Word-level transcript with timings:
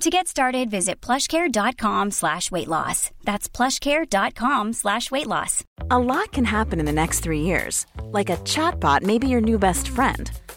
To 0.00 0.10
get 0.10 0.26
started, 0.28 0.70
visit 0.70 1.00
plushcare.com 1.00 2.10
slash 2.10 2.50
weight 2.50 2.68
loss. 2.68 3.10
That's 3.22 3.48
plushcare.com 3.48 4.72
slash 4.72 5.10
weight 5.10 5.26
loss. 5.26 5.62
A 5.90 5.98
lot 5.98 6.32
can 6.32 6.44
happen 6.44 6.80
in 6.80 6.86
the 6.86 6.92
next 6.92 7.20
three 7.20 7.40
years. 7.40 7.86
Like 8.10 8.28
a 8.28 8.36
chatbot 8.38 9.02
may 9.02 9.18
be 9.18 9.28
your 9.28 9.40
new 9.40 9.58
best 9.58 9.88
friend. 9.88 10.30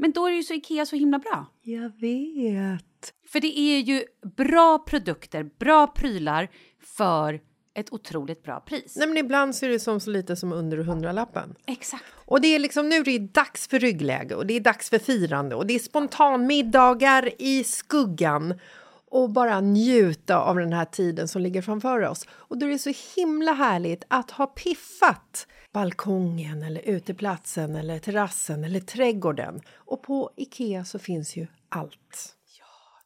Men 0.00 0.12
då 0.12 0.26
är 0.26 0.32
ju 0.32 0.42
så 0.42 0.54
Ikea 0.54 0.86
så 0.86 0.96
himla 0.96 1.18
bra. 1.18 1.46
Jag 1.62 2.00
vet. 2.00 3.14
För 3.28 3.40
det 3.40 3.58
är 3.58 3.78
ju 3.78 4.04
bra 4.36 4.78
produkter, 4.78 5.50
bra 5.58 5.86
prylar 5.86 6.48
för 6.82 7.40
ett 7.74 7.92
otroligt 7.92 8.42
bra 8.42 8.60
pris. 8.60 8.96
Nej, 8.96 9.08
men 9.08 9.16
ibland 9.16 9.56
så 9.56 9.66
är 9.66 9.70
det 9.70 9.80
som 9.80 10.00
så 10.00 10.10
lite 10.10 10.36
som 10.36 10.52
under 10.52 10.78
hundralappen. 10.78 11.54
Exakt. 11.66 12.04
Och 12.14 12.40
det 12.40 12.48
är 12.48 12.58
liksom 12.58 12.88
nu 12.88 12.96
är 12.96 13.04
det 13.04 13.18
dags 13.18 13.68
för 13.68 13.78
ryggläge 13.78 14.34
och 14.34 14.46
det 14.46 14.54
är 14.54 14.60
dags 14.60 14.90
för 14.90 14.98
firande 14.98 15.54
och 15.54 15.66
det 15.66 15.74
är 15.74 15.78
spontanmiddagar 15.78 17.30
i 17.38 17.64
skuggan 17.64 18.54
och 19.10 19.30
bara 19.30 19.60
njuta 19.60 20.38
av 20.38 20.56
den 20.56 20.72
här 20.72 20.84
tiden 20.84 21.28
som 21.28 21.42
ligger 21.42 21.62
framför 21.62 22.00
oss. 22.00 22.26
Och 22.30 22.58
då 22.58 22.66
är 22.66 22.70
det 22.70 22.78
så 22.78 22.92
himla 23.16 23.52
härligt 23.52 24.04
att 24.08 24.30
ha 24.30 24.46
piffat 24.46 25.46
balkongen 25.72 26.62
eller 26.62 26.80
uteplatsen 26.80 27.76
eller 27.76 27.98
terrassen 27.98 28.64
eller 28.64 28.80
trädgården. 28.80 29.60
Och 29.74 30.02
på 30.02 30.30
Ikea 30.36 30.84
så 30.84 30.98
finns 30.98 31.36
ju 31.36 31.46
allt. 31.68 32.36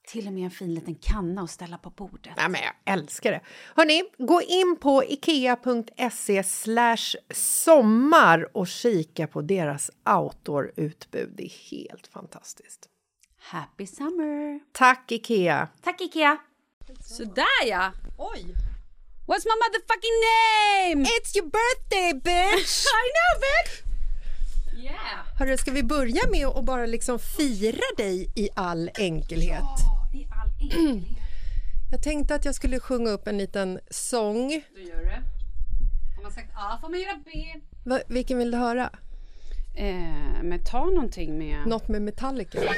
Till 0.07 0.27
och 0.27 0.33
med 0.33 0.45
en 0.45 0.51
fin 0.51 0.75
liten 0.75 0.95
kanna 0.95 1.43
att 1.43 1.51
ställa 1.51 1.79
på 1.79 1.91
bordet. 1.91 2.33
Ja, 2.37 2.49
men 2.49 2.61
jag 2.61 2.95
älskar 2.95 3.33
det. 3.33 3.41
Hörni, 3.77 4.03
gå 4.19 4.43
in 4.43 4.77
på 4.81 5.05
ikea.se 5.05 6.43
sommar 7.35 8.57
och 8.57 8.67
kika 8.67 9.27
på 9.27 9.43
deras 9.43 9.91
outdoor-utbud. 10.05 11.33
Det 11.37 11.45
är 11.45 11.71
helt 11.71 12.07
fantastiskt. 12.07 12.89
Happy 13.39 13.87
summer! 13.87 14.61
Tack, 14.73 15.13
Ikea! 15.13 15.69
Tack 15.83 16.01
Ikea! 16.01 16.39
Sådär 17.01 17.67
ja! 17.67 17.93
Oj! 18.19 18.74
What's 19.27 19.47
my 19.47 19.57
motherfucking 19.57 20.19
name? 20.31 21.07
It's 21.09 21.35
your 21.35 21.47
birthday 21.47 22.13
bitch! 22.13 22.87
I 23.03 23.11
know 23.15 23.41
bitch! 23.41 23.83
Yeah! 24.85 25.39
Hörru, 25.39 25.57
ska 25.57 25.71
vi 25.71 25.83
börja 25.83 26.23
med 26.31 26.47
att 26.47 26.65
bara 26.65 26.87
liksom 26.87 27.19
fira 27.19 27.85
dig 27.97 28.31
i 28.35 28.49
all 28.55 28.91
enkelhet? 28.99 29.63
I 30.15 30.27
all 30.31 30.51
enkelhet. 30.61 31.19
Jag 31.93 32.03
tänkte 32.03 32.35
att 32.35 32.45
jag 32.45 32.55
skulle 32.55 32.81
sjunga 32.81 33.11
upp 33.11 33.29
en 33.29 33.39
liten 33.39 33.81
sång. 33.91 34.49
Då 34.75 34.81
gör 34.81 34.97
du 34.97 35.05
det. 35.05 35.23
Har 36.17 36.23
man 36.23 36.33
sagt 36.33 36.51
A 36.55 36.79
får 36.81 36.89
man 36.89 37.01
göra 37.01 37.21
B. 37.25 37.31
Va, 37.85 38.01
vilken 38.09 38.39
vill 38.39 38.51
du 38.51 38.59
höra? 38.59 38.91
Eh, 39.77 40.43
men 40.43 40.65
ta 40.65 40.85
någonting 40.85 41.39
med... 41.39 41.67
Något 41.67 41.89
med 41.89 42.03
Metallica? 42.03 42.59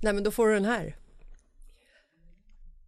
Nej, 0.00 0.12
men 0.12 0.22
då 0.22 0.30
får 0.30 0.48
du 0.48 0.54
den 0.54 0.64
här. 0.64 0.96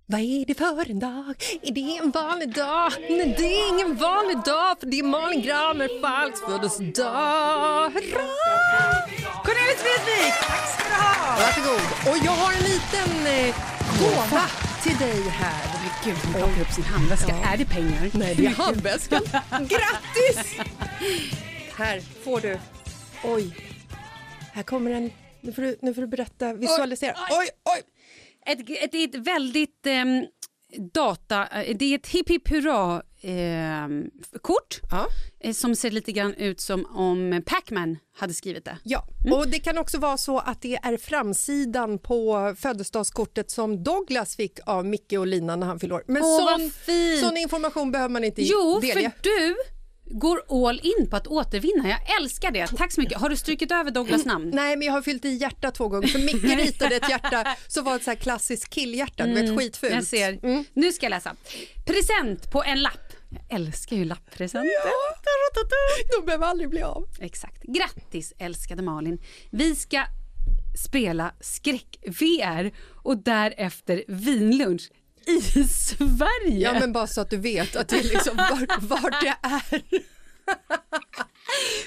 Vad 0.09 0.21
är 0.21 0.45
det 0.47 0.55
för 0.55 0.91
en 0.91 0.99
dag? 0.99 1.35
Är 1.63 1.73
det 1.73 1.99
en 1.99 2.11
vanlig 2.11 2.55
dag? 2.55 2.93
Nej, 3.11 3.35
det 3.39 3.45
är 3.45 3.69
ingen 3.69 3.97
vanlig 3.97 4.37
dag 4.45 4.81
för 4.81 4.87
det 4.87 4.99
är 4.99 5.03
Malin 5.03 5.43
Gramer 5.43 6.01
Falks 6.01 6.41
födelsedag. 6.41 7.91
Hurra! 7.91 8.27
Cornelis 9.45 9.81
Vreeswijk! 9.85 10.35
Tack 10.43 10.69
ska 10.75 10.85
du 10.89 10.95
ha! 10.95 11.37
Varsågod. 11.41 12.11
Och 12.11 12.19
jag 12.27 12.33
har 12.33 12.53
en 12.53 12.65
liten 12.73 13.27
eh, 13.27 13.55
gåva 14.01 14.45
till 14.83 14.99
dig 14.99 15.23
här. 15.29 15.63
Gud, 16.05 16.17
hon 16.25 16.33
plockar 16.33 16.61
upp 16.61 16.73
sin 16.73 16.85
handväska. 16.85 17.35
Är 17.53 17.57
det 17.57 17.65
pengar? 17.65 18.11
Nej, 18.15 18.35
det 18.35 18.47
är 18.47 18.51
handväskan. 18.51 19.23
Grattis! 19.51 20.57
Här 21.77 22.01
får 22.25 22.41
du. 22.41 22.59
Oj. 23.25 23.57
Här 24.53 24.63
kommer 24.63 24.91
en... 24.91 25.11
Nu 25.41 25.53
får 25.53 25.63
du, 25.63 25.79
nu 25.83 25.95
får 25.95 26.03
du 26.03 26.09
berätta, 26.09 26.53
visualisera. 26.53 27.15
Oj, 27.31 27.49
oj! 27.65 27.83
Ett, 28.47 28.71
ett, 28.71 28.95
ett 28.95 29.15
väldigt 29.27 29.87
ehm, 29.87 30.25
data... 30.93 31.47
eh, 31.63 31.77
Det 31.77 31.85
är 31.85 31.99
ett 31.99 32.07
hipp 32.09 32.31
hipp 32.31 32.49
hurra 32.51 33.03
ehm, 33.23 34.11
kort 34.43 34.81
Ja. 34.91 35.07
eh, 35.41 35.53
som 35.53 35.77
ser 35.77 35.91
lite 35.91 36.13
grann 36.13 36.35
ut 36.35 36.61
som 36.61 36.87
om 36.87 37.43
Pac-Man 37.47 37.99
hade 38.17 38.35
skrivit 38.35 38.65
det. 38.65 38.79
Ja, 38.85 39.05
och 39.33 39.49
det 39.49 39.59
kan 39.59 39.79
också 39.79 39.99
vara 39.99 40.17
så 40.17 40.39
att 40.39 40.63
det 40.63 40.77
är 40.83 40.97
framsidan 40.97 41.99
på 41.99 42.55
födelsedagskortet 42.59 43.51
som 43.51 43.83
Douglas 43.85 44.37
fick 44.37 44.59
av 44.67 44.87
Micke 44.87 45.13
och 45.13 45.27
Lina 45.27 45.57
när 45.57 45.67
han 45.67 45.81
fyllde 45.81 45.95
år. 45.95 46.05
Men 46.07 46.23
Åh, 46.23 46.39
sån, 46.59 46.71
sån 47.29 47.37
information 47.37 47.93
behöver 47.93 48.13
man 48.13 48.25
inte 48.25 48.43
Jo, 48.43 48.79
delge. 48.81 49.11
för 49.11 49.23
du 49.23 49.57
går 50.11 50.67
all 50.67 50.81
in 50.83 51.11
på 51.11 51.17
att 51.17 51.27
återvinna. 51.27 51.89
Jag 51.89 52.17
älskar 52.21 52.51
det. 52.51 52.67
Tack 52.67 52.93
så 52.93 53.01
mycket. 53.01 53.19
Har 53.19 53.29
du 53.29 53.37
strukit 53.37 53.73
över 53.73 53.91
Douglas 53.91 54.25
namn? 54.25 54.51
Nej, 54.55 54.77
men 54.77 54.87
jag 54.87 54.93
har 54.93 55.03
fyllt 55.03 55.25
i 55.25 55.29
hjärta 55.29 55.71
två 55.71 55.89
gånger. 55.89 56.09
För 56.09 56.19
Micke 56.19 56.59
ritade 56.67 56.97
ett 56.97 57.11
hjärta 57.11 57.57
som 57.69 57.85
var 57.85 57.97
ett 57.97 58.03
så 58.05 58.11
här 58.11 58.17
klassiskt 58.17 58.71
killhjärta, 58.71 59.25
skitfult. 59.25 59.83
Mm, 59.83 59.95
Jag 59.95 60.05
ser. 60.05 60.39
Mm. 60.43 60.65
Nu 60.73 60.93
ska 60.93 61.07
jag 61.07 61.11
läsa. 61.11 61.37
Present 61.87 62.53
på 62.53 62.63
en 62.65 62.83
lapp. 62.83 63.13
Jag 63.31 63.61
älskar 63.61 63.97
ju 63.97 64.05
lapppresenter. 64.05 64.71
De 66.21 66.27
behöver 66.27 66.47
aldrig 66.47 66.71
bli 66.71 66.83
av. 66.83 67.09
Exakt. 67.21 67.63
Grattis 67.63 68.33
älskade 68.39 68.83
Malin. 68.83 69.19
Vi 69.51 69.77
ska 69.77 70.03
spela 70.85 71.35
skräck-VR 71.41 72.73
och 73.03 73.17
därefter 73.23 74.05
vinlunch 74.09 74.91
i 75.27 75.41
Sverige. 75.69 76.59
Ja, 76.59 76.73
men 76.73 76.93
bara 76.93 77.07
så 77.07 77.21
att 77.21 77.31
du 77.31 77.37
vet 77.37 77.77
att 77.77 77.89
det 77.89 77.99
är 77.99 78.03
liksom 78.03 78.37
var, 78.37 78.89
vart 78.89 79.21
det 79.21 79.35
är. 79.43 79.63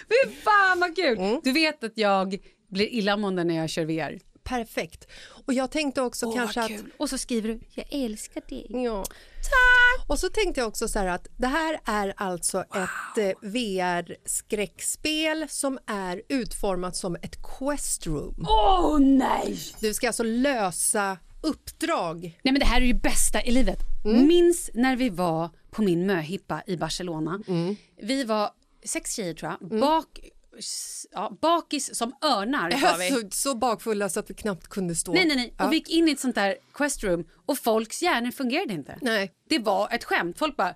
Fy 0.10 0.32
fan 0.44 0.80
vad 0.80 0.96
kul! 0.96 1.18
Mm. 1.18 1.42
Du 1.44 1.52
vet 1.52 1.84
att 1.84 1.94
jag 1.96 2.38
blir 2.70 2.88
illamående 2.88 3.44
när 3.44 3.56
jag 3.56 3.70
kör 3.70 3.86
VR. 3.86 4.20
Perfekt. 4.44 5.08
Och 5.46 5.54
jag 5.54 5.72
tänkte 5.72 6.02
också 6.02 6.26
Åh, 6.26 6.36
kanske 6.36 6.62
att... 6.62 6.72
Och 6.98 7.10
så 7.10 7.18
skriver 7.18 7.50
du 7.50 7.60
“Jag 7.74 7.86
älskar 7.92 8.44
dig”. 8.50 8.68
Ja. 8.70 9.04
Tack! 9.04 10.10
Och 10.10 10.20
så 10.20 10.30
tänkte 10.30 10.62
jag 10.62 10.68
också 10.68 10.88
så 10.88 11.00
här 11.00 11.08
att 11.08 11.28
det 11.38 11.48
här 11.48 11.80
är 11.86 12.14
alltså 12.18 12.62
ett 12.62 13.18
eh, 13.18 13.32
VR-skräckspel 13.42 15.48
som 15.50 15.80
är 15.88 16.22
utformat 16.30 16.96
som 16.96 17.16
ett 17.16 17.44
questroom. 17.44 18.46
Åh 18.48 18.96
oh, 18.96 19.00
nej! 19.00 19.60
Du 19.80 19.94
ska 19.94 20.08
alltså 20.08 20.24
lösa 20.24 21.18
uppdrag. 21.42 22.22
Nej 22.22 22.52
men 22.52 22.60
det 22.60 22.66
här 22.66 22.82
är 22.82 22.86
ju 22.86 22.94
bästa 22.94 23.42
i 23.44 23.52
livet. 23.52 23.80
Mm. 24.06 24.28
Minns 24.28 24.70
när 24.74 24.96
vi 24.96 25.10
var 25.10 25.50
på 25.72 25.82
min 25.82 26.06
möhippa 26.06 26.62
i 26.68 26.78
Barcelona. 26.78 27.42
Mm. 27.48 27.76
Vi 28.02 28.24
var 28.24 28.50
sex 28.86 29.14
tjejer 29.16 29.34
tror 29.34 29.56
jag. 29.60 29.80
Bak, 29.80 30.20
s- 30.60 31.06
ja, 31.12 31.38
bakis 31.42 31.96
som 31.96 32.14
örnar 32.24 32.72
var 32.82 32.98
vi. 33.00 33.10
Så, 33.10 33.28
så 33.52 33.56
bakfulla 33.56 34.10
så 34.10 34.20
att 34.20 34.30
vi 34.30 34.34
knappt 34.34 34.68
kunde 34.68 34.96
stå. 34.96 35.14
Nej, 35.14 35.26
nej, 35.28 35.36
nej. 35.36 35.54
Ja. 35.58 35.66
Och 35.66 35.72
vi 35.72 35.76
gick 35.78 35.90
in 35.90 36.08
i 36.08 36.12
ett 36.12 36.20
sånt 36.20 36.36
där 36.36 36.56
questroom 36.74 37.26
och 37.46 37.58
folks 37.58 38.02
hjärnor 38.02 38.32
fungerade 38.32 38.74
inte. 38.74 38.98
Nej. 39.02 39.32
Det 39.50 39.60
var 39.60 39.90
ett 39.94 40.04
skämt. 40.04 40.40
Folk 40.40 40.58
bara... 40.58 40.70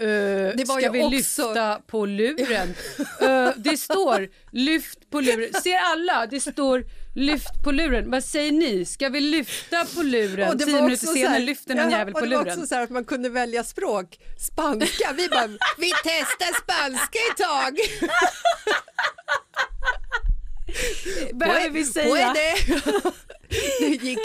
Uh, 0.00 0.06
Det 0.56 0.64
var 0.68 0.80
ska 0.80 0.90
vi 0.90 1.00
också- 1.02 1.10
lyfta 1.10 1.80
på 1.86 2.06
luren? 2.06 2.74
Eh, 3.20 3.50
det 3.56 3.76
står 3.76 4.28
lyft 4.52 5.10
på 5.10 5.20
luren. 5.20 5.62
Ser 5.62 5.76
alla? 5.92 6.26
Det 6.26 6.40
står 6.40 6.84
lyft 7.14 7.62
på 7.64 7.72
luren. 7.72 8.10
Vad 8.10 8.24
säger 8.24 8.52
ni? 8.52 8.84
Ska 8.84 9.08
vi 9.08 9.20
lyfta 9.20 9.84
på 9.94 10.02
luren? 10.02 10.58
Tio 10.58 10.82
minuter 10.82 11.06
senare 11.06 11.32
här- 11.32 11.40
lyfter 11.40 11.74
någon 11.74 11.90
jävel 11.90 12.14
på 12.14 12.20
det 12.20 12.26
var 12.36 12.44
luren. 12.44 12.54
också 12.58 12.66
så 12.66 12.74
här 12.74 12.82
att 12.82 12.90
man 12.90 13.04
kunde 13.04 13.28
välja 13.28 13.64
språk. 13.64 14.18
Spanska, 14.38 15.12
vi 15.16 15.28
bara, 15.28 15.46
vi 15.78 15.92
testar 16.04 16.60
spanska 16.62 17.18
ett 17.30 17.36
tag. 17.36 17.78
Behöver 21.34 21.70
vi 21.70 21.84
säga? 21.84 22.34
Det 23.80 23.86
gick, 24.04 24.18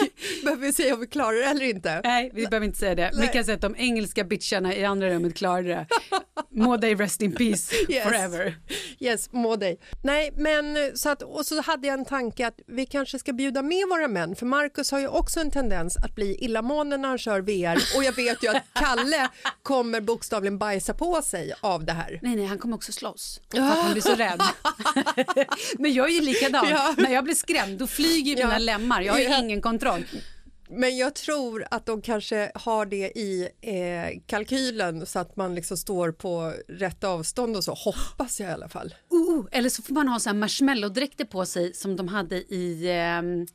behöver 0.43 0.61
vi 0.65 0.73
säga 0.73 0.93
om 0.93 0.99
vi 0.99 1.07
klarar 1.07 1.37
det 1.37 1.43
eller 1.45 1.65
inte? 1.65 2.01
Nej, 2.03 2.31
vi 2.33 2.47
behöver 2.47 2.65
inte 2.67 2.79
säga 2.79 2.95
det. 2.95 3.09
Vi 3.13 3.19
Nej. 3.19 3.29
kan 3.33 3.43
säga 3.45 3.55
att 3.55 3.61
de 3.61 3.75
engelska 3.77 4.23
bitcharna 4.23 4.75
i 4.75 4.85
andra 4.85 5.09
rummet 5.09 5.35
klarade 5.35 5.67
det. 5.69 5.87
Må 6.51 6.77
they 6.77 6.95
rest 6.95 7.21
in 7.21 7.31
peace 7.35 7.75
Yes. 7.89 8.03
forever. 8.03 8.55
Yes, 8.99 9.31
må 9.31 9.55
dig. 9.55 9.79
Nej, 10.03 10.31
men 10.37 10.77
eh, 10.77 10.83
så 10.95 11.09
att, 11.09 11.21
och 11.21 11.45
så 11.45 11.61
hade 11.61 11.87
jag 11.87 11.93
en 11.99 12.05
tanke 12.05 12.47
att 12.47 12.59
vi 12.67 12.85
kanske 12.85 13.19
ska 13.19 13.33
bjuda 13.33 13.61
med 13.61 13.87
våra 13.89 14.07
män, 14.07 14.35
för 14.35 14.45
Marcus 14.45 14.91
har 14.91 14.99
ju 14.99 15.07
också 15.07 15.39
en 15.39 15.51
tendens 15.51 15.97
att 15.97 16.15
bli 16.15 16.35
illamående 16.45 16.97
när 16.97 17.09
han 17.09 17.17
kör 17.17 17.41
VR 17.41 17.97
och 17.97 18.03
jag 18.03 18.15
vet 18.15 18.43
ju 18.43 18.47
att 18.47 18.63
Kalle 18.73 19.29
kommer 19.63 20.01
bokstavligen 20.01 20.57
bajsa 20.57 20.93
på 20.93 21.21
sig 21.21 21.53
av 21.61 21.85
det 21.85 21.93
här. 21.93 22.19
Nej, 22.21 22.35
nej, 22.35 22.45
han 22.45 22.57
kommer 22.57 22.75
också 22.75 22.91
slåss. 22.91 23.41
För 23.51 23.57
att 23.61 23.77
han 23.77 23.91
blir 23.93 24.01
så 24.01 24.15
rädd. 24.15 24.41
Men 25.79 25.93
jag 25.93 26.05
är 26.09 26.13
ju 26.13 26.21
likadan. 26.21 26.65
Ja. 26.69 26.95
När 26.97 27.13
jag 27.13 27.23
blir 27.23 27.35
skrämd 27.35 27.79
då 27.79 27.87
flyger 27.87 28.39
Ja. 28.39 28.45
mina 28.47 28.57
lemmar. 28.57 29.01
Jag 29.01 29.14
har 29.15 29.37
ju 29.37 29.45
ingen 29.45 29.61
kontroll. 29.61 30.05
Men 30.69 30.97
jag 30.97 31.15
tror 31.15 31.65
att 31.71 31.85
de 31.85 32.01
kanske 32.01 32.51
har 32.55 32.85
det 32.85 33.11
i 33.17 33.49
eh, 33.61 34.21
kalkylen 34.25 35.05
så 35.05 35.19
att 35.19 35.35
man 35.35 35.55
liksom 35.55 35.77
står 35.77 36.11
på 36.11 36.53
rätt 36.67 37.03
avstånd 37.03 37.55
och 37.55 37.63
så, 37.63 37.73
hoppas 37.73 38.39
jag 38.39 38.49
i 38.49 38.53
alla 38.53 38.69
fall. 38.69 38.95
Uh, 39.13 39.45
eller 39.51 39.69
så 39.69 39.81
får 39.81 39.93
man 39.93 40.07
ha 40.07 40.19
så 40.19 40.29
här 40.29 40.35
marshmallow-dräkter 40.35 41.25
på 41.25 41.45
sig 41.45 41.73
som 41.73 41.95
de 41.95 42.07
hade 42.07 42.35
i... 42.35 42.91
ehm, 42.91 43.47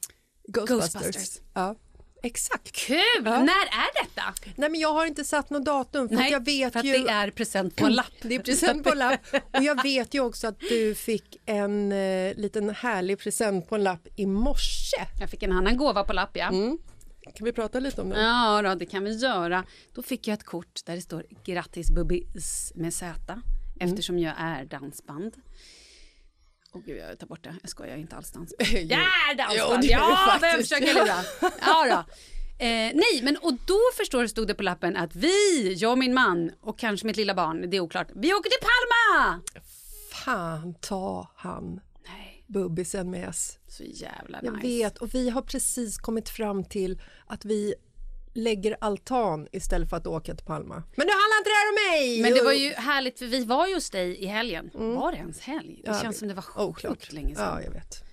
Ghostbusters. 0.48 1.40
Ja, 1.54 1.76
exakt. 2.22 2.72
Kul! 2.72 3.22
När 3.22 3.66
är 3.66 4.04
detta? 4.04 4.22
Nej, 4.56 4.70
men 4.70 4.80
jag 4.80 4.92
har 4.92 5.06
inte 5.06 5.24
satt 5.24 5.50
något 5.50 5.64
datum 5.64 6.08
för 6.08 6.16
att 6.16 6.30
jag 6.30 6.44
vet 6.44 6.72
för 6.72 6.80
att 6.80 6.86
ju... 6.86 6.92
det 6.92 7.10
är 7.10 7.30
present 7.30 7.76
på 7.76 7.88
lapp. 7.88 8.06
Det 8.22 8.34
är 8.34 8.40
present 8.40 8.84
på 8.84 8.94
lapp. 8.94 9.20
Och 9.32 9.62
jag 9.62 9.82
vet 9.82 10.14
ju 10.14 10.20
också 10.20 10.46
att 10.46 10.60
du 10.60 10.94
fick 10.94 11.36
en 11.46 11.92
eh, 11.92 12.34
liten 12.34 12.70
härlig 12.70 13.18
present 13.18 13.68
på 13.68 13.74
en 13.74 13.82
lapp 13.82 14.08
i 14.16 14.26
morse. 14.26 15.06
Jag 15.20 15.30
fick 15.30 15.42
en 15.42 15.52
annan 15.52 15.76
gåva 15.76 16.04
på 16.04 16.12
lapp, 16.12 16.36
ja. 16.36 16.48
Mm. 16.48 16.78
Kan 17.34 17.44
vi 17.44 17.52
prata 17.52 17.80
lite 17.80 18.00
om 18.02 18.08
det? 18.08 18.20
Ja, 18.20 18.62
då, 18.62 18.74
det 18.74 18.86
kan 18.86 19.04
vi 19.04 19.16
göra. 19.16 19.64
Då 19.94 20.02
fick 20.02 20.28
jag 20.28 20.34
ett 20.34 20.44
kort 20.44 20.80
där 20.84 20.94
det 20.94 21.02
står 21.02 21.24
grattis 21.44 21.90
Bubbis 21.90 22.72
med 22.74 22.94
Z 22.94 23.42
eftersom 23.80 24.18
jag 24.18 24.34
är 24.38 24.64
dansband. 24.64 25.36
Åh 26.72 26.80
gud, 26.86 26.98
jag 26.98 27.18
tar 27.18 27.26
bort 27.26 27.44
det. 27.44 27.54
Jag 27.62 27.70
skojar, 27.70 27.90
jag 27.90 28.00
inte 28.00 28.16
alls 28.16 28.30
dansband. 28.30 28.68
Jag 28.90 28.98
Jo, 29.38 29.64
dansband! 29.64 29.84
Ja, 29.84 30.38
vem 30.40 30.60
försöker 30.60 30.94
lura? 30.94 31.50
Ja, 31.60 31.86
då. 31.86 32.12
Eh, 32.64 32.90
nej, 32.94 33.20
men 33.22 33.36
och 33.36 33.52
då 33.52 33.78
förstår 33.96 34.22
du 34.22 34.28
stod 34.28 34.46
det 34.48 34.54
på 34.54 34.62
lappen 34.62 34.96
att 34.96 35.16
vi, 35.16 35.74
jag 35.74 35.92
och 35.92 35.98
min 35.98 36.14
man 36.14 36.50
och 36.60 36.78
kanske 36.78 37.06
mitt 37.06 37.16
lilla 37.16 37.34
barn, 37.34 37.70
det 37.70 37.76
är 37.76 37.80
oklart, 37.80 38.08
vi 38.14 38.34
åker 38.34 38.50
till 38.50 38.58
Palma! 38.68 39.40
Fan 40.24 40.74
ta 40.80 41.30
han 41.36 41.80
Nej, 42.06 42.44
bubbisen 42.46 43.10
med 43.10 43.28
oss. 43.28 43.58
så 43.68 43.82
jävla 43.84 44.38
Jag 44.42 44.54
nice. 44.54 44.66
vet 44.66 44.98
och 44.98 45.14
vi 45.14 45.30
har 45.30 45.42
precis 45.42 45.98
kommit 45.98 46.28
fram 46.28 46.64
till 46.64 47.02
att 47.26 47.44
vi 47.44 47.74
lägger 48.34 48.76
altan 48.80 49.48
istället 49.52 49.90
för 49.90 49.96
att 49.96 50.06
åka 50.06 50.34
till 50.34 50.46
Palma. 50.46 50.74
Men 50.74 51.06
nu 51.06 51.12
handlar 51.12 51.38
inte 51.38 51.50
det 51.50 51.54
här 51.60 51.68
om 51.68 51.74
mig! 51.92 52.22
Men 52.22 52.32
det 52.34 52.42
var 52.42 52.52
ju 52.52 52.70
härligt 52.70 53.18
för 53.18 53.26
vi 53.26 53.44
var 53.44 53.66
ju 53.66 53.74
hos 53.74 53.90
dig 53.90 54.16
i 54.22 54.26
helgen. 54.26 54.70
Var 54.74 55.12
det 55.12 55.18
ens 55.18 55.40
helg? 55.40 55.80
Det 55.84 55.88
Mm. 55.88 55.96
Ja, 55.96 56.02
känns 56.02 56.18
som 56.18 56.28
det 56.28 56.34
var 56.34 56.42
sjukt 56.42 57.12
länge 57.12 57.34
sedan. 57.34 57.44
Ja, 57.44 57.62
jag 57.62 57.70
vet. 57.70 58.04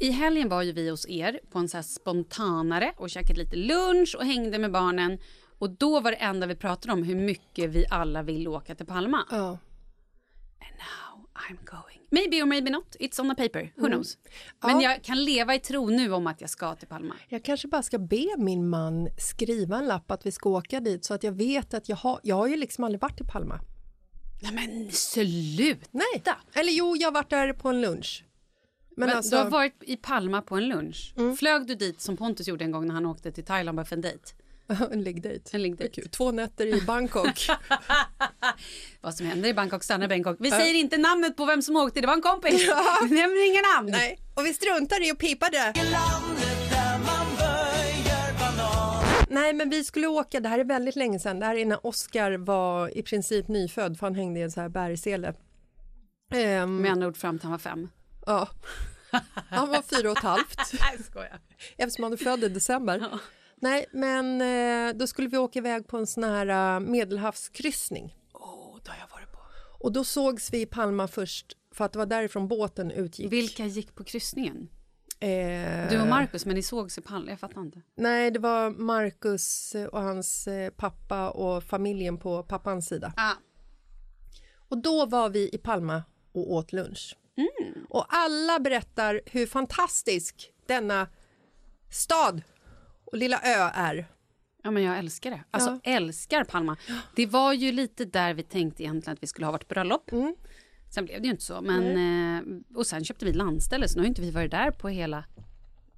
I 0.00 0.10
helgen 0.10 0.48
var 0.48 0.62
ju 0.62 0.72
vi 0.72 0.90
hos 0.90 1.08
er 1.08 1.40
på 1.52 1.58
en 1.58 1.68
så 1.68 1.82
spontanare 1.82 2.92
och 2.96 3.10
käkade 3.10 3.38
lite 3.40 3.56
lunch 3.56 4.14
och 4.18 4.24
hängde 4.24 4.58
med 4.58 4.72
barnen. 4.72 5.18
Och 5.58 5.70
då 5.70 6.00
var 6.00 6.10
det 6.10 6.16
enda 6.16 6.46
vi 6.46 6.56
pratade 6.56 6.92
om 6.92 7.02
hur 7.02 7.16
mycket 7.16 7.70
vi 7.70 7.86
alla 7.90 8.22
vill 8.22 8.48
åka 8.48 8.74
till 8.74 8.86
Palma. 8.86 9.24
Ja. 9.30 9.58
I'm 11.50 11.56
going. 11.64 12.00
Maybe 12.10 12.42
or 12.42 12.46
maybe 12.46 12.70
not. 12.70 12.96
It's 13.00 13.20
on 13.20 13.30
a 13.30 13.34
paper. 13.34 13.72
Who 13.76 13.86
knows? 13.88 14.18
Men 14.62 14.70
Mm. 14.70 14.82
Ja. 14.82 14.90
jag 14.92 15.02
kan 15.02 15.24
leva 15.24 15.54
i 15.54 15.58
tro 15.58 15.88
nu 15.88 16.12
om 16.12 16.26
att 16.26 16.40
jag 16.40 16.50
ska 16.50 16.74
till 16.74 16.88
Palma. 16.88 17.14
Jag 17.28 17.44
kanske 17.44 17.68
bara 17.68 17.82
ska 17.82 17.98
be 17.98 18.26
min 18.38 18.68
man 18.68 19.08
skriva 19.18 19.78
en 19.78 19.86
lapp 19.86 20.10
att 20.10 20.26
vi 20.26 20.32
ska 20.32 20.50
åka 20.50 20.80
dit 20.80 21.04
så 21.04 21.14
att 21.14 21.22
jag 21.22 21.32
vet 21.32 21.74
att 21.74 21.88
jag 21.88 21.96
har, 21.96 22.20
jag 22.22 22.36
har 22.36 22.46
ju 22.46 22.56
liksom 22.56 22.84
aldrig 22.84 23.00
varit 23.00 23.20
i 23.20 23.24
Palma. 23.24 23.60
Nej 24.42 24.52
men 24.52 24.92
sluta! 24.92 25.86
Nej, 25.90 26.22
eller 26.54 26.72
jo, 26.72 26.96
jag 26.96 27.06
har 27.06 27.12
varit 27.12 27.30
där 27.30 27.52
på 27.52 27.68
en 27.68 27.80
lunch. 27.80 28.24
Men, 28.96 29.08
Men 29.08 29.16
alltså, 29.16 29.36
Du 29.36 29.42
har 29.42 29.50
varit 29.50 29.74
i 29.80 29.96
Palma 29.96 30.42
på 30.42 30.56
en 30.56 30.68
lunch. 30.68 31.14
Mm. 31.16 31.36
Flög 31.36 31.66
du 31.66 31.74
dit 31.74 32.00
som 32.00 32.16
Pontus 32.16 32.48
gjorde 32.48 32.64
en 32.64 32.70
gång 32.70 32.86
när 32.86 32.94
han 32.94 33.06
åkte 33.06 33.32
till 33.32 33.44
Thailand 33.44 33.76
bara 33.76 33.84
för 33.86 33.96
en 33.96 34.02
dejt? 34.02 34.24
en 34.92 35.02
liggdejt. 35.02 35.54
En 35.54 35.62
liggdejt. 35.62 36.08
Två 36.10 36.32
nätter 36.32 36.66
i 36.66 36.80
Bangkok. 36.80 37.46
Vad 39.00 39.14
som 39.14 39.26
händer 39.26 39.48
i 39.48 39.54
Bangkok 39.54 39.82
stannar 39.84 40.04
i 40.04 40.08
Bangkok. 40.08 40.36
Vi 40.40 40.50
säger 40.50 40.74
inte 40.74 40.98
namnet 40.98 41.36
på 41.36 41.44
vem 41.46 41.62
som 41.62 41.76
åkte, 41.76 42.00
det 42.00 42.06
var 42.06 42.14
en 42.14 42.22
kompis. 42.22 42.62
Vi 42.62 42.66
nämner 43.14 43.50
inga 43.52 43.62
namn. 43.76 43.90
Nej, 43.90 44.18
och 44.34 44.46
vi 44.46 44.54
struntar 44.54 45.06
i 45.06 45.10
att 45.10 45.18
pipa 45.18 45.48
det. 45.50 45.72
Nej, 49.28 49.52
men 49.52 49.70
vi 49.70 49.84
skulle 49.84 50.06
åka, 50.06 50.40
det 50.40 50.48
här 50.48 50.58
är 50.58 50.64
väldigt 50.64 50.96
länge 50.96 51.18
sedan, 51.18 51.40
det 51.40 51.46
här 51.46 51.54
är 51.56 51.66
när 51.66 51.86
Oscar 51.86 52.32
var 52.32 52.98
i 52.98 53.02
princip 53.02 53.48
nyfödd 53.48 53.98
för 53.98 54.06
han 54.06 54.14
hängde 54.14 54.40
i 54.40 54.42
en 54.42 54.50
så 54.50 54.60
här 54.60 54.68
bergsele. 54.68 55.34
Ehm, 56.34 56.76
Med 56.76 56.92
andra 56.92 57.06
ord 57.08 57.16
fram 57.16 57.38
till 57.38 57.44
han 57.44 57.52
var 57.52 57.58
fem. 57.58 57.88
ja. 58.26 58.48
Han 59.50 59.68
var 59.68 59.82
fyra 59.82 60.10
och 60.10 60.16
ett 60.18 60.22
halvt 60.24 60.72
Nej, 60.80 60.98
skojar. 61.10 61.40
eftersom 61.76 62.02
han 62.04 62.12
är 62.12 62.16
född 62.16 62.44
i 62.44 62.48
december. 62.48 63.08
Nej, 63.60 63.86
men 63.92 64.40
eh, 64.40 64.98
då 64.98 65.06
skulle 65.06 65.28
vi 65.28 65.38
åka 65.38 65.58
iväg 65.58 65.88
på 65.88 65.96
en 65.96 66.06
sån 66.06 66.24
här 66.24 66.76
eh, 66.76 66.80
medelhavskryssning. 66.80 68.16
Åh, 68.32 68.78
det 68.84 68.90
har 68.90 68.98
jag 68.98 69.08
varit 69.08 69.32
på. 69.32 69.38
Och 69.80 69.92
då 69.92 70.04
sågs 70.04 70.52
vi 70.52 70.60
i 70.60 70.66
Palma 70.66 71.08
först 71.08 71.56
för 71.74 71.84
att 71.84 71.92
det 71.92 71.98
var 71.98 72.06
därifrån 72.06 72.48
båten 72.48 72.90
utgick. 72.90 73.32
Vilka 73.32 73.66
gick 73.66 73.94
på 73.94 74.04
kryssningen? 74.04 74.68
Eh, 75.20 75.88
Du 75.90 76.00
och 76.00 76.06
Markus, 76.06 76.46
men 76.46 76.54
ni 76.54 76.62
sågs 76.62 76.98
i 76.98 77.00
Palma. 77.00 77.30
Jag 77.30 77.40
fattar 77.40 77.60
inte. 77.60 77.82
Nej, 77.96 78.30
det 78.30 78.38
var 78.38 78.70
Marcus 78.70 79.74
och 79.92 80.02
hans 80.02 80.46
eh, 80.46 80.70
pappa 80.70 81.30
och 81.30 81.64
familjen 81.64 82.18
på 82.18 82.42
pappans 82.42 82.88
sida. 82.88 83.12
Ah. 83.16 83.32
Och 84.68 84.78
då 84.78 85.06
var 85.06 85.28
vi 85.28 85.50
i 85.52 85.58
Palma 85.58 86.02
och 86.32 86.52
åt 86.52 86.72
lunch. 86.72 87.16
Och 87.88 88.06
alla 88.08 88.58
berättar 88.58 89.20
hur 89.26 89.46
fantastisk 89.46 90.52
denna 90.66 91.08
stad 91.90 92.42
och 93.06 93.18
lilla 93.18 93.36
ö 93.36 93.70
är. 93.74 94.06
Ja, 94.62 94.70
men 94.70 94.82
jag 94.82 94.98
älskar 94.98 95.30
det. 95.30 95.44
Alltså, 95.50 95.80
älskar 95.84 96.44
Palma. 96.44 96.76
Det 97.16 97.26
var 97.26 97.52
ju 97.52 97.72
lite 97.72 98.04
där 98.04 98.34
vi 98.34 98.42
tänkte 98.42 98.82
egentligen 98.82 99.12
att 99.12 99.22
vi 99.22 99.26
skulle 99.26 99.46
ha 99.46 99.52
vårt 99.52 99.68
bröllop. 99.68 100.10
Sen 100.94 101.04
blev 101.04 101.20
det 101.20 101.26
ju 101.26 101.30
inte 101.30 101.44
så. 101.44 101.60
Men, 101.60 101.96
eh, 102.36 102.76
och 102.76 102.86
sen 102.86 103.04
köpte 103.04 103.24
vi 103.24 103.32
landställe, 103.32 103.88
så 103.88 103.96
nu 103.98 104.02
har 104.02 104.08
inte 104.08 104.20
vi 104.20 104.30
varit 104.30 104.50
där 104.50 104.70
på 104.70 104.88
hela... 104.88 105.24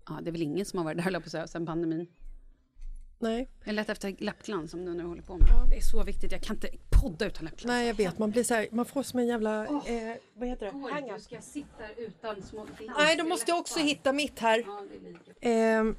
Ja, 0.08 0.18
det 0.22 0.30
är 0.30 0.32
väl 0.32 0.42
ingen 0.42 0.66
som 0.66 0.78
har 0.78 0.84
varit 0.84 1.04
där, 1.04 1.20
på 1.20 1.30
säga, 1.30 1.46
sen 1.46 1.66
pandemin. 1.66 2.06
Nej. 3.18 3.48
Jag 3.64 3.74
letar 3.74 3.92
efter 3.92 4.16
läppglans 4.18 4.70
som 4.70 4.84
du 4.84 4.94
nu 4.94 5.02
håller 5.04 5.22
på 5.22 5.38
med. 5.38 5.48
Det 5.70 5.76
är 5.76 5.80
så 5.80 6.04
viktigt, 6.04 6.32
jag 6.32 6.42
kan 6.42 6.56
inte 6.56 6.68
podda 7.02 7.26
utan 7.26 7.44
läppglans. 7.44 7.66
Nej, 7.66 7.86
jag 7.86 7.94
vet. 7.94 8.18
Man 8.18 8.30
blir 8.30 8.44
så 8.44 8.54
här, 8.54 8.68
man 8.72 8.84
får 8.86 9.02
som 9.02 9.18
en 9.18 9.26
jävla... 9.26 9.66
Eh, 9.66 10.14
vad 10.34 10.48
heter 10.48 10.66
det? 10.66 10.92
Hang-up. 10.92 11.20
Ska 11.20 11.34
jag 11.34 11.44
sitta 11.44 11.88
utan 11.96 12.42
små 12.42 12.64
glans 12.64 12.98
Nej, 12.98 13.16
då 13.16 13.24
måste 13.24 13.50
jag 13.50 13.60
också 13.60 13.78
hitta 13.80 14.12
mitt 14.12 14.38
här. 14.38 14.64
Ja, 14.66 14.84
lika. 15.02 15.48
Ehm, 15.48 15.96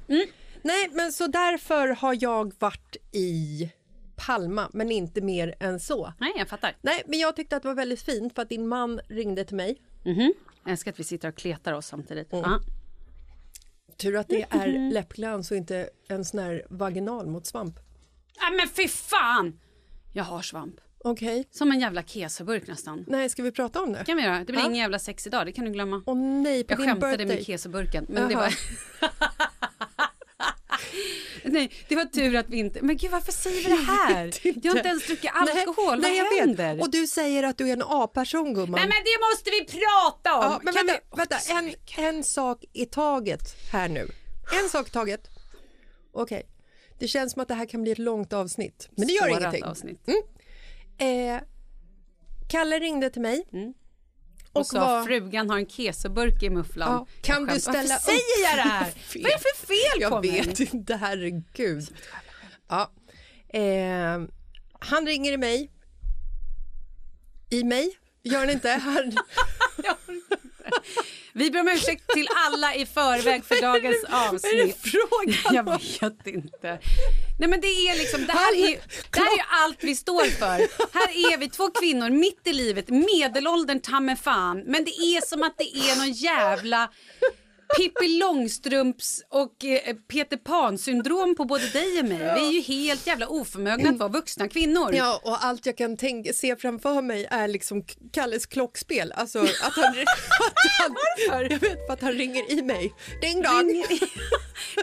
Nej, 0.62 0.88
men 0.92 1.12
så 1.12 1.26
därför 1.26 1.88
har 1.88 2.16
jag 2.20 2.52
varit 2.58 2.96
i 3.12 3.70
Palma, 4.16 4.70
men 4.72 4.90
inte 4.92 5.20
mer 5.20 5.54
än 5.60 5.80
så. 5.80 6.12
Nej, 6.18 6.32
jag 6.36 6.48
fattar. 6.48 6.76
Nej, 6.82 7.02
men 7.06 7.18
jag 7.18 7.36
tyckte 7.36 7.56
att 7.56 7.62
det 7.62 7.68
var 7.68 7.74
väldigt 7.74 8.02
fint 8.02 8.34
för 8.34 8.42
att 8.42 8.48
din 8.48 8.68
man 8.68 9.00
ringde 9.08 9.44
till 9.44 9.56
mig. 9.56 9.76
Mhm. 10.04 10.32
Jag 10.64 10.72
älskar 10.72 10.92
att 10.92 11.00
vi 11.00 11.04
sitter 11.04 11.28
och 11.28 11.34
kletar 11.36 11.72
oss 11.72 11.86
samtidigt. 11.86 12.28
Ja. 12.30 12.60
Tur 13.96 14.16
att 14.16 14.28
det 14.28 14.42
är 14.50 14.90
läppglans 14.92 15.50
och 15.50 15.56
inte 15.56 15.90
en 16.08 16.24
sån 16.24 16.40
här 16.40 16.66
vaginal 16.70 17.26
mot 17.26 17.46
svamp. 17.46 17.74
Nej 18.42 18.56
men 18.56 18.68
fy 18.68 18.88
fan! 18.88 19.60
Jag 20.12 20.24
har 20.24 20.42
svamp. 20.42 20.74
Okej. 21.04 21.48
Som 21.50 21.72
en 21.72 21.80
jävla 21.80 22.02
kesoburk 22.02 22.66
nästan. 22.66 23.04
Nej, 23.08 23.28
ska 23.28 23.42
vi 23.42 23.52
prata 23.52 23.82
om 23.82 23.92
det? 23.92 24.04
kan 24.04 24.16
vi 24.16 24.22
göra. 24.22 24.38
Det 24.38 24.44
blir 24.44 24.56
Ja. 24.58 24.64
ingen 24.66 24.78
jävla 24.78 24.98
sex 24.98 25.26
idag, 25.26 25.46
det 25.46 25.52
kan 25.52 25.64
du 25.64 25.70
glömma. 25.70 26.02
Åh 26.06 26.16
nej, 26.16 26.64
på 26.64 26.72
jag 26.72 26.78
din 26.78 26.86
skämtade 26.86 27.16
birthday. 27.16 27.36
med 27.36 27.46
kesoburken. 27.46 28.06
Men 28.08 28.28
det 28.28 28.32
Jaha. 28.34 28.42
var... 28.42 28.54
Nej, 31.44 31.70
det 31.88 31.96
var 31.96 32.04
tur 32.04 32.36
att 32.36 32.48
vi 32.48 32.56
inte... 32.58 32.82
Men 32.82 32.96
gud, 32.96 33.10
varför 33.10 33.32
säger 33.32 33.56
vi 33.56 33.70
det 33.70 33.82
här? 33.82 34.32
Jag 34.62 34.70
har 34.72 34.76
inte 34.78 34.88
ens 34.88 35.06
druckit 35.06 35.30
alkohol. 35.34 36.00
Nej, 36.00 36.10
Vad 36.20 36.26
jag 36.36 36.40
händer? 36.40 36.74
vet. 36.74 36.82
Och 36.84 36.90
du 36.90 37.06
säger 37.06 37.42
att 37.42 37.58
du 37.58 37.68
är 37.68 37.72
en 37.72 37.82
A-person, 37.86 38.54
gumman. 38.54 38.70
Nej, 38.80 38.88
men 38.88 38.96
det 39.04 39.20
måste 39.30 39.50
vi 39.50 39.80
prata 39.80 40.36
om! 40.38 40.42
Ja, 40.44 40.60
men 40.62 40.74
Kan 40.74 40.86
vänta, 40.86 41.02
vi- 41.12 41.16
vänta. 41.16 41.36
En, 41.98 42.14
en 42.16 42.24
sak 42.24 42.64
i 42.72 42.86
taget 42.86 43.56
här 43.72 43.88
nu. 43.88 44.08
En 44.62 44.68
sak 44.68 44.88
i 44.88 44.90
taget. 44.90 45.28
Okej. 46.12 46.42
Det 46.98 47.08
känns 47.08 47.32
som 47.32 47.42
att 47.42 47.48
det 47.48 47.54
här 47.54 47.66
kan 47.66 47.82
bli 47.82 47.92
ett 47.92 47.98
långt 47.98 48.32
avsnitt. 48.32 48.88
Men 48.96 49.06
det 49.06 49.12
gör 49.12 49.22
Spårat 49.26 49.40
ingenting. 49.40 49.64
Avsnitt. 49.64 50.00
Eh, 50.98 51.40
Kalle 52.50 52.78
ringde 52.78 53.10
till 53.10 53.22
mig. 53.22 53.48
Mm. 53.52 53.74
Och, 54.52 54.60
Och 54.60 54.66
sa 54.66 54.78
var- 54.80 55.04
frugan 55.04 55.50
har 55.50 55.58
en 55.58 55.66
kesoburk 55.68 56.42
i 56.42 56.50
mufflan. 56.50 56.92
Ja, 56.92 57.06
kan 57.22 57.46
Jag 57.46 57.54
du 57.56 57.60
ställa 57.60 57.82
Varför 57.82 58.00
säger 58.00 58.42
jag 58.56 58.56
det 58.66 58.70
här? 58.70 58.84
Vad 59.14 59.32
är 59.32 59.38
det 59.38 59.42
för 59.56 59.66
fel 59.66 60.00
Jag 60.00 60.10
på 60.10 60.20
mig? 60.20 60.30
vet 60.46 60.60
inte, 60.60 60.96
herregud. 60.96 61.88
Ja. 62.68 62.90
Eh, 63.48 64.20
han 64.80 65.06
ringer 65.06 65.32
i 65.32 65.36
mig. 65.36 65.70
I 67.50 67.64
mig? 67.64 67.96
Gör 68.22 68.38
han 68.38 68.50
inte? 68.50 68.70
Han, 68.82 69.12
Vi 71.32 71.50
ber 71.50 71.60
om 71.60 71.68
ursäkt 71.68 72.08
till 72.14 72.28
alla 72.46 72.74
i 72.74 72.86
förväg 72.86 73.44
för 73.44 73.62
dagens 73.62 74.04
avsnitt. 74.10 74.76
frågan 74.82 75.54
Jag 75.54 75.64
vet 75.64 76.26
inte. 76.26 76.78
Nej 77.38 77.48
men 77.48 77.60
det 77.60 77.66
är 77.66 77.98
liksom, 77.98 78.26
det 78.26 78.32
här 78.32 78.54
är, 78.54 78.80
det 79.10 79.18
här 79.20 79.38
är 79.38 79.44
allt 79.64 79.84
vi 79.84 79.96
står 79.96 80.24
för. 80.24 80.58
Här 80.98 81.32
är 81.32 81.38
vi 81.38 81.50
två 81.50 81.70
kvinnor 81.70 82.10
mitt 82.10 82.40
i 82.44 82.52
livet, 82.52 82.88
medelåldern 82.88 83.80
ta 83.80 84.16
fan. 84.16 84.62
Men 84.66 84.84
det 84.84 84.90
är 84.90 85.26
som 85.26 85.42
att 85.42 85.58
det 85.58 85.76
är 85.76 85.96
någon 85.96 86.12
jävla 86.12 86.90
Pippi 87.76 88.18
Långstrumps 88.18 89.22
och 89.28 89.64
eh, 89.64 89.94
Peter 90.08 90.36
Pan-syndrom 90.36 91.34
på 91.34 91.44
både 91.44 91.66
dig 91.68 91.98
och 91.98 92.04
mig. 92.04 92.18
Vi 92.18 92.48
är 92.48 92.52
ju 92.52 92.60
helt 92.60 93.06
jävla 93.06 93.28
oförmögna 93.28 93.90
att 93.90 93.98
vara 93.98 94.08
vuxna 94.08 94.48
kvinnor. 94.48 94.94
Ja, 94.94 95.20
och 95.24 95.44
allt 95.44 95.66
jag 95.66 95.76
kan 95.76 95.96
tänka, 95.96 96.32
se 96.32 96.56
framför 96.56 97.02
mig 97.02 97.26
är 97.30 97.48
liksom 97.48 97.84
Kalles 98.12 98.46
klockspel. 98.46 99.12
Alltså 99.12 99.38
att 99.38 99.76
han... 99.76 99.84
att 99.84 99.96
han 100.80 100.94
Varför? 100.94 101.42
Jag 101.50 101.58
vet, 101.58 101.86
för 101.86 101.92
att 101.92 102.02
han 102.02 102.12
ringer 102.12 102.52
i 102.52 102.62
mig. 102.62 102.94
Ding 103.22 103.42
dong! 103.42 103.68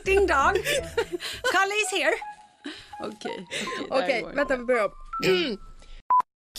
Ding 0.05 0.27
dong! 0.27 0.55
Kalle 1.53 1.73
is 1.73 1.91
here! 1.91 2.13
Okej, 3.89 4.21
går 4.21 4.29
det. 4.29 4.35
vänta 4.35 4.57
vi 4.57 4.63
börjar 4.63 4.85
om. 4.85 5.57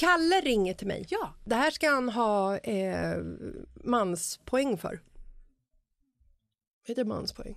Kalle 0.01 0.41
ringer 0.41 0.75
till 0.75 0.87
mig. 0.87 1.07
Ja. 1.09 1.35
Det 1.45 1.55
här 1.55 1.71
ska 1.71 1.91
han 1.91 2.09
ha 2.09 2.57
eh, 2.59 3.17
manspoäng 3.85 4.79
för. 4.79 5.01
Heter 6.89 7.05
det 7.05 7.09
manspoäng? 7.09 7.55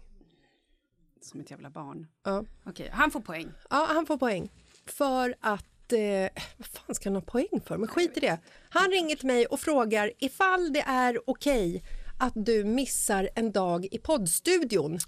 Som 1.21 1.39
ett 1.39 1.51
jävla 1.51 1.69
barn. 1.69 2.07
Ja. 2.23 2.45
Okej, 2.65 2.89
han 2.93 3.11
får 3.11 3.19
poäng. 3.19 3.51
ja, 3.69 3.87
han 3.89 4.05
får 4.05 4.17
poäng. 4.17 4.51
För 4.85 5.35
att... 5.39 5.93
Eh, 5.93 6.41
vad 6.57 6.67
fan 6.67 6.95
ska 6.95 7.09
han 7.09 7.15
ha 7.15 7.21
poäng 7.21 7.61
för? 7.65 7.77
Men 7.77 7.87
skit 7.87 8.17
i 8.17 8.19
det. 8.19 8.39
Han 8.69 8.91
ringer 8.91 9.15
till 9.15 9.27
mig 9.27 9.45
och 9.45 9.59
frågar 9.59 10.11
ifall 10.19 10.73
det 10.73 10.81
är 10.81 11.29
okej 11.29 11.83
att 12.19 12.33
du 12.35 12.63
missar 12.63 13.29
en 13.35 13.51
dag 13.51 13.87
i 13.91 13.97
poddstudion. 13.97 14.99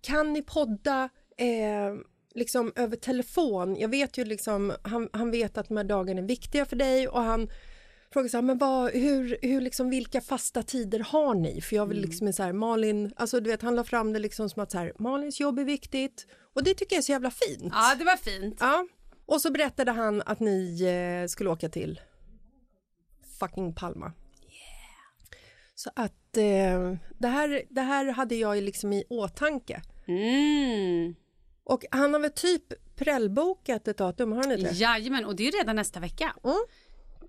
Kan 0.00 0.32
ni 0.32 0.42
podda 0.42 1.08
eh, 1.36 1.94
liksom 2.34 2.72
över 2.76 2.96
telefon? 2.96 3.76
Jag 3.76 3.88
vet 3.88 4.18
ju 4.18 4.24
liksom, 4.24 4.72
han, 4.82 5.08
han 5.12 5.30
vet 5.30 5.58
att 5.58 5.68
de 5.68 5.76
här 5.76 5.84
dagarna 5.84 6.20
är 6.20 6.26
viktiga 6.26 6.64
för 6.64 6.76
dig 6.76 7.08
och 7.08 7.22
han 7.22 7.48
frågar 8.12 8.28
så 8.28 8.36
här, 8.36 8.42
men 8.42 8.58
vad, 8.58 8.90
hur, 8.90 9.38
hur 9.42 9.60
liksom, 9.60 9.90
vilka 9.90 10.20
fasta 10.20 10.62
tider 10.62 11.00
har 11.00 11.34
ni? 11.34 11.60
För 11.60 11.76
jag 11.76 11.86
vill 11.86 12.00
liksom 12.00 12.32
så 12.32 12.42
här, 12.42 12.52
Malin, 12.52 13.12
alltså 13.16 13.40
du 13.40 13.50
vet 13.50 13.62
han 13.62 13.74
la 13.74 13.84
fram 13.84 14.12
det 14.12 14.18
liksom 14.18 14.50
som 14.50 14.62
att 14.62 14.70
så 14.70 14.78
här, 14.78 14.92
Malins 14.98 15.40
jobb 15.40 15.58
är 15.58 15.64
viktigt 15.64 16.26
och 16.54 16.64
det 16.64 16.74
tycker 16.74 16.96
jag 16.96 16.98
är 16.98 17.02
så 17.02 17.12
jävla 17.12 17.30
fint. 17.30 17.72
Ja, 17.74 17.94
det 17.98 18.04
var 18.04 18.16
fint. 18.16 18.56
Ja. 18.60 18.86
Och 19.26 19.40
så 19.40 19.52
berättade 19.52 19.90
han 19.90 20.22
att 20.26 20.40
ni 20.40 20.82
eh, 20.82 21.26
skulle 21.28 21.50
åka 21.50 21.68
till 21.68 22.00
fucking 23.40 23.74
Palma. 23.74 24.12
Så 25.74 25.90
att 25.96 26.36
eh, 26.36 26.94
det, 27.18 27.28
här, 27.28 27.62
det 27.70 27.80
här 27.80 28.12
hade 28.12 28.34
jag 28.34 28.62
liksom 28.62 28.92
i 28.92 29.04
åtanke. 29.08 29.82
Mm. 30.08 31.14
Och 31.64 31.84
han 31.90 32.12
har 32.12 32.20
väl 32.20 32.32
typ 32.32 32.62
prällbokat 32.96 33.88
ett 33.88 33.98
datum, 33.98 34.32
har 34.32 34.42
han 34.42 34.52
inte? 34.52 34.74
Jajamän, 34.74 35.24
och 35.24 35.36
det 35.36 35.48
är 35.48 35.52
redan 35.52 35.76
nästa 35.76 36.00
vecka. 36.00 36.36
Mm. 36.44 36.56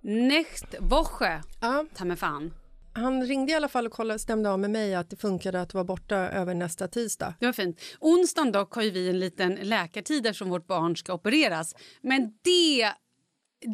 Näst 0.02 0.66
Woche, 0.80 1.42
Ja, 1.62 1.86
ta 1.96 2.06
mig 2.06 2.18
fan. 2.18 2.54
han 2.94 3.26
ringde 3.28 3.52
i 3.52 3.56
alla 3.56 3.68
fall 3.68 3.86
och 3.86 3.92
kollade, 3.94 4.20
stämde 4.20 4.50
av 4.50 4.60
med 4.60 4.70
mig 4.72 4.96
att 4.96 5.10
det 5.10 5.16
funkade 5.16 5.62
att 5.62 5.74
vara 5.74 5.84
borta 5.84 6.16
över 6.16 6.54
nästa 6.54 6.88
tisdag. 6.88 7.34
Det 7.40 7.46
var 7.46 7.54
fint. 7.54 7.82
Onsdagen 8.00 8.52
dock 8.52 8.74
har 8.74 8.82
ju 8.82 8.90
vi 8.92 9.10
en 9.10 9.20
liten 9.20 9.56
läkartid 9.56 10.26
eftersom 10.26 10.50
vårt 10.50 10.68
barn 10.68 10.96
ska 10.98 11.14
opereras. 11.14 11.76
Men 12.02 12.22
det, 12.44 12.92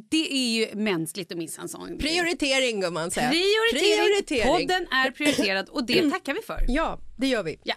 det 0.09 0.33
är 0.33 0.49
ju 0.59 0.75
mänskligt 0.75 1.31
att 1.31 1.37
missa 1.37 1.61
en 1.61 1.69
sån. 1.69 1.97
Prioritering 1.97 2.81
gumman 2.81 3.11
säger 3.11 3.29
Prioritering. 3.29 4.51
Podden 4.67 4.87
är 4.91 5.11
prioriterad 5.11 5.69
och 5.69 5.85
det 5.85 6.09
tackar 6.11 6.33
vi 6.33 6.41
för. 6.41 6.65
Ja, 6.67 6.99
det 7.17 7.27
gör 7.27 7.43
vi. 7.43 7.59
Ja. 7.63 7.75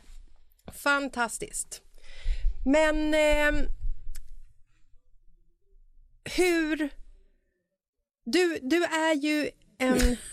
Fantastiskt. 0.82 1.82
Men 2.66 3.14
ehm, 3.14 3.56
hur... 6.36 6.90
Du, 8.24 8.58
du 8.62 8.84
är 8.84 9.14
ju 9.14 9.50
en... 9.78 10.16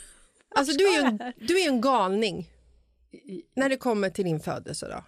Alltså 0.55 0.77
du 0.77 0.87
är 0.87 1.01
ju 1.01 1.07
en, 1.07 1.33
du 1.47 1.61
är 1.61 1.67
en 1.67 1.81
galning 1.81 2.49
när 3.55 3.69
det 3.69 3.77
kommer 3.77 4.09
till 4.09 4.25
din 4.25 4.39
födelsedag. 4.39 5.03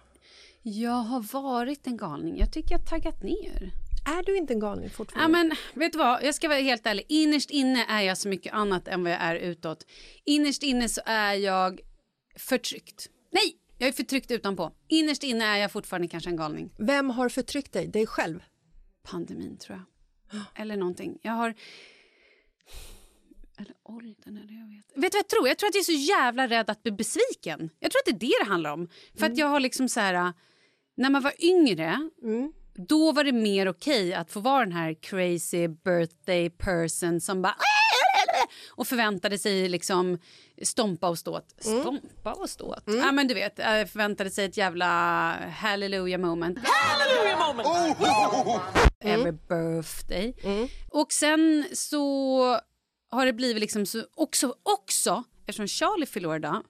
Jag 0.62 0.90
har 0.90 1.42
varit 1.42 1.86
en 1.86 1.96
galning. 1.96 2.38
Jag 2.38 2.52
tycker 2.52 2.70
jag 2.72 2.78
har 2.78 2.86
taggat 2.86 3.22
ner. 3.22 3.72
Är 4.18 4.22
du 4.22 4.36
inte 4.36 4.52
en 4.52 4.60
galning 4.60 4.84
Ja, 4.84 4.90
fortfarande? 4.90 5.38
men, 5.38 5.52
vet 5.74 5.92
du 5.92 5.98
vad? 5.98 6.24
Jag 6.24 6.34
ska 6.34 6.48
vara 6.48 6.58
helt 6.58 6.86
ärlig. 6.86 7.06
Innerst 7.08 7.50
inne 7.50 7.84
är 7.88 8.00
jag 8.02 8.18
så 8.18 8.28
mycket 8.28 8.52
annat 8.52 8.88
än 8.88 9.02
vad 9.02 9.12
jag 9.12 9.20
är 9.20 9.34
utåt. 9.34 9.86
Innerst 10.24 10.62
inne 10.62 10.88
så 10.88 11.00
är 11.04 11.34
jag 11.34 11.80
förtryckt. 12.36 13.08
Nej, 13.30 13.56
jag 13.78 13.88
är 13.88 13.92
förtryckt 13.92 14.30
utanpå. 14.30 14.72
Innerst 14.88 15.22
inne 15.22 15.44
är 15.44 15.56
jag 15.56 15.72
fortfarande 15.72 16.08
kanske 16.08 16.30
en 16.30 16.36
galning. 16.36 16.70
Vem 16.78 17.10
har 17.10 17.28
förtryckt 17.28 17.72
dig? 17.72 17.86
Dig 17.86 18.06
själv? 18.06 18.40
Pandemin, 19.02 19.56
tror 19.56 19.78
jag. 20.32 20.40
Eller 20.62 20.76
någonting. 20.76 21.18
Jag 21.22 21.32
har... 21.32 21.54
Eller 23.62 23.74
åldern, 23.84 24.36
eller 24.36 24.54
jag 24.60 24.68
vet. 24.68 24.86
Vet 24.94 25.12
du 25.12 25.16
vad 25.16 25.18
jag 25.18 25.28
tror? 25.28 25.48
Jag 25.48 25.58
tror 25.58 25.68
att 25.68 25.74
jag 25.74 25.80
är 25.80 25.84
så 25.84 25.92
jävla 25.92 26.46
rädd 26.48 26.70
att 26.70 26.82
bli 26.82 26.92
besviken. 26.92 27.70
Jag 27.80 27.90
tror 27.90 27.98
att 28.00 28.04
det 28.06 28.26
är 28.26 28.28
det 28.28 28.44
det 28.44 28.50
handlar 28.50 28.72
om. 28.72 28.88
För 29.18 29.26
att 29.26 29.36
jag 29.36 29.46
har 29.46 29.60
liksom 29.60 29.88
så 29.88 30.00
här... 30.00 30.32
När 30.94 31.10
man 31.10 31.22
var 31.22 31.32
yngre, 31.38 32.10
då 32.74 33.12
var 33.12 33.24
det 33.24 33.32
mer 33.32 33.68
okej 33.68 34.14
att 34.14 34.30
få 34.30 34.40
vara 34.40 34.64
den 34.64 34.72
här 34.72 34.94
crazy 34.94 35.68
birthday 35.68 36.50
person 36.50 37.20
som 37.20 37.42
bara 37.42 37.56
och 38.70 38.86
förväntade 38.86 39.38
sig 39.38 39.68
liksom 39.68 40.18
stompa 40.62 41.08
och 41.08 41.18
ståt. 41.18 41.54
Stompa 41.58 42.32
och 42.32 42.50
ståt? 42.50 42.82
Ja 42.86 43.12
men 43.12 43.28
du 43.28 43.34
vet, 43.34 43.58
eh, 43.58 43.66
förväntade 43.66 44.30
sig 44.30 44.44
ett 44.44 44.56
jävla 44.56 44.86
hallelujah 45.50 46.20
moment. 46.20 46.58
Hallelujah 46.64 47.54
moment! 47.54 47.98
Every 49.00 49.32
birthday. 49.32 50.34
Och 50.90 51.12
sen 51.12 51.64
så 51.72 52.60
har 53.12 53.26
det 53.26 53.32
blivit 53.32 53.60
liksom 53.60 53.86
så 53.86 54.04
också, 54.14 54.54
också 54.62 55.24
eftersom 55.46 55.68
Charlie 55.68 56.06
fyller 56.06 56.36
idag 56.36 56.62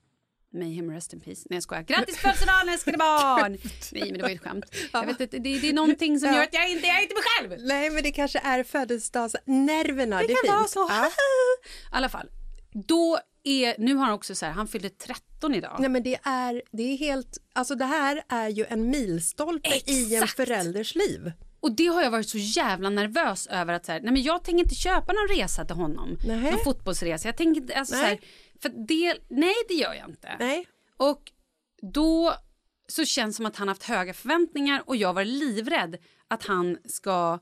May 0.54 0.72
him 0.72 0.90
rest 0.90 1.12
in 1.12 1.20
peace. 1.20 1.42
Nej 1.50 1.56
jag 1.56 1.62
skojar. 1.62 1.82
Grattis 1.82 2.16
födelsedagen 2.16 2.68
älskade 2.68 2.99
barn! 2.99 3.52
Nej 3.92 4.02
men 4.02 4.12
det 4.12 4.22
var 4.22 4.28
ju 4.28 4.34
ett 4.34 4.40
skämt. 4.40 4.64
Jag 4.92 5.06
vet, 5.06 5.20
inte, 5.20 5.38
det, 5.38 5.58
det 5.58 5.68
är 5.68 5.72
någonting 5.72 6.20
som 6.20 6.32
gör 6.32 6.42
att 6.42 6.54
jag 6.54 6.70
inte 6.70 6.87
jag 6.87 6.99
är 6.99 7.02
inte 7.02 7.14
mig 7.14 7.22
själv. 7.22 7.66
Nej, 7.66 7.90
men 7.90 8.02
det 8.02 8.12
kanske 8.12 8.38
är 8.38 8.64
födelsedagsnerverna. 8.64 10.18
Det, 10.18 10.26
Det 10.26 10.34
kan 10.46 10.56
vara 10.56 10.68
så. 10.68 10.87
Ja. 10.90 11.06
I 11.06 11.11
alla 11.90 12.08
fall, 12.08 12.30
då 12.72 13.18
är, 13.44 13.75
nu 13.78 13.94
har 13.94 14.04
han 14.04 14.14
också 14.14 14.34
så 14.34 14.46
här, 14.46 14.52
han 14.52 14.68
fyllde 14.68 14.90
13 14.90 15.54
idag. 15.54 15.76
Nej, 15.78 15.88
men 15.88 16.02
det 16.02 16.18
är, 16.22 16.62
det 16.72 16.82
är 16.82 16.96
helt... 16.96 17.38
Alltså 17.52 17.75
det 17.75 17.84
här 17.84 18.22
är 18.28 18.49
ju 18.49 18.64
en 18.64 18.90
milstolpe 18.90 19.80
i 19.87 20.16
en 20.16 20.22
Exakt. 20.22 20.37
förälders 20.37 20.94
liv. 20.94 21.32
Och 21.62 21.73
det 21.73 21.87
har 21.87 22.02
jag 22.02 22.11
varit 22.11 22.28
så 22.28 22.38
jävla 22.38 22.90
nervös 22.90 23.47
över 23.47 23.75
att 23.75 23.87
så 23.87 23.92
här, 23.92 24.00
nej 24.00 24.12
men 24.12 24.23
jag 24.23 24.45
tänker 24.45 24.62
inte 24.62 24.75
köpa 24.75 25.12
någon 25.12 25.28
resa 25.37 25.64
till 25.64 25.76
honom. 25.76 26.19
Nähä. 26.26 26.50
Någon 26.50 26.64
fotbollsresa. 26.64 27.28
Jag 27.28 27.37
tänker 27.37 27.61
inte, 27.61 27.75
alltså 27.75 27.95
så 27.95 28.00
Nej. 28.02 28.11
här, 28.11 28.21
för 28.62 28.69
det, 28.69 29.19
nej 29.28 29.54
det 29.69 29.75
gör 29.75 29.95
jag 29.95 30.09
inte. 30.09 30.37
Nej. 30.38 30.66
Och 30.97 31.33
då 31.92 32.35
så 32.88 33.04
känns 33.04 33.35
det 33.35 33.37
som 33.37 33.47
att 33.47 33.57
han 33.57 33.69
haft 33.69 33.83
höga 33.83 34.14
förväntningar 34.14 34.83
och 34.87 34.97
jag 34.97 35.12
var 35.14 35.25
livrädd 35.25 35.97
att 36.28 36.42
han 36.42 36.78
ska 36.85 37.38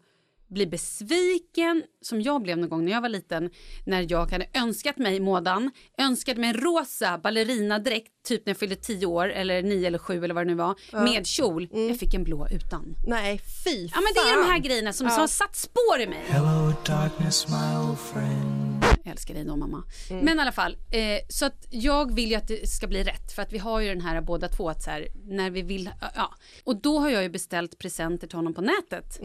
bli 0.51 0.67
besviken 0.67 1.83
som 2.03 2.21
jag 2.23 2.43
blev 2.43 2.59
någon 2.59 2.69
gång 2.69 2.85
när 2.85 2.93
jag 2.93 3.01
var 3.01 3.09
liten 3.09 3.51
när 3.87 4.07
jag 4.09 4.31
hade 4.31 4.47
önskat 4.55 4.99
mig 4.99 5.21
modan, 5.21 5.71
önskade 5.99 6.41
mig 6.41 6.51
en 6.51 6.57
rosa 6.57 7.19
ballerinadräkt 7.19 8.13
typ 8.25 8.47
när 8.47 8.51
jag 8.51 8.59
fyllde 8.59 8.77
10 8.77 9.07
år 9.07 9.29
eller 9.33 9.63
9 9.63 9.87
eller 9.87 9.99
7 9.99 10.25
eller 10.25 10.35
vad 10.35 10.47
det 10.47 10.49
nu 10.51 10.55
var 10.55 10.75
med 11.05 11.27
kjol. 11.27 11.69
Jag 11.73 11.99
fick 11.99 12.15
en 12.15 12.25
blå 12.25 12.49
utan. 12.51 12.95
Nej, 13.07 13.41
fy 13.65 13.85
Ja 13.95 14.01
men 14.01 14.13
det 14.15 14.31
är 14.31 14.37
de 14.37 14.43
här 14.47 14.53
fan. 14.53 14.63
grejerna 14.63 14.93
som, 14.93 15.09
som 15.11 15.21
har 15.21 15.27
satt 15.27 15.57
spår 15.57 16.01
i 16.01 16.07
mig. 16.07 16.25
Hello, 16.27 16.73
darkness, 16.87 17.47
my 17.49 17.89
old 17.89 17.99
friend. 17.99 18.85
Jag 19.05 19.13
älskar 19.13 19.35
dig 19.35 19.45
då 19.45 19.57
mamma. 19.57 19.85
Men 20.23 20.39
i 20.39 20.41
alla 20.43 20.53
fall, 20.53 20.77
eh, 20.91 21.19
så 21.29 21.47
att 21.47 21.67
jag 21.71 22.15
vill 22.15 22.31
ju 22.31 22.37
att 22.37 22.49
det 22.49 22.69
ska 22.69 22.87
bli 22.87 23.03
rätt 23.05 23.33
för 23.33 23.43
att 23.43 23.53
vi 23.53 23.59
har 23.59 23.81
ju 23.81 23.89
den 23.89 24.01
här 24.01 24.21
båda 24.21 24.49
två 24.49 24.69
att 24.69 24.83
så 24.83 24.91
här, 24.91 25.09
när 25.25 25.51
vi 25.51 25.63
vill, 25.63 25.91
ja. 26.15 26.35
Och 26.65 26.77
då 26.77 26.99
har 26.99 27.11
jag 27.11 27.23
ju 27.23 27.29
beställt 27.29 27.79
presenter 27.79 28.27
till 28.27 28.37
honom 28.39 28.55
på 28.55 28.61
nätet. 28.61 29.21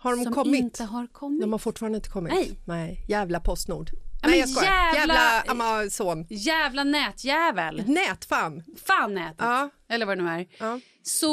Har 0.00 0.16
de 0.16 0.24
som 0.24 0.32
kommit? 0.34 0.60
inte 0.60 0.84
har 0.84 1.06
kommit. 1.06 1.40
De 1.40 1.52
har 1.52 1.58
fortfarande 1.58 1.96
inte 1.96 2.08
kommit? 2.10 2.32
Nej. 2.32 2.50
Nej. 2.64 3.04
Jävla 3.08 3.40
Postnord. 3.40 3.90
Ja, 4.22 4.28
Nej, 4.28 4.38
jag 4.40 4.48
skojar. 4.48 4.72
jävla- 4.94 5.14
Jävla 5.14 5.42
Amazon. 5.52 6.26
Jävla 6.30 6.84
nätjävel. 6.84 7.82
Nätfan. 7.86 8.62
Fan 8.86 9.14
nätet. 9.14 9.36
Ja. 9.38 9.70
Eller 9.88 10.06
vad 10.06 10.18
det 10.18 10.24
nu 10.24 10.30
är. 10.30 10.46
Ja. 10.58 10.80
Så 11.02 11.26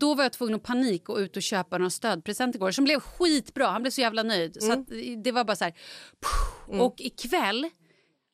då 0.00 0.14
var 0.14 0.22
jag 0.22 0.32
tvungen 0.32 0.54
att 0.54 0.62
panik 0.62 1.08
och 1.08 1.16
ut 1.16 1.36
och 1.36 1.42
köpa 1.42 1.78
några 1.78 1.90
stödpresenter 1.90 2.58
igår 2.58 2.70
som 2.70 2.84
blev 2.84 3.00
skitbra. 3.00 3.66
Han 3.66 3.82
blev 3.82 3.90
så 3.90 4.00
jävla 4.00 4.22
nöjd. 4.22 4.56
Så 4.62 4.72
att 4.72 4.86
det 5.24 5.32
var 5.32 5.44
bara 5.44 5.56
så 5.56 5.64
här. 5.64 5.74
Och 6.80 6.94
ikväll 6.98 7.68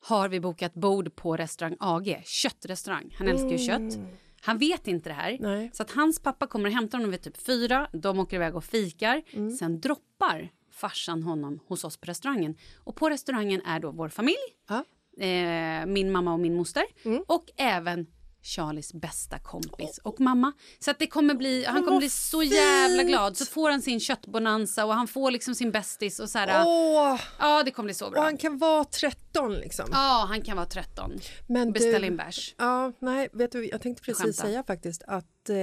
har 0.05 0.29
vi 0.29 0.39
bokat 0.39 0.73
bord 0.73 1.15
på 1.15 1.37
restaurang 1.37 1.75
AG, 1.79 2.21
köttrestaurang. 2.25 3.15
Han 3.17 3.27
älskar 3.27 3.49
ju 3.49 3.57
kött. 3.57 3.99
Han 4.41 4.57
vet 4.57 4.87
inte 4.87 5.09
det 5.09 5.13
här. 5.13 5.37
Nej. 5.39 5.69
Så 5.73 5.83
att 5.83 5.91
hans 5.91 6.19
pappa 6.19 6.47
kommer 6.47 6.69
och 6.69 6.75
hämtar 6.75 6.97
honom 6.97 7.11
vid 7.11 7.21
typ 7.21 7.37
fyra. 7.37 7.87
De 7.93 8.19
åker 8.19 8.35
iväg 8.37 8.55
och 8.55 8.63
fikar. 8.63 9.21
Sen 9.57 9.79
droppar 9.81 10.49
farsan 10.71 11.23
honom 11.23 11.59
hos 11.67 11.83
oss 11.83 11.97
på 11.97 12.05
restaurangen. 12.05 12.55
Och 12.77 12.95
på 12.95 13.09
restaurangen 13.09 13.61
är 13.65 13.79
då 13.79 13.91
vår 13.91 14.09
familj 14.09 14.37
Ja. 14.69 14.83
eh, 15.25 15.85
min 15.85 16.11
mamma 16.11 16.33
och 16.33 16.39
min 16.39 16.55
moster 16.55 16.83
och 17.27 17.45
även 17.57 18.07
Charlies 18.41 18.93
bästa 18.93 19.39
kompis 19.39 19.97
och 20.03 20.19
mamma. 20.19 20.51
Så 20.79 20.91
att 20.91 20.99
det 20.99 21.07
kommer 21.07 21.33
bli, 21.33 21.65
han 21.65 21.83
kommer 21.85 21.97
bli 21.97 22.09
så 22.09 22.43
jävla 22.43 23.03
glad. 23.03 23.37
Så 23.37 23.45
får 23.45 23.69
han 23.71 23.81
sin 23.81 23.99
köttbonanza 23.99 24.85
och 24.85 24.93
han 24.93 25.07
får 25.07 25.31
liksom 25.31 25.55
sin 25.55 25.71
bästis 25.71 26.19
och 26.19 26.29
så 26.29 26.37
här. 26.39 26.63
Åh, 26.67 27.19
Ja, 27.39 27.63
det 27.63 27.71
kommer 27.71 27.87
bli 27.87 27.93
så 27.93 28.05
och 28.05 28.11
bra. 28.11 28.21
han 28.21 28.37
kan 28.37 28.57
vara 28.57 28.83
13 28.83 29.53
liksom. 29.53 29.85
Ja, 29.91 30.25
han 30.29 30.41
kan 30.41 30.57
vara 30.57 30.67
13. 30.67 31.11
Men 31.47 31.71
Beställ 31.71 32.01
du- 32.01 32.07
in 32.07 32.17
bärs. 32.17 32.55
Ja, 32.57 32.91
nej, 32.99 33.29
vet 33.33 33.51
du, 33.51 33.67
jag 33.69 33.81
tänkte 33.81 34.03
precis 34.03 34.23
Skämta. 34.23 34.41
säga 34.41 34.63
faktiskt 34.63 35.03
att 35.07 35.49
eh, 35.49 35.57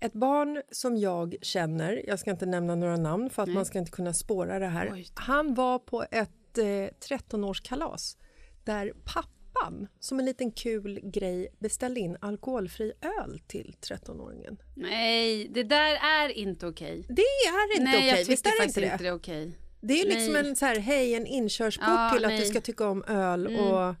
ett 0.00 0.12
barn 0.12 0.62
som 0.72 0.96
jag 0.96 1.34
känner, 1.42 2.02
jag 2.06 2.18
ska 2.18 2.30
inte 2.30 2.46
nämna 2.46 2.74
några 2.74 2.96
namn 2.96 3.30
för 3.30 3.42
att 3.42 3.48
man 3.48 3.64
ska 3.66 3.78
inte 3.78 3.90
kunna 3.90 4.14
spåra 4.14 4.58
det 4.58 4.66
här. 4.66 4.90
Oj. 4.94 5.08
Han 5.14 5.54
var 5.54 5.78
på 5.78 6.02
ett 6.10 6.58
eh, 6.58 6.64
13-årskalas 6.64 8.16
där 8.64 8.92
pappan 9.60 9.88
som 10.00 10.18
en 10.18 10.24
liten 10.24 10.52
kul 10.52 11.00
grej 11.02 11.48
beställde 11.58 12.00
in 12.00 12.16
alkoholfri 12.20 12.92
öl 13.20 13.40
till 13.46 13.74
13-åringen. 13.80 14.56
Nej, 14.74 15.48
det 15.48 15.62
där 15.62 15.94
är 15.94 16.28
inte 16.28 16.66
okej. 16.66 17.06
Det 17.08 17.22
är 17.22 17.72
inte 17.72 17.84
Nej, 17.84 18.12
okej, 18.12 18.24
visst 18.28 18.46
är 18.46 18.58
det 18.58 18.64
inte 18.64 18.80
det? 18.80 18.86
inte 18.86 19.04
det 19.04 19.08
är 19.08 19.14
okej. 19.14 19.58
Det 19.80 20.00
är 20.00 20.06
liksom 20.06 20.32
Nej. 20.32 20.48
en 20.48 20.56
så 20.56 20.66
här, 20.66 20.78
hej, 20.78 21.14
en 21.14 21.26
inkörsport 21.26 21.88
Ja, 21.88 22.10
till 22.14 22.24
att 22.24 22.30
nej. 22.30 22.40
du 22.40 22.46
ska 22.46 22.60
tycka 22.60 22.88
om 22.88 23.04
öl 23.04 23.46
och... 23.46 23.94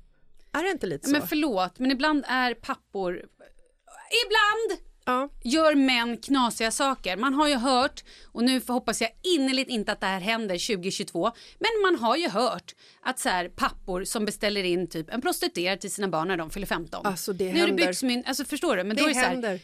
Är 0.52 0.62
det 0.62 0.70
inte 0.70 0.86
lite 0.86 1.04
så? 1.04 1.12
Men 1.12 1.26
förlåt, 1.26 1.78
men 1.78 1.90
ibland 1.90 2.24
är 2.28 2.54
pappor... 2.54 3.16
Ibland! 4.26 4.87
Ja. 5.12 5.28
gör 5.44 5.74
män 5.74 6.16
knasiga 6.16 6.70
saker. 6.70 7.16
Man 7.16 7.34
har 7.34 7.48
ju 7.48 7.54
hört, 7.54 8.04
och 8.32 8.44
nu 8.44 8.60
hoppas 8.68 9.00
jag 9.00 9.10
innerligt 9.22 9.68
inte 9.70 9.92
att 9.92 10.00
det 10.00 10.06
här 10.06 10.20
händer 10.20 10.76
2022, 10.76 11.30
men 11.58 11.70
man 11.82 12.00
har 12.08 12.16
ju 12.16 12.28
hört 12.28 12.74
att 13.02 13.18
så 13.18 13.28
här, 13.28 13.48
pappor 13.48 14.04
som 14.04 14.24
beställer 14.24 14.64
in 14.64 14.86
typ 14.86 15.10
en 15.10 15.20
prostituerad 15.20 15.80
till 15.80 15.90
sina 15.92 16.08
barn 16.08 16.28
när 16.28 16.36
de 16.36 16.50
fyller 16.50 16.66
15. 16.66 17.06
Alltså, 17.06 17.32
det 17.32 17.44
nu 17.44 17.50
är 17.50 17.54
det 17.54 17.60
händer. 17.60 17.86
byxmyn, 17.86 18.24
alltså 18.26 18.44
förstår 18.44 18.76
du? 18.76 18.84
Men 18.84 18.96
då 18.96 19.02
är 19.02 19.06
Det 19.06 19.10
det 19.10 19.14
så 19.14 19.20
här, 19.20 19.28
händer. 19.30 19.60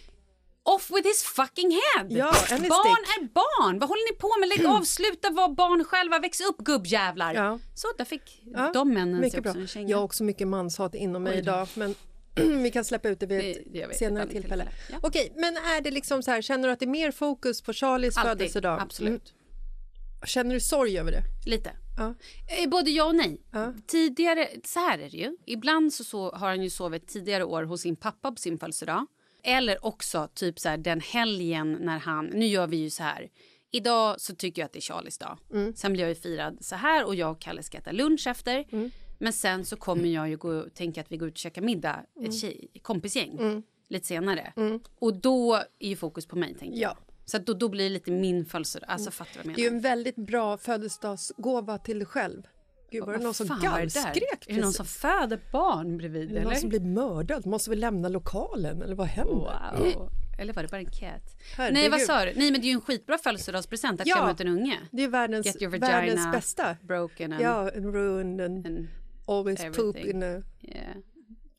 off 0.62 0.90
with 0.90 1.08
his 1.08 1.22
fucking 1.22 1.70
head! 1.70 2.06
Ja, 2.08 2.34
barn 2.50 3.04
är 3.18 3.24
barn, 3.34 3.78
vad 3.78 3.88
håller 3.88 4.12
ni 4.12 4.18
på 4.18 4.30
med? 4.40 4.48
Lägg 4.48 4.66
av, 4.76 4.82
sluta 4.84 5.30
vara 5.30 5.48
barn 5.48 5.84
själva, 5.84 6.18
väx 6.18 6.40
upp 6.40 6.58
gubbjävlar. 6.58 7.34
Ja. 7.34 7.58
Så, 7.74 7.88
där 7.98 8.04
fick 8.04 8.42
Ja, 8.54 8.70
de 8.74 8.90
männen 8.94 9.30
sig 9.30 9.40
också 9.40 9.52
bra. 9.52 9.62
en 9.62 9.68
känga. 9.68 9.88
Jag 9.88 9.96
har 9.98 10.04
också 10.04 10.24
mycket 10.24 10.48
manshat 10.48 10.94
inom 10.94 11.22
mig 11.22 11.38
idag. 11.38 11.68
Men 11.74 11.94
vi 12.62 12.70
kan 12.70 12.84
släppa 12.84 13.08
ut 13.08 13.20
det 13.20 13.26
vid 13.26 13.62
Det- 13.66 13.82
ett 13.82 13.96
senare 13.96 14.22
tillfälle. 14.28 14.40
tillfälle. 14.42 14.68
Ja. 14.92 14.98
Okej, 15.02 15.32
men 15.36 15.56
är 15.56 15.80
det 15.80 15.90
liksom 15.90 16.22
så 16.22 16.30
här, 16.30 16.42
känner 16.42 16.68
du 16.68 16.72
att 16.72 16.78
det 16.80 16.84
är 16.84 16.90
mer 16.90 17.10
fokus 17.10 17.62
på 17.62 17.72
Charlies 17.72 18.16
Alltid, 18.16 18.30
födelsedag? 18.30 18.80
absolut. 18.80 19.30
Mm. 19.30 20.26
Känner 20.26 20.54
du 20.54 20.60
sorg 20.60 20.98
över 20.98 21.12
det? 21.12 21.22
Lite. 21.50 21.70
Ja. 21.96 22.14
Eh, 22.62 22.68
Både 22.70 22.90
ja 22.90 23.04
och 23.04 23.14
nej. 23.14 23.40
Ja. 23.52 23.74
Tidigare, 23.86 24.48
så 24.64 24.80
här 24.80 24.98
är 24.98 25.10
det 25.10 25.16
ju. 25.16 25.36
Ibland 25.46 25.92
så, 25.92 26.04
så 26.04 26.30
har 26.30 26.48
han 26.48 26.62
ju 26.62 26.70
sovit 26.70 27.08
tidigare 27.08 27.44
år 27.44 27.62
hos 27.62 27.80
sin 27.80 27.96
pappa 27.96 28.30
på 28.32 28.36
sin 28.36 28.58
födelsedag. 28.58 29.06
Eller 29.42 29.84
också 29.86 30.28
typ 30.34 30.58
så 30.58 30.68
här 30.68 30.76
den 30.76 31.00
helgen 31.00 31.72
när 31.80 31.98
han, 31.98 32.26
nu 32.26 32.46
gör 32.46 32.66
vi 32.66 32.76
ju 32.76 32.90
så 32.90 33.02
här. 33.02 33.28
Idag 33.70 34.20
så 34.20 34.34
tycker 34.34 34.62
jag 34.62 34.66
att 34.66 34.72
det 34.72 34.78
är 34.78 34.80
Charlies 34.80 35.18
dag. 35.18 35.38
Mm. 35.52 35.74
Sen 35.76 35.92
blir 35.92 36.02
jag 36.02 36.08
ju 36.08 36.14
firad 36.14 36.58
så 36.64 36.74
här 36.76 37.04
och 37.06 37.14
jag 37.14 37.30
och 37.30 37.40
Kalle 37.40 37.62
ska 37.62 37.78
äta 37.78 37.92
lunch 37.92 38.26
efter. 38.26 38.64
Mm. 38.72 38.90
Men 39.18 39.32
sen 39.32 39.64
så 39.64 39.76
kommer 39.76 40.08
jag 40.08 40.28
ju 40.28 40.36
gå, 40.36 40.62
tänka 40.74 41.00
att 41.00 41.12
vi 41.12 41.16
går 41.16 41.28
ut 41.28 41.34
och 41.34 41.38
käkar 41.38 41.62
middag, 41.62 42.00
Mm. 42.16 42.28
ett 42.28 42.38
tjej, 42.40 42.68
kompisgäng, 42.82 43.62
lite 43.88 44.06
senare. 44.06 44.52
Och 44.98 45.16
då 45.20 45.54
är 45.78 45.88
ju 45.88 45.96
fokus 45.96 46.26
på 46.26 46.36
mig 46.36 46.54
tänker 46.54 46.78
jag. 46.80 46.90
Ja. 46.90 46.96
Så 47.24 47.36
att 47.36 47.46
då, 47.46 47.54
då 47.54 47.68
blir 47.68 47.84
det 47.84 47.90
lite 47.90 48.10
min 48.10 48.44
födelsedag. 48.46 48.90
Alltså 48.90 49.10
fattar 49.10 49.32
du 49.32 49.38
vad 49.38 49.46
jag 49.50 49.56
Det 49.56 49.60
är 49.60 49.64
ju 49.64 49.70
menar? 49.70 49.76
en 49.76 49.82
väldigt 49.82 50.16
bra 50.16 50.56
födelsedagsgåva 50.58 51.78
till 51.78 51.98
dig 51.98 52.06
själv. 52.06 52.42
Gud, 52.90 53.04
var 53.04 53.12
det 53.12 53.18
någon 53.24 53.34
som 53.34 53.58
gallskrek 53.62 54.46
Är 54.48 54.54
det 54.54 54.60
någon 54.60 54.72
som 54.72 54.86
föder 54.86 55.40
barn 55.52 55.96
bredvid? 55.98 56.22
Är 56.30 56.34
det 56.34 56.40
någon 56.40 56.46
eller? 56.52 56.60
som 56.60 56.68
blir 56.68 56.80
mördad? 56.80 57.46
Måste 57.46 57.70
vi 57.70 57.76
lämna 57.76 58.08
lokalen? 58.08 58.82
Eller 58.82 58.94
vad 58.94 59.06
händer? 59.06 59.34
Wow. 59.34 60.10
Eller 60.40 60.52
var 60.52 60.62
det 60.62 60.68
bara 60.68 60.78
en 60.80 60.86
cat? 60.86 61.36
Herregud. 61.56 61.74
Nej, 61.74 61.88
vad 61.90 62.00
sa 62.00 62.24
du? 62.24 62.32
Nej, 62.36 62.50
men 62.52 62.60
det 62.60 62.66
är 62.66 62.68
ju 62.68 62.74
en 62.74 62.80
skitbra 62.80 63.18
födelsedagspresent 63.18 64.00
att 64.00 64.06
Ja. 64.06 64.14
klämma 64.16 64.30
ut 64.32 64.40
en 64.40 64.48
unge. 64.48 64.78
Det 64.90 65.02
är 65.04 65.08
världens, 65.08 65.56
världens 65.62 66.32
bästa. 66.32 66.76
broken 66.82 67.32
and, 67.32 67.42
Ja, 67.42 67.70
en 67.70 67.92
ruined 67.92 68.40
and 68.46 68.66
and 68.66 68.86
always 69.26 69.58
poop 69.58 69.78
everything. 69.78 70.10
in 70.10 70.22
a 70.22 70.42
yeah. 70.62 70.96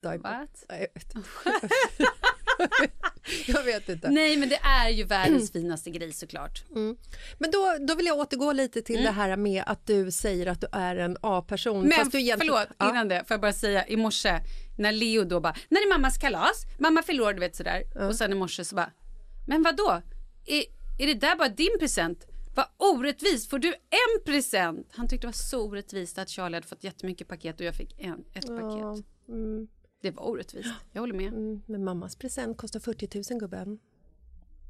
diaper. 0.03 0.47
Nej, 0.69 0.87
jag 3.47 3.63
vet 3.63 3.89
inte. 3.89 4.09
Nej, 4.09 4.37
men 4.37 4.49
det 4.49 4.55
är 4.63 4.89
ju 4.89 5.03
världens 5.03 5.51
finaste 5.51 5.89
grej 5.89 6.13
såklart. 6.13 6.63
Men 7.37 7.51
då, 7.51 7.77
då 7.87 7.95
vill 7.95 8.05
jag 8.05 8.17
återgå 8.17 8.51
lite 8.53 8.81
till 8.81 9.03
det 9.03 9.11
här 9.11 9.37
med 9.37 9.63
att 9.67 9.87
du 9.87 10.11
säger 10.11 10.47
att 10.47 10.61
du 10.61 10.67
är 10.71 10.95
en 10.95 11.17
A-person. 11.21 11.75
Mm. 11.77 11.87
Men 11.89 11.97
fast 11.97 12.11
du 12.11 12.19
egentligen- 12.19 12.53
förlåt, 12.53 12.69
Ja. 12.77 12.89
innan 12.89 13.07
det 13.07 13.23
får 13.27 13.33
jag 13.33 13.41
bara 13.41 13.53
säga 13.53 13.87
i 13.87 13.97
morse 13.97 14.39
när 14.77 14.91
Leo 14.91 15.23
då 15.23 15.39
bara, 15.39 15.55
när 15.69 15.81
är 15.81 15.89
mammas 15.89 16.17
kalas? 16.17 16.63
Mamma 16.79 17.03
du 17.33 17.39
vet 17.39 17.55
sådär. 17.55 17.83
Och 18.07 18.15
sen 18.15 18.31
i 18.31 18.35
morse 18.35 18.65
så 18.65 18.75
bara, 18.75 18.91
men 19.47 19.63
vad 19.63 19.75
då? 19.77 20.01
Är, 20.45 20.63
är 20.99 21.07
det 21.07 21.13
där 21.13 21.35
bara 21.35 21.49
din 21.49 21.79
present? 21.79 22.27
Vad 22.55 22.65
orättvist, 22.77 23.49
får 23.49 23.59
du 23.59 23.67
en 23.73 24.23
present? 24.25 24.87
Han 24.91 25.07
tyckte 25.07 25.27
det 25.27 25.29
var 25.29 25.33
så 25.33 25.61
orättvist 25.67 26.17
att 26.17 26.29
Charlie 26.29 26.55
hade 26.55 26.67
fått 26.67 26.83
jättemycket 26.83 27.27
paket 27.27 27.59
och 27.59 27.65
jag 27.65 27.75
fick 27.75 27.95
en, 27.99 28.25
ett 28.33 28.47
paket. 28.47 29.05
Det 30.01 30.11
var 30.11 30.23
orättvist, 30.29 30.69
jag 30.91 31.01
håller 31.01 31.13
med. 31.13 31.27
Mm, 31.27 31.61
Men 31.65 31.83
mammas 31.83 32.15
present 32.15 32.57
kostar 32.57 32.79
40 32.79 33.33
000 33.33 33.39
gubben. 33.39 33.79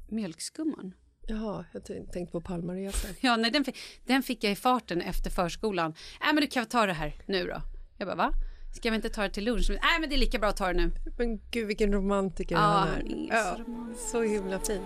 Mjölkskumman. 0.08 0.94
Jaha, 1.28 1.64
jag 1.72 1.84
tänkte 1.84 2.32
på 2.32 2.40
Palmaresor. 2.40 3.10
Ja, 3.20 3.36
nej, 3.36 3.50
den, 3.50 3.64
fick, 3.64 3.76
den 4.06 4.22
fick 4.22 4.44
jag 4.44 4.52
i 4.52 4.56
farten 4.56 5.00
efter 5.00 5.30
förskolan. 5.30 5.94
Nej, 6.20 6.34
men 6.34 6.40
du 6.40 6.46
kan 6.46 6.66
ta 6.66 6.86
det 6.86 6.92
här 6.92 7.14
nu 7.26 7.46
då. 7.46 7.62
Jag 7.98 8.08
bara, 8.08 8.16
va? 8.16 8.32
Ska 8.76 8.90
vi 8.90 8.96
inte 8.96 9.08
ta 9.08 9.22
det 9.22 9.30
till 9.30 9.44
lunch? 9.44 9.70
Nej, 9.70 10.00
men 10.00 10.08
det 10.08 10.14
är 10.14 10.18
lika 10.18 10.38
bra 10.38 10.48
att 10.48 10.56
ta 10.56 10.66
det 10.66 10.74
nu. 10.86 10.90
Men 11.18 11.40
gud 11.50 11.66
vilken 11.66 11.92
romantiker 11.92 12.54
Ja, 12.54 12.60
han 12.60 13.06
är. 13.30 13.32
är 13.32 13.54
så 13.56 13.62
romantisk. 13.62 14.08
så 14.08 14.22
himla 14.22 14.60
fin. 14.60 14.82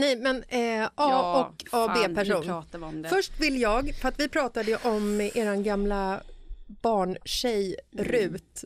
Nej 0.00 0.16
men 0.16 0.36
eh, 0.48 0.84
A 0.86 0.90
Ja, 0.96 1.52
och 1.72 1.90
AB-person. 1.90 2.62
vi. 3.02 3.08
Först 3.08 3.40
vill 3.40 3.60
jag, 3.60 3.94
för 3.94 4.08
att 4.08 4.20
vi 4.20 4.28
pratade 4.28 4.70
ju 4.70 4.76
om 4.82 5.20
eran 5.20 5.62
gamla 5.62 6.20
barntjej 6.66 7.76
Rut. 7.98 8.64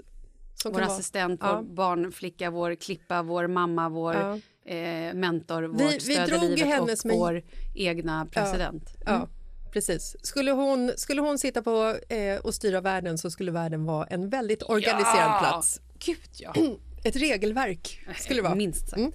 Som 0.54 0.72
vår 0.72 0.78
kan 0.78 0.88
vara- 0.88 0.96
assistent, 0.98 1.40
Ja. 1.42 1.56
vår 1.56 1.62
barnflicka, 1.74 2.50
vår 2.50 2.74
klippa, 2.74 3.22
vår 3.22 3.46
mamma, 3.46 3.88
vår 3.88 4.14
Ja. 4.14 4.38
eh, 4.74 5.14
mentor, 5.14 5.62
Vi- 5.62 5.68
vårt 5.84 5.92
vi 5.92 6.00
stöd 6.00 6.28
drog 6.28 6.44
i 6.44 6.48
livet 6.48 6.66
hennes 6.66 7.00
och 7.00 7.06
med- 7.06 7.16
vår 7.16 7.42
egna 7.74 8.26
president. 8.30 8.90
Ja, 9.06 9.28
precis. 9.72 10.16
Skulle 10.22 10.50
hon, 10.50 10.92
skulle 10.96 11.20
hon 11.20 11.38
sitta 11.38 11.62
på 11.62 11.96
eh, 12.08 12.36
och 12.40 12.54
styra 12.54 12.80
världen 12.80 13.18
så 13.18 13.30
skulle 13.30 13.50
världen 13.52 13.84
vara 13.84 14.06
en 14.06 14.28
väldigt 14.28 14.62
organiserad 14.62 15.38
plats. 15.40 15.80
Gud, 15.98 16.18
ja. 16.38 16.54
Ett 17.04 17.16
regelverk 17.16 18.00
skulle 18.18 18.38
det 18.38 18.42
vara. 18.42 18.54
Minst 18.54 18.88
sagt. 18.88 18.96
Mm. 19.00 19.12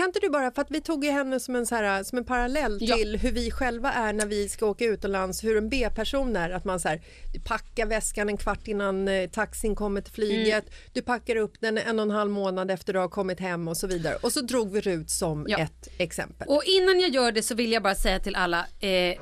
Kan 0.00 0.08
inte 0.08 0.20
du 0.20 0.28
bara, 0.30 0.50
för 0.50 0.62
att 0.62 0.70
vi 0.70 0.80
tog 0.80 1.04
ju 1.04 1.10
henne 1.10 1.40
som 1.40 1.56
en, 1.56 1.66
så 1.66 1.74
här, 1.74 2.02
som 2.02 2.18
en 2.18 2.24
parallell 2.24 2.78
Ja. 2.80 2.96
till 2.96 3.16
hur 3.16 3.32
vi 3.32 3.50
själva 3.50 3.92
är 3.92 4.12
när 4.12 4.26
vi 4.26 4.48
ska 4.48 4.66
åka 4.66 4.84
utomlands, 4.84 5.44
hur 5.44 5.56
en 5.56 5.68
B-person 5.68 6.36
är, 6.36 6.50
att 6.50 6.64
man 6.64 6.80
så 6.80 6.88
här, 6.88 7.00
packar 7.48 7.86
väskan 7.86 8.28
en 8.28 8.36
kvart 8.36 8.68
innan 8.68 9.08
eh, 9.08 9.30
taxin 9.30 9.74
kommer 9.76 10.00
till 10.00 10.12
flyget, 10.12 10.64
Mm. 10.64 10.74
du 10.92 11.02
packar 11.02 11.36
upp 11.36 11.60
den 11.60 11.78
en 11.78 11.98
och 11.98 12.02
en 12.02 12.10
halv 12.10 12.30
månad 12.30 12.70
efter 12.70 12.92
du 12.92 12.98
har 12.98 13.08
kommit 13.08 13.40
hem 13.40 13.68
och 13.68 13.76
så 13.76 13.86
vidare. 13.86 14.16
Och 14.22 14.32
så 14.32 14.40
drog 14.40 14.72
vi 14.72 14.90
ut 14.90 15.10
som 15.10 15.46
Ja. 15.48 15.58
ett 15.58 15.88
exempel. 15.98 16.48
Och 16.48 16.62
innan 16.64 17.00
jag 17.00 17.10
gör 17.10 17.32
det 17.32 17.42
så 17.42 17.54
vill 17.54 17.72
jag 17.72 17.82
bara 17.82 17.94
säga 17.94 18.18
till 18.20 18.34
alla 18.36 18.58
eh, 18.80 19.18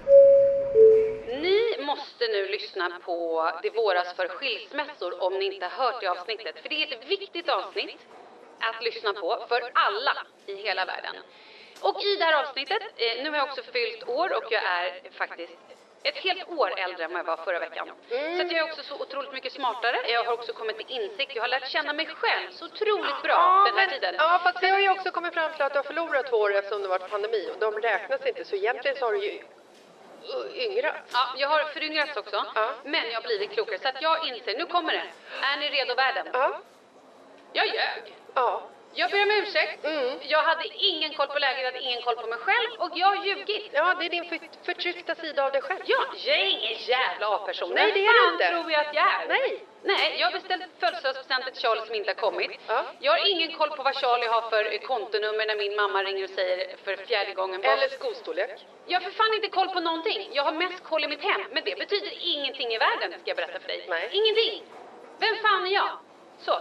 Ni 1.46 1.84
måste 1.86 2.24
nu 2.34 2.48
lyssna 2.50 2.90
på 3.04 3.50
Det 3.62 3.70
våras 3.70 4.14
för 4.16 4.28
skilsmässor 4.28 5.22
om 5.22 5.32
ni 5.38 5.44
inte 5.54 5.66
har 5.66 5.84
hört 5.84 6.00
det 6.02 6.08
avsnittet. 6.08 6.54
För 6.62 6.68
det 6.68 6.74
är 6.82 6.86
ett 6.96 7.10
viktigt 7.10 7.48
avsnitt 7.48 7.96
att 8.60 8.82
lyssna 8.82 9.12
på 9.12 9.44
för 9.48 9.70
alla 9.74 10.16
i 10.46 10.54
hela 10.54 10.84
världen. 10.84 11.16
Och 11.80 12.02
i 12.02 12.16
det 12.16 12.24
här 12.24 12.42
avsnittet, 12.42 12.82
eh, 12.96 13.22
nu 13.22 13.30
har 13.30 13.36
jag 13.36 13.48
också 13.48 13.62
fyllt 13.62 14.08
år 14.08 14.36
och 14.36 14.52
jag 14.52 14.62
är 14.62 15.00
faktiskt 15.18 15.52
ett 16.02 16.16
helt 16.16 16.48
år 16.48 16.78
äldre 16.78 17.04
än 17.04 17.10
vad 17.12 17.18
jag 17.20 17.24
var 17.24 17.36
förra 17.36 17.58
veckan. 17.58 17.88
Så 18.08 18.14
att 18.42 18.52
jag 18.52 18.52
är 18.52 18.62
också 18.62 18.82
så 18.82 18.94
otroligt 18.94 19.32
mycket 19.32 19.52
smartare. 19.52 20.10
Jag 20.10 20.24
har 20.24 20.32
också 20.32 20.52
kommit 20.52 20.76
till 20.78 20.90
insikt. 21.02 21.32
Jag 21.36 21.42
har 21.42 21.48
lärt 21.48 21.68
känna 21.68 21.92
mig 21.92 22.06
själv 22.06 22.50
så 22.50 22.64
otroligt 22.64 23.22
bra 23.22 23.64
den 23.66 23.78
här 23.78 23.86
tiden. 23.86 24.14
ja, 24.18 24.40
fast 24.44 24.62
vi 24.62 24.68
har 24.68 24.78
ju 24.78 24.90
också 24.90 25.10
kommit 25.10 25.34
fram 25.34 25.52
till 25.52 25.62
att 25.62 25.72
du 25.72 25.78
har 25.78 25.84
förlorat 25.84 26.26
två 26.30 26.36
år 26.36 26.54
eftersom 26.54 26.82
det 26.82 26.88
varit 26.88 27.10
pandemi 27.10 27.50
och 27.54 27.58
de 27.58 27.80
räknas 27.80 28.26
inte 28.26 28.44
så 28.44 28.56
egentligen 28.56 28.96
så 28.96 29.04
har 29.04 29.12
du 29.12 29.24
ju 29.24 29.42
yngre. 30.54 30.94
Ja, 31.12 31.28
jag 31.36 31.48
har 31.48 31.64
föryngrats 31.64 32.16
också, 32.16 32.44
Ja. 32.54 32.70
men 32.84 33.06
jag 33.08 33.14
har 33.14 33.22
blivit 33.22 33.50
klokare. 33.52 33.78
Så 33.78 33.88
att 33.88 34.02
jag 34.02 34.28
inser, 34.28 34.58
nu 34.58 34.66
kommer 34.66 34.92
det. 34.92 35.02
Är 35.42 35.56
ni 35.56 35.68
redo 35.70 35.94
världen? 35.94 36.26
Ja, 36.32 36.60
Jag 37.52 37.66
ljög. 37.66 38.14
Ja. 38.34 38.62
Jag 38.94 39.10
ber 39.10 39.22
om 39.22 39.30
ursäkt. 39.30 39.84
Mm. 39.84 40.18
Jag 40.22 40.42
hade 40.42 40.64
ingen 40.74 41.14
koll 41.14 41.26
på 41.26 41.38
läget, 41.38 41.58
jag 41.58 41.72
hade 41.72 41.80
ingen 41.84 42.02
koll 42.02 42.16
på 42.16 42.26
mig 42.26 42.38
själv 42.38 42.70
och 42.78 42.90
jag 42.94 43.06
har 43.06 43.24
ljugit. 43.26 43.70
Ja, 43.72 43.94
det 43.98 44.06
är 44.06 44.10
din 44.10 44.24
för- 44.28 44.64
förtryckta 44.64 45.14
sida 45.14 45.44
av 45.44 45.52
dig 45.52 45.62
själv. 45.62 45.80
Ja, 45.86 45.98
jag 46.24 46.36
är 46.36 46.44
ingen 46.46 46.72
jävla 46.78 47.26
A-person. 47.34 47.70
Nej, 47.74 47.92
det 47.92 48.06
är 48.06 48.26
du 48.28 48.32
inte. 48.32 48.48
tror 48.50 48.72
jag 48.72 48.86
att 48.86 48.94
jag 48.94 49.04
är? 49.22 49.28
Nej. 49.28 49.64
Nej, 49.82 50.16
jag 50.20 50.26
har 50.26 50.32
beställt 50.32 50.64
födelsedagspresenter 50.80 51.50
till 51.50 51.62
Charlie 51.62 51.86
som 51.86 51.94
inte 51.94 52.10
har 52.10 52.14
kommit. 52.14 52.50
Ja. 52.66 52.84
Jag 53.00 53.12
har 53.12 53.30
ingen 53.30 53.52
koll 53.52 53.70
på 53.70 53.82
vad 53.82 53.94
Charlie 53.96 54.26
har 54.26 54.42
för 54.50 54.78
kontonummer 54.78 55.46
när 55.46 55.56
min 55.56 55.76
mamma 55.76 56.02
ringer 56.02 56.24
och 56.24 56.30
säger 56.30 56.76
för 56.84 56.96
fjärde 56.96 57.32
gången. 57.34 57.60
vad- 57.62 57.72
Eller 57.72 57.88
skostorlek. 57.88 58.50
Jag 58.86 59.00
har 59.00 59.04
för 59.10 59.16
fan 59.16 59.34
inte 59.34 59.48
koll 59.48 59.68
på 59.68 59.80
någonting. 59.80 60.28
Jag 60.32 60.42
har 60.42 60.52
mest 60.52 60.84
koll 60.84 61.04
i 61.04 61.08
mitt 61.08 61.22
hem. 61.22 61.40
Men 61.52 61.62
det 61.64 61.78
betyder 61.78 62.12
ingenting 62.20 62.68
i 62.74 62.78
världen, 62.78 63.10
ska 63.12 63.22
jag 63.24 63.36
berätta 63.36 63.60
för 63.60 63.68
dig. 63.68 63.84
Nej. 63.88 64.08
Ingenting. 64.12 64.62
Vem 65.20 65.36
fan 65.36 65.66
är 65.66 65.70
jag? 65.70 65.90
Så. 66.38 66.52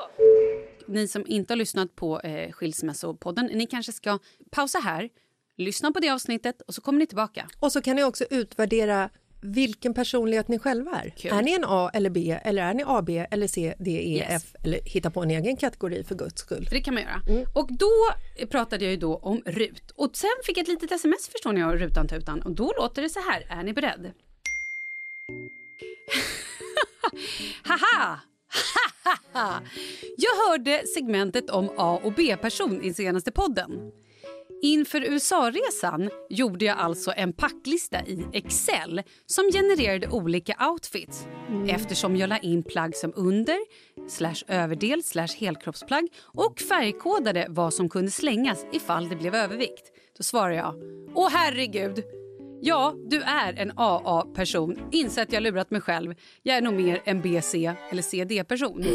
Ni 0.88 1.08
som 1.08 1.24
inte 1.28 1.54
har 1.54 1.58
lyssnat 1.58 1.96
på 1.96 2.20
eh, 2.20 2.52
Skilsmässopodden, 2.52 3.46
ni 3.46 3.68
kanske 3.68 3.92
ska 3.92 4.20
pausa 4.52 4.80
här, 4.80 5.10
lyssna 5.58 5.92
på 5.92 6.00
det 6.00 6.10
avsnittet 6.10 6.62
och 6.62 6.76
så 6.76 6.82
kommer 6.82 7.00
ni 7.00 7.08
tillbaka. 7.08 7.48
Och 7.60 7.72
så 7.72 7.82
kan 7.82 7.96
ni 7.96 8.04
också 8.04 8.26
utvärdera 8.30 9.10
vilken 9.42 9.94
personlighet 9.94 10.48
ni 10.48 10.60
själva 10.60 10.92
är. 10.92 11.10
Kul. 11.10 11.32
Är 11.32 11.42
ni 11.42 11.52
en 11.54 11.64
A 11.68 11.92
eller 11.94 12.10
B 12.10 12.40
eller 12.44 12.64
är 12.64 12.74
ni 12.74 12.84
AB 12.88 13.10
eller 13.10 13.48
C, 13.48 13.76
D, 13.80 13.92
E, 13.92 14.18
Yes. 14.18 14.44
F 14.44 14.56
eller 14.64 14.80
hitta 14.84 15.12
på 15.12 15.24
en 15.24 15.32
egen 15.32 15.58
kategori 15.58 16.04
för 16.04 16.16
guds 16.16 16.42
skull. 16.42 16.66
För 16.66 16.76
det 16.76 16.82
kan 16.82 16.94
man 16.94 17.04
göra. 17.04 17.22
Och 17.56 17.70
då 17.72 17.92
pratade 18.50 18.84
jag 18.86 18.92
ju 18.92 18.98
då 18.98 19.16
om 19.16 19.42
RUT. 19.46 19.92
Och 19.96 20.10
sen 20.14 20.30
fick 20.46 20.58
jag 20.58 20.62
ett 20.64 20.68
litet 20.68 20.92
sms 20.92 21.30
förstår 21.30 21.54
ni 21.54 21.64
av 21.64 21.76
Rutan 21.76 22.08
Tutan. 22.08 22.42
Och 22.42 22.52
då 22.52 22.74
låter 22.80 23.02
det 23.02 23.10
så 23.10 23.20
här. 23.20 23.60
Är 23.60 23.64
ni 23.64 23.74
beredd? 23.74 24.12
Haha! 27.64 28.20
Jag 30.18 30.50
hörde 30.50 30.88
segmentet 30.88 31.50
om 31.50 31.70
A 31.78 32.00
och 32.04 32.14
B-person 32.14 32.82
i 32.82 32.94
senaste 32.94 33.32
podden. 33.32 33.92
Inför 34.62 35.02
USA-resan 35.02 36.10
gjorde 36.30 36.66
jag 36.66 36.78
alltså 36.78 37.14
en 37.16 37.34
packlista 37.34 38.06
i 38.06 38.26
Excel 38.34 39.04
som 39.26 39.52
genererade 39.52 40.08
olika 40.08 40.70
outfits 40.70 41.28
eftersom 41.68 42.16
jag 42.16 42.30
la 42.30 42.38
in 42.38 42.64
plagg 42.64 42.96
som 42.96 43.14
under, 43.16 43.58
slash 44.10 44.44
överdel, 44.48 45.04
slash 45.04 45.28
helkroppsplagg 45.38 46.08
och 46.24 46.60
färgkodade 46.60 47.46
vad 47.50 47.74
som 47.74 47.90
kunde 47.90 48.12
slängas 48.12 48.66
ifall 48.72 49.10
det 49.10 49.16
blev 49.16 49.36
övervikt. 49.36 49.92
Då 50.18 50.24
svarar 50.24 50.54
jag, 50.54 50.76
åh 51.16 51.30
herregud! 51.32 52.04
Ja, 52.62 52.94
du 53.10 53.22
är 53.22 53.54
en 53.54 53.72
AA-person. 53.76 54.80
Inser 54.92 55.22
att 55.22 55.34
jag 55.34 55.44
lurat 55.44 55.72
mig 55.72 55.82
själv. 55.82 56.14
Jag 56.44 56.58
är 56.58 56.62
nog 56.62 56.74
mer 56.74 57.02
en 57.06 57.22
BC 57.22 57.74
eller 57.92 58.02
CD-person. 58.02 58.86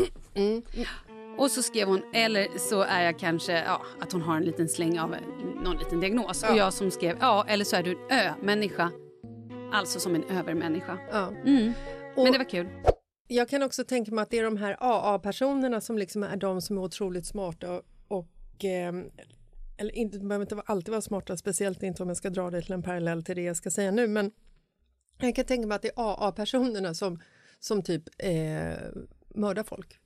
Och 1.38 1.51
så 1.51 1.62
skrev 1.62 1.88
hon, 1.88 2.03
eller 2.14 2.59
så 2.59 2.83
är 2.83 3.05
jag 3.05 3.18
kanske, 3.18 3.53
ja, 3.66 3.83
att 4.01 4.12
hon 4.12 4.22
har 4.22 4.37
en 4.37 4.42
liten 4.44 4.68
släng 4.68 4.98
av 4.98 5.14
en- 5.14 5.22
någon 5.64 5.77
liten 5.77 6.01
diagnos. 6.01 6.42
Och 6.44 6.57
jag 6.57 6.72
som 6.72 6.90
skrev, 6.90 7.16
ja, 7.20 7.44
eller 7.48 7.64
så 7.64 7.77
är 7.77 7.83
du 7.83 7.90
en 7.90 8.18
ö-människa. 8.18 8.90
Alltså 9.72 10.01
som 10.01 10.14
en 10.14 10.25
övermänniska. 10.25 10.98
Ja. 11.12 11.29
Mm. 11.46 11.72
Och 12.16 12.22
Men 12.25 12.33
det 12.33 12.38
var 12.38 12.51
kul. 12.51 12.68
Jag 13.29 13.48
kan 13.48 13.62
också 13.62 13.85
tänka 13.85 14.12
mig 14.14 14.22
att 14.22 14.31
det 14.31 14.38
är 14.38 14.44
de 14.44 14.57
här 14.57 14.77
AA-personerna 14.81 15.81
som 15.81 15.98
liksom 15.98 16.22
är 16.22 16.37
de 16.37 16.61
som 16.61 16.79
är 16.79 16.83
otroligt 16.83 17.27
smarta 17.27 17.72
och, 17.72 17.83
och 18.09 18.64
ehm, 18.64 19.05
eller 19.83 19.95
inte, 19.97 20.18
de 20.18 20.29
behöver 20.29 20.45
inte 20.45 20.62
alltid 20.66 20.90
vara 20.90 21.03
smarta, 21.03 21.37
speciellt 21.37 21.83
inte 21.83 22.03
om 22.03 22.09
jag 22.09 22.16
ska 22.16 22.31
dra 22.31 22.51
det 22.51 22.62
till 22.62 22.73
en 22.73 22.83
parallell 22.83 23.23
till 23.25 23.37
det 23.37 23.42
jag 23.42 23.57
ska 23.57 23.71
säga 23.71 23.90
nu, 23.90 24.07
men 24.09 24.31
jag 25.18 25.35
kan 25.37 25.45
tänka 25.45 25.66
mig 25.66 25.77
att 25.77 25.83
det 25.83 25.88
är 25.88 25.92
AA-personerna 25.97 26.95
som, 26.95 27.21
som 27.61 27.83
typ 27.83 28.03
eh, 28.18 28.31
mördar 29.35 29.62
folk. 29.62 29.99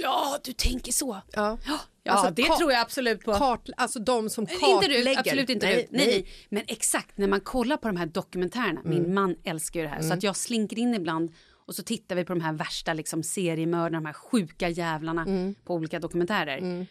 ja, 0.00 0.38
du 0.44 0.52
tänker 0.52 0.92
så. 0.92 1.20
Ja, 1.32 1.58
Ja, 2.06 2.12
Alltså, 2.12 2.34
det 2.34 2.56
tror 2.56 2.72
jag 2.72 2.80
absolut 2.80 3.24
på. 3.24 3.34
Kart, 3.34 3.68
alltså 3.76 3.98
de 3.98 4.30
som 4.30 4.42
Inte 4.42 4.54
kartlägger. 4.54 5.04
du, 5.04 5.16
absolut 5.20 5.50
inte 5.50 5.66
nej, 5.66 5.88
du. 5.90 5.96
Nej, 5.96 6.06
nej. 6.06 6.26
Men 6.48 6.62
exakt, 6.66 7.18
när 7.18 7.28
man 7.28 7.40
kollar 7.40 7.76
på 7.76 7.88
de 7.88 7.96
här 7.96 8.06
dokumentärerna. 8.06 8.80
Mm. 8.80 8.90
Min 9.02 9.14
man 9.14 9.36
älskar 9.44 9.80
ju 9.80 9.86
det 9.86 9.92
här. 9.92 10.02
Så 10.02 10.14
att 10.14 10.22
jag 10.22 10.36
slinker 10.36 10.78
in 10.78 10.94
ibland 10.94 11.32
och 11.66 11.74
så 11.74 11.82
tittar 11.82 12.16
vi 12.16 12.24
på 12.24 12.32
de 12.32 12.40
här 12.40 12.52
värsta 12.52 12.92
liksom, 12.92 13.22
seriemördarna, 13.22 13.98
de 14.00 14.06
här 14.06 14.12
sjuka 14.12 14.68
jävlarna 14.68 15.22
Mm. 15.22 15.54
på 15.64 15.74
olika 15.74 15.98
dokumentärer. 16.00 16.86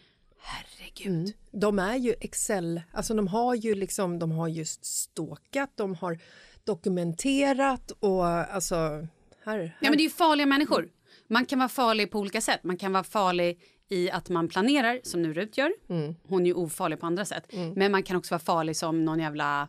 Herregud. 0.46 1.34
De 1.50 1.78
är 1.78 1.96
ju 1.96 2.14
Excel, 2.20 2.82
alltså 2.92 3.14
de 3.14 3.28
har 3.28 3.54
ju 3.54 3.74
liksom, 3.74 4.18
de 4.18 4.30
har 4.32 4.48
just 4.48 4.84
stalkat, 4.84 5.70
de 5.74 5.94
har 5.94 6.18
dokumenterat 6.64 7.90
och 7.90 8.26
alltså 8.26 8.74
här, 8.76 9.08
här. 9.44 9.76
Ja, 9.80 9.90
men 9.90 9.92
det 9.96 10.00
är 10.02 10.04
ju 10.04 10.10
farliga 10.10 10.46
människor. 10.46 10.88
Man 11.28 11.46
kan 11.46 11.58
vara 11.58 11.68
farlig 11.68 12.10
på 12.10 12.18
olika 12.18 12.40
sätt. 12.40 12.64
Man 12.64 12.76
kan 12.76 12.92
vara 12.92 13.04
farlig 13.04 13.60
i 13.88 14.10
att 14.10 14.28
man 14.28 14.48
planerar, 14.48 15.00
som 15.02 15.22
nu 15.22 15.32
Rut 15.34 15.58
gör. 15.58 15.72
Mm. 15.88 16.14
Hon 16.22 16.42
är 16.42 16.46
ju 16.46 16.54
ofarlig 16.54 17.00
på 17.00 17.06
andra 17.06 17.24
sätt. 17.24 17.46
Men 17.76 17.92
man 17.92 18.02
kan 18.02 18.16
också 18.16 18.34
vara 18.34 18.40
farlig 18.40 18.76
som 18.76 19.04
någon 19.04 19.18
jävla 19.20 19.68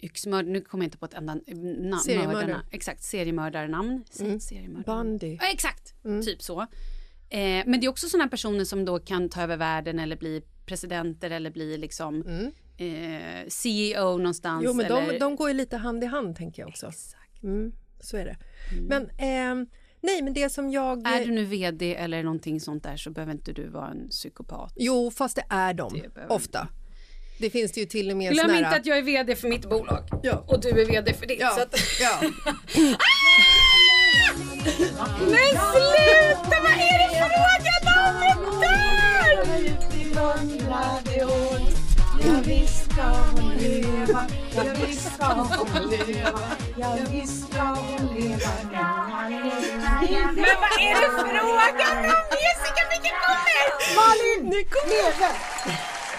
yxmördare. 0.00 0.52
Nu 0.52 0.60
kommer 0.60 0.84
jag 0.84 0.86
inte 0.86 0.98
på 0.98 1.04
ett 1.04 1.14
enda 1.14 1.34
namn. 1.34 1.98
Seriemördare. 1.98 2.60
Exakt, 2.70 3.02
seriemördarnamn. 3.02 4.04
Mm. 4.20 4.40
Seriemördare. 4.40 4.84
Bandy. 4.86 5.38
Ja, 5.40 5.46
exakt, 5.52 6.04
Mm. 6.04 6.22
typ 6.22 6.42
så. 6.42 6.66
Eh, 7.32 7.62
men 7.66 7.80
det 7.80 7.86
är 7.86 7.88
också 7.88 8.08
sådana 8.08 8.28
personer 8.28 8.64
som 8.64 8.84
då 8.84 8.98
kan 8.98 9.28
ta 9.28 9.42
över 9.42 9.56
världen 9.56 9.98
eller 9.98 10.16
bli 10.16 10.42
presidenter 10.66 11.30
eller 11.30 11.50
bli 11.50 11.76
liksom 11.78 12.24
eh, 12.76 13.48
CEO 13.48 14.18
någonstans. 14.18 14.64
Mm. 14.64 14.66
Jo 14.66 14.74
men 14.74 14.86
eller... 14.86 15.12
de, 15.12 15.18
de 15.18 15.36
går 15.36 15.48
ju 15.48 15.54
lite 15.54 15.76
hand 15.76 16.04
i 16.04 16.06
hand 16.06 16.36
tänker 16.36 16.62
jag 16.62 16.68
också. 16.68 16.86
Exakt. 16.86 17.42
Mm, 17.42 17.72
så 18.00 18.16
är 18.16 18.24
det. 18.24 18.36
Men 18.88 19.10
ehm, 19.18 19.66
nej 20.00 20.22
men 20.22 20.34
det 20.34 20.50
som 20.50 20.70
jag... 20.70 21.06
Är 21.06 21.24
du 21.26 21.30
nu 21.32 21.44
vd 21.44 21.94
eller 21.94 22.22
någonting 22.22 22.60
sånt 22.60 22.82
där 22.82 22.96
så 22.96 23.10
behöver 23.10 23.32
inte 23.32 23.52
du 23.52 23.68
vara 23.68 23.88
en 23.88 24.08
psykopat. 24.08 24.72
Jo 24.76 25.10
fast 25.10 25.36
det 25.36 25.44
är 25.48 25.74
de, 25.74 25.92
Det 26.02 26.14
behöver- 26.14 26.34
ofta. 26.34 26.68
Det 27.38 27.50
finns 27.50 27.72
det 27.72 27.80
ju 27.80 27.86
till 27.86 28.10
och 28.10 28.16
med 28.16 28.32
Glöm 28.32 28.50
inte 28.50 28.64
här- 28.64 28.78
att 28.78 28.86
jag 28.86 28.98
är 28.98 29.02
vd 29.02 29.36
för 29.36 29.48
mitt 29.48 29.68
bolag 29.68 30.08
Ja. 30.22 30.44
och 30.48 30.60
du 30.60 30.68
är 30.68 30.86
vd 30.86 31.12
för 31.14 31.26
ditt. 31.26 31.40
Ja, 31.40 31.50
Så 31.50 31.62
att... 31.62 31.76
ja. 32.00 32.20
Men 35.20 35.48
sluta! 35.48 36.60
Vad 36.62 36.72
är 36.72 36.98
det 36.98 37.01
frågan 37.30 37.84
om 37.98 38.60
där? 38.60 39.34
Men 50.34 50.56
vad 50.60 50.72
är 50.80 50.94
det 51.00 51.10
frågan 51.16 52.04
om? 52.04 52.22
Jessica, 52.44 52.82
vilken 52.90 53.16
kommer? 53.24 53.64
Malin 53.96 54.42
Leve! 54.90 55.30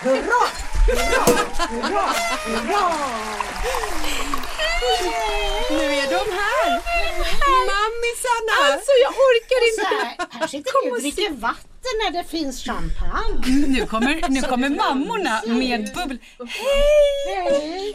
Hurra! 0.04 0.44
Hurra! 0.88 1.26
Hurra! 1.70 2.08
Hurra! 2.46 2.84
Nu 5.70 5.86
är 6.02 6.08
de 6.10 6.24
här! 6.40 6.70
Mammi 7.70 8.04
Bebisarna! 8.14 8.74
Alltså 8.74 8.92
jag 9.06 9.12
orkar 9.28 9.62
inte! 9.70 9.86
här, 9.96 10.40
här 10.40 10.48
sitter 10.48 10.72
vi 10.86 10.92
och 10.92 11.02
dricker 11.02 11.34
vatten 11.34 11.94
när 12.04 12.12
det 12.18 12.30
finns 12.30 12.64
champagne. 12.64 13.68
Nu 13.68 13.86
kommer, 13.86 14.30
nu 14.30 14.42
kommer 14.42 14.70
mammorna 14.70 15.42
med 15.46 15.92
bubbel. 15.96 16.18
Hej! 16.40 17.94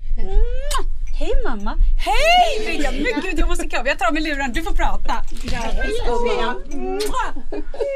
Hej 1.18 1.32
mamma! 1.44 1.76
Hej 2.04 2.66
Frida! 2.66 2.90
Men 2.90 3.22
gud 3.22 3.38
jag 3.38 3.48
måste 3.48 3.68
krama, 3.68 3.88
jag 3.88 3.98
tar 3.98 4.06
av 4.06 4.14
mig 4.14 4.22
luren, 4.22 4.52
du 4.52 4.62
får 4.62 4.72
prata. 4.72 5.14
Grattis 5.42 6.00
gumman. 6.06 6.62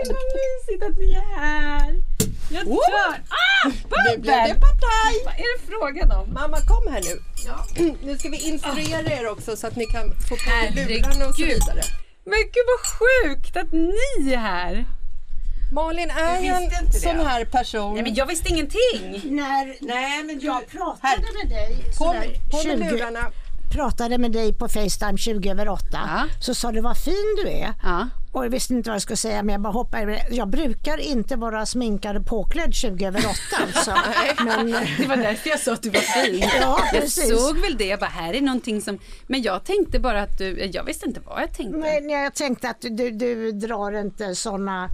Vad 0.07 0.27
mysigt 0.37 0.83
att 0.83 0.99
ni 0.99 1.13
är 1.13 1.41
här. 1.41 2.12
Jag 2.55 2.67
dör. 2.67 3.15
Ah! 3.29 3.69
Nu 4.11 4.19
blev 4.19 4.35
det 4.35 4.55
partaj! 4.61 5.15
Vad 5.25 5.35
är 5.35 5.59
det 5.59 5.67
frågan 5.67 6.13
om? 6.13 6.33
Mamma 6.33 6.57
kom 6.61 6.93
här 6.93 7.01
nu. 7.09 7.23
Nu 8.07 8.19
ska 8.19 8.29
vi 8.29 8.49
instruera 8.49 9.13
er 9.21 9.27
också 9.31 9.57
så 9.57 9.67
att 9.67 9.77
ni 9.77 9.87
kan 9.87 10.11
få 10.29 10.37
på 10.37 10.51
er 10.65 10.73
lurarna 10.89 11.27
och 11.27 11.35
så 11.35 11.45
vidare. 11.45 11.83
Men 12.25 12.39
gud 12.55 12.67
vad 12.73 12.83
sjukt 12.99 13.57
att 13.57 13.73
ni 13.73 14.33
är 14.33 14.37
här. 14.37 14.85
Malin 15.73 16.11
är 16.11 16.37
en 16.37 16.63
inte 16.63 16.85
det. 16.93 16.99
sån 17.01 17.27
här 17.27 17.45
person. 17.45 17.95
Nej 17.95 18.03
men 18.03 18.15
jag 18.15 18.27
visste 18.27 18.49
ingenting. 18.49 19.21
När 19.25 19.77
Nej, 19.81 20.23
men 20.25 20.41
jag 20.41 20.63
du, 20.71 20.79
pratade 20.79 21.27
med 21.43 21.49
dig 21.49 21.77
på, 21.87 21.93
sådär 21.93 22.41
på 22.51 22.57
med 22.57 22.79
20 22.79 22.91
lurarna. 22.91 23.31
Pratade 23.73 24.19
med 24.19 24.33
dig 24.33 24.53
på 24.55 24.69
Facetime 24.69 25.19
20 25.19 25.51
över 25.51 25.69
8 25.69 25.85
Ja. 25.93 26.23
så 26.41 26.55
sa 26.55 26.73
du 26.73 26.81
vad 26.81 26.99
fin 26.99 27.37
du 27.45 27.51
är. 27.51 27.75
Ja. 27.83 28.09
Och 28.33 28.45
jag 28.45 28.51
visste 28.51 28.75
inte 28.75 28.91
vad 28.91 28.95
jag 28.95 29.03
skulle 29.03 29.17
säga 29.17 29.43
men 29.43 29.53
jag 29.53 29.61
bara 29.63 29.73
hoppade. 29.73 30.27
Jag 30.31 30.49
brukar 30.49 30.99
inte 31.01 31.37
vara 31.37 31.67
sminkad 31.67 32.17
och 32.17 32.27
påklädd 32.27 32.75
20 32.75 33.05
över 33.07 33.21
8 33.21 33.31
alltså. 33.63 33.95
men, 34.45 34.75
eh, 34.75 34.81
Det 34.99 35.07
var 35.07 35.17
därför 35.17 35.51
jag 35.51 35.61
sa 35.61 35.73
att 35.73 35.83
du 35.83 35.91
var 35.91 36.01
fin. 36.01 36.45
Ja, 36.61 36.79
jag 36.93 37.09
såg 37.09 37.59
väl 37.59 37.77
det, 37.79 37.85
jag 37.87 38.01
bara 38.01 38.11
här 38.11 38.35
är 38.35 38.41
någonting 38.41 38.83
som, 38.83 38.99
men 39.27 39.43
jag 39.43 39.65
tänkte 39.65 39.99
bara 39.99 40.23
att 40.23 40.39
du, 40.39 40.71
jag 40.73 40.85
visste 40.85 41.07
inte 41.07 41.21
vad 41.21 41.43
jag 41.43 41.55
tänkte. 41.55 41.77
men 41.79 42.11
jag 42.11 42.35
tänkte 42.35 42.69
att 42.69 42.81
du, 42.81 43.11
du 43.11 43.53
drar 43.53 44.01
inte 44.01 44.35
sådana 44.35 44.89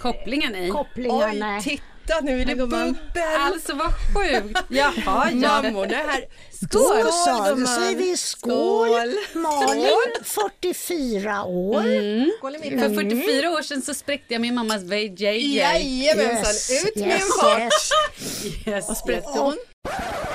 Kopplingar 0.00 0.50
nej. 0.50 0.70
kopplingar. 0.70 1.28
Oj, 1.32 1.38
nej. 1.38 1.62
titta 1.62 1.82
nu 2.22 2.40
är 2.40 2.44
det 2.44 2.54
bubbel. 2.54 2.94
Alltså 3.38 3.74
vad 3.74 3.92
sjukt. 4.14 4.60
Jaha 4.68 5.30
ja. 5.32 5.62
Mammorna 5.62 5.96
här. 5.96 6.24
Då 6.60 6.78
Skål, 6.78 7.12
så, 7.12 7.54
då 7.60 7.66
säger 7.66 7.96
vi 7.96 8.16
skål. 8.16 9.14
Malin, 9.34 10.14
44 10.24 11.44
år. 11.44 12.38
Skål 12.38 12.56
mitten. 12.60 12.94
För 12.94 13.02
44 13.02 13.50
år 13.50 13.62
sedan 13.62 13.82
så 13.82 13.94
spräckte 13.94 14.34
jag 14.34 14.40
min 14.40 14.54
mammas 14.54 14.82
VJJ. 14.82 15.56
Jajamensan, 15.56 16.76
ut 16.86 16.96
med 16.96 17.04
en 17.04 17.10
yes, 17.10 17.40
fart. 17.40 17.60
yes. 17.60 18.66
Yes, 18.66 18.88
vad 18.88 18.96
spräckte 18.96 19.38
hon? 19.38 19.58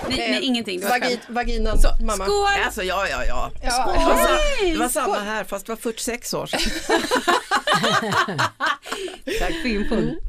Nej, 0.09 0.17
nej 0.31 0.43
ingenting. 0.43 0.79
Det 0.79 0.85
var 0.85 0.99
Vagi, 0.99 1.09
skämt. 1.15 1.21
vaginan, 1.29 1.79
Så, 1.81 1.87
mamma. 2.01 2.25
skål! 2.25 2.47
Alltså 2.65 2.83
ja, 2.83 3.07
ja, 3.09 3.25
ja. 3.25 3.51
Ja. 3.63 3.91
Det 3.93 4.05
var, 4.05 4.15
sa- 4.17 4.65
det 4.73 4.77
var 4.77 4.89
samma 4.89 5.19
här 5.19 5.43
fast 5.43 5.65
det 5.65 5.71
var 5.71 5.77
46 5.77 6.33
år 6.33 6.45
sedan. 6.45 6.59
Tack 9.39 9.53
för 9.61 9.67
infon. 9.67 10.19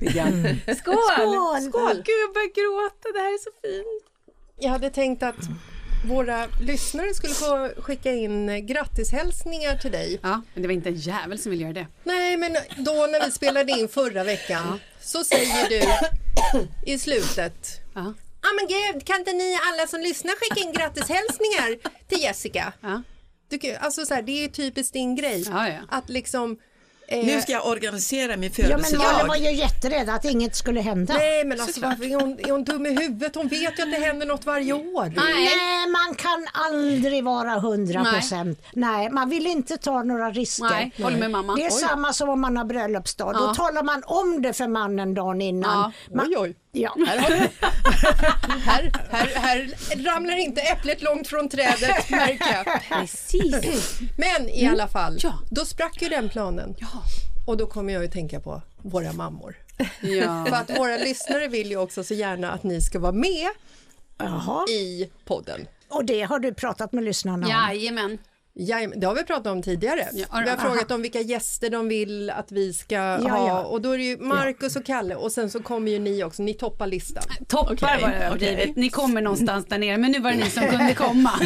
Skål! 0.77 0.77
Skål! 0.77 1.61
Skål. 1.63 1.95
Gud 1.95 2.17
jag 2.23 2.33
börjar 2.35 2.55
gråta, 2.55 3.09
det 3.15 3.19
här 3.19 3.35
är 3.35 3.39
så 3.39 3.51
fint. 3.63 4.05
Jag 4.61 4.71
hade 4.71 4.91
tänkt 4.91 5.23
att 5.23 5.37
våra 6.09 6.47
lyssnare 6.61 7.15
skulle 7.15 7.35
få 7.35 7.71
skicka 7.83 8.13
in 8.13 8.49
eh, 8.49 8.57
grattishälsningar 8.59 9.77
till 9.77 9.91
dig. 9.93 10.21
Ja, 10.23 10.43
men 10.55 10.63
det 10.63 10.69
var 10.69 10.75
inte 10.75 10.89
en 10.89 10.95
jävel 10.97 11.39
som 11.39 11.51
ville 11.51 11.63
göra 11.63 11.73
det. 11.73 11.87
Nej, 12.05 12.37
men 12.37 12.57
då 12.77 12.93
när 12.93 13.25
vi 13.27 13.31
spelade 13.33 13.73
in 13.73 13.89
förra 13.89 14.25
veckan 14.25 14.81
så 15.01 15.25
säger 15.25 15.69
du 15.69 15.83
i 16.93 16.99
slutet 16.99 17.67
Ja. 17.95 18.15
Ja 18.49 18.55
men 18.57 18.67
gud, 18.69 19.07
kan 19.07 19.19
inte 19.19 19.33
ni 19.33 19.59
alla 19.73 19.87
som 19.89 20.01
lyssnar 20.01 20.33
skicka 20.35 20.61
in 20.69 20.73
grattishälsningar 20.73 21.91
till 22.09 22.21
Jessica? 22.23 22.73
Ja. 22.81 23.03
Du, 23.51 23.75
alltså 23.81 24.07
så 24.07 24.15
här, 24.15 24.23
det 24.23 24.33
är 24.33 24.43
ju 24.43 24.49
typiskt 24.49 24.93
din 24.93 25.17
grej. 25.17 25.45
Ja, 25.51 25.69
ja. 25.69 25.75
Att 25.89 26.09
liksom... 26.09 26.57
eh, 27.09 27.25
Nu 27.27 27.41
ska 27.41 27.53
jag 27.53 27.67
organisera 27.67 28.37
min 28.37 28.51
Ja, 28.57 28.65
men 28.69 28.85
födelsedag. 28.85 29.27
var 29.29 29.37
ju 29.37 29.53
jätterädd 29.53 30.09
att 30.09 30.25
inget 30.25 30.57
skulle 30.57 30.81
hända. 30.81 31.15
Nej 31.15 31.45
men 31.45 31.61
alltså 31.61 31.81
varför 31.81 32.05
är 32.05 32.15
hon, 32.21 32.39
är 32.41 32.51
hon 32.51 32.65
dum 32.65 32.87
i 32.87 32.91
huvudet? 32.91 33.35
Hon 33.35 33.49
vet 33.49 33.61
ju 33.61 33.67
att 33.67 33.77
det 33.77 34.07
händer 34.07 34.27
något 34.27 34.47
varje 34.47 34.73
år. 34.73 35.13
Nej, 35.17 35.89
man 35.91 36.15
kan 36.15 36.47
aldrig 36.53 37.25
vara 37.25 37.55
100 37.57 38.05
procent. 38.05 38.63
Nej. 38.73 39.11
man 39.11 39.29
vill 39.31 39.47
inte 39.47 39.77
ta 39.77 40.03
några 40.03 40.31
risker. 40.31 40.65
Nej, 40.71 40.93
håller 41.03 41.19
med 41.19 41.31
mamma. 41.31 41.55
Det 41.55 41.63
är 41.63 41.67
Oj. 41.67 41.71
samma 41.81 42.13
som 42.13 42.29
om 42.29 42.41
man 42.41 42.57
har 42.57 42.65
bröllopsdag. 42.65 43.35
Då 43.35 43.55
talar 43.55 43.83
man 43.83 44.03
om 44.07 44.43
det 44.43 44.53
för 44.53 44.69
mannen 44.69 45.15
dagen 45.15 45.41
innan. 45.41 45.93
Ja. 46.09 46.15
Man, 46.17 46.27
Oj 46.27 46.35
oj. 46.39 46.55
Ja. 46.73 46.97
Här, 48.65 48.93
här, 49.11 49.27
här 49.35 49.71
ramlar 50.05 50.37
inte 50.37 50.61
äpplet 50.61 51.03
långt 51.03 51.29
från 51.29 51.49
trädet 51.49 52.11
märker 52.11 52.55
jag. 52.65 52.83
Precis. 52.89 53.99
Men 54.17 54.49
i 54.49 54.67
alla 54.67 54.89
fall, 54.89 55.19
Ja. 55.23 55.35
då 55.51 55.65
sprack 55.65 56.03
ju 56.03 56.09
den 56.09 56.29
planen. 56.29 56.75
Ja. 56.79 56.87
Och 57.47 57.57
då 57.57 57.67
kommer 57.67 57.93
jag 57.93 58.03
ju 58.03 58.09
tänka 58.09 58.41
på 58.41 58.63
våra 58.83 59.13
mammor. 59.13 59.57
Ja. 60.01 60.47
För 60.49 60.57
att 60.57 60.79
våra 60.79 60.97
lyssnare 60.97 61.49
vill 61.49 61.71
ju 61.71 61.77
också 61.77 62.05
så 62.05 62.15
gärna 62.15 62.51
att 62.53 62.63
ni 62.63 62.81
ska 62.81 62.99
vara 62.99 63.13
med 63.13 63.49
Jaha. 64.19 64.67
i 64.69 65.11
podden. 65.25 65.67
Och 65.89 66.05
det 66.05 66.23
har 66.23 66.39
du 66.39 66.55
pratat 66.55 66.93
med 66.93 67.05
lyssnarna 67.05 67.47
om? 67.47 67.53
Jajamän. 67.53 68.19
Jajamän, 68.61 69.01
det 69.01 69.07
har 69.07 69.14
vi 69.14 69.25
pratat 69.25 69.47
om 69.47 69.62
tidigare. 69.62 70.09
Ja, 70.12 70.27
vi 70.33 70.51
har 70.51 70.57
aha. 70.57 70.68
frågat 70.68 70.90
om 70.90 71.03
vilka 71.03 71.21
gäster 71.21 71.71
de 71.71 71.88
vill 71.88 72.31
att 72.31 72.53
vi 72.53 72.73
ska 72.73 72.99
ha 72.99 73.18
ja. 73.49 73.61
och 73.62 73.81
då 73.81 73.92
är 73.92 73.99
det 73.99 74.05
ju 74.05 74.16
Markus 74.18 74.77
och 74.77 74.85
Kalle 74.85 75.14
och 75.14 75.33
sen 75.33 75.51
så 75.51 75.62
kommer 75.62 75.90
ju 75.92 75.99
ni 75.99 76.25
också, 76.25 76.42
ni 76.42 76.55
toppar 76.55 76.87
listan. 76.87 77.23
Toppar 77.49 77.73
Okej, 77.75 78.03
var 78.03 78.09
det 78.11 78.16
överdrivet. 78.16 78.61
okej. 78.61 78.73
Ni 78.77 78.90
kommer 78.90 79.23
någonstans 79.23 79.66
där 79.66 79.79
nere 79.79 79.99
men 79.99 80.12
nu 80.12 80.21
var 80.21 80.31
det 80.31 80.37
ni 80.37 80.51
som 80.51 80.66
kunde 80.71 80.94
komma. 80.94 81.33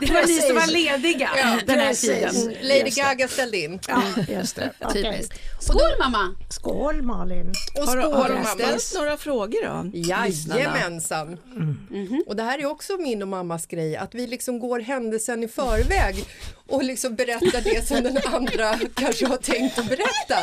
Det 0.00 0.12
var 0.12 0.26
ni 0.26 0.36
som 0.40 0.56
var 0.56 0.66
lediga 0.66 1.30
den 1.66 1.78
här 1.78 1.94
tiden. 1.94 2.54
Lady 2.62 2.80
Just 2.80 2.96
det. 2.96 3.02
Gaga 3.02 3.28
ställde 3.28 3.58
in. 3.58 3.80
Ja, 3.88 4.02
just 4.28 4.56
det. 4.56 4.70
Typiskt. 4.92 5.40
Skål 5.60 5.80
mamma! 5.98 6.34
Skål 6.50 7.02
Malin. 7.02 7.52
Och 7.76 7.84
Har, 7.86 8.02
skål 8.02 8.12
har 8.14 8.28
de 8.28 8.34
mamma. 8.34 8.46
ställt 8.46 8.92
några 8.94 9.16
frågor 9.16 9.66
då? 9.66 9.90
Jajamensan. 9.98 11.38
Och 12.26 12.36
det 12.36 12.42
här 12.42 12.58
är 12.58 12.66
också 12.66 12.96
min 12.96 13.22
och 13.22 13.28
mammas 13.28 13.66
grej, 13.66 13.96
att 13.96 14.14
vi 14.14 14.26
liksom 14.26 14.58
går 14.58 14.80
händelsen 14.80 15.42
i 15.42 15.48
förväg 15.48 15.89
Gutenberg. 15.90 16.24
Och 16.70 16.84
liksom 16.84 17.14
berättar 17.14 17.60
det 17.60 17.88
som 17.88 18.02
den 18.02 18.18
andra 18.24 18.78
kanske 18.94 19.26
har 19.26 19.36
tänkt 19.36 19.78
att 19.78 19.88
berätta. 19.88 20.36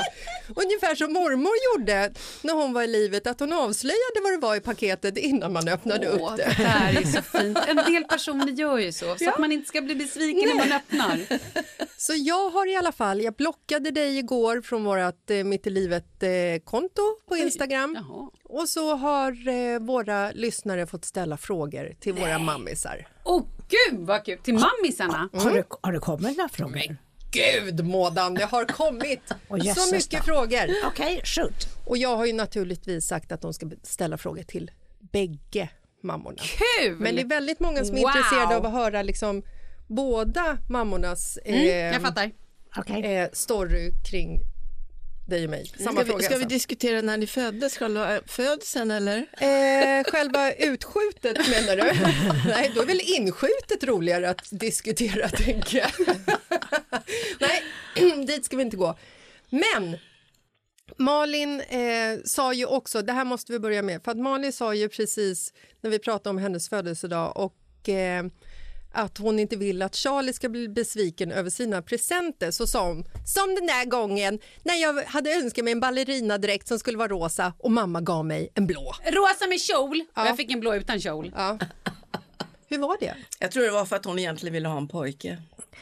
Ungefär 0.55 0.95
som 0.95 1.13
mormor 1.13 1.51
gjorde 1.65 2.11
när 2.41 2.53
hon 2.53 2.73
var 2.73 2.83
i 2.83 2.87
livet, 2.87 3.27
att 3.27 3.39
hon 3.39 3.53
avslöjade 3.53 4.19
vad 4.23 4.31
det 4.33 4.37
var 4.37 4.55
i 4.55 4.59
paketet 4.59 5.17
innan 5.17 5.53
man 5.53 5.67
öppnade 5.67 6.09
Åh, 6.11 6.31
upp 6.31 6.37
det 6.37 6.43
det. 6.43 6.51
här 6.51 7.01
är 7.01 7.05
så 7.05 7.21
fint. 7.21 7.57
En 7.67 7.93
del 7.93 8.03
personer 8.03 8.47
gör 8.47 8.77
ju 8.77 8.91
så, 8.91 9.15
så 9.15 9.29
att 9.29 9.39
man 9.39 9.51
inte 9.51 9.67
ska 9.67 9.81
bli 9.81 9.95
besviken 9.95 10.49
när 10.49 10.55
man 10.55 10.71
öppnar. 10.71 11.39
Så 11.97 12.13
jag 12.15 12.49
har 12.49 12.67
i 12.71 12.75
alla 12.75 12.91
fall, 12.91 13.21
jag 13.21 13.33
blockade 13.33 13.91
dig 13.91 14.17
igår 14.17 14.61
från 14.61 14.83
vårt 14.83 15.29
eh, 15.29 15.43
Mitt 15.43 15.67
i 15.67 15.69
livet-konto 15.69 17.01
på 17.27 17.37
Instagram. 17.37 17.97
Och 18.43 18.69
så 18.69 18.95
har 18.95 19.47
eh, 19.47 19.79
våra 19.79 20.31
lyssnare 20.31 20.87
fått 20.87 21.05
ställa 21.05 21.37
frågor 21.37 21.95
till 21.99 22.13
våra 22.13 22.39
mammisar. 22.39 23.07
Åh 23.23 23.43
gud 23.69 23.99
vad 24.07 24.25
kul! 24.25 24.37
Till 24.43 24.53
mammisarna. 24.53 25.29
Har, 25.33 25.51
du, 25.51 25.63
har 25.81 25.91
det 25.91 25.99
några 26.19 26.49
frågor? 26.49 26.97
Gud 27.31 27.85
Mådan, 27.85 28.33
det 28.33 28.45
har 28.45 28.65
kommit 28.65 29.21
jösses 29.63 29.89
så 29.89 29.95
mycket 29.95 30.19
då. 30.19 30.33
frågor. 30.33 30.69
Okej, 30.85 31.21
shoot. 31.23 31.67
Och 31.85 31.97
jag 31.97 32.17
har 32.17 32.25
ju 32.25 32.33
naturligtvis 32.33 33.07
sagt 33.07 33.31
att 33.31 33.41
de 33.41 33.53
ska 33.53 33.69
ställa 33.83 34.17
frågor 34.17 34.43
till 34.43 34.71
bägge 34.99 35.69
mammorna. 36.03 36.37
Kul! 36.81 36.95
Men 36.99 37.15
det 37.15 37.21
är 37.21 37.25
väldigt 37.25 37.59
många 37.59 37.85
som 37.85 37.95
är 37.97 38.01
Wow. 38.01 38.09
intresserade 38.15 38.55
av 38.57 38.65
att 38.65 38.71
höra 38.71 39.01
liksom 39.01 39.43
båda 39.87 40.57
mammornas 40.69 41.37
eh, 41.45 41.55
mm, 41.61 41.93
jag 41.93 42.01
fattar. 42.01 42.31
Okej. 42.77 43.05
eh, 43.17 43.27
story 43.33 43.91
kring 44.11 44.39
dig 45.27 45.43
och 45.43 45.49
mig. 45.49 45.71
Samma 45.77 45.91
Ska 45.91 46.03
vi, 46.03 46.09
fråga 46.09 46.23
ska 46.23 46.29
vi 46.29 46.35
alltså. 46.35 46.49
diskutera 46.49 47.01
när 47.01 47.17
ni 47.17 47.27
föddes, 47.27 47.77
själva 47.77 48.21
födseln 48.25 48.91
eller? 48.91 49.17
Eh, 49.17 50.03
själva 50.03 50.51
utskjutet 50.53 51.37
menar 51.49 51.75
du? 51.75 51.83
Nej, 52.49 52.71
då 52.75 52.81
är 52.81 52.85
väl 52.85 53.01
inskjutet 53.03 53.83
roligare 53.83 54.29
att 54.29 54.47
diskutera 54.51 55.29
tänker 55.29 55.77
jag. 55.77 55.91
Nej, 57.39 57.63
dit 58.25 58.45
ska 58.45 58.57
vi 58.57 58.63
inte 58.63 58.77
gå. 58.77 58.97
Men 59.49 59.97
Malin 60.97 61.61
eh, 61.61 62.19
sa 62.25 62.53
ju 62.53 62.65
också, 62.65 63.01
det 63.01 63.13
här 63.13 63.25
måste 63.25 63.51
vi 63.51 63.59
börja 63.59 63.81
med, 63.81 64.03
för 64.03 64.11
att 64.11 64.17
Malin 64.17 64.53
sa 64.53 64.73
ju 64.73 64.89
precis 64.89 65.53
när 65.81 65.89
vi 65.89 65.99
pratade 65.99 66.29
om 66.29 66.37
hennes 66.37 66.69
födelsedag 66.69 67.37
och 67.37 67.89
eh, 67.89 68.25
att 68.97 69.17
hon 69.17 69.39
inte 69.39 69.55
vill 69.55 69.81
att 69.81 69.95
Charlie 69.95 70.33
ska 70.33 70.49
bli 70.49 70.69
besviken 70.69 71.31
över 71.31 71.49
sina 71.49 71.81
presenter 71.81 72.51
så 72.51 72.67
sa 72.67 72.87
hon 72.87 73.03
som 73.25 73.55
den 73.55 73.67
där 73.67 73.85
gången 73.85 74.39
när 74.63 74.75
jag 74.81 75.03
hade 75.03 75.33
önskat 75.33 75.63
mig 75.63 75.71
en 75.71 75.79
ballerinadräkt 75.79 76.67
som 76.67 76.79
skulle 76.79 76.97
vara 76.97 77.07
rosa 77.07 77.53
och 77.59 77.71
mamma 77.71 78.01
gav 78.01 78.25
mig 78.25 78.49
en 78.55 78.67
blå. 78.67 78.93
Rosa 79.05 79.47
med 79.47 79.61
kjol 79.61 80.01
och 80.01 80.07
Ja. 80.15 80.25
jag 80.27 80.37
fick 80.37 80.51
en 80.51 80.59
blå 80.59 80.75
utan 80.75 80.99
kjol. 80.99 81.31
Ja. 81.35 81.57
Hur 82.69 82.77
var 82.77 82.97
det? 82.99 83.13
Jag 83.39 83.51
tror 83.51 83.63
det 83.63 83.71
var 83.71 83.85
för 83.85 83.95
att 83.95 84.05
hon 84.05 84.19
egentligen 84.19 84.53
ville 84.53 84.67
ha 84.67 84.77
en 84.77 84.87
pojke. 84.87 85.37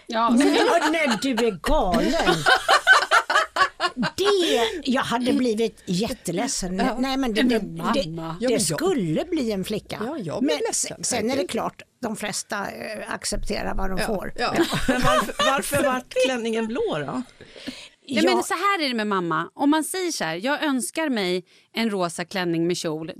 Ja, 0.07 0.35
Ja, 0.39 0.89
nej, 0.91 1.09
du 1.21 1.29
är 1.47 1.59
galen. 1.61 2.35
Det, 3.95 4.81
jag 4.91 5.01
hade 5.01 5.33
blivit 5.33 5.83
jätteledsen. 5.85 6.75
Nej 6.99 7.17
men 7.17 7.33
det, 7.33 7.41
det, 7.41 7.61
men 7.61 7.93
det, 7.93 8.09
mamma. 8.09 8.37
Ja, 8.41 8.49
det 8.49 8.59
skulle 8.59 9.25
bli 9.25 9.51
en 9.51 9.63
flicka. 9.63 9.97
Ja, 10.05 10.17
jag 10.17 10.43
blev 10.43 10.55
men 10.57 10.63
ledsen, 10.67 11.03
sen, 11.03 11.31
är 11.31 11.37
det 11.37 11.47
klart, 11.47 11.81
de 12.01 12.15
flesta 12.15 12.71
eh, 12.71 13.13
accepterar 13.13 13.75
vad 13.75 13.89
de 13.89 13.99
får. 13.99 14.33
Ja. 14.35 14.53
Men 14.87 15.01
varför, 15.01 15.33
varför 15.37 15.83
vart 15.83 16.13
klänningen 16.25 16.67
blå 16.67 16.97
då? 17.07 17.21
Nej, 18.07 18.23
Ja. 18.23 18.33
men 18.35 18.43
så 18.43 18.53
här 18.53 18.81
är 18.83 18.87
det 18.89 18.95
med 18.95 19.07
mamma. 19.07 19.49
Om 19.53 19.69
man 19.69 19.83
säger 19.83 20.11
så 20.11 20.23
här, 20.23 20.35
jag 20.35 20.63
önskar 20.63 21.09
mig 21.09 21.45
en 21.73 21.89
rosa 21.89 22.25
klänning 22.25 22.67
med 22.67 22.77
kjol, 22.77 23.11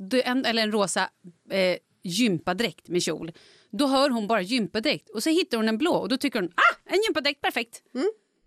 eller 0.46 0.64
en 0.64 0.72
rosa 0.72 1.10
eh, 1.52 1.78
gympadräkt 2.04 2.88
med 2.88 3.02
kjol. 3.04 3.32
Då 3.72 3.88
hör 3.88 4.10
hon 4.10 4.28
bara 4.28 4.42
gympadräkt 4.42 5.10
och 5.10 5.24
så 5.24 5.30
hittar 5.30 5.58
hon 5.58 5.70
en 5.70 5.78
blå 5.78 5.92
och 5.94 6.10
då 6.10 6.18
tycker 6.18 6.40
hon, 6.40 6.50
ah, 6.50 6.92
en 6.94 7.02
gympadräkt, 7.08 7.42
perfekt. 7.42 7.82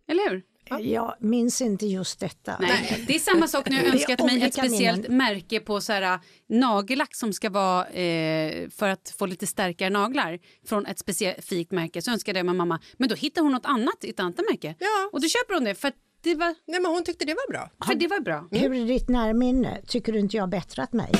Eller 0.08 0.30
hur? 0.30 0.42
Jag 0.80 1.14
minns 1.20 1.62
inte 1.62 1.86
just 1.86 2.20
detta. 2.20 2.56
Nej. 2.60 3.04
Det 3.06 3.14
är 3.14 3.18
samma 3.18 3.48
sak 3.48 3.70
när 3.70 3.76
jag 3.76 3.94
önskat 3.94 4.24
mig 4.24 4.42
ett 4.42 4.54
speciellt 4.54 5.02
minnen. 5.02 5.16
märke 5.16 5.60
på 5.60 5.80
så 5.80 5.92
här, 5.92 6.02
äh, 6.02 6.20
nagellack 6.48 7.14
som 7.14 7.32
ska 7.32 7.50
vara 7.50 7.86
eh, 7.86 8.68
för 8.70 8.88
att 8.88 9.14
få 9.18 9.26
lite 9.26 9.46
starkare 9.46 9.90
naglar 9.90 10.38
från 10.66 10.86
ett 10.86 10.98
specifikt 10.98 11.72
märke. 11.72 12.02
Så 12.02 12.10
önskade 12.10 12.38
jag 12.38 12.46
med 12.46 12.56
mamma, 12.56 12.80
men 12.96 13.08
då 13.08 13.14
hittar 13.14 13.42
hon 13.42 13.52
något 13.52 13.66
annat 13.66 14.04
i 14.04 14.10
ett 14.10 14.20
annat 14.20 14.36
märke. 14.50 14.74
Ja. 14.78 15.10
Och 15.12 15.20
då 15.20 15.28
köper 15.28 15.54
hon 15.54 15.64
det 15.64 15.74
för 15.74 15.88
att 15.88 15.94
det 16.22 16.34
var, 16.34 16.54
Nej, 16.66 16.80
men 16.80 16.92
hon 16.92 17.04
tyckte 17.04 17.24
det 17.24 17.34
var 17.34 17.52
bra. 17.52 17.70
för 17.86 17.94
det 17.94 18.06
var 18.06 18.20
bra. 18.20 18.48
Hur 18.50 18.74
är 18.74 18.86
ditt 18.86 19.08
närminne? 19.08 19.80
Tycker 19.86 20.12
du 20.12 20.18
inte 20.18 20.36
jag 20.36 20.42
har 20.42 20.48
bättrat 20.48 20.92
mig? 20.92 21.12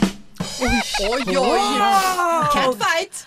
Oj, 0.61 0.83
oj, 1.11 1.39
oj! 1.39 1.61
Catfight! 2.53 3.27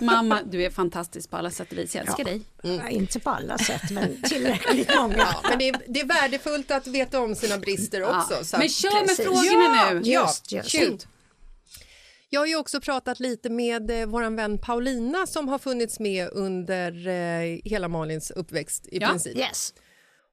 Mamma, 0.00 0.42
du 0.42 0.64
är 0.64 0.70
fantastisk 0.70 1.30
på 1.30 1.36
alla 1.36 1.50
sätt 1.50 1.72
och 1.72 1.78
vis. 1.78 1.94
Jag 1.94 2.06
älskar 2.06 2.24
dig. 2.24 2.40
Ja, 2.62 2.88
inte 2.88 3.20
på 3.20 3.30
alla 3.30 3.58
sätt, 3.58 3.90
men 3.90 4.22
tillräckligt 4.22 4.94
många. 4.96 5.16
Ja, 5.16 5.42
men 5.48 5.58
det 5.58 5.68
är, 5.68 5.76
det 5.88 6.00
är 6.00 6.06
värdefullt 6.06 6.70
att 6.70 6.86
veta 6.86 7.20
om 7.20 7.34
sina 7.34 7.58
brister 7.58 8.02
också. 8.02 8.34
Ja. 8.34 8.44
Så 8.44 8.58
Men 8.58 8.68
kör 8.68 8.94
med 8.94 9.06
Precis. 9.08 9.24
frågorna 9.24 9.90
nu. 9.90 10.00
Ja, 10.10 10.22
Just, 10.22 10.52
just. 10.52 10.70
shoot. 10.72 11.06
Jag 12.30 12.40
har 12.40 12.46
ju 12.46 12.56
också 12.56 12.80
pratat 12.80 13.20
lite 13.20 13.50
med 13.50 13.90
eh, 14.00 14.06
vår 14.06 14.36
vän 14.36 14.58
Paulina 14.58 15.26
som 15.26 15.48
har 15.48 15.58
funnits 15.58 15.98
med 16.00 16.28
under 16.32 17.08
eh, 17.08 17.60
hela 17.64 17.88
Malins 17.88 18.30
uppväxt 18.30 18.86
i 18.86 18.98
Ja. 18.98 19.08
princip. 19.08 19.36
Yes. 19.36 19.74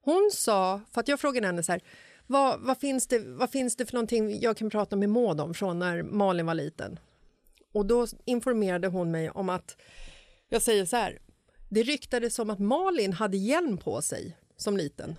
Hon 0.06 0.30
sa, 0.34 0.82
för 0.94 1.02
att 1.02 1.08
jag 1.08 1.20
frågade 1.20 1.48
henne 1.48 1.64
så 1.64 1.72
här, 1.72 1.82
vad, 2.28 2.60
vad, 2.60 2.78
finns 2.78 3.08
det, 3.08 3.20
vad 3.20 3.50
finns 3.50 3.76
det 3.76 3.86
för 3.86 3.94
någonting 3.94 4.40
jag 4.40 4.58
kan 4.58 4.70
prata 4.70 4.96
med 4.96 5.10
Maud 5.10 5.42
om 5.42 5.54
från 5.54 5.80
när 5.80 6.04
Malin 6.04 6.46
var 6.46 6.54
liten? 6.54 7.00
Och 7.74 7.86
då 7.86 8.08
informerade 8.26 8.88
hon 8.88 9.12
mig 9.12 9.30
om 9.30 9.50
att, 9.50 9.78
jag 10.50 10.62
säger 10.62 10.86
så 10.86 10.96
här, 10.96 11.20
det 11.70 11.84
ryktades 11.84 12.40
om 12.40 12.50
att 12.50 12.60
Malin 12.60 13.14
hade 13.14 13.38
hjälm 13.38 13.78
på 13.78 14.02
sig 14.02 14.38
som 14.58 14.78
liten. 14.78 15.16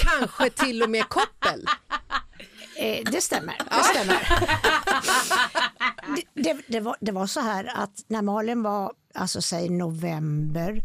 Kanske 0.00 0.50
till 0.50 0.82
och 0.82 0.90
med 0.90 1.08
koppel. 1.08 1.64
Eh, 2.76 3.10
det 3.12 3.20
stämmer. 3.20 3.54
Det, 3.70 3.84
stämmer. 3.84 4.28
det, 6.16 6.42
det, 6.42 6.62
det, 6.68 6.80
var, 6.80 6.96
det 7.00 7.12
var 7.12 7.26
så 7.26 7.40
här 7.40 7.72
att 7.74 8.04
när 8.06 8.22
Malin 8.22 8.62
var, 8.62 8.92
alltså 9.14 9.42
säg 9.42 9.68
november, 9.68 10.82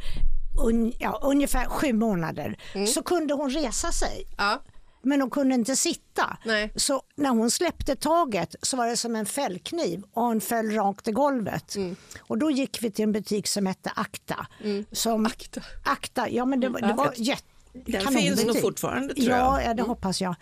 un, 0.65 0.93
ja, 0.99 1.19
ungefär 1.23 1.65
sju 1.65 1.93
månader, 1.93 2.57
så 2.87 3.03
kunde 3.03 3.33
hon 3.33 3.49
resa 3.49 3.91
sig. 3.91 4.27
Ja. 4.37 4.61
Men 5.05 5.21
hon 5.21 5.29
kunde 5.29 5.55
inte 5.55 5.75
sitta. 5.75 6.37
Nej. 6.45 6.71
Så 6.75 7.01
när 7.15 7.29
hon 7.29 7.51
släppte 7.51 7.95
taget 7.95 8.55
så 8.61 8.77
var 8.77 8.87
det 8.87 8.97
som 8.97 9.15
en 9.15 9.25
fällkniv 9.25 10.03
och 10.13 10.23
hon 10.23 10.41
föll 10.41 10.71
rakt 10.71 11.07
i 11.07 11.11
golvet. 11.11 11.75
Mm. 11.75 11.95
Och 12.19 12.37
då 12.37 12.51
gick 12.51 12.83
vi 12.83 12.91
till 12.91 13.03
en 13.03 13.11
butik 13.11 13.47
som 13.47 13.65
hette 13.65 13.91
Akta. 13.95 14.47
Som, 14.91 15.25
Akta. 15.25 15.61
Akta, 15.83 16.29
ja 16.29 16.45
men 16.45 16.59
det, 16.59 16.69
var- 16.69 16.81
det 16.81 16.93
var 16.93 17.13
jätte 17.15 17.43
Den 17.73 18.07
finns 18.07 18.45
nog 18.45 18.61
fortfarande, 18.61 19.13
tror 19.13 19.27
ja, 19.29 19.61
jag. 19.61 19.69
Ja, 19.69 19.73
det 19.73 19.83
hoppas 19.83 20.21
jag. 20.21 20.35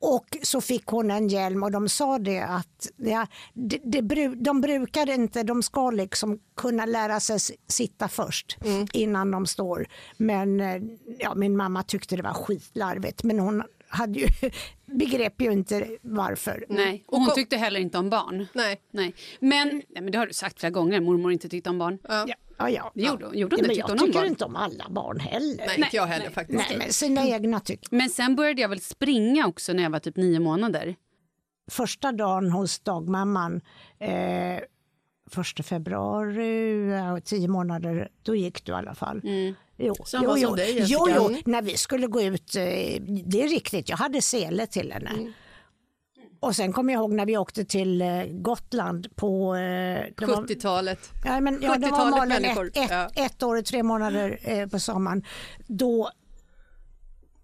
Och 0.00 0.36
så 0.42 0.60
fick 0.60 0.86
hon 0.86 1.10
en 1.10 1.28
hjälm 1.28 1.62
och 1.62 1.70
de 1.70 1.88
sa 1.88 2.18
det 2.18 2.40
att 2.40 2.88
ja, 2.96 3.26
det, 3.54 4.00
bru- 4.00 4.34
de 4.44 4.60
brukar 4.60 5.10
inte, 5.10 5.42
de 5.42 5.62
ska 5.62 5.90
liksom 5.90 6.38
kunna 6.56 6.86
lära 6.86 7.20
sig 7.20 7.38
sitta 7.68 8.08
först 8.08 8.56
innan 8.92 9.30
de 9.30 9.46
står. 9.46 9.86
Men 10.16 10.60
eh, 10.60 10.82
ja, 11.18 11.34
min 11.34 11.56
mamma 11.56 11.82
tyckte 11.82 12.16
det 12.16 12.22
var 12.22 12.32
skitlarvigt 12.34 13.22
men 13.22 13.38
hon 13.38 13.62
hade 13.94 14.18
ju, 14.18 14.28
begrep 14.86 15.40
ju 15.40 15.52
inte 15.52 15.88
varför. 16.02 16.64
Nej, 16.68 17.04
och 17.06 17.18
hon 17.20 17.34
tyckte 17.34 17.56
heller 17.56 17.80
inte 17.80 17.98
om 17.98 18.10
barn. 18.10 18.46
Nej. 18.52 18.80
Nej. 18.90 19.14
Men, 19.40 19.68
nej, 19.68 19.84
men 20.02 20.10
det 20.10 20.18
har 20.18 20.26
du 20.26 20.32
sagt 20.32 20.60
flera 20.60 20.70
gånger, 20.70 21.00
mormor 21.00 21.32
inte 21.32 21.48
tyckte 21.48 21.70
om 21.70 21.78
barn. 21.78 21.98
Ja, 22.08 22.26
ja, 22.58 22.70
ja. 22.70 22.92
Det 22.94 23.02
gjorde 23.02 23.26
hon. 23.26 23.38
Gjorde 23.38 23.56
hon 23.56 23.64
Ja, 23.64 23.68
det? 23.68 23.68
men 23.68 23.76
jag 23.76 23.98
tycker 23.98 24.18
barn? 24.20 24.26
inte 24.26 24.44
om 24.44 24.56
alla 24.56 24.88
barn 24.90 25.20
heller. 25.20 25.66
Nej, 25.66 25.76
inte 25.78 25.96
jag 25.96 26.06
heller 26.06 26.30
faktiskt. 26.30 26.68
Nej, 26.68 26.78
men 26.78 26.92
sina 26.92 27.26
egna 27.26 27.60
tycker 27.60 27.96
Men 27.96 28.08
sen 28.10 28.36
började 28.36 28.60
jag 28.62 28.68
väl 28.68 28.80
springa 28.80 29.46
också 29.46 29.72
när 29.72 29.82
jag 29.82 29.90
var 29.90 29.98
typ 29.98 30.16
nio 30.16 30.40
månader. 30.40 30.96
första 31.70 32.12
dagen 32.12 32.50
hos 32.50 32.80
dagmamman, 32.80 33.60
eh, 33.98 34.60
första 35.30 35.62
februari, 35.62 36.90
ja, 36.90 37.20
tio 37.20 37.48
månader, 37.48 38.08
då 38.22 38.34
gick 38.34 38.64
du 38.64 38.72
i 38.72 38.74
alla 38.74 38.94
fall. 38.94 39.22
Jo, 39.76 39.94
Samma 40.04 40.24
jo, 40.24 40.30
som 40.32 40.40
jo, 40.40 40.54
dig, 40.56 40.76
Jessica. 40.78 40.98
jo, 41.06 41.08
jo, 41.30 41.36
när 41.44 41.62
vi 41.62 41.76
skulle 41.76 42.06
gå 42.06 42.22
ut, 42.22 42.56
eh, 42.56 42.62
det 43.26 43.42
är 43.42 43.48
riktigt, 43.48 43.88
jag 43.88 43.96
hade 43.96 44.22
sele 44.22 44.66
till 44.66 44.92
henne. 44.92 45.10
Och 46.40 46.56
sen 46.56 46.72
kommer 46.72 46.92
jag 46.92 47.00
ihåg 47.00 47.12
när 47.12 47.26
vi 47.26 47.36
åkte 47.36 47.64
till 47.64 48.02
eh, 48.02 48.24
Gotland 48.30 49.16
på... 49.16 49.54
Eh, 49.54 49.60
det 49.60 50.26
var- 50.26 50.42
70-talet. 50.42 51.10
Ja, 51.24 51.40
men, 51.40 51.58
ja, 51.62 51.76
det 51.76 51.90
var 51.90 51.98
70-talet 51.98 52.28
Malin 52.28 52.44
ett, 52.44 52.76
ett, 52.76 52.90
Ja. 52.90 53.10
ett 53.14 53.42
år 53.42 53.56
och 53.56 53.64
tre 53.64 53.82
månader 53.82 54.38
eh, 54.42 54.68
på 54.68 54.78
sommaren. 54.78 55.24
Då 55.66 56.10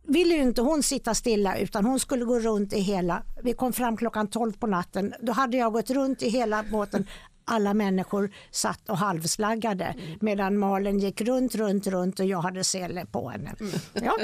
ville 0.07 0.35
ju 0.35 0.43
inte 0.43 0.63
hon 0.63 0.83
sitta 0.83 1.15
stilla 1.15 1.59
utan 1.59 1.85
hon 1.85 2.01
skulle 2.01 2.25
gå 2.25 2.39
runt 2.39 2.73
i 2.73 2.81
hela, 2.81 3.23
vi 3.43 3.53
kom 3.53 3.73
fram 3.73 3.97
klockan 3.97 4.27
12 4.29 4.53
på 4.53 4.67
natten, 4.67 5.15
då 5.21 5.33
hade 5.33 5.57
jag 5.57 5.73
gått 5.73 5.91
runt 5.91 6.23
i 6.23 6.29
hela 6.29 6.63
båten 6.73 7.07
alla 7.51 7.75
människor 7.75 8.31
satt 8.51 8.89
och 8.91 8.99
halvslaggade 8.99 9.85
Mm. 9.85 10.19
medan 10.21 10.59
Malin 10.59 10.99
gick 10.99 11.21
runt, 11.21 11.55
runt, 11.55 11.87
runt 11.87 12.21
och 12.21 12.27
jag 12.27 12.41
hade 12.41 12.65
sele 12.65 13.07
på 13.07 13.29
henne. 13.29 13.55
Ja, 13.93 14.19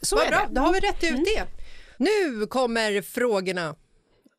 så 0.00 0.16
Mm. 0.16 0.26
Vad 0.26 0.26
är 0.26 0.30
bra, 0.30 0.46
det. 0.48 0.54
då 0.54 0.60
har 0.60 0.72
vi 0.72 0.80
rätt 0.80 1.04
ut 1.04 1.24
det. 1.24 1.44
Nu 1.96 2.46
kommer 2.46 3.02
frågorna. 3.02 3.74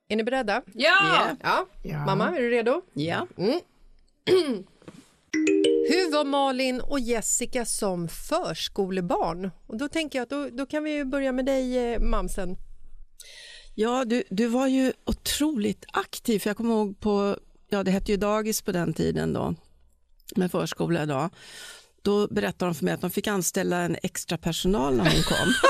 Är 0.10 0.16
ni 0.16 0.24
beredda? 0.24 0.62
Ja! 0.74 1.28
Ja. 1.44 1.68
Ja. 1.84 2.06
Mamma, 2.06 2.38
är 2.38 2.42
du 2.42 2.50
redo? 2.50 2.82
Ja. 2.94 3.28
Hur 5.90 6.12
var 6.12 6.26
Malin 6.26 6.82
och 6.82 7.00
Jessica 7.00 7.66
som 7.66 8.08
förskolebarn? 8.08 9.52
Och 9.68 9.78
då 9.78 9.88
tänker 9.90 10.20
jag 10.20 10.24
att 10.24 10.30
då, 10.30 10.50
då 10.50 10.66
kan 10.66 10.84
vi 10.84 10.92
ju 10.96 11.06
börja 11.06 11.32
med 11.32 11.46
dig, 11.46 11.94
eh, 11.94 12.00
mamsen. 12.00 12.58
Ja, 13.76 14.06
du, 14.06 14.24
du 14.30 14.48
var 14.48 14.68
ju 14.68 14.94
otroligt 15.06 15.86
aktiv. 15.94 16.42
Jag 16.46 16.58
kommer 16.58 16.74
ihåg 16.76 17.00
på, 17.00 17.38
ja 17.74 17.84
det 17.84 17.92
hette 17.92 18.12
ju 18.12 18.18
dagis 18.18 18.62
på 18.62 18.72
den 18.72 18.94
tiden 18.94 19.34
då, 19.34 19.56
med 20.36 20.52
förskola 20.52 21.04
idag. 21.04 21.30
Då 22.02 22.28
berättade 22.28 22.72
de 22.72 22.76
för 22.76 22.86
mig 22.86 22.94
att 22.94 23.02
de 23.02 23.10
fick 23.10 23.28
anställa 23.28 23.78
en 23.78 23.98
extra 24.04 24.38
personal 24.38 24.96
när 24.96 25.04
hon 25.04 25.24
kom. 25.24 25.54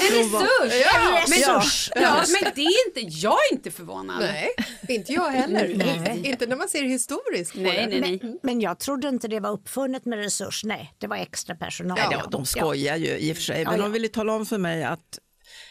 En 0.00 0.14
resurs! 0.14 0.80
Ja, 0.92 1.24
men, 1.28 1.40
ja. 1.40 1.62
ja, 1.94 2.24
men 2.28 2.52
det 2.54 2.60
är 2.60 2.88
inte, 2.88 3.00
jag 3.00 3.32
är 3.32 3.54
inte 3.54 3.70
förvånad. 3.70 4.20
Nej, 4.20 4.48
inte 4.88 5.12
jag 5.12 5.30
heller. 5.30 5.74
Nej. 5.76 6.20
Inte 6.24 6.46
när 6.46 6.56
man 6.56 6.68
ser 6.68 6.82
historiskt 6.82 7.52
på 7.52 7.58
nej, 7.58 7.86
det. 7.90 8.00
nej. 8.00 8.20
nej. 8.22 8.38
Men 8.42 8.60
jag 8.60 8.78
trodde 8.78 9.08
inte 9.08 9.28
det 9.28 9.40
var 9.40 9.50
uppfunnet 9.50 10.04
med 10.04 10.18
resurs, 10.18 10.64
nej, 10.64 10.94
det 10.98 11.06
var 11.06 11.16
extra 11.16 11.54
personal. 11.54 11.98
Ja, 12.10 12.26
de 12.30 12.46
skojar 12.46 12.96
ju 12.96 13.18
i 13.18 13.32
och 13.32 13.36
för 13.36 13.42
sig, 13.42 13.64
men 13.64 13.72
Ja, 13.72 13.78
ja. 13.78 13.82
de 13.82 13.92
ville 13.92 14.08
tala 14.08 14.32
om 14.32 14.46
för 14.46 14.58
mig 14.58 14.84
att 14.84 15.18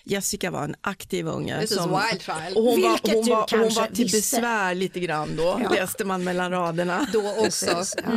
Jessica 0.10 0.52
var 0.52 0.64
en 0.64 0.76
aktiv 0.82 1.28
unge. 1.28 1.62
This 1.62 1.72
is 1.72 1.78
wild 1.78 2.22
child. 2.22 2.58
Och 2.58 2.64
hon, 2.64 2.82
var, 2.82 2.90
hon, 3.14 3.26
du 3.26 3.32
var, 3.32 3.48
hon 3.52 3.74
var 3.74 3.88
till 3.88 4.04
visste. 4.06 4.18
besvär 4.38 4.76
lite 4.76 5.00
grann 5.00 5.36
då, 5.36 5.62
läste 5.72 6.06
man 6.06 6.24
mellan 6.24 6.52
raderna. 6.52 7.08
Då 7.14 7.30
också. 7.38 7.66
Precis, 7.66 7.96
ja. 7.98 8.12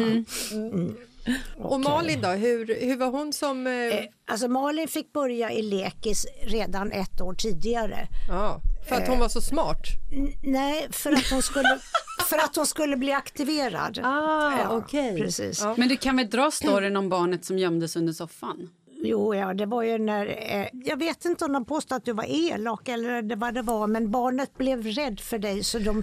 Och 1.58 1.80
Malin 1.80 2.20
då, 2.20 2.28
hur, 2.28 2.80
hur 2.80 2.96
var 2.96 3.06
hon 3.10 3.32
som... 3.32 3.66
Eh, 3.66 3.72
Eh, 3.72 4.04
Alltså 4.26 4.48
Malin 4.48 4.88
fick 4.88 5.12
börja 5.12 5.52
i 5.52 5.62
lekis 5.62 6.26
redan 6.42 6.92
ett 6.92 7.20
år 7.20 7.34
tidigare. 7.34 8.08
ja, 8.28 8.60
för 8.88 8.96
att 8.96 9.08
hon 9.08 9.18
var 9.18 9.28
så 9.28 9.40
smart? 9.40 9.82
N- 10.12 10.32
nej, 10.42 10.88
för 10.90 11.12
att 11.12 11.30
hon 11.30 11.42
skulle, 11.42 11.78
för 12.28 12.38
att 12.38 12.56
hon 12.56 12.66
skulle 12.66 12.96
bli 12.96 13.12
aktiverad. 13.12 13.98
Ah, 14.04 14.52
Ja, 14.58 14.68
okej. 14.70 15.18
Precis. 15.20 15.60
Ja. 15.60 15.74
Men 15.78 15.88
du 15.88 15.96
kan 15.96 16.16
väl 16.16 16.30
dra 16.30 16.50
storyn 16.50 16.96
om 16.96 17.08
barnet 17.08 17.44
som 17.44 17.58
gömdes 17.58 17.96
under 17.96 18.12
soffan? 18.12 18.68
Jo, 19.02 19.34
ja, 19.34 19.54
det 19.54 19.66
var 19.66 19.82
ju 19.82 19.98
när, 19.98 20.26
eh, 20.26 20.66
jag 20.72 20.96
vet 20.96 21.24
inte 21.24 21.44
om 21.44 21.52
de 21.52 21.64
påstod 21.64 21.96
att 21.96 22.04
du 22.04 22.12
var 22.12 22.24
elak 22.28 22.88
eller 22.88 23.36
vad 23.36 23.54
det 23.54 23.62
var, 23.62 23.86
men 23.86 24.10
barnet 24.10 24.58
blev 24.58 24.86
rädd 24.86 25.20
för 25.20 25.38
dig 25.38 25.64
så 25.64 25.78
de 25.78 26.02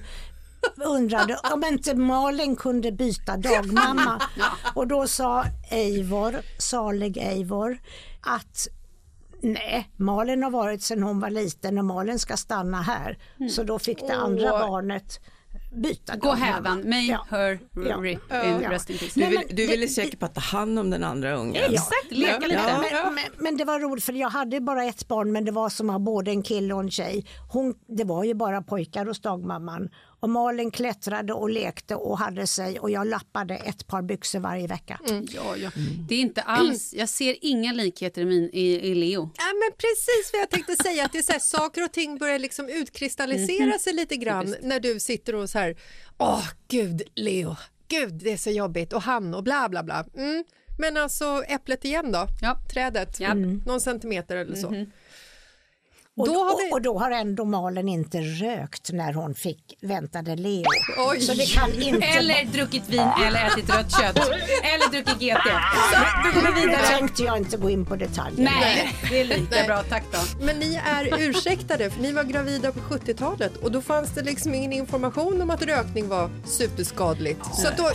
undrade 0.85 1.37
om 1.53 1.63
inte 1.63 1.95
Malin 1.95 2.55
kunde 2.55 2.91
byta 2.91 3.37
dagmamma. 3.37 4.21
Och 4.75 4.87
då 4.87 5.07
sa 5.07 5.45
Eivor, 5.71 6.35
salig 6.57 7.17
Eivor, 7.17 7.79
att 8.21 8.67
nej, 9.41 9.89
Malin 9.95 10.43
har 10.43 10.51
varit 10.51 10.81
sedan 10.83 11.03
hon 11.03 11.19
var 11.19 11.29
liten 11.29 11.77
och 11.77 11.85
Malin 11.85 12.19
ska 12.19 12.37
stanna 12.37 12.81
här. 12.81 13.17
Så 13.49 13.63
då 13.63 13.79
fick 13.79 14.07
det 14.07 14.15
andra 14.15 14.53
Åh. 14.53 14.59
barnet 14.59 15.19
byta 15.75 16.15
Gå 16.15 16.31
hädan, 16.33 16.89
may 16.89 17.07
Ja. 17.07 17.25
her 17.29 17.59
Ja. 17.89 17.95
rip 17.97 18.19
Ja. 18.29 18.43
in 18.43 18.61
Ja. 18.61 18.71
rest 18.71 18.89
in 18.89 18.97
peace. 18.97 19.19
Du, 19.19 19.25
vill, 19.25 19.41
du 19.49 19.55
det- 19.55 19.67
ville 19.67 19.87
säkert 19.87 20.19
bara 20.19 20.27
ta 20.27 20.41
hand 20.41 20.79
om 20.79 20.89
den 20.89 21.03
andra 21.03 21.35
ungen. 21.35 21.63
Exakt, 21.63 22.11
leka 22.11 22.39
lite. 22.39 22.53
Ja. 22.53 22.63
Men, 22.81 22.81
men, 23.03 23.13
men, 23.15 23.23
men 23.43 23.57
det 23.57 23.65
var 23.65 23.79
roligt 23.79 24.03
för 24.03 24.13
jag 24.13 24.29
hade 24.29 24.61
bara 24.61 24.83
ett 24.83 25.07
barn 25.07 25.31
men 25.31 25.45
det 25.45 25.51
var 25.51 25.69
som 25.69 25.89
att 25.89 25.93
ha 25.93 25.99
både 25.99 26.31
en 26.31 26.43
kille 26.43 26.73
och 26.73 26.79
en 26.79 26.91
tjej. 26.91 27.25
Hon, 27.51 27.73
det 27.97 28.03
var 28.03 28.23
ju 28.23 28.33
bara 28.33 28.61
pojkar 28.61 29.05
hos 29.05 29.21
dagmamman. 29.21 29.89
Och 30.19 30.29
Malin 30.29 30.71
klättrade 30.71 31.33
och 31.33 31.49
lekte 31.49 31.95
och 31.95 32.17
hade 32.17 32.47
sig 32.47 32.79
och 32.79 32.89
jag 32.91 33.07
lappade 33.07 33.55
ett 33.55 33.87
par 33.87 34.01
byxor 34.01 34.39
varje 34.39 34.67
vecka. 34.67 34.99
Ja, 35.35 35.55
ja. 35.57 35.71
Det 36.09 36.15
är 36.15 36.19
inte 36.19 36.41
alls, 36.41 36.93
jag 36.93 37.09
ser 37.09 37.35
inga 37.41 37.73
likheter 37.73 38.21
i, 38.21 38.25
min, 38.25 38.49
i, 38.53 38.61
i 38.61 38.95
Leo. 38.95 39.29
Ja, 39.37 39.43
men 39.53 39.71
precis 39.77 40.29
vad 40.33 40.41
jag 40.41 40.49
tänkte 40.49 40.83
säga, 40.83 41.05
att 41.05 41.11
det 41.11 41.17
är 41.17 41.23
så 41.23 41.31
här, 41.31 41.39
saker 41.39 41.83
och 41.83 41.91
ting 41.91 42.17
börjar 42.17 42.39
liksom 42.39 42.69
utkristallisera 42.69 43.79
sig 43.79 43.93
lite 43.93 44.15
grann 44.17 44.55
när 44.61 44.79
du 44.79 44.99
sitter 44.99 45.35
och 45.35 45.49
så 45.49 45.59
här, 45.59 45.75
åh 46.17 46.47
gud 46.67 47.01
Leo, 47.15 47.55
gud 47.87 48.13
det 48.13 48.31
är 48.33 48.37
så 48.37 48.49
jobbigt 48.51 48.93
och 48.93 49.01
han 49.01 49.33
och 49.33 49.43
bla 49.43 49.69
bla 49.69 49.83
bla. 49.83 50.05
Mm. 50.17 50.43
Men 50.79 50.97
alltså 50.97 51.43
äpplet 51.47 51.85
igen 51.85 52.11
då, 52.11 52.27
Ja. 52.41 52.57
trädet, 52.73 53.19
Ja. 53.19 53.33
någon 53.65 53.81
centimeter 53.81 54.35
eller 54.37 54.55
så. 54.55 54.85
Och, 56.17 56.27
Då 56.27 56.33
har 56.43 56.57
vi- 56.65 56.71
och 56.73 56.81
då 56.81 56.99
har 56.99 57.11
ändå 57.11 57.45
Malin 57.45 57.87
inte 57.89 58.17
rökt 58.21 58.91
när 58.91 59.13
hon 59.13 59.35
fick 59.35 59.77
väntade 59.81 60.35
Leo. 60.35 60.63
Oj. 61.09 61.21
Så 61.21 61.33
det 61.33 61.45
kan 61.45 61.73
inte 61.81 62.05
Eller 62.07 62.45
druckit 62.45 62.89
vin 62.89 63.07
eller 63.27 63.45
ätit 63.47 63.69
rött 63.69 63.91
kött. 63.91 64.17
Eller 64.63 64.91
druckit 64.91 65.19
GT. 65.19 65.49
Så, 65.91 65.99
då 66.23 66.41
går 66.41 66.47
vi 66.55 66.61
Nu 66.61 66.67
vidare. 66.67 66.87
tänkte 66.87 67.23
jag 67.23 67.37
inte 67.37 67.57
gå 67.57 67.69
in 67.69 67.85
på 67.85 67.95
detaljer. 67.95 68.43
Nej, 68.43 68.93
det 69.09 69.21
är 69.21 69.25
lika 69.25 69.45
Nej. 69.55 69.67
bra. 69.67 69.83
Tack 69.83 70.03
då. 70.11 70.45
Men 70.45 70.59
ni 70.59 70.75
är 70.85 71.19
ursäktade 71.19 71.89
för 71.89 72.01
ni 72.01 72.11
var 72.11 72.23
gravida 72.23 72.71
på 72.71 72.79
70-talet 72.79 73.57
och 73.57 73.71
då 73.71 73.81
fanns 73.81 74.09
det 74.15 74.21
liksom 74.21 74.55
ingen 74.55 74.73
information 74.73 75.41
om 75.41 75.49
att 75.49 75.61
rökning 75.63 76.07
var 76.07 76.29
superskadligt. 76.45 77.45
Så 77.55 77.67
då, 77.77 77.89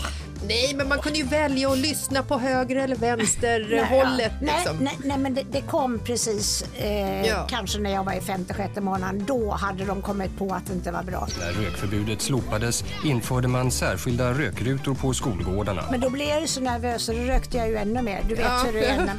nej 0.49 0.75
men 0.77 0.89
man 0.89 0.99
kunde 0.99 1.19
ju 1.19 1.25
välja 1.25 1.71
att 1.71 1.79
lyssna 1.79 2.23
på 2.23 2.39
höger 2.39 2.77
eller 2.77 2.97
vänster 2.97 3.67
Nej, 3.71 3.85
hållet 3.85 4.33
ja. 4.41 4.47
liksom. 4.57 4.77
nej, 4.77 4.97
nej, 4.99 5.09
nej, 5.09 5.19
men 5.19 5.35
det, 5.35 5.43
det 5.53 5.61
kom 5.61 5.99
precis, 5.99 6.65
eh, 6.79 7.27
Ja. 7.27 7.47
kanske 7.51 7.79
när 7.79 7.91
jag 7.93 8.05
var 8.05 8.13
i 8.13 8.21
femte, 8.21 8.55
sjätte 8.55 8.81
månaden. 8.81 9.25
Då 9.27 9.51
hade 9.51 9.85
de 9.85 10.03
kommit 10.03 10.39
på 10.39 10.55
att 10.55 10.67
det 10.67 10.73
inte 10.73 10.91
var 10.91 11.03
bra. 11.03 11.29
När 11.41 11.53
rökförbudet 11.53 12.23
slopades 12.23 12.85
införde 13.05 13.49
man 13.49 13.71
särskilda 13.71 14.33
rökrutor 14.33 14.95
på 14.95 15.15
skolgårdarna. 15.15 15.83
Men 15.91 16.01
då 16.01 16.11
blev 16.11 16.29
jag 16.29 16.41
ju 16.41 16.47
så 16.47 16.61
nervös 16.61 17.03
så 17.05 17.13
då 17.13 17.19
rökte 17.19 17.57
jag 17.57 17.69
ju 17.69 17.77
ännu 17.77 18.03
mer. 18.03 18.23
Du 18.29 18.35
vet 18.35 18.45
Ja. 18.45 18.63
hur 18.67 18.73
det 18.73 18.85
är 18.87 18.97
när 18.97 19.07
man... 19.07 19.17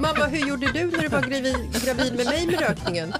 Mamma, 0.00 0.26
hur 0.26 0.48
gjorde 0.48 0.66
du 0.72 0.84
när 0.90 0.98
du 0.98 1.08
var 1.08 1.20
gravid, 1.22 1.56
gravid 1.84 2.14
med 2.16 2.26
mig 2.26 2.46
med 2.46 2.60
rökningen? 2.60 3.14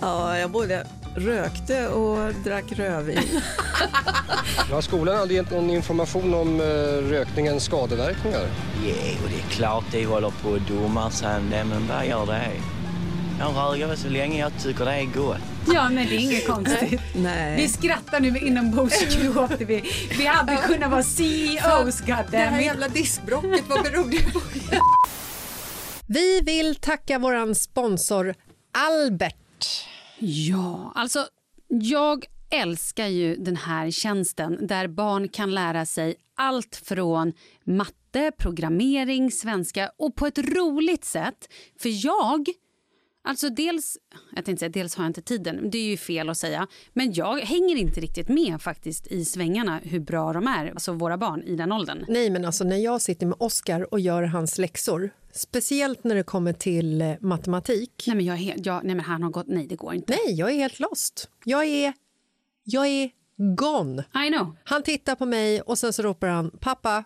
Ja, 0.00 0.38
jag 0.38 0.50
både 0.50 0.86
rökte 1.16 1.88
och 1.88 2.34
drack 2.44 2.64
rödvin. 2.72 3.40
Har 4.70 4.80
skolan 4.80 5.16
aldrig 5.18 5.36
gett 5.40 5.50
någon 5.50 5.70
information 5.70 6.34
om 6.34 6.53
eh, 6.60 7.10
rökningens 7.10 7.64
skadeverkningar? 7.64 8.40
Ja, 8.86 8.94
och 9.24 9.28
det 9.30 9.36
är 9.36 9.50
klart 9.50 9.84
de 9.92 10.04
håller 10.04 10.30
på 10.30 10.54
att 10.54 10.68
domar 10.68 11.10
sig 11.10 11.40
men 11.50 11.88
vad 11.88 12.06
gör 12.06 12.26
det? 12.26 12.50
Jag 13.38 13.54
röker 13.56 13.86
väl 13.86 13.96
så 13.96 14.08
länge 14.08 14.40
jag 14.40 14.52
tycker 14.62 14.84
det 14.84 14.92
är 14.92 15.04
gott. 15.04 15.36
Ja, 15.74 15.88
men 15.90 16.06
det 16.06 16.14
är 16.14 16.18
inget 16.18 16.46
konstigt. 16.46 17.00
Vi 17.14 17.20
Nej. 17.22 17.68
skrattar 17.68 18.20
nu 18.20 18.38
inombords. 18.38 19.16
Gråter 19.16 19.64
vi. 19.64 19.84
Vi 20.18 20.26
hade 20.26 20.56
kunnat 20.56 20.90
vara 20.90 21.02
CEOs, 21.02 22.02
Det 22.30 22.36
här 22.36 22.60
jävla 22.60 22.88
diskbrocket, 22.88 23.64
vad 23.68 23.82
beror 23.82 24.10
det 24.10 24.32
på? 24.32 24.40
Vi 26.06 26.40
vill 26.40 26.74
tacka 26.74 27.18
våran 27.18 27.54
sponsor 27.54 28.34
Albert. 28.72 29.86
Ja, 30.18 30.92
alltså 30.94 31.26
jag 31.68 32.24
älskar 32.50 33.06
ju 33.06 33.36
den 33.36 33.56
här 33.56 33.90
tjänsten 33.90 34.66
där 34.66 34.88
barn 34.88 35.28
kan 35.28 35.54
lära 35.54 35.86
sig 35.86 36.14
allt 36.34 36.76
från 36.76 37.32
matte, 37.64 38.32
programmering, 38.38 39.30
svenska 39.30 39.90
och 39.96 40.16
på 40.16 40.26
ett 40.26 40.38
roligt 40.38 41.04
sätt. 41.04 41.48
För 41.78 42.06
jag, 42.06 42.48
alltså 43.24 43.50
dels, 43.50 43.98
jag 44.34 44.44
tänkte 44.44 44.60
säga 44.60 44.68
dels 44.68 44.96
har 44.96 45.04
jag 45.04 45.10
inte 45.10 45.22
tiden, 45.22 45.70
det 45.70 45.78
är 45.78 45.86
ju 45.86 45.96
fel 45.96 46.28
att 46.28 46.38
säga, 46.38 46.66
men 46.92 47.12
jag 47.12 47.38
hänger 47.40 47.76
inte 47.76 48.00
riktigt 48.00 48.28
med 48.28 48.62
faktiskt 48.62 49.06
i 49.06 49.24
svängarna 49.24 49.80
hur 49.82 50.00
bra 50.00 50.32
de 50.32 50.46
är, 50.46 50.70
alltså 50.70 50.92
våra 50.92 51.18
barn 51.18 51.42
i 51.42 51.56
den 51.56 51.72
åldern. 51.72 52.04
Nej, 52.08 52.30
men 52.30 52.44
alltså 52.44 52.64
när 52.64 52.76
jag 52.76 53.00
sitter 53.00 53.26
med 53.26 53.36
Oscar 53.40 53.94
och 53.94 54.00
gör 54.00 54.22
hans 54.22 54.58
läxor, 54.58 55.10
speciellt 55.32 56.04
när 56.04 56.14
det 56.14 56.22
kommer 56.22 56.52
till 56.52 57.02
eh, 57.02 57.14
matematik. 57.20 58.04
Nej 58.06 58.16
men, 58.16 58.24
jag, 58.24 58.38
är 58.38 58.54
jag, 58.56 58.84
nej 58.84 58.94
men 58.94 59.04
han 59.04 59.22
har 59.22 59.30
gått, 59.30 59.48
nej 59.48 59.66
det 59.66 59.76
går 59.76 59.94
inte. 59.94 60.12
Nej, 60.12 60.34
jag 60.34 60.50
är 60.50 60.54
helt 60.54 60.80
lost. 60.80 61.28
Jag 61.44 61.64
är, 61.64 61.92
jag 62.64 62.86
är 62.86 63.10
gone. 63.36 64.04
I 64.26 64.28
know. 64.28 64.56
Han 64.64 64.82
tittar 64.82 65.14
på 65.14 65.26
mig 65.26 65.60
och 65.60 65.78
sen 65.78 65.92
så 65.92 66.02
ropar 66.02 66.28
han 66.28 66.50
pappa. 66.60 67.04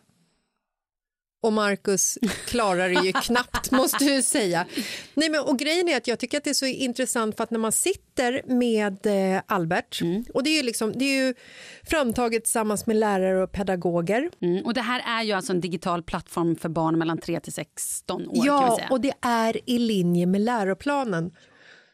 Och 1.41 1.53
Marcus 1.53 2.19
klarar 2.47 2.89
det 2.89 3.07
ju 3.07 3.13
knappt, 3.23 3.71
måste 3.71 4.05
jag 4.05 4.25
säga. 4.25 4.67
Nej, 5.15 5.29
men, 5.29 5.41
och 5.41 5.59
grejen 5.59 5.89
är 5.89 5.97
att 5.97 6.07
jag 6.07 6.19
tycker 6.19 6.39
att 6.39 6.45
det 6.45 6.51
är 6.51 6.55
så 6.55 6.67
intressant 6.67 7.37
för 7.37 7.45
att 7.45 7.51
när 7.51 7.59
man 7.59 7.73
sitter 7.73 8.43
med 8.47 9.07
eh, 9.07 9.43
Albert, 9.47 10.01
och 10.35 10.43
det 10.43 10.51
är, 10.51 10.57
ju 10.57 10.63
liksom, 10.63 10.93
det 10.93 11.05
är 11.05 11.27
ju 11.27 11.35
framtaget 11.83 12.45
tillsammans 12.45 12.87
med 12.87 12.97
lärare 12.97 13.43
och 13.43 13.53
pedagoger. 13.53 14.31
Mm, 14.41 14.65
och 14.65 14.75
det 14.75 14.81
här 14.81 15.03
är 15.07 15.23
ju 15.23 15.33
alltså 15.33 15.53
en 15.53 15.61
digital 15.61 16.03
plattform 16.03 16.57
för 16.57 16.69
barn 16.69 16.99
mellan 16.99 17.19
3 17.19 17.41
till 17.41 17.53
16 17.53 18.29
år. 18.29 18.47
Ja, 18.47 18.81
och 18.91 19.01
det 19.01 19.13
är 19.21 19.71
i 19.71 19.79
linje 19.79 20.27
med 20.27 20.41
läroplanen. 20.41 21.31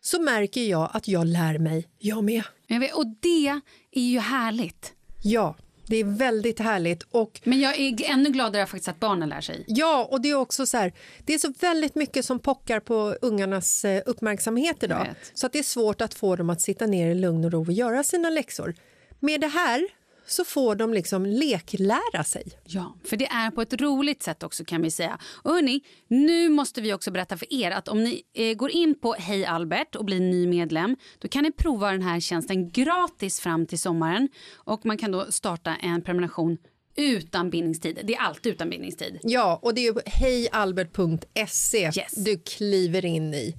Så 0.06 0.20
märker 0.20 0.62
jag 0.62 0.90
att 0.92 1.08
jag 1.08 1.26
lär 1.26 1.58
mig, 1.58 1.88
jag 1.98 2.24
med. 2.24 2.42
Jag 2.66 2.80
vet, 2.80 2.94
och 2.94 3.06
det 3.06 3.60
är 3.90 4.02
ju 4.02 4.18
härligt. 4.18 4.92
Ja, 5.22 5.56
det 5.86 5.96
är 5.96 6.04
väldigt 6.04 6.58
härligt. 6.58 7.02
Och 7.02 7.40
Men 7.44 7.60
jag 7.60 7.78
är 7.80 8.10
ännu 8.10 8.30
gladare 8.30 8.66
faktiskt 8.66 8.88
att 8.88 9.00
barnen 9.00 9.28
lär 9.28 9.40
sig. 9.40 9.64
Ja, 9.66 10.08
och 10.10 10.20
det 10.20 10.30
är 10.30 10.34
också 10.34 10.66
så 10.66 10.76
här, 10.76 10.92
det 11.24 11.34
är 11.34 11.38
så 11.38 11.52
väldigt 11.60 11.94
mycket 11.94 12.24
som 12.24 12.38
pockar 12.38 12.80
på 12.80 13.16
ungarnas 13.22 13.84
eh, 13.84 14.02
uppmärksamhet 14.06 14.82
idag. 14.82 15.14
Så 15.34 15.46
att 15.46 15.52
det 15.52 15.58
är 15.58 15.62
svårt 15.62 16.00
att 16.00 16.14
få 16.14 16.36
dem 16.36 16.50
att 16.50 16.60
sitta 16.60 16.86
ner 16.86 17.10
i 17.10 17.14
lugn 17.14 17.44
och 17.44 17.52
ro 17.52 17.60
och 17.60 17.72
göra 17.72 18.04
sina 18.04 18.30
läxor. 18.30 18.74
Med 19.20 19.40
det 19.40 19.48
här 19.48 19.88
så 20.26 20.44
får 20.44 20.74
de 20.74 20.94
liksom 20.94 21.26
leklära 21.26 22.24
sig. 22.24 22.44
Ja, 22.64 22.96
för 23.04 23.16
det 23.16 23.26
är 23.26 23.50
på 23.50 23.62
ett 23.62 23.80
roligt 23.80 24.22
sätt 24.22 24.42
också 24.42 24.64
kan 24.64 24.82
vi 24.82 24.90
säga. 24.90 25.18
Och 25.42 25.50
hörni, 25.54 25.80
nu 26.08 26.48
måste 26.48 26.80
vi 26.80 26.92
också 26.92 27.10
berätta 27.10 27.36
för 27.36 27.52
er 27.52 27.70
att 27.70 27.88
om 27.88 28.04
ni 28.04 28.22
eh, 28.34 28.54
går 28.54 28.70
in 28.70 28.94
på 29.00 29.14
Hej 29.18 29.44
Albert 29.46 29.94
och 29.94 30.04
blir 30.04 30.20
ny 30.20 30.46
medlem, 30.46 30.96
då 31.18 31.28
kan 31.28 31.42
ni 31.42 31.52
prova 31.52 31.90
den 31.92 32.02
här 32.02 32.20
tjänsten 32.20 32.70
gratis 32.70 33.40
fram 33.40 33.66
till 33.66 33.78
sommaren 33.78 34.28
och 34.54 34.86
man 34.86 34.98
kan 34.98 35.12
då 35.12 35.32
starta 35.32 35.76
en 35.76 36.02
prenumeration 36.02 36.58
utan 36.96 37.50
bindningstid. 37.50 38.00
Det 38.04 38.14
är 38.14 38.20
alltid 38.20 38.52
utan 38.52 38.70
bindningstid. 38.70 39.18
Ja, 39.22 39.58
och 39.62 39.74
det 39.74 39.86
är 39.86 40.02
hejalbert.se 40.06 41.78
Yes. 41.96 42.14
du 42.24 42.38
kliver 42.38 43.04
in 43.04 43.34
i. 43.34 43.54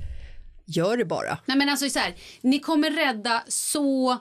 Gör 0.66 0.98
det 0.98 1.06
bara. 1.06 1.38
Nej 1.46 1.58
men 1.58 1.70
alltså 1.70 1.90
så 1.90 2.00
här, 2.00 2.16
ni 2.42 2.60
kommer 2.60 2.92
rädda 2.92 3.44
så 3.48 4.18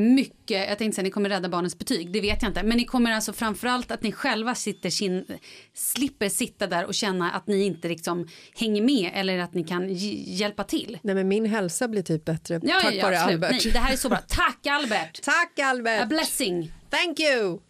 mycket, 0.00 0.68
jag 0.68 0.78
tänkte 0.78 0.94
säga 0.94 1.02
ni 1.02 1.10
kommer 1.10 1.28
rädda 1.28 1.48
barnens 1.48 1.78
betyg, 1.78 2.12
det 2.12 2.20
vet 2.20 2.42
jag 2.42 2.50
inte. 2.50 2.62
Men 2.62 2.76
ni 2.76 2.84
kommer 2.84 3.12
alltså 3.12 3.32
framförallt 3.32 3.90
att 3.90 4.02
ni 4.02 4.12
själva 4.12 4.54
sitter 4.54 4.90
sin, 4.90 5.26
slipper 5.74 6.28
sitta 6.28 6.66
där 6.66 6.84
och 6.86 6.94
känna 6.94 7.30
att 7.30 7.46
ni 7.46 7.64
inte 7.64 7.88
liksom 7.88 8.28
hänger 8.54 8.82
med 8.82 9.10
eller 9.14 9.38
att 9.38 9.54
ni 9.54 9.64
kan 9.64 9.88
hjälpa 10.24 10.64
till. 10.64 10.98
Nej, 11.02 11.14
men 11.14 11.28
min 11.28 11.46
hälsa 11.46 11.88
blir 11.88 12.02
typ 12.02 12.24
bättre 12.24 12.60
Ja, 12.62 12.80
tack 12.82 12.94
ja, 12.94 13.02
vare 13.02 13.20
absolut. 13.20 13.44
Albert. 13.44 13.64
Nej, 13.64 13.72
det 13.72 13.78
här 13.78 13.92
är 13.92 13.96
så 13.96 14.08
bra. 14.08 14.18
Tack 14.28 14.66
Albert! 14.66 15.20
Tack 15.22 15.58
Albert! 15.58 16.02
A 16.02 16.06
blessing! 16.06 16.72
Thank 16.90 17.20
you! 17.20 17.60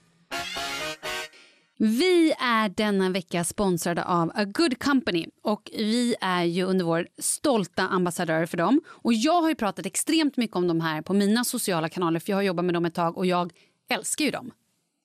Vi 1.83 2.33
är 2.39 2.68
denna 2.68 3.11
vecka 3.11 3.45
sponsrade 3.45 4.05
av 4.05 4.31
A 4.35 4.45
Good 4.45 4.78
Company 4.78 5.26
och 5.43 5.70
vi 5.72 6.14
är 6.20 6.45
ju 6.45 6.64
under 6.64 6.85
vår 6.85 7.09
stolta 7.18 7.83
ambassadör 7.83 8.47
för 8.47 8.57
dem. 8.57 8.81
Och 8.89 9.12
jag 9.12 9.43
har 9.43 9.49
ju 9.49 9.55
pratat 9.55 9.87
extremt 9.87 10.37
mycket 10.37 10.57
om 10.57 10.68
dem 10.68 10.81
här 10.81 11.03
på 11.03 11.12
mina 11.12 11.45
sociala 11.45 11.89
kanaler 11.89 12.20
för 12.20 12.33
jag 12.33 12.37
har 12.37 12.43
jobbat 12.43 12.64
med 12.64 12.74
dem 12.74 12.85
ett 12.85 12.95
tag 12.95 13.18
och 13.18 13.26
jag 13.26 13.53
älskar 13.91 14.24
ju 14.24 14.31
dem. 14.31 14.51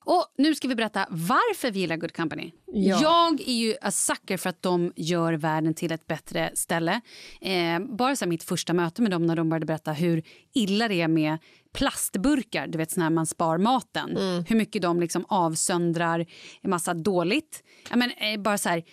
Och 0.05 0.26
nu 0.38 0.55
ska 0.55 0.67
vi 0.67 0.76
berätta 0.76 1.07
varför 1.09 1.71
vi 1.71 1.80
gillar 1.80 1.97
Good 1.97 2.15
Company. 2.15 2.51
Ja. 2.65 3.01
Jag 3.01 3.41
är 3.41 3.53
ju 3.53 3.76
a 3.82 3.91
sucker 3.91 4.38
för 4.38 4.49
att 4.49 4.61
de 4.61 4.93
gör 4.95 5.34
världen 5.34 5.73
till 5.73 5.91
ett 5.91 6.07
bättre 6.07 6.51
ställe. 6.53 7.01
Eh, 7.41 7.80
bara 7.80 8.15
så 8.15 8.28
mitt 8.28 8.43
första 8.43 8.73
möte 8.73 9.01
med 9.01 9.11
dem 9.11 9.26
när 9.26 9.36
de 9.36 9.49
började 9.49 9.65
berätta 9.65 9.91
hur 9.91 10.23
illa 10.53 10.88
det 10.88 11.01
är 11.01 11.07
med 11.07 11.38
plastburkar, 11.76 12.67
du 12.67 12.78
vet 12.78 12.91
såna 12.91 13.05
här 13.05 13.09
man 13.09 13.26
spar 13.26 13.57
maten. 13.57 14.17
Hur 14.47 14.55
mycket 14.55 14.82
de 14.82 14.99
liksom 14.99 15.26
avsöndrar 15.28 16.26
en 16.61 16.69
massa 16.69 16.93
dåligt. 16.93 17.63
Ja, 17.89 17.95
men, 17.95 18.11
eh, 18.11 18.41
bara 18.41 18.57
så 18.57 18.69
här, 18.69 18.84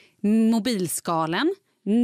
mobilskalen. 0.50 1.54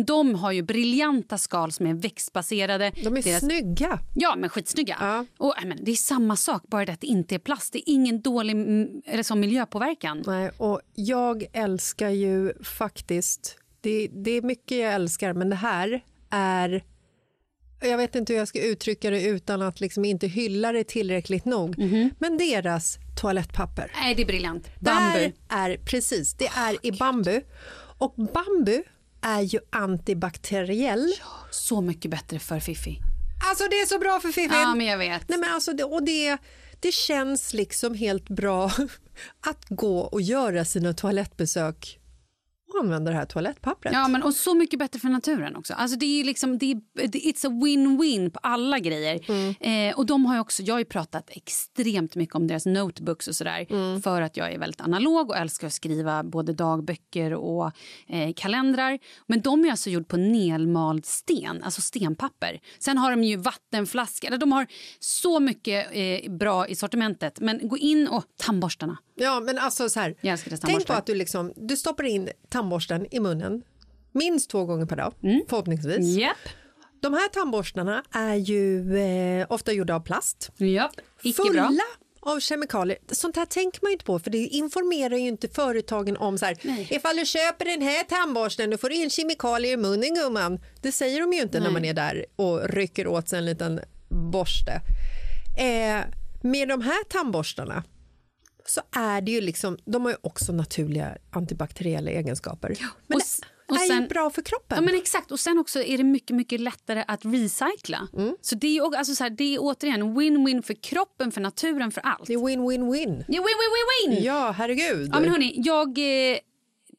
De 0.07 0.35
har 0.35 0.53
ju 0.53 0.62
briljanta 0.62 1.39
skal 1.39 1.72
som 1.72 1.87
är 1.87 1.95
växtbaserade. 1.95 2.93
De 3.05 3.16
är 3.16 3.22
Deras- 3.22 3.41
snygga. 3.41 3.99
Ja, 4.14 4.37
men 4.37 4.51
skitsnygga. 4.51 4.97
Ja. 5.01 5.24
Och, 5.39 5.55
men, 5.66 5.79
det 5.85 5.91
är 5.91 5.95
samma 5.95 6.37
sak, 6.37 6.62
bara 6.66 6.85
det 6.85 6.93
att 6.93 7.01
det 7.01 7.07
inte 7.07 7.35
är 7.35 7.39
plast. 7.39 7.72
Det 7.72 7.79
är 7.79 7.93
ingen 7.95 8.20
dålig 8.20 8.53
mm, 8.53 9.03
sån 9.22 9.41
miljöpåverkan. 9.41 10.22
Nej, 10.26 10.51
och 10.57 10.81
jag 10.95 11.45
älskar 11.53 12.09
ju 12.11 12.62
faktiskt... 12.62 13.57
Det, 13.81 14.09
det 14.12 14.31
är 14.31 14.43
mycket 14.43 14.79
jag 14.79 14.95
älskar, 14.95 15.33
men 15.33 15.51
det 15.51 15.57
här 15.57 16.05
är 16.31 16.85
jag 17.81 17.97
vet 17.97 18.14
inte 18.14 18.33
hur 18.33 18.39
jag 18.39 18.49
ska 18.49 18.62
uttrycka 18.62 19.11
det 19.11 19.22
utan 19.22 19.62
att 19.62 19.81
liksom 19.81 20.05
inte 20.05 20.26
hylla 20.26 20.72
det 20.72 20.85
tillräckligt 20.85 21.45
nog. 21.45 21.79
Mhm. 21.79 22.11
Men 22.18 22.39
deras 22.39 22.99
toalettpapper. 23.20 23.93
Nej, 23.95 24.14
det 24.14 24.22
är 24.22 24.26
briljant. 24.26 24.70
Bambu. 24.81 25.33
är 25.49 25.76
precis, 25.76 26.35
det 26.35 26.47
är 26.57 26.87
i 26.87 26.93
bambu. 26.93 27.41
Och 27.99 28.14
bambu 28.16 28.83
är 29.20 29.41
ju 29.41 29.61
antibakteriell. 29.70 31.12
Så 31.51 31.81
mycket 31.81 32.11
bättre 32.11 32.39
för 32.39 32.61
Fifi. 32.61 32.99
Alltså 33.51 33.64
det 33.70 33.81
är 33.81 33.87
så 33.87 33.99
bra 33.99 34.20
för 34.20 34.29
Fifi. 34.29 34.55
Ja, 34.55 34.74
men 34.74 34.87
jag 34.87 34.99
vet. 34.99 35.29
Nej, 35.29 35.39
men 35.39 35.53
alltså 35.53 35.72
det, 35.72 35.85
och 35.85 36.03
det, 36.03 36.37
det 36.81 36.93
känns 36.93 37.55
liksom 37.55 37.95
helt 37.95 38.29
bra 38.29 38.66
att 39.47 39.64
gå 39.68 39.99
och 40.01 40.20
göra 40.20 40.64
sina 40.64 40.93
toalettbesök 40.93 41.99
och 42.75 42.81
använda 42.81 43.11
det 43.11 43.16
här 43.16 43.25
toalettpappret. 43.25 43.93
Ja, 43.93 44.09
men 44.09 44.23
och 44.23 44.35
så 44.35 44.55
mycket 44.55 44.79
bättre 44.79 45.01
för 45.01 45.09
naturen 45.09 45.57
också. 45.57 45.75
Alltså 45.75 45.99
det 45.99 46.21
är 46.21 46.25
liksom, 46.25 46.59
det 46.59 46.71
är, 46.73 46.77
it's 46.99 47.47
a 47.47 47.51
win-win 47.51 48.31
på 48.31 48.39
alla 48.43 48.79
grejer. 48.79 49.21
Mm. 49.29 49.55
Eh, 49.61 49.99
och 49.99 50.07
de 50.07 50.27
har 50.27 50.35
ju 50.35 50.41
också, 50.41 50.62
jag 50.62 50.75
har 50.75 50.85
pratat 50.85 51.31
extremt 51.31 52.14
mycket 52.14 52.35
om 52.35 52.47
deras 52.47 52.66
notebooks 52.66 53.29
och 53.29 53.35
sådär. 53.35 53.66
Mm. 53.71 54.03
För 54.03 54.23
att 54.23 54.37
jag 54.37 54.53
är 54.53 54.59
väldigt 54.59 54.81
analog 54.81 55.31
och 55.31 55.37
älskar 55.37 55.66
att 55.66 55.73
skriva 55.73 56.25
både 56.25 56.53
dagböcker 56.53 57.35
och 57.35 57.73
eh, 58.09 58.33
kalendrar. 58.37 58.99
Men 59.27 59.41
de 59.41 59.64
är 59.64 59.71
alltså 59.71 59.91
gjord 59.91 60.09
på 60.09 60.16
nelmald 60.16 61.07
sten, 61.07 61.62
alltså 61.62 61.81
stenpapper. 61.81 62.61
Sen 62.79 62.99
har 62.99 63.11
de 63.11 63.25
ju 63.25 63.37
vattenflaskor. 63.37 64.39
De 64.39 64.53
har 64.53 64.66
så 64.99 65.41
mycket 65.41 65.89
eh, 65.93 66.33
bra 66.33 66.69
i 66.69 66.77
sortimentet. 66.77 67.41
Men 67.41 67.69
gå 67.69 67.79
in 67.79 68.09
och 68.09 68.25
tandborstarna. 68.37 68.99
Ja, 69.21 69.41
men 69.41 69.59
alltså 69.59 69.89
så 69.89 70.01
här. 70.01 70.14
Jag 70.21 70.33
älskar 70.33 70.57
Tänk 70.57 70.87
på 70.87 70.93
att 70.93 71.07
du, 71.07 71.14
liksom, 71.14 71.53
du 71.57 71.77
stoppar 71.77 72.05
in 72.05 72.31
tandborsten 72.59 73.07
i 73.11 73.21
munnen 73.21 73.63
minst 74.13 74.51
två 74.51 74.65
gånger 74.65 74.87
per 74.87 74.97
dag, 74.97 75.15
förhoppningsvis. 75.49 76.17
Japp. 76.19 76.37
De 77.01 77.13
här 77.15 77.29
tandborstarna 77.29 78.03
är 78.13 78.35
ju 78.35 78.97
eh, 78.99 79.47
ofta 79.51 79.73
gjorda 79.73 79.95
av 79.95 80.01
plast. 80.01 80.51
Icke 81.23 81.43
Fulla 81.43 81.63
bra. 81.63 82.33
av 82.33 82.41
kemikalier. 82.41 82.99
Sånt 83.11 83.37
här 83.37 83.47
tänker 83.47 83.83
man 83.83 83.93
inte 83.93 84.05
på 84.05 84.19
för 84.19 84.31
det 84.31 84.39
informerar 84.39 85.17
ju 85.17 85.29
inte 85.29 85.49
företagen 85.49 86.17
om 86.17 86.39
så 86.39 86.47
här, 86.47 86.57
ifall 86.93 87.17
du 87.17 87.27
köper 87.27 87.65
den 87.65 87.83
här 87.83 88.05
tandborsten 88.05 88.71
du 88.71 88.79
får 88.79 88.93
in 88.93 89.11
kemikalier 89.11 89.73
i 89.73 89.77
munnen 89.77 90.15
gumman. 90.15 90.61
Det 90.83 90.93
säger 90.93 91.21
de 91.21 91.33
ju 91.33 91.41
inte 91.43 91.59
när 91.59 91.67
Nej. 91.67 91.73
man 91.73 91.85
är 91.85 91.95
där 91.95 92.27
och 92.37 92.69
rycker 92.69 93.07
åt 93.07 93.29
sig 93.29 93.39
en 93.39 93.47
liten 93.47 93.81
borste. 94.33 94.73
Eh, 95.59 96.05
med 96.43 96.69
de 96.69 96.81
här 96.83 97.05
tandborstarna 97.05 97.85
så 98.71 98.81
är 98.93 99.21
det 99.21 99.33
ju 99.33 99.41
liksom, 99.41 99.79
de 99.85 100.05
har 100.05 100.11
ju 100.11 100.16
också 100.21 100.53
naturliga 100.53 101.16
antibakteriella 101.31 102.11
egenskaper. 102.11 102.77
Men 103.07 103.16
och 103.16 103.23
det 103.69 103.75
och 103.75 103.77
är 103.77 103.83
ju 103.83 103.89
sen- 103.89 104.09
bra 104.09 104.31
för 104.31 104.43
kroppen. 104.43 104.77
Ja, 104.77 104.83
men 104.83 104.95
exakt. 104.95 105.31
Och 105.31 105.41
sen 105.41 105.59
också 105.59 105.83
är 105.83 105.99
det 105.99 106.05
mycket, 106.05 106.37
mycket 106.37 106.61
lättare 106.61 107.05
att 107.09 107.25
recycla. 107.25 108.09
Mm. 108.16 108.37
Så 108.41 108.55
det 108.55 108.79
är, 108.79 108.97
alltså 108.97 109.14
så 109.14 109.25
här, 109.25 109.31
det 109.31 109.55
är 109.55 109.59
återigen 109.61 110.03
win-win 110.19 110.62
för 110.62 110.75
kroppen, 110.75 111.33
för 111.33 111.41
naturen, 111.41 111.91
för 111.91 112.01
allt. 112.01 112.27
Det 112.27 112.35
är 112.35 112.39
win-win-win. 112.39 113.25
Ja, 113.29 113.43
win-win-win-win! 113.43 114.21
Ja, 114.25 114.51
herregud. 114.51 115.11
Ja, 115.12 115.21
men 115.21 115.31
hörni, 115.31 115.55
jag 115.57 115.89
eh, 115.99 116.39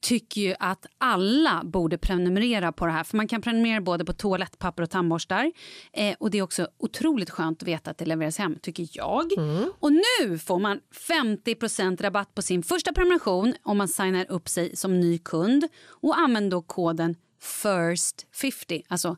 tycker 0.02 0.42
ju 0.42 0.56
att 0.60 0.86
alla 0.98 1.62
borde 1.66 1.98
prenumerera 1.98 2.72
på 2.72 2.86
det 2.86 2.92
här. 2.92 3.04
För 3.04 3.18
Man 3.18 3.28
kan 3.28 3.42
prenumerera 3.42 3.82
både 3.82 4.06
på 4.06 4.14
toalettpapper 4.14 4.84
och 4.84 4.90
tandborstar. 4.90 5.52
Eh, 5.94 6.16
och 6.20 6.32
Det 6.32 6.38
är 6.38 6.42
också 6.42 6.68
otroligt 6.78 7.30
skönt 7.30 7.62
att 7.62 7.68
veta 7.68 7.92
att 7.92 7.98
det 7.98 8.06
levereras 8.06 8.38
hem, 8.38 8.56
tycker 8.62 8.88
jag. 8.92 9.32
Och 9.80 9.92
nu 9.92 10.38
får 10.40 10.60
man 10.60 10.80
50% 11.08 12.02
rabatt 12.02 12.36
på 12.36 12.42
sin 12.42 12.64
första 12.64 12.94
prenumeration 12.94 13.54
om 13.64 13.78
man 13.78 13.88
signar 13.88 14.32
upp 14.32 14.50
sig 14.50 14.76
som 14.76 15.00
ny 15.00 15.18
kund. 15.18 15.68
Och 15.88 16.20
använd 16.20 16.52
då 16.52 16.62
koden 16.62 17.16
FIRST50, 17.42 18.84
alltså 18.88 19.18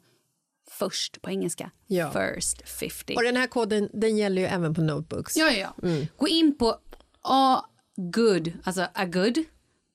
först 0.69 1.21
på 1.21 1.29
engelska. 1.29 1.71
Ja. 1.87 2.11
First 2.11 2.69
50. 2.69 3.15
Och 3.15 3.23
den 3.23 3.37
här 3.37 3.47
koden 3.47 3.89
den 3.93 4.17
gäller 4.17 4.41
ju 4.41 4.47
även 4.47 4.73
på 4.73 4.81
notebooks. 4.81 5.37
Ja, 5.37 5.51
ja, 5.51 5.73
ja. 5.81 5.89
Gå 6.17 6.27
in 6.27 6.57
på 6.57 6.75
agood, 7.21 8.53
alltså 8.63 8.87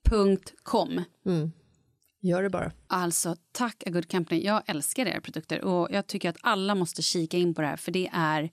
agood.com. 0.07 1.04
Gör 2.20 2.42
det 2.42 2.50
bara. 2.50 2.72
Alltså, 2.86 3.36
tack 3.52 3.82
A 3.86 3.90
Good 3.90 4.11
Company. 4.11 4.40
Jag 4.44 4.62
älskar 4.66 5.07
era 5.07 5.20
produkter 5.20 5.64
och 5.64 5.88
jag 5.90 6.07
tycker 6.07 6.30
att 6.30 6.36
alla 6.40 6.74
måste 6.74 7.02
kika 7.02 7.36
in 7.36 7.54
på 7.54 7.62
det 7.62 7.68
här 7.68 7.76
för 7.76 7.92
det 7.92 8.11
är 8.12 8.50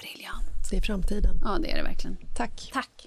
briljant. 0.00 0.70
Det 0.70 0.76
är 0.76 0.80
framtiden. 0.80 1.40
Ja, 1.44 1.58
det 1.58 1.70
är 1.70 1.76
det 1.76 1.82
verkligen. 1.82 2.16
Tack. 2.34 2.70
Tack. 2.72 3.06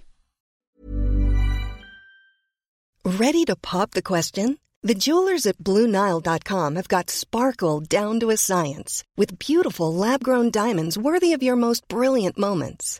Ready 3.06 3.46
to 3.46 3.56
pop 3.56 3.92
the 3.92 4.02
question? 4.02 4.58
The 4.88 4.94
jewelers 4.94 5.46
at 5.46 5.58
BlueNile.com 5.58 6.76
have 6.76 6.88
got 6.88 7.10
sparkle 7.10 7.80
down 7.80 8.20
to 8.20 8.30
a 8.30 8.38
science 8.38 9.04
with 9.18 9.40
beautiful 9.40 9.94
lab 9.94 10.24
grown 10.24 10.52
diamonds 10.52 10.98
worthy 10.98 11.34
of 11.36 11.44
your 11.44 11.56
most 11.56 11.88
brilliant 11.88 12.38
moments. 12.38 13.00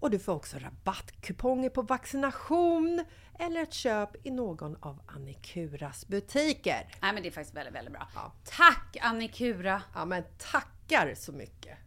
och 0.00 0.10
du 0.10 0.18
får 0.18 0.32
också 0.32 0.58
rabattkuponger 0.58 1.70
på 1.70 1.82
vaccination 1.82 3.04
eller 3.38 3.62
ett 3.62 3.72
köp 3.72 4.26
i 4.26 4.30
någon 4.30 4.76
av 4.80 5.00
Annikuras 5.06 6.08
butiker. 6.08 6.88
Nej 7.02 7.12
men 7.12 7.22
det 7.22 7.28
är 7.28 7.32
faktiskt 7.32 7.56
väldigt, 7.56 7.74
väldigt 7.74 7.92
bra. 7.92 8.08
Tack 8.44 8.96
Annikura! 9.00 9.82
Ja 9.94 10.04
men 10.04 10.24
tackar 10.38 11.14
så 11.16 11.32
mycket! 11.32 11.78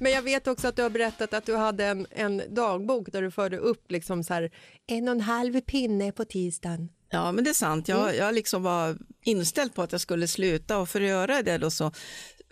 Men 0.00 0.12
jag 0.12 0.22
vet 0.22 0.46
också 0.46 0.68
att 0.68 0.76
du 0.76 0.82
har 0.82 0.90
berättat 0.90 1.34
att 1.34 1.46
du 1.46 1.56
hade 1.56 1.84
en, 1.84 2.06
en 2.10 2.42
dagbok 2.54 3.12
där 3.12 3.22
du 3.22 3.30
förde 3.30 3.56
upp 3.58 3.90
liksom 3.90 4.24
så 4.24 4.34
här, 4.34 4.50
en 4.86 5.08
och 5.08 5.14
en 5.14 5.20
halv 5.20 5.60
pinne 5.60 6.12
på 6.12 6.24
tisdagen. 6.24 6.88
Ja, 7.10 7.32
men 7.32 7.44
det 7.44 7.50
är 7.50 7.54
sant. 7.54 7.88
Jag, 7.88 8.02
Mm. 8.02 8.16
jag 8.16 8.34
liksom 8.34 8.62
var 8.62 8.98
inställd 9.24 9.74
på 9.74 9.82
att 9.82 9.92
jag 9.92 10.00
skulle 10.00 10.28
sluta 10.28 10.78
och 10.78 10.88
för 10.88 11.00
att 11.00 11.06
göra 11.08 11.42
det 11.42 11.58
då 11.58 11.70
så 11.70 11.92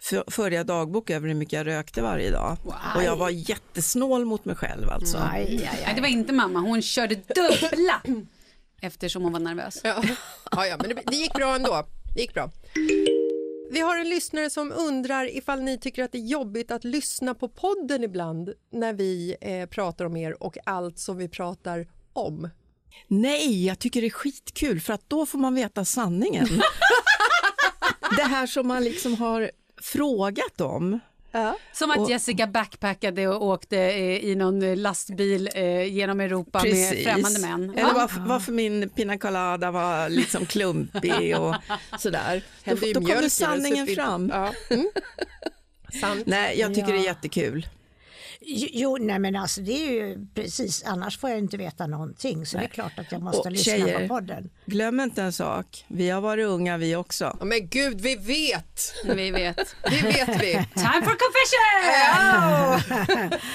för- 0.03 0.31
förde 0.31 0.57
jag 0.57 0.67
dagbok 0.67 1.11
över 1.11 1.29
hur 1.29 1.35
mycket 1.35 1.53
jag 1.53 1.67
rökte 1.67 2.03
varje 2.03 2.31
dag. 2.31 2.57
Och 2.97 3.03
jag 3.03 3.17
var 3.17 3.31
jättesnål 3.31 4.25
mot 4.25 4.45
mig 4.45 4.57
själv 4.57 4.89
alltså. 4.91 5.19
Nej, 5.19 5.71
det 5.95 6.01
var 6.01 6.09
inte 6.09 6.33
mamma, 6.33 6.59
hon 6.61 6.83
körde 6.83 7.15
dubbla 7.15 8.03
eftersom 8.83 9.23
hon 9.23 9.33
var 9.33 9.41
nervös. 9.41 9.81
Ja, 9.85 10.03
ja, 10.51 10.67
ja 10.67 10.77
men 10.81 10.89
det, 10.89 11.03
det 11.07 11.17
gick 11.17 11.33
bra 11.35 11.55
ändå. 11.57 11.87
Det 12.15 12.21
gick 12.21 12.35
bra. 12.35 12.51
Vi 13.73 13.81
har 13.81 13.97
en 13.97 14.09
lyssnare 14.09 14.51
som 14.51 14.73
undrar 14.73 15.37
ifall 15.37 15.63
ni 15.63 15.79
tycker 15.79 16.05
att 16.05 16.13
det 16.13 16.19
är 16.19 16.27
jobbigt 16.27 16.71
att 16.71 16.85
lyssna 16.85 17.35
på 17.35 17.49
podden 17.49 18.05
ibland 18.05 18.53
när 18.73 18.93
vi 18.93 19.37
eh, 19.41 19.69
pratar 19.69 20.05
om 20.05 20.17
er 20.17 20.43
och 20.43 20.57
allt 20.65 20.99
som 20.99 21.17
vi 21.17 21.29
pratar 21.29 21.89
om. 22.13 22.49
Nej, 23.09 23.67
jag 23.67 23.79
tycker 23.79 24.01
det 24.01 24.07
är 24.07 24.11
skitkul 24.11 24.81
för 24.81 24.93
att 24.93 25.11
då 25.11 25.27
får 25.27 25.39
man 25.39 25.55
veta 25.55 25.85
sanningen. 25.85 26.47
det 28.17 28.23
här 28.23 28.47
som 28.47 28.69
man 28.69 28.85
liksom 28.85 29.15
har 29.15 29.51
frågat 29.83 30.61
om. 30.61 31.01
Som 31.73 31.91
att 31.91 31.99
Och- 31.99 32.11
Jessica 32.11 32.47
backpackade 32.47 33.29
och 33.29 33.47
åkte 33.47 33.77
eh, 33.79 34.25
i 34.25 34.35
någon 34.35 34.75
lastbil 34.83 35.49
eh, 35.55 35.85
genom 35.85 36.21
Europa 36.21 36.63
med 36.65 36.99
främmande 37.05 37.41
män. 37.41 37.71
Eller 37.77 37.83
Va? 37.85 37.93
varför, 37.95 38.21
varför 38.21 38.53
min 38.53 38.89
pina 38.89 39.19
colada 39.19 39.71
var 39.71 40.09
liksom 40.09 40.47
klumpig 40.47 41.39
och 41.39 41.55
sådär. 41.99 42.43
Då, 42.65 42.75
då 42.95 43.01
kommer 43.01 43.29
sanningen 43.29 43.87
fram. 43.87 44.29
Ja. 44.35 44.53
Mm. 44.71 44.89
Sant. 46.01 46.27
Nej, 46.27 46.59
jag 46.61 46.75
tycker 46.75 46.87
det 46.93 46.93
är 46.93 46.97
Ja. 46.97 47.05
jättekul. 47.05 47.67
Jo, 48.45 48.97
nej 49.01 49.19
men 49.19 49.37
alltså 49.37 49.61
det 49.61 49.73
är 49.73 49.91
ju 49.93 50.27
precis, 50.35 50.85
annars 50.85 51.19
får 51.19 51.31
jag 51.31 51.39
inte 51.39 51.57
veta 51.57 51.87
någonting 51.87 52.47
så 52.47 52.59
det 52.59 52.65
är 52.65 52.69
klart 52.69 52.99
att 52.99 53.13
jag 53.13 53.23
måste 53.23 53.39
Och 53.39 53.53
lyssna 53.53 53.73
tjejer, 53.73 54.09
på 54.09 54.15
podden. 54.15 54.51
Glöm 54.65 55.01
inte 55.01 55.23
en 55.23 55.33
sak, 55.33 55.85
vi 55.89 56.11
har 56.11 56.21
varit 56.21 56.47
unga 56.47 56.77
vi 56.77 56.97
också. 56.97 57.37
Ja, 57.39 57.45
men 57.45 57.69
gud, 57.69 58.01
vi 58.01 58.17
vet! 58.17 58.95
Vi 59.05 59.31
vet. 59.31 59.77
Det 59.83 60.03
vet 60.03 60.43
vi. 60.43 60.53
Time 60.75 61.03
for 61.03 61.17
confession! 61.19 61.93
Ja! 62.13 62.81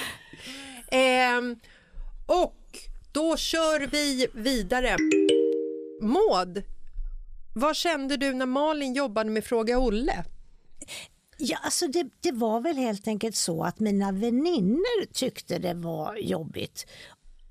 Ehm, 0.90 1.56
och 2.26 2.54
då 3.12 3.36
kör 3.36 3.86
vi 3.86 4.26
vidare. 4.34 4.96
Maud, 6.02 6.62
vad 7.54 7.76
kände 7.76 8.16
du 8.16 8.34
när 8.34 8.46
Malin 8.46 8.94
jobbade 8.94 9.30
med 9.30 9.44
Fråga 9.44 9.78
Olle? 9.78 10.24
Ja, 11.40 11.56
alltså 11.62 11.86
det, 11.86 12.06
det 12.20 12.32
var 12.32 12.60
väl 12.60 12.76
helt 12.76 13.08
enkelt 13.08 13.36
så 13.36 13.64
att 13.64 13.80
mina 13.80 14.12
väninnor 14.12 15.12
tyckte 15.12 15.58
det 15.58 15.74
var 15.74 16.16
jobbigt. 16.16 16.86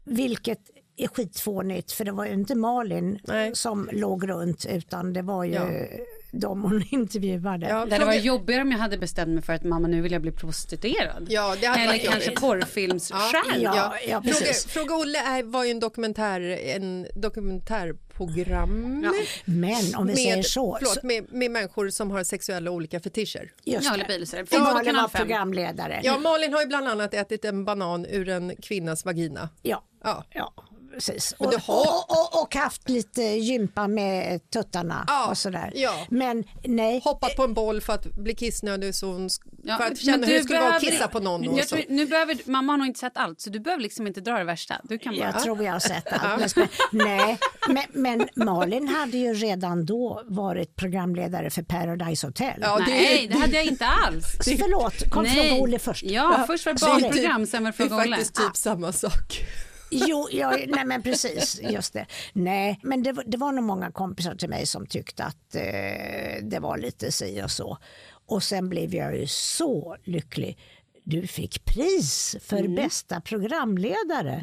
Vilket 0.06 0.60
är 0.98 1.08
skitfånigt 1.08 1.92
för 1.92 2.06
det 2.06 2.12
var 2.12 2.26
ju 2.26 2.34
inte 2.34 2.56
Malin 2.56 3.20
som 3.54 3.90
låg 3.92 4.30
runt 4.30 4.66
utan 4.66 5.14
det 5.14 5.22
var 5.22 5.44
ju 5.44 5.54
Ja. 5.54 5.88
De 6.32 6.62
hon 6.64 6.84
intervjuade. 6.92 7.66
det 7.68 7.74
hade 7.74 8.06
varit 8.06 8.24
jobbigare 8.24 8.62
om 8.62 8.72
jag 8.72 8.80
hade 8.80 8.98
bestämt 8.98 9.30
mig 9.30 9.44
för 9.44 9.54
att 9.54 9.64
mamma 9.64 9.88
nu 9.88 10.02
vill 10.02 10.12
jag 10.12 10.22
bli 10.22 10.32
prostituerad. 10.32 11.26
Ja, 11.30 11.56
det 11.62 11.68
hade 11.68 11.82
Eller 11.82 11.98
kanske 12.12 12.32
porrfilmsstjärna. 12.32 13.94
Fråga, 14.22 14.54
Fråga 14.68 14.96
Olle 14.96 15.20
är, 15.20 15.44
var 15.44 15.64
ju 15.64 15.72
en 15.72 15.80
dokumentär, 15.80 16.42
en 16.76 17.08
dokumentärprogram. 17.16 19.06
Men 19.46 19.96
om 19.96 20.08
vi 20.08 20.14
med, 20.14 20.18
säger 20.18 20.44
så, 20.44 20.76
Förlåt, 20.80 20.94
så- 20.94 21.06
med, 21.08 21.34
med 21.34 21.52
människor 21.52 21.90
som 21.90 22.12
har 22.12 22.24
sexuella 22.24 22.72
olika 22.72 23.00
fetischer. 23.00 23.52
Just 23.64 23.86
Ja, 23.92 23.98
det. 24.32 24.46
på 24.50 24.60
Malin 24.60 24.96
var 24.96 25.08
programledare. 25.08 26.02
Ja, 26.04 26.18
Malin 26.20 26.54
har 26.54 26.62
ju 26.62 26.68
bland 26.68 26.88
annat 26.88 27.14
ätit 27.14 27.46
en 27.46 27.66
banan 27.66 28.06
ur 28.06 28.30
en 28.30 28.56
kvinnas 28.62 29.06
vagina. 29.06 29.50
Ja. 29.62 29.84
Ja. 30.04 30.26
ja 30.34 30.54
precis. 30.98 31.36
Och, 31.38 31.54
och, 31.68 32.12
och, 32.12 32.42
och 32.42 32.56
haft 32.56 32.90
lite 32.90 33.22
gympa 33.22 33.88
med 33.88 34.50
tuttarna 34.50 35.08
och 35.30 35.38
sådär. 35.38 35.72
Ja. 35.76 36.06
Men 36.10 36.44
nej. 36.64 37.02
Hoppat 37.04 37.36
på 37.36 37.44
en 37.44 37.54
boll 37.54 37.82
för 37.82 37.94
att 37.94 38.16
bli 38.16 38.36
kissnödig 38.36 38.96
så 38.96 39.08
hon, 39.08 39.30
Ja, 39.64 39.78
för 39.78 39.84
att 39.84 39.90
men 39.90 39.98
känna 39.98 40.28
hur 40.28 40.34
du 40.34 40.38
det 40.38 40.44
skulle 40.44 40.60
vara 40.60 40.76
att 40.76 40.82
kissa 40.82 41.08
på 41.08 41.20
någon. 41.20 41.56
Jag 41.56 41.68
så. 41.68 41.76
tror, 41.76 41.86
nu 41.90 42.06
behöver, 42.06 42.38
mamma 42.46 42.74
har 42.74 42.78
nog 42.78 42.88
inte 42.88 43.00
sett 43.00 43.18
allt 43.18 43.42
så 43.42 43.50
du 43.50 43.60
behöver 43.60 43.84
liksom 43.84 44.08
inte 44.08 44.22
dra 44.22 44.38
det 44.38 44.44
värsta. 44.44 44.82
Du 44.84 44.98
kan 44.98 45.18
bara... 45.18 45.26
Jag 45.26 45.44
tror 45.44 45.64
jag 45.64 45.74
har 45.74 45.80
sett 45.80 46.08
allt. 46.14 46.56
Men, 46.56 46.68
nej, 46.92 47.38
men, 47.70 47.84
men 47.94 48.28
Malin 48.36 48.88
hade 48.88 49.18
ju 49.18 49.34
redan 49.34 49.86
då 49.86 50.24
varit 50.26 50.76
programledare 50.76 51.50
för 51.50 51.64
Paradise 51.64 52.28
Hotel. 52.28 52.64
Nej, 52.88 53.28
det 53.28 53.38
hade 53.38 53.56
jag 53.56 53.66
inte 53.66 53.86
alls. 53.86 54.38
Förlåt, 54.44 55.10
kom 55.10 55.24
Nej. 55.24 55.50
Fråga 55.50 55.62
Olle 55.62 55.80
först. 55.80 56.04
Ja, 56.04 56.44
först 56.48 56.66
var 56.66 56.74
det 56.74 56.80
barnprogram, 56.80 57.46
sen 57.46 57.64
var 57.64 57.72
det 57.72 57.78
Fråga 57.78 57.96
Det 57.98 58.04
är 58.04 58.08
faktiskt 58.08 58.36
typ 58.36 58.58
samma 58.58 58.92
sak. 58.92 59.44
Jo, 59.92 60.28
ja, 60.32 60.58
nej 60.68 60.86
men 60.86 61.04
precis, 61.04 61.62
just 61.64 61.94
det. 61.94 62.06
Nej, 62.34 62.80
men 62.84 63.04
det, 63.04 63.12
var- 63.12 63.24
det 63.28 63.38
var 63.38 63.52
nog 63.52 63.64
många 63.64 63.92
kompisar 63.92 64.36
till 64.36 64.50
mig 64.50 64.66
som 64.66 64.86
tyckte 64.86 65.24
att 65.24 65.56
eh, 65.56 66.44
det 66.44 66.60
var 66.62 66.78
lite 66.78 67.12
si 67.12 67.42
och 67.44 67.52
så. 67.52 67.78
Och 68.26 68.44
sen 68.44 68.70
blev 68.70 68.96
jag 68.96 69.18
ju 69.18 69.28
så 69.28 69.96
lycklig. 70.04 70.58
Du 71.04 71.28
fick 71.28 71.66
pris 71.66 72.36
för 72.42 72.58
Mm. 72.58 72.76
bästa 72.76 73.22
programledare. 73.22 74.42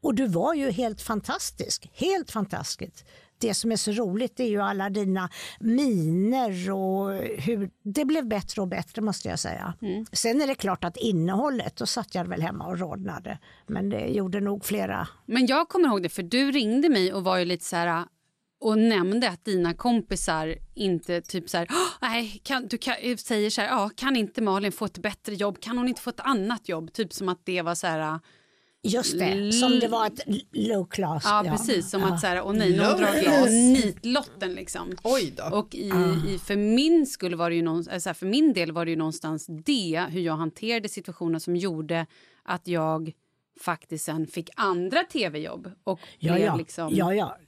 Och 0.00 0.14
du 0.14 0.26
var 0.26 0.54
ju 0.54 0.70
helt 0.70 1.02
fantastisk, 1.02 1.90
helt 1.94 2.30
fantastisk. 2.30 3.04
det 3.40 3.54
som 3.54 3.72
är 3.72 3.76
så 3.76 3.92
roligt 3.92 4.40
är 4.40 4.44
ju 4.44 4.60
alla 4.62 4.90
dina 4.90 5.28
miner 5.60 6.70
och 6.70 7.12
hur 7.38 7.70
det 7.82 8.04
blev 8.04 8.28
bättre 8.28 8.62
och 8.62 8.68
bättre 8.68 9.02
måste 9.02 9.28
jag 9.28 9.38
säga. 9.38 9.74
Sen 10.12 10.40
är 10.42 10.46
det 10.46 10.54
klart 10.54 10.84
att 10.84 10.96
innehållet, 10.96 11.76
då 11.76 11.86
satt 11.86 12.14
jag 12.14 12.24
väl 12.28 12.42
hemma 12.42 12.66
och 12.66 12.78
rodnade. 12.78 13.38
Men 13.66 13.90
det 13.90 14.06
gjorde 14.06 14.40
nog 14.40 14.64
flera. 14.64 15.08
Men 15.26 15.46
jag 15.46 15.68
kommer 15.68 15.88
ihåg 15.88 16.02
det, 16.02 16.08
för 16.08 16.22
du 16.22 16.50
ringde 16.52 16.88
mig 16.88 17.12
och 17.12 17.24
var 17.24 17.38
ju 17.38 17.44
lite 17.44 17.64
så 17.64 17.76
här 17.76 18.04
och 18.60 18.78
nämnde 18.78 19.28
att 19.28 19.44
dina 19.44 19.74
kompisar 19.74 20.56
inte 20.74 21.20
typ 21.20 21.48
så 21.50 21.56
här, 21.58 21.66
"Åh, 21.70 22.08
nej, 22.08 22.40
kan, 22.44 22.66
du 22.68 22.78
kan, 22.78 22.94
säger 23.18 23.50
så 23.50 23.60
här, 23.60 23.68
ja, 23.68 23.90
kan 23.96 24.16
inte 24.16 24.42
Malin 24.42 24.72
få 24.72 24.84
ett 24.84 24.98
bättre 24.98 25.34
jobb? 25.34 25.60
Kan 25.60 25.78
hon 25.78 25.88
inte 25.88 26.00
få 26.00 26.10
ett 26.10 26.20
annat 26.20 26.68
jobb? 26.68 26.92
Typ 26.92 27.12
som 27.12 27.28
att 27.28 27.40
det 27.44 27.62
var 27.62 27.74
så 27.74 27.86
här... 27.86 28.20
Just 28.82 29.18
det, 29.18 29.52
som 29.52 29.78
det 29.80 29.88
var 29.88 30.06
ett 30.06 30.20
low 30.52 30.84
class. 30.86 31.22
Ja, 31.26 31.44
precis. 31.50 31.90
Som 31.90 32.00
Ja. 32.00 32.14
att 32.14 32.20
så 32.20 32.26
här, 32.26 32.42
åh 32.42 32.52
nej, 32.52 32.76
någon 32.76 32.86
Low 32.90 32.98
drar 32.98 33.22
class. 33.22 33.50
nitlotten 33.50 34.52
liksom. 34.52 34.96
Oj 35.02 35.32
då. 35.36 35.56
Och 35.58 35.74
i, 35.74 35.90
Ah. 35.92 36.28
i, 36.28 36.38
för 36.38 36.56
min 36.56 37.06
skull 37.06 37.34
var 37.34 37.50
det 37.50 37.56
ju 37.56 37.62
någon, 37.62 37.84
alltså, 37.92 38.14
för 38.14 38.26
min 38.26 38.52
del 38.52 38.72
var 38.72 38.84
det 38.84 38.90
ju 38.90 38.96
någonstans 38.96 39.46
det, 39.48 40.04
hur 40.10 40.20
jag 40.20 40.36
hanterade 40.36 40.88
situationen 40.88 41.40
som 41.40 41.56
gjorde 41.56 42.06
att 42.42 42.68
jag 42.68 43.12
faktiskt 43.60 44.04
sen 44.04 44.26
fick 44.26 44.50
andra 44.56 45.04
tv-jobb 45.04 45.70
och 45.84 46.00
Ja, 46.18 46.32
blev 46.32 46.44
ja. 46.46 46.56
liksom... 46.56 46.88
Ja, 46.94 47.14
ja. 47.14 47.38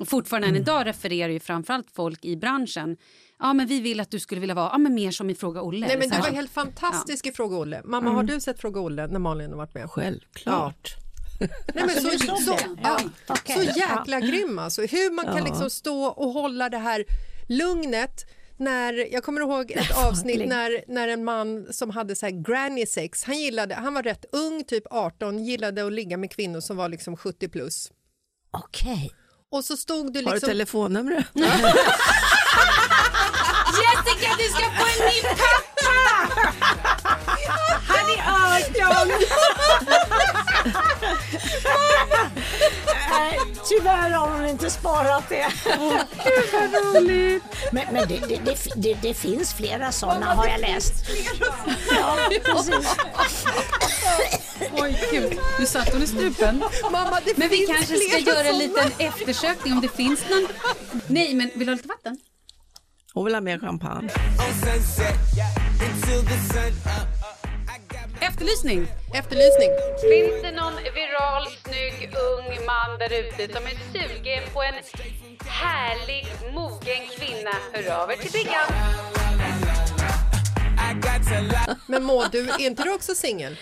Och 0.00 0.08
fortfarande 0.08 0.48
än 0.48 0.56
idag 0.56 0.86
refererar 0.86 1.32
ju 1.32 1.40
framförallt 1.40 1.90
folk 1.90 2.24
i 2.24 2.36
branschen. 2.36 2.96
Ja, 3.40 3.52
men 3.52 3.66
vi 3.66 3.80
vill 3.80 4.00
att 4.00 4.10
du 4.10 4.20
skulle 4.20 4.40
vilja 4.40 4.54
vara 4.54 4.68
ja, 4.72 4.78
men 4.78 4.94
mer 4.94 5.10
som 5.10 5.30
i 5.30 5.34
Fråga 5.34 5.62
Olle. 5.62 5.86
Nej, 5.86 5.96
men 5.98 6.12
eller 6.12 6.16
du 6.16 6.22
var 6.30 6.36
helt 6.36 6.50
fantastisk 6.52 7.26
i 7.26 7.32
Fråga 7.32 7.56
Olle. 7.56 7.80
Mamma, 7.84 8.06
Mm. 8.10 8.14
har 8.16 8.22
du 8.22 8.40
sett 8.40 8.60
Fråga 8.60 8.80
Olle 8.80 9.06
när 9.06 9.18
Malin 9.18 9.50
har 9.50 9.56
varit 9.56 9.74
med? 9.74 9.90
Självklart. 9.90 10.94
Nej, 11.40 11.50
men 11.74 11.90
Alltså, 11.90 12.18
så, 12.18 12.36
så, 12.36 12.56
ja, 12.82 13.00
Ja, 13.28 13.36
så 13.54 13.62
jäkla 13.62 14.20
grym 14.20 14.58
alltså. 14.58 14.82
Hur 14.82 15.10
man 15.10 15.24
kan 15.24 15.36
Ja. 15.36 15.44
liksom 15.44 15.70
stå 15.70 16.04
och 16.04 16.30
hålla 16.32 16.68
det 16.68 16.78
här 16.78 17.04
lugnet 17.48 18.24
när, 18.56 19.12
jag 19.12 19.24
kommer 19.24 19.40
ihåg 19.40 19.70
ett 19.70 19.96
avsnitt 20.06 20.48
när, 20.48 20.84
när 20.88 21.08
en 21.08 21.24
man 21.24 21.66
som 21.72 21.90
hade 21.90 22.16
så 22.16 22.26
här 22.26 22.42
granny 22.42 22.86
sex, 22.86 23.24
han, 23.24 23.38
gillade, 23.38 23.74
han 23.74 23.94
var 23.94 24.02
rätt 24.02 24.24
ung, 24.32 24.64
typ 24.64 24.84
18, 24.90 25.44
gillade 25.44 25.86
att 25.86 25.92
ligga 25.92 26.16
med 26.16 26.30
kvinnor 26.30 26.60
som 26.60 26.76
var 26.76 26.88
liksom 26.88 27.16
70 27.16 27.48
plus. 27.48 27.90
Okej. 28.50 29.10
Och 29.50 29.64
så 29.64 29.76
stod 29.76 30.12
du 30.12 30.18
Har 30.20 30.24
du 30.26 30.32
liksom... 30.32 30.48
telefonnumret? 30.48 31.26
Jessica, 33.80 34.36
du 34.38 34.44
ska 34.44 34.64
få 34.78 34.86
en 34.86 35.00
ny 35.08 35.22
pappa! 35.22 36.06
Han 37.86 38.06
är 38.10 38.20
18! 38.56 39.08
Nej, 43.10 43.38
Tyvärr 43.68 44.10
har 44.10 44.28
hon 44.28 44.46
inte 44.46 44.70
sparat 44.70 45.28
det. 45.28 45.46
Gud 46.24 46.48
vad 46.52 46.96
roligt! 46.96 47.42
Men, 47.72 47.84
men 47.92 48.08
det, 48.08 48.18
det, 48.28 48.36
det, 48.44 48.56
det, 48.76 48.94
det 49.02 49.14
finns 49.14 49.54
flera 49.54 49.92
sådana 49.92 50.26
har 50.34 50.46
jag 50.46 50.60
läst. 50.60 50.92
Ja, 51.90 52.16
precis. 52.44 52.96
Oj, 54.72 55.08
gud. 55.10 55.38
Nu 55.58 55.66
satt 55.66 55.92
hon 55.92 56.02
i 56.02 56.06
strupen. 56.06 56.64
Mamma, 56.82 57.20
det 57.24 57.36
men 57.36 57.48
vi 57.48 57.56
finns 57.56 57.70
kanske 57.70 57.96
ska 57.96 58.16
flera 58.16 58.36
göra 58.36 58.48
en 58.48 58.58
liten 58.58 58.92
eftersökning 58.98 59.72
om 59.72 59.80
det 59.80 59.88
finns 59.88 60.20
någon... 60.30 60.48
Nej, 61.06 61.34
men 61.34 61.50
vill 61.54 61.66
du 61.66 61.72
ha 61.72 61.76
lite 61.76 61.88
vatten? 61.88 62.18
Hon 63.14 63.24
vill 63.24 63.34
ha 63.34 63.40
mer 63.40 63.58
champagne. 63.58 64.10
Efterlysning. 68.20 68.86
Efterlysning. 69.14 69.70
Finns 70.10 70.42
det 70.42 70.52
någon 70.52 70.72
viral, 70.94 71.46
snygg, 71.64 72.14
ung 72.14 72.66
man 72.66 72.98
där 72.98 73.12
ute 73.12 73.52
som 73.52 73.62
är 73.66 73.76
sugen 73.92 74.42
på 74.52 74.62
en 74.62 74.74
härlig, 75.46 76.26
mogen 76.54 77.06
kvinna? 77.18 77.50
Hör 77.72 78.02
av 78.02 78.10
er 78.10 78.16
till 78.16 78.30
Briggan. 78.30 78.66
Men 81.86 82.02
må 82.02 82.24
du, 82.32 82.50
är 82.50 82.60
inte 82.60 82.82
du 82.82 82.94
också 82.94 83.14
singel? 83.14 83.56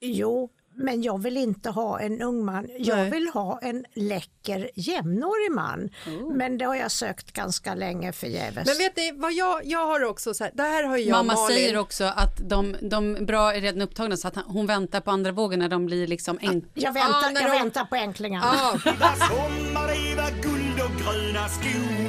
Jo, 0.00 0.50
men 0.76 1.02
jag 1.02 1.22
vill 1.22 1.36
inte 1.36 1.70
ha 1.70 2.00
en 2.00 2.22
ung 2.22 2.44
man. 2.44 2.68
Jag 2.78 2.96
Nej. 2.98 3.10
vill 3.10 3.28
ha 3.28 3.58
en 3.62 3.84
läcker 3.94 4.70
jämnårig 4.74 5.52
man. 5.52 5.90
Men 6.34 6.58
det 6.58 6.64
har 6.64 6.74
jag 6.74 6.90
sökt 6.90 7.32
ganska 7.32 7.74
länge 7.74 8.12
förgäves. 8.12 8.66
Men 8.66 8.76
vet 8.78 8.96
ni 8.96 9.12
vad 9.16 9.32
jag, 9.32 9.60
jag 9.64 9.86
har 9.86 10.04
också 10.04 10.34
så 10.34 10.44
här, 10.44 10.50
det 10.54 10.62
här 10.62 10.84
har 10.84 10.96
jag 10.96 11.10
Mamma 11.16 11.34
Malin. 11.34 11.56
säger 11.56 11.76
också 11.78 12.04
att 12.04 12.48
de, 12.48 12.76
de 12.82 13.26
bra 13.26 13.54
är 13.54 13.60
redan 13.60 13.82
upptagna 13.82 14.16
så 14.16 14.28
att 14.28 14.34
hon 14.46 14.66
väntar 14.66 15.00
på 15.00 15.10
andra 15.10 15.32
vågen 15.32 15.58
när 15.58 15.68
de 15.68 15.86
blir 15.86 16.06
liksom 16.06 16.38
enk... 16.42 16.64
Jag 16.74 16.92
väntar, 16.92 17.30
när 17.32 17.40
jag 17.40 17.50
de- 17.50 17.58
väntar 17.58 17.84
på 17.84 17.94
änklingarna. 17.96 18.54
Ja. 18.84 18.92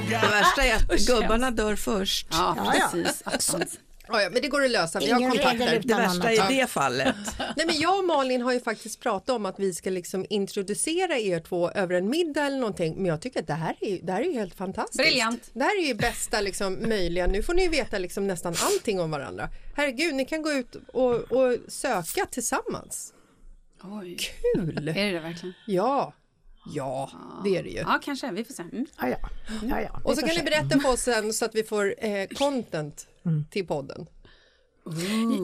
Det 0.10 0.28
värsta 0.28 0.64
är 0.64 0.76
att 0.76 1.00
gubbarna 1.08 1.52
dör 1.52 1.76
först. 1.76 2.28
Ja, 2.32 2.54
Ja, 2.58 2.74
ja. 2.80 2.90
precis. 2.92 3.22
Attans. 3.26 3.80
Ja, 4.08 4.22
ja, 4.22 4.30
men 4.30 4.42
det 4.42 4.48
går 4.48 4.64
att 4.66 4.72
lösa. 4.72 5.00
Vi 5.00 5.12
har 5.12 5.20
Ingen 5.20 5.32
kontakter. 5.32 5.66
regel 5.66 5.82
Det 5.88 5.94
värsta 5.96 6.28
annat. 6.28 6.52
i 6.52 6.56
det 6.56 6.68
fallet. 6.68 7.16
Nej, 7.56 7.66
men 7.66 7.76
jag 7.80 8.00
och 8.00 8.06
Malin 8.06 8.42
har 8.42 8.54
ju 8.54 8.60
faktiskt 8.60 9.00
pratat 9.00 9.30
om 9.30 9.46
att 9.46 9.60
vi 9.60 9.74
ska 9.74 9.90
liksom 9.90 10.26
introducera 10.30 11.18
er 11.18 11.40
två 11.40 11.72
över 11.72 11.96
en 11.96 12.10
middag 12.10 12.42
eller 12.46 12.58
någonting. 12.60 12.96
Men 12.96 13.06
jag 13.06 13.22
tycker 13.22 13.40
att 13.40 13.48
det 13.48 13.54
här 13.54 13.76
är 13.82 13.90
ju, 13.90 13.98
det 14.02 14.12
här 14.12 14.22
är 14.22 14.26
ju 14.26 14.34
helt 14.34 14.56
fantastiskt. 14.56 14.98
Briljant. 15.04 15.50
Det 15.54 15.64
här 15.64 15.82
är 15.84 15.88
ju 15.88 15.94
bästa 15.94 16.42
liksom, 16.42 16.74
möjliga. 16.90 17.28
Nu 17.28 17.44
får 17.44 17.54
ni 17.54 17.68
veta 17.68 17.98
liksom 17.98 18.28
nästan 18.28 18.56
allting 18.60 19.00
om 19.00 19.12
varandra. 19.12 19.50
Herregud, 19.76 20.16
ni 20.16 20.26
kan 20.26 20.42
gå 20.42 20.52
ut 20.52 20.76
och, 20.94 21.14
och 21.16 21.58
söka 21.68 22.26
tillsammans. 22.26 23.14
Oj. 23.84 24.18
Kul! 24.56 24.88
Är 24.88 24.94
det 24.94 25.12
det 25.12 25.20
verkligen? 25.20 25.54
Ja, 25.68 26.14
ja, 26.76 27.10
det 27.44 27.58
är 27.58 27.64
det 27.64 27.70
ju. 27.70 27.78
Ja, 27.78 28.00
kanske. 28.04 28.32
Vi 28.32 28.44
får 28.44 28.54
se. 28.54 28.64
Mm. 28.64 28.86
Ja, 29.02 29.08
ja. 29.10 29.18
Ja, 29.64 29.82
ja. 29.82 30.02
Och 30.04 30.16
så 30.16 30.16
Vi 30.16 30.22
kan 30.22 30.22
får 30.22 30.28
ni 30.28 30.36
se. 30.36 30.44
berätta 30.44 30.80
för 30.80 30.90
oss 30.90 31.02
sen 31.02 31.34
så 31.34 31.46
att 31.46 31.56
vi 31.56 31.64
får 31.64 31.96
eh, 32.06 32.28
content 32.28 33.08
till 33.52 33.68
podden. 33.68 34.08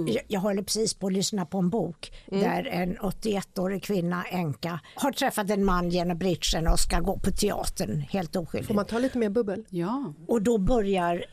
Jag, 0.07 0.23
jag 0.27 0.39
håller 0.39 0.63
precis 0.63 0.93
på 0.93 1.07
att 1.07 1.13
lyssna 1.13 1.45
på 1.45 1.57
en 1.57 1.69
bok 1.69 2.11
Mm. 2.31 2.43
där 2.43 2.67
en 2.67 2.97
81-årig 2.97 3.83
kvinna, 3.83 4.23
änka, 4.23 4.79
har 4.95 5.11
träffat 5.11 5.49
en 5.49 5.65
man 5.65 5.89
genom 5.89 6.17
bridgen 6.17 6.67
och 6.67 6.79
ska 6.79 6.99
gå 6.99 7.19
på 7.19 7.31
teatern 7.31 7.99
helt 7.99 8.35
oskyldigt. 8.35 8.67
Får 8.67 8.75
man 8.75 8.85
ta 8.85 8.99
lite 8.99 9.17
mer 9.17 9.29
bubbel? 9.29 9.65
Ja. 9.69 10.13
Och 10.27 10.41
då 10.41 10.57
börjar 10.57 11.25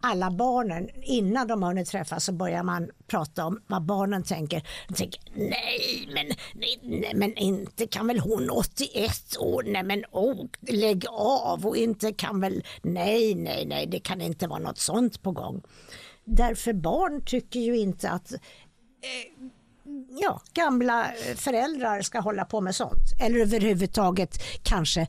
alla 0.00 0.30
barnen, 0.30 0.88
innan 1.02 1.48
de 1.48 1.62
har 1.62 1.70
hunnit 1.70 1.88
träffas 1.88 2.24
så 2.24 2.32
börjar 2.32 2.62
man 2.62 2.90
prata 3.06 3.44
om 3.44 3.60
vad 3.66 3.82
barnen 3.82 4.22
tänker. 4.22 4.68
De 4.88 4.94
tänker 4.94 5.20
nej 5.34 6.08
men, 6.14 6.26
nej, 6.54 6.78
nej, 6.82 7.12
men 7.14 7.36
inte 7.36 7.86
kan 7.86 8.06
väl 8.06 8.18
hon 8.18 8.50
81 8.50 9.36
år, 9.38 9.62
nej 9.66 9.82
men 9.82 10.04
oh, 10.10 10.46
lägg 10.60 11.04
av 11.10 11.66
och 11.66 11.76
inte 11.76 12.12
kan 12.12 12.40
väl, 12.40 12.64
nej 12.82 13.34
nej 13.34 13.66
nej 13.66 13.86
det 13.86 14.00
kan 14.00 14.20
inte 14.20 14.46
vara 14.46 14.58
något 14.58 14.78
sånt 14.78 15.22
på 15.22 15.32
gång. 15.32 15.62
Därför 16.24 16.72
barn 16.72 17.22
tycker 17.24 17.60
ju 17.60 17.78
inte 17.78 18.10
att 18.10 18.32
eh, 18.32 18.38
ja, 20.20 20.40
gamla 20.52 21.06
föräldrar 21.36 22.02
ska 22.02 22.20
hålla 22.20 22.44
på 22.44 22.60
med 22.60 22.74
sånt. 22.74 23.12
Eller 23.20 23.40
överhuvudtaget 23.40 24.42
kanske 24.62 25.06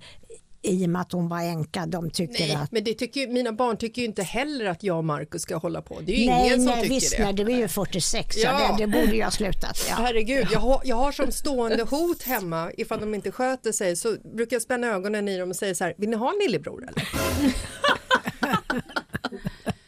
i 0.63 0.85
och 0.85 0.89
med 0.89 1.01
att 1.01 1.11
hon 1.11 1.27
var 1.29 1.41
änka, 1.41 1.85
de 1.85 2.09
tycker 2.09 2.47
Nej, 2.47 2.55
att 2.55 2.71
men 2.71 2.83
det 2.83 2.93
tycker, 2.93 3.21
ju- 3.21 3.27
mina 3.27 3.51
barn 3.53 3.77
tycker 3.77 4.01
ju 4.01 4.07
inte 4.07 4.23
heller 4.23 4.65
att 4.65 4.83
jag 4.83 4.97
och 4.97 5.05
Markus 5.05 5.41
ska 5.41 5.55
hålla 5.57 5.81
på. 5.81 5.99
Det 6.01 6.11
är 6.11 6.17
ju 6.17 6.25
nej, 6.29 6.45
ingen 6.47 6.57
som 6.57 6.65
nej, 6.65 6.81
tycker 6.81 6.95
visst, 6.95 7.17
det. 7.17 7.23
Nej, 7.23 7.33
du 7.33 7.43
är 7.51 7.57
ju 7.57 7.67
46, 7.67 8.37
ja. 8.37 8.61
Ja. 8.61 8.75
det, 8.77 8.83
det 8.85 8.87
borde 8.91 9.15
ju 9.15 9.23
ha 9.23 9.31
slutat. 9.31 9.85
Ja. 9.89 9.95
Herregud, 9.97 10.47
jag 10.51 10.59
har, 10.59 10.81
jag 10.83 10.95
har 10.95 11.11
som 11.11 11.31
stående 11.31 11.83
hot 11.83 12.23
hemma 12.23 12.71
ifall 12.77 12.99
de 12.99 13.15
inte 13.15 13.31
sköter 13.31 13.71
sig 13.71 13.95
så 13.95 14.15
brukar 14.35 14.55
jag 14.55 14.61
spänna 14.61 14.87
ögonen 14.87 15.27
i 15.27 15.37
dem 15.37 15.49
och 15.49 15.55
säga 15.55 15.75
så 15.75 15.83
här, 15.83 15.93
vill 15.97 16.09
ni 16.09 16.15
ha 16.15 16.29
en 16.31 16.39
lillebror 16.39 16.87
eller? 16.87 17.09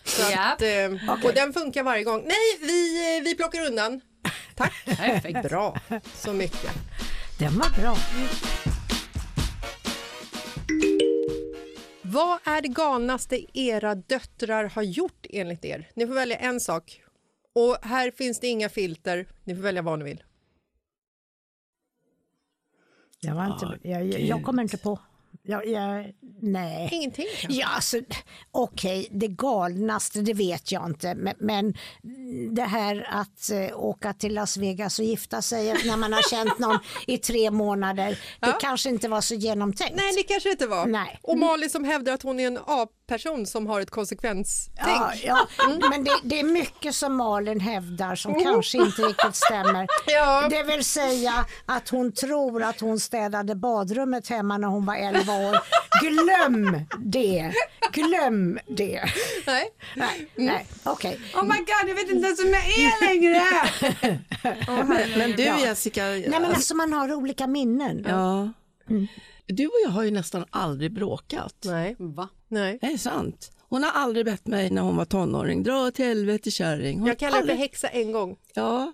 så 0.04 0.22
Ja. 0.32 0.52
att, 0.54 0.62
eh, 0.62 1.14
Och 1.26 1.34
den 1.36 1.54
funkar 1.54 1.84
varje 1.84 2.04
gång. 2.04 2.22
Nej, 2.26 2.68
vi, 2.68 3.18
eh, 3.18 3.24
vi 3.24 3.36
plockar 3.36 3.66
undan. 3.66 4.02
Tack. 4.56 4.74
Perfekt. 4.86 5.50
Bra, 5.50 5.80
så 6.16 6.34
mycket. 6.34 6.72
Den 7.40 7.58
var 7.60 7.82
bra. 7.82 7.98
Vad 12.14 12.40
är 12.44 12.62
det 12.62 12.68
galnaste 12.68 13.46
era 13.60 13.96
döttrar 13.96 14.64
har 14.64 14.82
gjort 14.82 15.26
enligt 15.30 15.66
er? 15.66 15.90
Ni 15.94 16.08
får 16.08 16.14
välja 16.14 16.38
en 16.38 16.60
sak. 16.60 17.02
Och 17.56 17.78
här 17.82 18.12
finns 18.12 18.40
det 18.40 18.48
inga 18.48 18.70
filter. 18.70 19.28
Ni 19.44 19.56
får 19.56 19.62
välja 19.62 19.82
vad 19.82 20.00
ni 20.00 20.06
vill. 20.06 20.24
Jag, 23.20 23.36
var 23.36 23.54
inte, 23.54 23.90
jag, 23.90 24.06
jag, 24.06 24.22
jag 24.22 24.44
kommer 24.44 24.64
inte 24.64 24.78
på. 24.78 25.00
Jag, 25.46 25.68
jag, 25.68 26.12
nej. 26.42 26.90
Ingenting 26.92 27.26
kanske? 27.42 27.60
Ja, 27.62 27.68
alltså, 27.68 27.98
Okej, 28.52 29.08
det 29.12 29.28
galnaste 29.28 30.22
det 30.22 30.34
vet 30.34 30.72
jag 30.72 30.86
inte. 30.86 31.16
Men, 31.16 31.34
men 31.40 31.74
det 32.56 32.62
här 32.62 33.08
att 33.12 33.50
eh, 33.52 33.80
åka 33.80 34.14
till 34.14 34.34
Las 34.34 34.58
Vegas 34.58 35.00
och 35.00 35.06
gifta 35.06 35.42
sig 35.42 35.74
när 35.86 35.98
man 35.98 36.14
har 36.14 36.30
känt 36.30 36.60
någon 36.60 36.80
i 37.08 37.18
tre 37.18 37.52
månader. 37.52 38.10
Det 38.40 38.48
Ja. 38.48 38.58
kanske 38.62 38.90
inte 38.90 39.08
var 39.10 39.22
så 39.22 39.36
genomtänkt. 39.36 39.96
Nej, 39.96 40.14
det 40.16 40.24
kanske 40.24 40.52
inte 40.52 40.68
var. 40.68 40.86
Nej. 40.86 41.20
Och 41.24 41.38
Malin 41.38 41.70
som 41.70 41.84
hävdar 41.84 42.14
att 42.14 42.24
hon 42.24 42.40
är 42.40 42.48
en 42.48 42.58
ap 42.66 42.90
person 43.08 43.46
som 43.46 43.68
har 43.68 43.82
ett 43.82 43.90
konsekvenstänk. 43.92 44.78
Ja, 44.88 45.14
ja. 45.24 45.48
Men 45.90 46.04
det, 46.04 46.12
det 46.24 46.40
är 46.40 46.44
mycket 46.44 46.96
som 46.96 47.16
Malin 47.16 47.60
hävdar 47.60 48.16
som 48.16 48.32
Mm. 48.32 48.44
kanske 48.44 48.78
inte 48.78 49.02
riktigt 49.02 49.36
stämmer. 49.36 49.88
Ja. 50.08 50.48
Det 50.50 50.64
vill 50.64 50.84
säga 50.86 51.46
att 51.66 51.90
hon 51.90 52.12
tror 52.12 52.64
att 52.64 52.80
hon 52.80 53.00
städade 53.00 53.56
badrummet 53.56 54.28
hemma 54.30 54.58
när 54.58 54.68
hon 54.68 54.86
var 54.86 54.96
11 54.96 55.34
år. 55.34 55.58
Glöm 56.02 56.80
det! 57.00 57.54
Glöm 57.92 58.60
det! 58.68 59.04
Nej. 59.48 59.64
Nej, 59.96 60.28
nej. 60.36 60.66
okej. 60.84 61.20
Oh 61.36 61.44
my 61.44 61.58
god, 61.58 61.88
jag 61.90 61.96
vet 61.96 62.10
inte 62.12 62.28
ens 62.28 62.40
vem 62.46 62.54
jag 62.54 62.68
är 62.68 63.06
längre! 63.08 63.44
Men, 64.88 65.20
men 65.20 65.32
du 65.32 65.44
Ja. 65.44 65.60
Jessica, 65.60 66.04
Nej 66.04 66.30
men 66.30 66.46
alltså 66.46 66.76
man 66.76 66.94
har 66.94 67.14
olika 67.14 67.48
minnen. 67.48 68.06
ja. 68.08 68.50
Du 69.46 69.68
och 69.68 69.74
jag 69.86 69.90
har 69.90 70.04
ju 70.04 70.12
nästan 70.12 70.46
aldrig 70.50 70.94
bråkat. 70.94 71.56
Nej. 71.66 71.96
Va? 72.00 72.30
Nej. 72.48 72.78
Det 72.82 72.88
är 72.88 72.98
sant. 72.98 73.52
Hon 73.70 73.84
har 73.84 73.92
aldrig 73.92 74.26
bett 74.26 74.48
mig 74.48 74.70
när 74.70 74.82
hon 74.82 74.96
var 74.96 75.06
tonåring, 75.06 75.64
dra 75.64 75.88
åt 75.88 75.98
helvete 75.98 76.52
kärring. 76.52 77.00
Hon 77.00 77.08
Jag 77.08 77.20
kallade 77.20 77.38
det 77.42 77.46
för 77.46 77.52
aldrig... 77.54 77.70
häxa 77.70 77.88
en 77.88 78.12
gång. 78.12 78.38
Ja, 78.54 78.94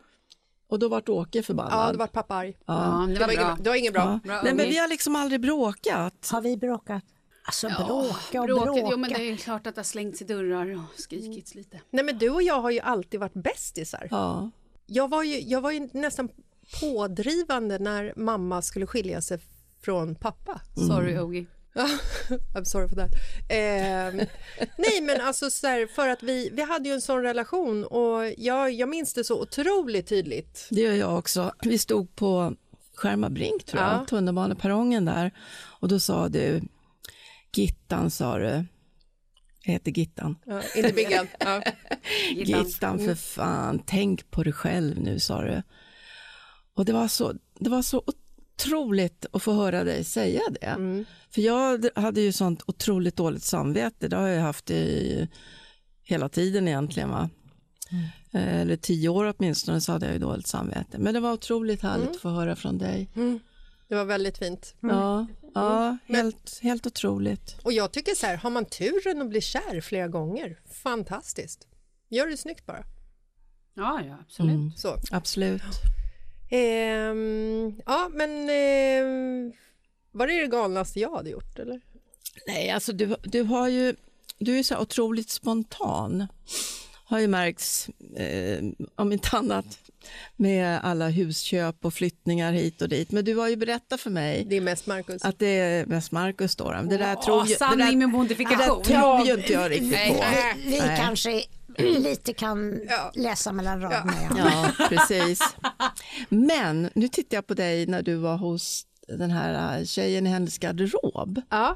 och 0.68 0.80
då 0.80 0.88
vart 0.90 1.10
Åke 1.10 1.44
förbannad. 1.44 1.88
Ja, 1.88 1.92
det 1.92 1.98
var 1.98 2.08
pappa 2.08 2.36
arg. 2.36 2.58
Ja. 2.66 2.74
det 2.74 3.20
var 3.20 3.28
det, 3.28 3.36
bra. 3.36 3.46
Inget, 3.52 3.64
det 3.64 3.70
var 3.70 3.76
inget 3.78 3.94
bra. 3.94 4.02
Ja. 4.02 4.20
Bra 4.24 4.42
Nej, 4.44 4.54
men 4.54 4.70
vi 4.70 4.78
har 4.78 4.88
liksom 4.88 5.16
aldrig 5.16 5.42
bråkat. 5.42 6.30
Har 6.32 6.42
vi 6.42 6.58
bråkat? 6.58 7.04
Alltså 7.44 7.68
bråka 7.68 8.42
och 8.42 8.48
Bråket, 8.48 8.64
bråka. 8.66 8.88
jo 8.92 8.98
men 8.98 9.10
det 9.14 9.32
är 9.32 9.36
klart 9.38 9.68
att 9.68 9.76
det 9.76 9.80
har 9.80 9.84
slängts 9.84 10.22
i 10.22 10.26
dörrar 10.26 10.76
och 10.76 11.00
skrikits 11.00 11.56
lite. 11.56 11.82
Nej, 11.90 12.06
men 12.06 12.18
du 12.18 12.30
och 12.30 12.44
jag 12.44 12.62
har 12.62 12.72
ju 12.72 12.80
alltid 12.80 13.20
varit 13.20 13.34
bästisar. 13.34 14.08
Ja. 14.12 14.50
Jag 14.86 15.10
var 15.10 15.24
ju, 15.24 15.40
jag 15.40 15.62
var 15.62 15.72
ju 15.72 15.90
nästan 15.94 16.30
pådrivande 16.82 17.80
när 17.80 18.14
mamma 18.16 18.62
skulle 18.62 18.86
skilja 18.88 19.22
sig 19.22 19.40
från 19.82 20.16
pappa. 20.16 20.62
Sorry 20.88 21.20
Ogi. 21.20 21.48
I'm 22.56 22.64
sorry 22.64 22.88
for 22.90 22.96
that. 22.96 23.12
Eh, 23.50 24.28
nej, 24.78 25.02
men 25.02 25.22
alltså 25.22 25.50
så 25.50 25.68
här, 25.68 25.88
för 25.88 26.08
att 26.10 26.24
vi, 26.24 26.50
vi 26.54 26.62
hade 26.62 26.90
ju 26.90 26.96
en 26.96 27.02
sån 27.02 27.22
relation 27.24 27.84
och 27.86 28.34
jag, 28.38 28.72
jag 28.72 28.90
minns 28.90 29.14
det 29.14 29.24
så 29.24 29.42
otroligt 29.42 30.08
tydligt. 30.08 30.68
Det 30.72 30.82
gör 30.82 30.94
jag 30.94 31.18
också. 31.18 31.54
Vi 31.62 31.78
stod 31.78 32.16
på 32.16 32.56
Skärmarbrink 32.96 33.66
tror 33.66 33.84
jag, 33.84 33.92
Ja. 33.94 34.06
tunnelbaneperrongen 34.10 35.06
där. 35.06 35.32
Och 35.80 35.88
då 35.88 36.00
sa 36.00 36.30
du, 36.30 36.62
Gittan 37.56 38.12
sa 38.12 38.38
du. 38.38 38.66
Jag 39.64 39.74
heter 39.74 39.92
Gittan. 39.92 40.36
Ja, 40.46 40.62
inte 40.76 40.94
Biggan. 40.94 41.28
Ja. 41.40 41.62
Gittan 42.32 43.00
för 43.00 43.16
fan, 43.16 43.84
tänk 43.86 44.32
på 44.32 44.44
dig 44.44 44.54
själv 44.54 45.00
nu 45.00 45.20
sa 45.20 45.42
du. 45.42 45.64
Och 46.74 46.86
det 46.86 46.94
var 46.94 47.08
så, 47.08 47.34
det 47.60 47.70
var 47.70 47.82
så 47.82 48.04
otroligt 48.66 49.26
att 49.32 49.44
få 49.44 49.54
höra 49.54 49.84
dig 49.84 50.04
säga 50.04 50.42
det. 50.62 51.06
För 51.32 51.42
jag 51.42 51.90
hade 51.96 52.22
ju 52.22 52.32
sånt 52.32 52.64
otroligt 52.68 53.16
dåligt 53.16 53.44
samvete, 53.44 54.08
det 54.08 54.16
har 54.16 54.28
jag 54.28 54.42
haft 54.42 54.70
i 54.72 55.28
hela 56.04 56.30
tiden 56.30 56.68
egentligen. 56.68 57.10
Va? 57.10 57.30
Eh, 58.32 58.62
Eller 58.62 58.76
tio 58.76 59.10
år 59.10 59.34
åtminstone 59.38 59.82
så 59.82 59.92
hade 59.92 60.06
jag 60.06 60.14
ju 60.14 60.20
dåligt 60.20 60.48
samvete. 60.48 60.98
Men 60.98 61.14
det 61.14 61.20
var 61.20 61.34
otroligt 61.34 61.82
härligt 61.82 62.10
att 62.10 62.22
få 62.22 62.30
höra 62.30 62.56
från 62.56 62.78
dig. 62.78 63.10
Det 63.88 63.96
var 63.96 64.06
väldigt 64.06 64.38
fint. 64.38 64.76
Ja, 64.80 65.28
ja 65.54 65.98
helt, 66.06 66.60
helt 66.62 66.88
otroligt. 66.88 67.56
Och 67.64 67.74
jag 67.74 67.92
tycker 67.92 68.16
så 68.16 68.26
här, 68.26 68.38
har 68.38 68.50
man 68.50 68.66
turen 68.66 69.22
att 69.22 69.30
bli 69.30 69.42
kär 69.42 69.82
flera 69.82 70.08
gånger, 70.08 70.60
fantastiskt. 70.84 71.68
Gör 72.10 72.28
det 72.28 72.38
snyggt 72.38 72.66
bara. 72.66 72.84
Ja, 73.74 74.02
ja 74.08 74.18
absolut. 74.22 74.56
Mm. 74.56 74.72
Så. 74.78 74.96
Absolut. 75.12 75.62
Ehm, 76.50 77.82
ja, 77.86 78.10
men 78.14 78.50
ehm, 78.50 79.52
var 80.12 80.28
det 80.28 80.42
det 80.42 80.48
galnaste 80.48 81.00
jag 81.00 81.16
hade 81.16 81.30
gjort? 81.30 81.60
Eller? 81.60 81.82
Nej, 82.48 82.70
alltså 82.70 82.94
du, 82.94 83.16
du 83.24 83.42
har 83.44 83.68
ju, 83.68 83.96
du 84.38 84.60
är 84.60 84.64
så 84.64 84.78
otroligt 84.78 85.30
spontan. 85.30 86.28
Har 87.06 87.20
ju 87.20 87.28
märkts, 87.28 87.90
eh, 88.16 88.64
om 88.96 89.12
inte 89.12 89.38
annat, 89.38 89.66
med 90.36 90.80
alla 90.84 91.10
husköp 91.10 91.86
och 91.86 91.94
flyttningar 91.94 92.52
hit 92.54 92.82
och 92.82 92.90
dit. 92.90 93.12
Men 93.12 93.26
du 93.26 93.36
har 93.36 93.48
ju 93.48 93.56
berättat 93.56 94.02
för 94.02 94.10
mig 94.10 94.46
Det 94.50 94.58
är 94.58 94.62
mest 94.62 94.88
Marcus. 94.88 95.26
att 95.26 95.40
det 95.40 95.48
är 95.48 95.86
mest 95.86 96.12
Marcus 96.12 96.56
då. 96.56 96.72
då. 96.72 96.82
Det 96.82 96.98
där 96.98 97.16
Åh, 97.18 97.26
tror 97.26 97.46
ju, 97.48 97.54
det 97.54 97.58
sanning 97.60 97.78
där, 97.88 97.96
med 97.96 98.08
det 98.08 98.12
modifikation. 98.12 98.84
där 98.84 98.84
tror 98.84 99.28
ju 99.28 99.34
inte 99.34 99.54
jag 99.54 99.72
riktigt 99.72 99.92
Nej. 99.92 100.10
på. 100.12 100.24
Vi, 100.66 100.72
vi 100.72 100.78
kanske 100.80 101.44
lite 101.84 102.34
kan 102.34 102.82
läsa 103.14 103.52
mellan 103.52 103.82
raderna. 103.82 104.14
Ja. 104.38 104.72
Ja, 104.78 104.86
precis. 104.90 105.40
Men 106.30 106.90
nu 106.96 107.08
tittar 107.08 107.38
jag 107.38 107.48
på 107.48 107.54
dig 107.54 107.86
när 107.88 108.02
du 108.02 108.16
var 108.16 108.38
hos 108.38 108.86
den 109.18 109.32
här 109.32 109.80
äh, 109.80 109.86
tjejen 109.86 110.28
i 110.28 110.30
hennes 110.30 110.58
garderob. 110.58 111.42
Ja, 111.50 111.76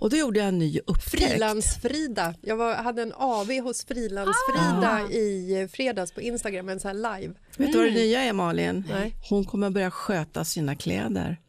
Och 0.00 0.10
då 0.10 0.16
gjorde 0.16 0.38
jag 0.38 0.48
en 0.48 0.58
ny 0.58 0.80
upptäckt. 0.86 1.10
Frilans-Frida. 1.10 2.34
Jag 2.40 2.56
var, 2.56 2.74
hade 2.74 3.02
en 3.02 3.12
AV 3.16 3.50
hos 3.50 3.84
Frilans-Frida 3.86 5.00
i 5.10 5.68
fredags 5.72 6.12
på 6.12 6.20
Instagram, 6.20 6.68
en 6.68 6.80
sån 6.80 6.88
här 6.88 7.18
live. 7.18 7.34
Vet 7.56 7.72
du 7.72 7.78
vad 7.78 7.86
det 7.86 7.94
nya 7.94 8.20
är 8.20 8.32
Malin? 8.32 8.84
Nej. 8.90 9.14
Hon 9.30 9.44
kommer 9.44 9.70
börja 9.70 9.90
sköta 9.90 10.44
sina 10.44 10.76
kläder. 10.76 11.40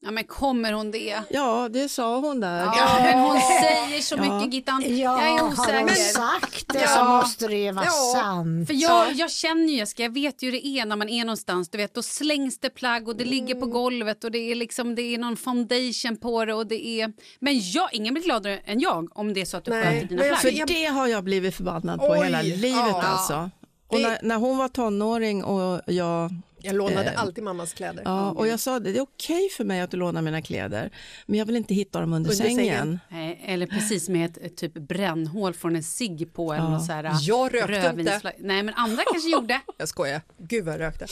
Ja 0.00 0.10
men 0.10 0.24
kommer 0.24 0.72
hon 0.72 0.90
det? 0.90 1.22
Ja, 1.30 1.68
det 1.72 1.88
sa 1.88 2.18
hon 2.18 2.40
där. 2.40 2.60
Ja, 2.64 2.98
men 3.02 3.18
hon 3.20 3.40
säger 3.40 4.00
så 4.02 4.14
Ja. 4.16 4.22
mycket 4.22 4.54
Gittan. 4.54 4.82
Ja, 4.86 4.92
jag 4.96 5.22
är 5.26 5.30
har 5.30 5.40
hon 5.40 5.52
osäker. 5.52 5.94
sagt 5.94 6.72
det 6.72 6.80
Ja. 6.80 6.88
så 6.88 7.04
måste 7.04 7.48
det 7.48 7.56
ju 7.56 7.72
vara 7.72 7.84
Ja. 7.84 8.12
sant. 8.22 8.66
För 8.66 8.74
jag, 8.74 9.12
jag 9.12 9.30
känner 9.30 9.68
ju 9.68 9.76
Jessica, 9.76 10.02
jag 10.02 10.14
vet 10.14 10.42
ju 10.42 10.46
hur 10.46 10.52
det 10.52 10.66
är 10.66 10.86
när 10.86 10.96
man 10.96 11.08
är 11.08 11.24
någonstans. 11.24 11.68
Du 11.70 11.78
vet, 11.78 11.94
då 11.94 12.02
slängs 12.02 12.60
det 12.60 12.70
plagg 12.70 13.08
och 13.08 13.16
det 13.16 13.24
ligger 13.24 13.54
Mm. 13.54 13.60
på 13.60 13.66
golvet 13.66 14.24
och 14.24 14.30
det 14.30 14.38
är 14.38 14.54
liksom 14.54 14.94
det 14.94 15.02
är 15.14 15.18
någon 15.18 15.36
foundation 15.36 16.16
på 16.16 16.44
det 16.44 16.54
och 16.54 16.66
det 16.66 16.86
är... 17.00 17.12
Men 17.40 17.60
jag, 17.70 17.88
ingen 17.94 18.14
blir 18.14 18.24
gladare 18.24 18.58
än 18.64 18.80
jag 18.80 19.18
om 19.18 19.34
det 19.34 19.40
är 19.40 19.44
så 19.44 19.56
att 19.56 19.64
du 19.64 19.70
sköter 19.70 19.90
dina 19.92 20.22
men 20.22 20.28
plagg. 20.28 20.38
För 20.38 20.66
det 20.66 20.84
har 20.84 21.06
jag 21.06 21.24
blivit 21.24 21.54
förbannad 21.54 21.98
på 22.00 22.06
Oj, 22.10 22.24
hela 22.24 22.42
livet 22.42 22.70
ja. 22.72 23.02
alltså. 23.02 23.50
Och 23.90 24.00
när, 24.00 24.18
när 24.22 24.36
hon 24.36 24.58
var 24.58 24.68
tonåring 24.68 25.44
och 25.44 25.80
jag 25.86 26.30
Jag 26.60 26.74
lånade 26.74 27.10
Eh, 27.10 27.20
alltid 27.20 27.44
mammas 27.44 27.72
kläder. 27.72 28.02
Ja, 28.04 28.30
och 28.30 28.48
jag 28.48 28.60
sa 28.60 28.78
det, 28.78 28.92
det 28.92 28.98
är 28.98 29.02
okej 29.02 29.48
för 29.56 29.64
mig 29.64 29.80
att 29.80 29.90
du 29.90 29.96
lånar 29.96 30.22
mina 30.22 30.42
kläder, 30.42 30.90
men 31.26 31.38
jag 31.38 31.46
vill 31.46 31.56
inte 31.56 31.74
hitta 31.74 32.00
dem 32.00 32.12
under, 32.12 32.30
Under 32.30 32.44
sängen. 32.44 32.56
sängen. 32.56 32.98
Nej, 33.08 33.42
eller 33.46 33.66
precis 33.66 34.08
med 34.08 34.30
ett, 34.30 34.38
ett 34.38 34.56
typ 34.56 34.74
brännhål 34.74 35.54
från 35.54 35.76
en 35.76 35.82
cigg 35.82 36.32
på 36.34 36.52
eller 36.52 36.64
Ja. 36.64 36.70
något 36.70 36.86
så 36.86 36.92
här, 36.92 37.10
Jag 37.22 37.54
rökte 37.54 37.72
inte. 37.74 37.88
rödvinsflagg. 37.88 38.34
Nej, 38.38 38.62
men 38.62 38.74
andra 38.74 39.02
kanske 39.12 39.30
gjorde. 39.30 39.60
Jag 39.78 39.88
skojar. 39.88 40.20
Gud 40.38 40.64
vad 40.64 40.74
jag 40.74 40.80
rökte. 40.80 41.06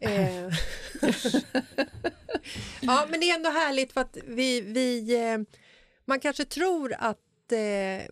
Eh. 0.00 0.44
ja, 2.80 3.06
men 3.10 3.20
det 3.20 3.30
är 3.30 3.34
ändå 3.36 3.50
härligt 3.50 3.92
för 3.92 4.00
att 4.00 4.16
vi, 4.26 4.60
vi 4.60 5.14
eh, 5.32 5.38
man 6.06 6.20
kanske 6.20 6.44
tror 6.44 6.94
att 6.98 7.16
eh, 7.52 8.06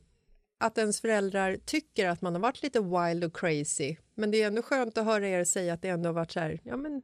att 0.59 0.79
ens 0.79 1.01
föräldrar 1.01 1.57
tycker 1.65 2.09
att 2.09 2.23
man 2.23 2.35
har 2.35 2.41
varit 2.41 2.63
lite 2.63 2.81
wild 2.81 3.25
och 3.25 3.37
crazy. 3.37 3.97
Men 4.15 4.31
det 4.31 4.43
är 4.43 4.47
ändå 4.47 4.63
skönt 4.63 4.99
att 4.99 5.05
höra 5.05 5.29
er 5.29 5.45
säga 5.45 5.75
att 5.75 5.83
det 5.83 5.89
ändå 5.89 6.09
har 6.09 6.15
varit 6.15 6.33
så 6.33 6.41
här, 6.41 6.61
ja 6.65 6.77
men 6.77 7.03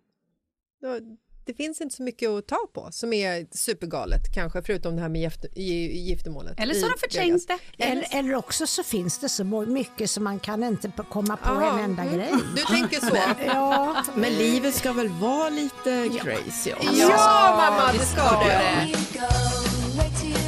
då, 0.80 0.98
det 1.44 1.55
finns 1.55 1.80
inte 1.80 1.96
så 1.96 2.03
mycket 2.03 2.30
att 2.30 2.46
ta 2.46 2.68
på 2.72 2.88
som 2.90 3.12
är 3.12 3.46
supergalet 3.50 4.34
kanske, 4.34 4.62
förutom 4.62 4.96
det 4.96 5.03
här 5.03 5.09
med 5.09 5.20
gift, 5.20 5.44
giftermålet. 5.57 6.61
Eller 6.61 6.74
så 6.74 6.86
har 6.86 6.90
de 6.90 6.98
förträngt 6.98 7.48
det. 7.48 7.84
Eller, 7.84 8.07
eller 8.11 8.34
också 8.34 8.66
så 8.66 8.82
finns 8.82 9.18
det 9.18 9.28
så 9.28 9.44
mycket 9.44 10.11
så 10.11 10.20
man 10.20 10.38
kan 10.38 10.64
inte 10.64 10.92
komma 11.11 11.36
på 11.36 11.48
Jaha, 11.48 11.78
en 11.78 11.84
enda 11.84 12.03
mm. 12.03 12.14
grej. 12.14 12.32
Du 12.57 12.62
tänker 12.62 13.00
så? 13.00 13.16
Ja, 13.46 14.05
Men 14.16 14.32
livet 14.32 14.74
ska 14.74 14.92
väl 14.92 15.09
vara 15.09 15.48
lite 15.48 16.09
crazy 16.20 16.72
också? 16.72 16.92
Ja, 16.92 17.55
mamma, 17.57 17.92
det 17.92 18.07
ska 18.07 18.44
det. 18.44 20.41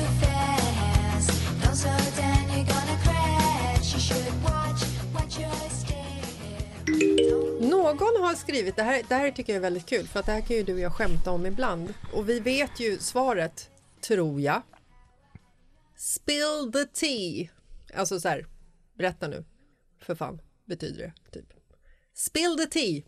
Någon 7.84 8.22
har 8.22 8.34
skrivit, 8.34 8.76
det 8.76 8.82
här, 8.82 9.02
det 9.08 9.14
här 9.14 9.30
tycker 9.30 9.52
jag 9.52 9.56
är 9.56 9.60
väldigt 9.62 9.86
kul 9.86 10.06
för 10.08 10.20
att 10.20 10.26
det 10.26 10.32
här 10.32 10.40
kan 10.40 10.56
ju 10.56 10.62
du 10.62 10.74
och 10.74 10.80
jag 10.80 10.92
skämta 10.92 11.30
om 11.30 11.46
ibland 11.46 11.94
och 12.12 12.28
vi 12.28 12.40
vet 12.40 12.80
ju 12.80 12.98
svaret, 12.98 13.70
tror 14.00 14.40
jag. 14.40 14.62
Spill 15.96 16.72
the 16.72 16.84
tea. 16.84 17.48
Alltså 17.94 18.20
så 18.20 18.28
här, 18.28 18.46
berätta 18.98 19.28
nu, 19.28 19.44
för 20.02 20.14
fan, 20.14 20.40
betyder 20.64 21.02
det 21.02 21.30
typ. 21.32 21.46
Spill 22.14 22.56
the 22.58 22.66
tea. 22.66 23.02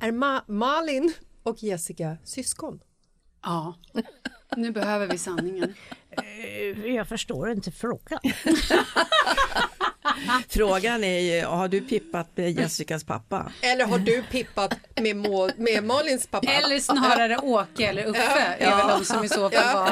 Är 0.00 0.12
Ma- 0.12 0.44
Malin 0.46 1.12
och 1.42 1.62
Jessica 1.62 2.16
syskon? 2.24 2.80
Ja, 3.42 3.74
nu 4.56 4.70
behöver 4.72 5.06
vi 5.06 5.18
sanningen. 5.18 5.74
jag 6.96 7.08
förstår 7.08 7.50
inte 7.50 7.72
frågan. 7.72 8.20
Frågan 10.48 11.04
är 11.04 11.18
ju, 11.20 11.44
har 11.44 11.68
du 11.68 11.80
pippat 11.80 12.30
med 12.36 12.50
Jessicas 12.60 13.04
pappa? 13.04 13.52
Eller 13.60 13.86
har 13.86 13.98
du 13.98 14.22
pippat 14.22 14.74
med, 15.00 15.16
Må- 15.16 15.50
med 15.56 15.84
Malins 15.84 16.26
pappa? 16.26 16.52
Eller 16.52 16.78
snarare 16.78 17.38
Åke 17.38 17.86
eller 17.86 18.06
Uffe 18.06 18.56
är 18.58 18.76
väl 18.76 18.86
de 18.98 19.04
som 19.04 19.24
i 19.24 19.28
så 19.28 19.50
fall 19.50 19.52
Ja. 19.52 19.72
var. 19.74 19.86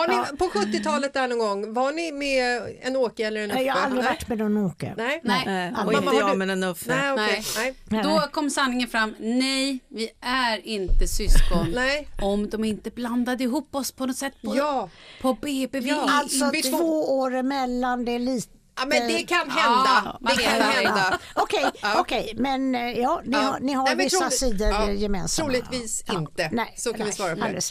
Har 0.00 0.08
ni 0.08 0.14
ja, 0.14 0.26
på 0.38 0.44
70-talet 0.44 1.14
där 1.14 1.28
någon 1.28 1.38
gång, 1.38 1.74
var 1.74 1.92
ni 1.92 2.12
med 2.12 2.62
en 2.82 2.96
Åke 2.96 3.26
eller 3.26 3.40
en 3.44 3.50
Uffe? 3.50 3.62
jag 3.62 3.74
har 3.74 3.80
aldrig 3.80 4.04
Nej. 4.04 4.12
varit 4.12 4.28
med 4.28 4.38
någon 4.38 4.56
Åke. 4.56 4.94
Nej. 4.96 5.20
Nej. 5.24 5.42
Nej, 5.46 5.72
och 5.86 5.92
inte 5.92 6.16
jag 6.16 6.38
men 6.38 6.50
en 6.50 6.62
Uffe. 6.64 6.96
Nej, 6.96 7.12
okej. 7.12 7.42
Nej. 7.56 7.74
Nej. 7.88 8.02
Då 8.02 8.20
kom 8.32 8.50
sanningen 8.50 8.88
fram. 8.88 9.14
Nej, 9.18 9.78
vi 9.88 10.08
är 10.20 10.66
inte 10.66 11.06
syskon. 11.08 11.72
Nej. 11.74 12.08
Om 12.22 12.50
de 12.50 12.64
inte 12.64 12.90
blandade 12.90 13.44
ihop 13.44 13.74
oss 13.74 13.92
på 13.92 14.06
något 14.06 14.16
sätt 14.16 14.32
på, 14.42 14.56
Ja. 14.56 14.88
på 15.22 15.34
BB. 15.34 15.80
Vi 15.80 15.88
Ja. 15.88 16.06
Alltså 16.10 16.50
två 16.70 17.18
år 17.18 17.34
emellan, 17.34 18.04
det 18.04 18.12
är 18.12 18.18
lite... 18.18 18.48
Ja, 18.76 18.86
men 18.86 19.08
det 19.08 19.22
kan 19.22 19.50
hända. 19.50 20.18
Ja, 20.20 20.34
det 20.36 20.42
kan 20.42 20.58
man- 20.58 20.68
hända. 20.68 21.18
Okej, 21.34 21.64
okej, 21.96 22.32
men 22.36 22.74
eh, 22.74 22.80
ja, 23.00 23.22
ni 23.24 23.32
Ja. 23.32 23.38
har, 23.38 23.60
ni 23.60 23.72
har 23.72 23.84
Nej, 23.84 23.96
vissa 23.96 24.18
troligt- 24.18 24.38
sidor 24.38 24.68
ja, 24.68 24.90
gemensamma. 24.92 25.48
troligtvis 25.50 26.04
inte. 26.12 26.48
Nej, 26.52 26.74
Så 26.76 26.90
kan 26.90 26.98
vi 26.98 27.04
nej, 27.04 27.12
svara 27.12 27.36
på 27.36 27.40
det. 27.40 27.70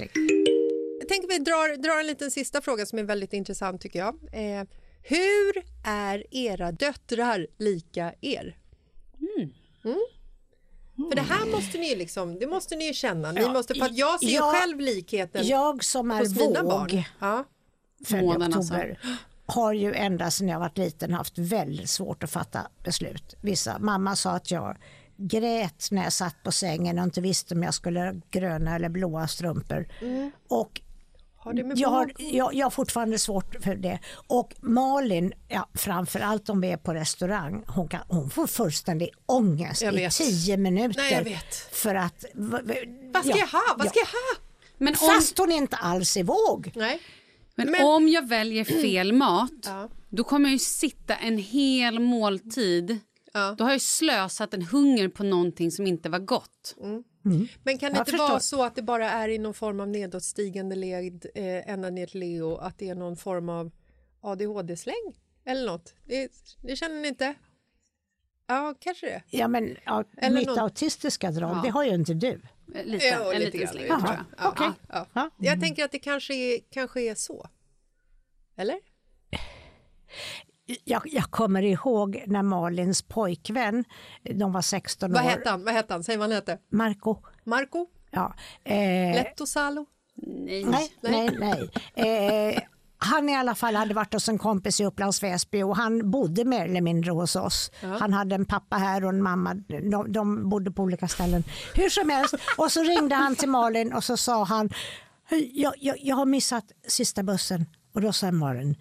Jag 1.00 1.08
tänker 1.10 1.28
vi 1.28 1.38
drar, 1.38 1.78
drar 1.78 2.00
en 2.00 2.08
liten 2.08 2.32
sista 2.32 2.62
fråga 2.62 2.86
som 2.86 3.00
är 3.00 3.04
väldigt 3.04 3.34
intressant 3.34 3.82
tycker 3.82 4.00
jag. 4.00 4.16
Eh, 4.34 4.64
hur 5.04 5.64
är 5.86 6.24
era 6.32 6.72
döttrar 6.72 7.48
lika 7.60 8.14
er? 8.22 8.58
Mm. 9.38 9.98
För 11.10 11.16
det 11.16 11.22
här 11.22 11.46
måste 11.46 11.78
ni 11.78 11.90
ju 11.90 11.96
liksom, 11.96 12.40
det 12.40 12.48
måste 12.48 12.76
ni 12.76 12.88
ju 12.88 12.94
känna. 12.94 13.32
Ni 13.32 13.42
Ja, 13.42 13.54
måste, 13.54 13.74
för 13.76 13.86
att 13.86 13.98
jag 13.98 14.20
ser 14.20 14.28
jag- 14.28 14.54
själv 14.56 14.80
likheten 14.80 15.48
Jag 15.48 15.84
som 15.84 16.12
är 16.12 16.20
hos 16.20 16.36
mina 16.36 16.62
våg, 16.64 16.72
barn. 16.72 17.04
Ja. 17.20 17.44
född 18.06 18.20
i 18.20 18.26
Månen 18.26 18.54
alltså. 18.54 18.74
Har 19.46 19.74
ju 19.74 19.94
ända 19.94 20.32
sedan 20.32 20.48
jag 20.48 20.60
var 20.60 20.72
liten 20.76 21.14
haft 21.14 21.38
väldigt 21.38 21.90
svårt 21.90 22.24
att 22.24 22.32
fatta 22.32 22.68
beslut. 22.84 23.36
Vissa, 23.42 23.80
mamma 23.80 24.16
sa 24.16 24.32
att 24.32 24.52
jag 24.52 24.78
grät 25.18 25.88
när 25.92 26.04
jag 26.04 26.14
satt 26.14 26.44
på 26.44 26.52
sängen 26.52 27.00
och 27.00 27.04
inte 27.04 27.22
visste 27.22 27.56
om 27.56 27.64
jag 27.64 27.74
skulle 27.74 28.00
ha 28.00 28.14
gröna 28.32 28.76
eller 28.76 28.90
blåa 28.90 29.28
strumpor. 29.28 29.88
Och 30.48 30.82
Har 31.38 31.54
det 31.54 31.64
med 31.64 31.78
jag, 31.78 31.90
har, 31.90 32.12
jag, 32.18 32.54
jag 32.54 32.66
har 32.66 32.72
fortfarande 32.72 33.20
svårt 33.20 33.56
för 33.64 33.76
det. 33.76 34.00
Och 34.28 34.54
Malin, 34.62 35.34
ja, 35.48 35.70
framförallt 35.74 36.50
om 36.50 36.62
vi 36.62 36.72
är 36.72 36.78
på 36.78 36.94
restaurang, 36.94 37.64
hon, 37.68 37.88
kan, 37.88 38.02
hon 38.08 38.30
får 38.30 38.48
fullständig 38.48 39.10
ångest 39.26 39.82
Jag 39.82 39.96
i 39.96 40.10
tio 40.10 40.58
minuter. 40.58 41.02
Nej, 41.02 41.14
jag 41.14 41.24
vet. 41.24 41.56
För 41.56 41.96
att... 41.96 42.26
Vad 42.34 43.26
ska 43.26 43.30
ja, 43.30 43.38
jag 43.38 43.48
ha? 43.48 43.76
Vad 43.78 43.88
ja. 43.88 43.90
ska 43.90 44.00
jag 44.00 44.06
ha? 44.06 44.52
Men, 44.78 44.96
om, 45.02 45.16
Fast 45.16 45.38
hon 45.38 45.52
inte 45.52 45.76
alls 45.76 46.18
är 46.18 46.24
våg. 46.24 46.72
Nej. 46.76 47.02
Men, 47.56 47.72
men- 47.72 47.86
om 47.86 48.08
jag 48.08 48.28
väljer 48.28 48.64
fel 48.64 49.14
mat, 49.14 49.52
Ja. 49.66 49.90
då 50.10 50.24
kommer 50.24 50.46
jag 50.46 50.54
ju 50.54 50.60
sitta 50.60 51.16
en 51.16 51.38
hel 51.38 52.00
måltid. 52.00 53.00
Ja. 53.34 53.56
Då 53.58 53.64
har 53.64 53.72
jag 53.72 53.76
ju 53.76 53.80
slösat 53.80 54.54
en 54.54 54.62
hunger 54.62 55.08
på 55.10 55.24
någonting 55.24 55.72
som 55.72 55.88
inte 55.88 56.10
var 56.10 56.20
gott. 56.20 56.76
Men 57.64 57.78
kan 57.78 57.80
det 57.80 57.82
Jag 57.82 57.90
inte 57.92 58.04
förstår. 58.12 58.30
vara 58.30 58.40
så 58.40 58.64
att 58.64 58.76
det 58.76 58.82
bara 58.82 59.12
är 59.12 59.30
i 59.30 59.38
någon 59.38 59.54
form 59.54 59.80
av 59.80 59.88
nedåtstigande 59.88 60.76
led 60.76 61.26
eh, 61.36 61.70
ända 61.70 61.90
ner 61.90 62.06
till 62.08 62.20
Leo, 62.20 62.56
att 62.56 62.78
det 62.78 62.90
är 62.90 62.96
någon 62.96 63.18
form 63.18 63.50
av 63.50 63.72
ADHD-släng 64.22 65.14
eller 65.46 65.66
något? 65.72 65.94
Det, 66.06 66.32
det 66.62 66.76
känner 66.76 67.02
ni 67.02 67.08
inte? 67.08 67.34
Ja, 68.48 68.76
kanske 68.80 69.06
det. 69.06 69.24
Ja, 69.30 69.48
men 69.48 69.76
ja, 69.86 70.04
mitt 70.32 70.48
någon- 70.48 70.60
autistiska 70.60 71.32
drag, 71.32 71.58
Ja. 71.58 71.62
det 71.64 71.70
har 71.70 71.84
ju 71.84 71.94
inte 71.94 72.14
du. 72.14 72.42
Eh, 72.76 72.86
Lite, 72.86 73.06
Ja, 73.06 73.34
en 73.34 73.40
lite 73.40 73.58
liten 73.58 73.68
släng 73.74 73.88
tror 73.88 74.02
jag. 74.06 74.26
Ja, 74.38 74.50
Okej. 74.50 74.70
ja. 74.90 75.06
Ja. 75.14 75.30
Jag 75.38 75.62
tänker 75.62 75.86
att 75.86 75.92
det 75.92 76.00
kanske 76.00 76.34
är, 76.34 76.60
kanske 76.70 77.02
är 77.02 77.16
så. 77.16 77.48
Eller? 78.58 78.76
Jag, 80.84 81.02
jag 81.06 81.24
kommer 81.24 81.62
ihåg 81.62 82.24
när 82.28 82.44
Malins 82.44 83.02
pojkvän, 83.02 83.84
de 84.24 84.52
var 84.52 84.62
16 84.62 85.12
Vad 85.12 85.26
år, 85.26 85.30
hette 85.30 85.50
han? 85.50 85.64
Vad 85.64 85.74
hette 85.74 85.94
han? 85.94 86.04
Säg 86.04 86.18
vad 86.18 86.24
han 86.30 86.36
hette. 86.36 86.58
Marco. 86.72 87.16
Marco? 87.44 87.88
Ja, 88.12 88.34
eh, 88.64 89.16
Letto 89.16 89.46
Salo? 89.46 89.86
Nej. 90.16 90.64
nej, 90.66 90.92
nej, 91.02 91.30
nej. 91.40 91.70
Eh, 92.56 92.62
han 93.04 93.30
i 93.30 93.36
alla 93.36 93.56
fall 93.56 93.76
hade 93.76 93.94
varit 93.94 94.14
hos 94.14 94.30
en 94.30 94.38
kompis 94.38 94.82
i 94.82 94.86
Upplands 94.86 95.24
Väsby 95.24 95.64
och 95.64 95.76
han 95.78 96.12
bodde 96.12 96.46
mer 96.46 96.66
eller 96.66 96.82
mindre 96.82 97.12
hos 97.12 97.36
oss. 97.36 97.72
Han 98.00 98.14
hade 98.14 98.36
en 98.36 98.46
pappa 98.46 98.76
här 98.78 99.04
och 99.04 99.10
en 99.10 99.24
mamma. 99.24 99.54
De, 99.92 100.12
de 100.12 100.50
bodde 100.50 100.72
på 100.72 100.84
olika 100.84 101.08
ställen. 101.08 101.44
Hur 101.76 101.90
som 101.90 102.10
helst. 102.10 102.34
Och 102.58 102.72
så 102.72 102.84
ringde 102.84 103.16
han 103.16 103.36
till 103.36 103.50
Malin 103.50 103.94
och 103.94 104.04
så 104.04 104.18
sa 104.18 104.44
han 104.44 104.70
jag, 105.54 105.74
jag, 105.78 105.96
jag 106.00 106.16
har 106.16 106.26
missat 106.26 106.66
sista 106.88 107.24
bussen. 107.24 107.66
Och 107.94 108.02
då 108.02 108.14
sa 108.14 108.32
Malin 108.32 108.76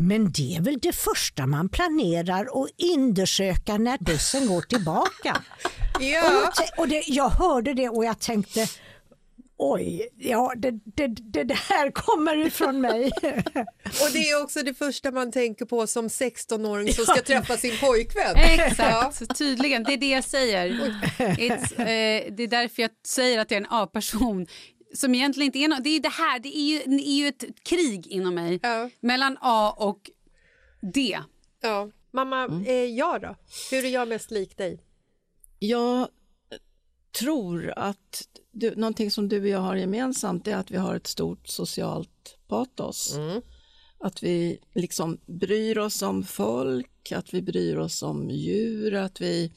men 0.00 0.32
det 0.32 0.56
är 0.56 0.60
väl 0.60 0.78
det 0.82 0.92
första 0.94 1.46
man 1.46 1.68
planerar 1.68 2.42
att 2.42 2.68
undersöka 2.96 3.78
när 3.78 3.98
bussen 4.00 4.46
går 4.46 4.60
tillbaka. 4.62 5.42
Och, 5.96 6.02
Ja. 6.02 6.22
tä- 6.56 6.78
och 6.78 6.88
det, 6.88 7.02
jag 7.08 7.28
hörde 7.28 7.74
det 7.74 7.88
och 7.88 8.04
jag 8.04 8.18
tänkte 8.20 8.66
oj, 9.58 10.08
ja, 10.16 10.52
det, 10.56 10.70
det, 10.70 11.06
det, 11.06 11.44
det 11.44 11.54
här 11.54 11.90
kommer 11.90 12.46
ifrån 12.46 12.80
mig. 12.80 13.04
Och 13.84 14.12
det 14.12 14.18
är 14.30 14.42
också 14.42 14.62
det 14.62 14.74
första 14.74 15.10
man 15.10 15.32
tänker 15.32 15.64
på 15.64 15.86
som 15.86 16.08
16-åring 16.08 16.92
som 16.92 17.04
ska 17.04 17.22
träffa 17.22 17.56
sin 17.56 17.78
pojkvän. 17.80 18.36
Exakt, 18.36 19.38
tydligen. 19.38 19.84
Det 19.84 19.92
är 19.92 19.96
det 19.96 20.08
jag 20.10 20.24
säger. 20.24 20.68
It's, 21.18 21.80
eh, 21.80 22.32
det 22.34 22.42
är 22.42 22.46
därför 22.48 22.82
jag 22.82 22.90
säger 23.06 23.38
att 23.38 23.50
jag 23.50 23.56
är 23.60 23.60
en 23.64 23.70
A-person. 23.70 24.46
Som 24.94 25.14
egentligen 25.14 25.46
inte 25.46 25.58
är 25.58 25.68
något, 25.68 25.84
det 25.84 25.90
är 25.96 26.00
det 26.00 26.08
här, 26.08 26.38
det 26.38 26.58
är 26.58 26.62
ju, 26.62 26.78
det 26.78 27.08
är 27.08 27.18
ju 27.18 27.28
ett 27.28 27.44
krig 27.64 28.06
inom 28.06 28.34
mig. 28.34 28.60
Ja. 28.62 28.90
Mellan 29.00 29.36
A 29.40 29.74
och 29.76 30.10
D. 30.94 31.18
Ja. 31.62 31.90
Mamma, 32.12 32.44
Mm. 32.44 32.64
eh, 32.66 32.72
jag 32.74 33.20
då? 33.22 33.36
Hur 33.70 33.84
är 33.84 33.88
jag 33.88 34.08
mest 34.08 34.30
lik 34.30 34.56
dig? 34.56 34.80
Jag 35.58 36.08
tror 37.18 37.72
att 37.76 38.28
du, 38.52 38.74
någonting 38.76 39.10
som 39.10 39.28
du 39.28 39.40
och 39.40 39.48
jag 39.48 39.58
har 39.58 39.76
gemensamt 39.76 40.46
är 40.46 40.56
att 40.56 40.70
vi 40.70 40.76
har 40.76 40.94
ett 40.94 41.06
stort 41.06 41.48
socialt 41.48 42.38
patos. 42.48 43.14
Att 44.00 44.22
vi 44.22 44.58
liksom 44.74 45.20
bryr 45.26 45.78
oss 45.78 46.02
om 46.02 46.24
folk, 46.24 47.12
att 47.12 47.34
vi 47.34 47.42
bryr 47.42 47.76
oss 47.76 48.02
om 48.02 48.30
djur, 48.30 48.94
att 48.94 49.20
vi 49.20 49.52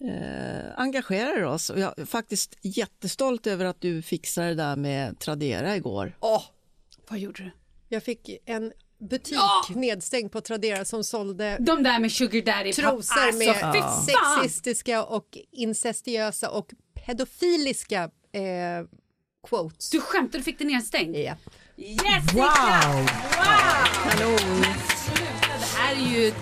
eh, 0.00 0.72
engagerar 0.80 1.42
oss. 1.42 1.70
Och 1.70 1.78
jag 1.80 1.98
är 1.98 2.04
faktiskt 2.04 2.58
jättestolt 2.62 3.46
över 3.46 3.64
att 3.64 3.80
du 3.80 4.02
fixade 4.02 4.48
det 4.48 4.54
där 4.54 4.76
med 4.76 5.18
Tradera 5.18 5.76
igår. 5.76 6.16
Åh, 6.20 6.42
Vad 7.08 7.18
gjorde 7.18 7.42
du? 7.42 7.50
jag 7.88 8.02
fick 8.02 8.30
en 8.44 8.72
butik 9.10 9.38
nedstängd 9.74 10.32
på 10.32 10.40
Tradera 10.40 10.84
som 10.84 11.04
sålde 11.04 11.56
De 11.60 11.82
där 11.82 11.98
med 11.98 12.12
sugar 12.12 12.40
daddy 12.42 12.72
trosor 12.72 13.18
Alltså, 13.18 13.38
med 13.38 13.74
fy 13.74 13.80
fan! 13.80 14.06
sexistiska 14.42 15.04
och 15.04 15.38
incestiösa 15.50 16.50
och 16.50 16.70
pedofiliska 17.06 18.02
eh, 18.32 18.86
quotes. 19.48 19.90
Du 19.90 20.00
skämtar, 20.00 20.38
du 20.38 20.44
fick 20.44 20.58
den 20.58 20.66
nedstängd? 20.66 21.16
Ja. 21.16 21.34
Yes, 21.76 22.32
Wow! 22.34 23.06
Kanon! 24.04 24.38
Sluta, 24.38 25.48
det 25.58 25.76
här 25.76 25.94
är 25.94 26.10
ju 26.20 26.32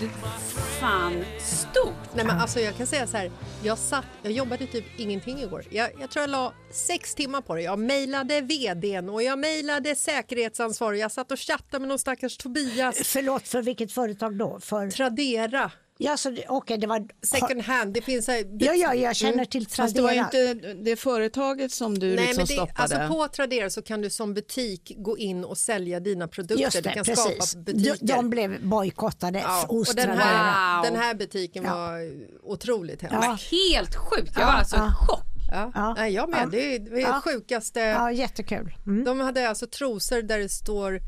fan 0.81 1.25
stort. 1.71 2.15
Nej, 2.15 2.25
men 2.25 2.41
alltså, 2.41 2.61
jag 2.61 2.77
kan 2.77 2.87
säga 2.87 3.07
så 3.07 3.17
här, 3.17 3.31
jag, 3.63 3.79
satt, 3.79 4.05
jag 4.23 4.33
jobbade 4.33 4.67
typ 4.67 4.85
ingenting 4.97 5.41
igår. 5.41 5.65
Jag, 5.71 5.91
jag 6.01 6.11
tror 6.11 6.23
jag 6.23 6.31
la 6.31 6.53
sex 6.71 7.15
timmar 7.15 7.41
på 7.41 7.55
det. 7.55 7.63
Jag 7.63 7.79
mejlade 7.79 8.41
vdn 8.41 9.09
och 9.09 9.23
jag 9.23 9.39
mejlade 9.39 9.97
säkerhetsansvarig. 9.97 11.01
Jag 11.01 11.13
satt 11.13 11.33
och 11.33 11.39
chattade 11.39 11.81
med 11.81 11.89
någon 11.89 11.99
stackars 11.99 12.37
Tobias. 12.37 13.01
Förlåt, 13.05 13.49
för 13.49 13.63
vilket 13.63 13.93
företag 13.93 14.37
då? 14.37 14.61
För, 14.61 14.91
Tradera, 14.91 15.71
ja, 16.03 16.17
så, 16.17 16.31
det- 16.31 16.45
okej, 16.49 16.79
det 16.79 16.87
var... 16.87 17.07
second 17.23 17.63
hand. 17.63 17.95
Det 17.95 18.01
finns 18.03 18.25
så 18.25 18.33
här, 18.33 18.45
Ja, 18.59 18.75
ja, 18.75 18.95
jag 18.95 19.17
känner 19.17 19.33
Mm. 19.33 19.47
till 19.47 19.69
Fast 19.69 19.95
det 19.97 20.03
var 20.03 20.09
Tradera. 20.29 20.51
inte 20.51 20.75
det 20.75 20.97
företaget 20.97 21.73
som 21.73 21.99
du 21.99 22.07
Nej, 22.07 22.17
liksom 22.27 22.37
men 22.37 22.47
det, 22.47 22.53
stoppade. 22.53 22.83
alltså 22.83 23.15
på 23.15 23.29
Tradera 23.29 23.71
så 23.71 23.83
kan 23.83 24.01
du 24.01 24.11
som 24.11 24.35
butik 24.35 24.93
gå 24.97 25.19
in 25.19 25.45
och 25.45 25.59
sälja 25.59 26.01
dina 26.01 26.29
produkter. 26.29 26.65
Just 26.65 26.77
du 26.77 26.83
det, 26.83 26.93
kan 26.93 27.05
precis. 27.05 27.25
skapa 27.51 27.61
De, 27.65 27.73
butiker. 27.73 28.07
de 28.07 28.31
blev 28.31 28.67
bojkottade 28.69 29.39
ja, 29.39 29.65
hos 29.69 29.89
och 29.89 29.95
den 29.95 30.05
Tradera. 30.07 30.25
här, 30.25 30.77
Wow. 30.77 30.85
den 30.93 31.01
här 31.03 31.15
butiken 31.15 31.65
Ja. 31.65 31.75
var 31.77 31.99
otroligt 32.43 33.03
hemsk. 33.03 33.17
Ja. 33.17 33.39
Helt 33.51 33.95
sjukt. 33.97 34.33
Jag 34.37 34.47
var 34.47 34.53
alltså 34.53 34.77
i 34.77 35.07
chock. 35.07 35.25
Ja. 35.53 35.71
Ja. 35.75 35.95
Nej, 35.99 36.13
jag 36.13 36.29
med. 36.29 36.41
Ja. 36.43 36.47
Det 36.47 36.75
är 36.75 36.79
det 36.79 37.01
Ja. 37.01 37.21
sjukaste. 37.25 37.81
Ja, 37.81 38.13
jättekul. 38.13 38.77
Mm. 38.87 39.05
De 39.05 39.21
hade 39.21 39.49
alltså 39.49 39.67
trosor 39.67 40.23
där 40.23 40.39
det 40.39 40.49
står 40.49 41.01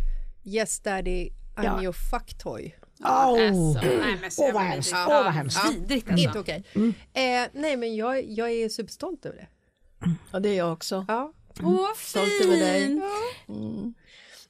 Yes 0.45 0.80
daddy, 0.80 1.30
I'm 1.57 1.64
Ja. 1.64 1.82
your 1.82 1.93
fucktoy. 2.11 2.74
Oh. 3.03 3.46
Alltså, 3.48 3.80
nej, 3.88 4.16
men 4.20 4.30
så 4.30 4.42
Åh, 4.46 4.53
vad 4.53 4.62
hemskt. 4.62 4.92
Åh, 4.94 5.07
vad 5.09 5.32
hemskt. 5.32 5.59
Ja, 5.64 5.70
Vidrigt 5.70 6.09
alltså. 6.11 6.26
Inte 6.26 6.38
okej. 6.38 6.64
Eh, 7.12 7.48
nej 7.53 7.76
men 7.76 7.96
jag, 7.96 8.24
jag 8.24 8.50
är 8.50 8.68
superstolt 8.68 9.26
över 9.26 9.36
det. 9.36 9.46
Ja, 10.32 10.40
det 10.40 10.48
är 10.48 10.57
jag 10.57 10.72
också. 10.72 11.05
Ja. 11.09 11.32
Åh, 11.62 11.72
vad 11.72 11.96
Stolt 11.96 12.32
över 12.44 12.57
dig. 12.57 13.00
fint. 13.46 13.96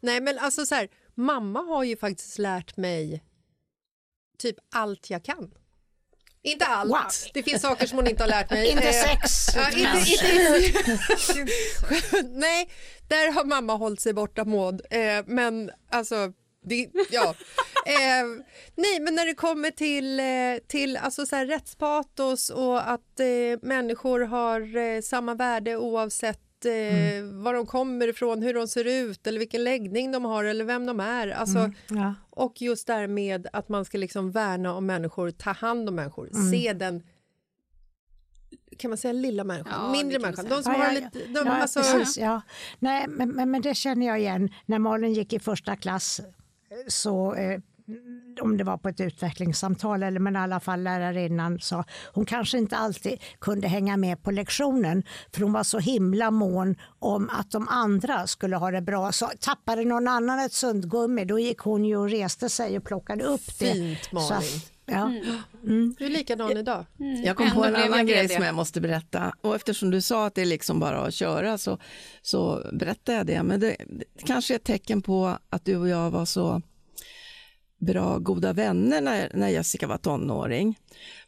Nej 0.00 0.20
men 0.20 0.38
alltså 0.38 0.66
så 0.66 0.74
här, 0.74 0.88
mamma 1.14 1.60
har 1.60 1.84
ju 1.84 1.96
faktiskt 1.96 2.38
lärt 2.38 2.76
mig 2.76 3.22
typ 4.38 4.56
allt 4.74 5.10
jag 5.10 5.24
kan. 5.24 5.50
Inte 6.44 6.66
allt, 6.66 6.90
Wow. 6.90 6.98
det 7.34 7.42
finns 7.42 7.62
saker 7.62 7.86
som 7.86 7.98
hon 7.98 8.06
inte 8.08 8.22
har 8.22 8.28
lärt 8.28 8.50
mig. 8.50 8.68
Inte 8.72 8.88
Eh, 8.88 8.92
sex. 9.04 9.46
Ja, 9.56 9.68
inte, 9.70 10.10
inte, 11.32 11.52
Nej, 12.38 12.68
där 13.08 13.32
har 13.32 13.44
mamma 13.44 13.74
hållit 13.74 14.00
sig 14.00 14.12
borta 14.12 14.44
Maud. 14.44 14.80
Eh, 14.90 15.24
men 15.26 15.70
alltså, 15.90 16.32
Det, 16.64 16.88
ja. 17.10 17.34
eh, 17.86 18.26
nej, 18.76 19.00
men 19.00 19.14
när 19.14 19.26
det 19.26 19.34
kommer 19.34 19.70
till, 19.70 20.20
eh, 20.20 20.66
till 20.68 20.96
alltså 20.96 21.26
så 21.26 21.36
här 21.36 21.46
rättspatos 21.46 22.50
och 22.50 22.90
att 22.90 23.20
eh, 23.20 23.58
människor 23.62 24.20
har 24.20 24.76
eh, 24.76 25.00
samma 25.00 25.34
värde 25.34 25.76
oavsett 25.76 26.64
eh, 26.64 27.24
var 27.24 27.54
de 27.54 27.66
kommer 27.66 28.08
ifrån, 28.08 28.42
hur 28.42 28.54
de 28.54 28.68
ser 28.68 28.84
ut 28.84 29.26
eller 29.26 29.38
vilken 29.38 29.64
läggning 29.64 30.12
de 30.12 30.24
har 30.24 30.44
eller 30.44 30.64
vem 30.64 30.86
de 30.86 31.00
är. 31.00 31.28
Alltså, 31.28 31.58
Mm, 31.58 31.74
ja. 31.88 32.14
Och 32.30 32.62
just 32.62 32.86
där 32.86 33.06
med 33.06 33.46
att 33.52 33.68
man 33.68 33.84
ska 33.84 33.98
liksom 33.98 34.30
värna 34.30 34.74
om 34.74 34.86
människor, 34.86 35.30
ta 35.30 35.50
hand 35.52 35.88
om 35.88 35.94
människor, 35.94 36.28
Mm. 36.34 36.50
se 36.50 36.72
den 36.72 37.02
kan 38.78 38.88
man 38.90 38.98
säga 38.98 39.12
lilla 39.12 39.44
människan, 39.44 39.72
Ja, 39.86 39.92
mindre 39.92 40.18
det 40.18 40.22
människan. 40.22 40.46
De 40.48 40.62
som 40.62 40.72
Ja, 40.72 40.78
har 40.78 40.84
ja, 40.86 40.92
lite... 40.92 41.18
De, 41.26 41.46
ja, 41.46 41.52
alltså, 41.52 41.80
precis, 41.80 42.18
ja. 42.18 42.40
Nej, 42.78 43.06
men, 43.08 43.28
men, 43.30 43.50
men 43.50 43.62
det 43.62 43.74
känner 43.74 44.06
jag 44.06 44.20
igen. 44.20 44.48
När 44.66 44.78
Malin 44.78 45.12
gick 45.12 45.32
i 45.32 45.38
första 45.38 45.76
klass 45.76 46.20
så 46.88 47.34
eh, 47.34 47.60
om 48.40 48.56
det 48.56 48.64
var 48.64 48.76
på 48.76 48.88
ett 48.88 49.00
utvecklingssamtal 49.00 50.02
eller 50.02 50.20
men 50.20 50.36
i 50.36 50.38
alla 50.38 50.60
fall 50.60 50.82
lärarinnan 50.82 51.58
sa 51.60 51.84
hon 52.12 52.24
kanske 52.24 52.58
inte 52.58 52.76
alltid 52.76 53.18
kunde 53.38 53.68
hänga 53.68 53.96
med 53.96 54.22
på 54.22 54.30
lektionen 54.30 55.02
för 55.34 55.40
hon 55.42 55.52
var 55.52 55.62
så 55.62 55.78
himla 55.78 56.30
mån 56.30 56.76
om 56.98 57.30
att 57.30 57.50
de 57.50 57.68
andra 57.68 58.26
skulle 58.26 58.56
ha 58.56 58.70
det 58.70 58.80
bra. 58.80 59.12
Så 59.12 59.30
tappade 59.40 59.84
någon 59.84 60.08
annan 60.08 60.38
ett 60.38 60.52
sundgummi 60.52 61.24
då 61.24 61.38
gick 61.38 61.58
hon 61.58 61.84
ju 61.84 61.96
och 61.96 62.10
reste 62.10 62.48
sig 62.48 62.76
och 62.76 62.84
plockade 62.84 63.24
upp 63.24 63.58
det. 63.58 63.72
Fint, 63.72 63.98
Så 64.04 64.14
Malin. 64.14 64.38
att, 64.38 64.72
ja. 64.86 65.12
Du 65.98 66.04
är 66.06 66.10
likadan 66.10 66.56
idag. 66.56 66.86
Jag 67.24 67.36
kom 67.36 67.50
på 67.50 67.64
en 67.64 67.76
annan 67.76 68.06
grej 68.06 68.28
som 68.28 68.44
jag 68.44 68.54
måste 68.54 68.80
berätta. 68.80 69.34
Och 69.40 69.54
eftersom 69.54 69.90
du 69.90 70.00
sa 70.00 70.26
att 70.26 70.34
det 70.34 70.42
är 70.42 70.46
liksom 70.46 70.80
bara 70.80 71.06
att 71.06 71.14
köra 71.14 71.58
så, 71.58 71.78
så 72.22 72.62
berättar 72.72 73.12
jag 73.12 73.26
det. 73.26 73.42
Men 73.42 73.60
det, 73.60 73.76
det 73.88 74.26
kanske 74.26 74.54
är 74.54 74.56
ett 74.56 74.64
tecken 74.64 75.02
på 75.02 75.38
att 75.50 75.64
du 75.64 75.76
och 75.76 75.88
jag 75.88 76.10
var 76.10 76.24
så 76.24 76.62
bra 77.84 78.18
goda 78.18 78.52
vänner 78.52 79.00
när, 79.00 79.30
när 79.34 79.48
Jessica 79.48 79.86
var 79.86 79.98
tonåring. 79.98 80.78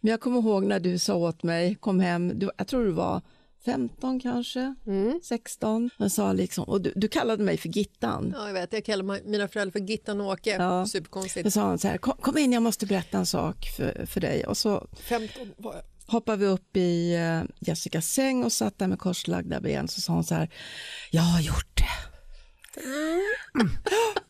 Men 0.01 0.11
jag 0.11 0.21
kommer 0.21 0.39
ihåg 0.39 0.65
när 0.65 0.81
du 0.81 0.99
sa 0.99 1.15
åt 1.15 1.43
mig, 1.43 1.75
kom 1.75 2.01
hem, 2.01 2.39
du, 2.39 2.51
jag 2.57 2.67
tror 2.67 2.85
du 2.85 2.91
var 2.91 3.23
15 3.65 4.21
kanske, 4.21 4.75
16. 5.23 5.91
Jag 5.97 6.11
sa 6.11 6.33
liksom, 6.33 6.65
och 6.65 6.81
du, 6.81 6.93
du 6.97 7.09
kallade 7.09 7.45
mig 7.45 7.57
för 7.57 7.69
Gittan. 7.69 8.35
Ja, 8.37 8.47
jag 8.47 8.55
vet, 8.55 8.73
jag 8.73 8.85
kallar 8.85 9.29
mina 9.29 9.49
föräldrar 9.49 9.73
för 9.73 9.87
Gittan 9.87 10.21
och 10.21 10.27
Åke. 10.27 10.51
Ja. 10.51 10.87
Superkonstigt. 10.87 11.45
Då 11.45 11.51
sa 11.51 11.61
han 11.61 11.79
så 11.79 11.89
här, 11.89 11.99
kom, 11.99 12.17
kom 12.21 12.39
in 12.39 12.53
jag 12.53 12.63
måste 12.63 12.87
berätta 12.87 13.19
en 13.19 13.27
sak 13.27 13.69
för, 13.77 14.07
för 14.07 14.21
dig. 14.21 14.47
Och 14.47 14.57
så 14.57 14.89
15 15.01 15.49
var 15.57 15.75
jag. 15.75 15.83
hoppade 16.07 16.39
vi 16.39 16.47
upp 16.47 16.77
i 16.77 17.15
eh, 17.15 17.43
Jessicas 17.61 18.07
säng 18.07 18.45
och 18.45 18.53
satt 18.53 18.79
där 18.79 18.89
med 18.89 18.99
korslagda 18.99 19.61
ben. 19.61 19.89
Så 19.89 20.01
sa 20.01 20.13
hon 20.13 20.25
så 20.25 20.35
här, 20.35 20.51
jag 21.11 21.23
har 21.23 21.41
gjort 21.41 21.77
det. 21.77 21.85
Mm. 22.81 23.71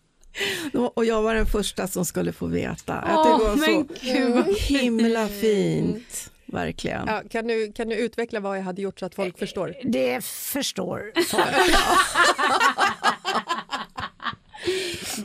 Och 0.95 1.05
jag 1.05 1.23
var 1.23 1.35
den 1.35 1.47
första 1.47 1.87
som 1.89 2.05
skulle 2.05 2.33
få 2.33 2.47
veta. 2.47 2.95
att 2.95 3.27
Åh, 3.27 3.39
det 3.39 3.45
var 3.45 3.57
men 3.57 3.89
så 3.89 3.95
gud, 4.03 4.35
vad 4.35 4.57
himla 4.57 5.29
fint, 5.29 6.31
verkligen. 6.47 7.07
Ja, 7.07 7.23
kan, 7.31 7.47
du, 7.47 7.73
kan 7.73 7.89
du 7.89 7.97
utveckla 7.97 8.41
vad 8.41 8.59
jag 8.59 8.63
hade 8.63 8.83
gjort 8.83 8.99
så 9.01 9.07
att 9.07 9.15
folk 9.15 9.39
förstår? 9.39 9.75
Det 9.83 10.25
förstår 10.25 11.13
folk. 11.29 11.45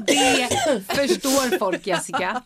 Det 0.07 0.49
förstår 0.87 1.57
folk, 1.57 1.87
Jessica. 1.87 2.41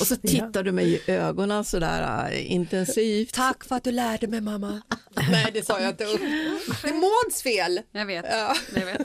Och 0.00 0.06
så 0.06 0.16
tittar 0.16 0.62
du 0.62 0.72
mig 0.72 1.02
i 1.06 1.10
ögonen 1.10 1.64
sådär 1.64 2.28
äh, 2.32 2.52
intensivt. 2.52 3.34
Tack 3.34 3.64
för 3.64 3.76
att 3.76 3.84
du 3.84 3.92
lärde 3.92 4.26
mig 4.26 4.40
mamma. 4.40 4.82
Nej, 5.30 5.50
det 5.52 5.66
sa 5.66 5.80
jag 5.80 5.90
inte. 5.90 6.04
Det 6.82 6.88
är 6.88 6.94
Mauds 6.94 7.42
fel. 7.42 7.80
Jag 7.92 8.06
vet. 8.06 8.24
Ja. 8.30 8.54
Jag 8.74 8.86
vet. 8.86 9.00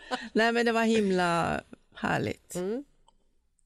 Nej 0.32 0.52
men 0.52 0.66
det 0.66 0.72
var 0.72 0.84
himla 0.84 1.60
härligt. 1.94 2.54
Mm. 2.54 2.84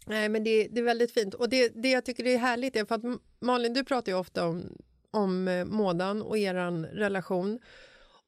Nej, 0.07 0.29
men 0.29 0.45
det, 0.45 0.68
det 0.68 0.81
är 0.81 0.85
väldigt 0.85 1.14
fint. 1.14 1.35
Och 1.35 1.49
det, 1.49 1.68
det 1.68 1.91
jag 1.91 2.05
tycker 2.05 2.27
är 2.27 2.39
härligt 2.39 2.77
är 2.77 2.85
för 2.85 2.95
att 2.95 3.20
Malin, 3.41 3.74
du 3.74 3.85
pratar 3.85 4.12
ju 4.12 4.18
ofta 4.18 4.47
om, 4.47 4.79
om 5.11 5.49
eh, 5.49 5.64
Mådan 5.64 6.22
och 6.22 6.39
eran 6.39 6.87
relation. 6.87 7.61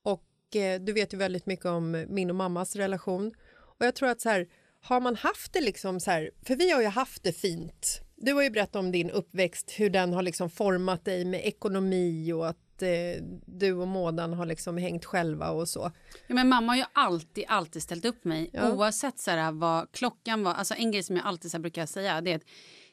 Och 0.03 0.57
eh, 0.57 0.81
du 0.81 0.93
vet 0.93 1.13
ju 1.15 1.17
väldigt 1.17 1.47
mycket 1.47 1.67
om 1.67 2.07
min 2.09 2.31
och 2.31 2.37
mammas 2.37 2.77
relation. 2.77 3.35
Och 3.79 3.87
jag 3.87 3.95
tror 3.95 4.09
att 4.09 4.21
så 4.21 4.29
här, 4.29 4.49
har 4.81 5.01
man 5.01 5.17
haft 5.17 5.53
det 5.53 5.61
liksom 5.61 6.01
så 6.01 6.11
här, 6.11 6.31
för 6.43 6.57
vi 6.57 6.71
har 6.71 6.81
ju 6.81 6.89
haft 6.89 7.23
det 7.23 7.33
fint. 7.33 8.01
Du 8.17 8.33
har 8.33 8.43
ju 8.43 8.51
berättat 8.51 8.77
om 8.77 8.93
din 8.93 9.11
uppväxt, 9.11 9.71
hur 9.71 9.91
den 9.91 10.13
har 10.13 10.23
liksom 10.23 10.51
format 10.51 11.05
dig 11.05 11.25
med 11.25 11.47
ekonomi 11.47 12.33
och 12.33 12.49
att 12.49 12.68
eh, 12.83 13.23
du 13.47 13.73
och 13.73 13.89
Mådan 13.89 14.33
har 14.33 14.47
liksom 14.47 14.77
hängt 14.77 15.05
själva 15.05 15.51
och 15.51 15.69
så. 15.69 15.93
Ja, 16.27 16.35
men 16.35 16.49
mamma 16.49 16.73
har 16.73 16.77
ju 16.77 16.85
alltid, 16.93 17.45
alltid 17.49 17.83
ställt 17.83 18.05
upp 18.05 18.25
mig 18.25 18.51
Ja. 18.53 18.73
oavsett 18.73 19.19
så 19.19 19.31
här, 19.31 19.53
vad 19.53 19.93
klockan 19.93 20.43
var. 20.43 20.55
Alltså, 20.55 20.75
en 20.75 20.91
grej 20.93 21.03
som 21.03 21.17
jag 21.17 21.27
alltid 21.27 21.51
så 21.51 21.57
här, 21.57 21.63
brukar 21.63 21.87
säga 21.87 22.21
det 22.21 22.33
är 22.33 22.37
att 22.37 22.45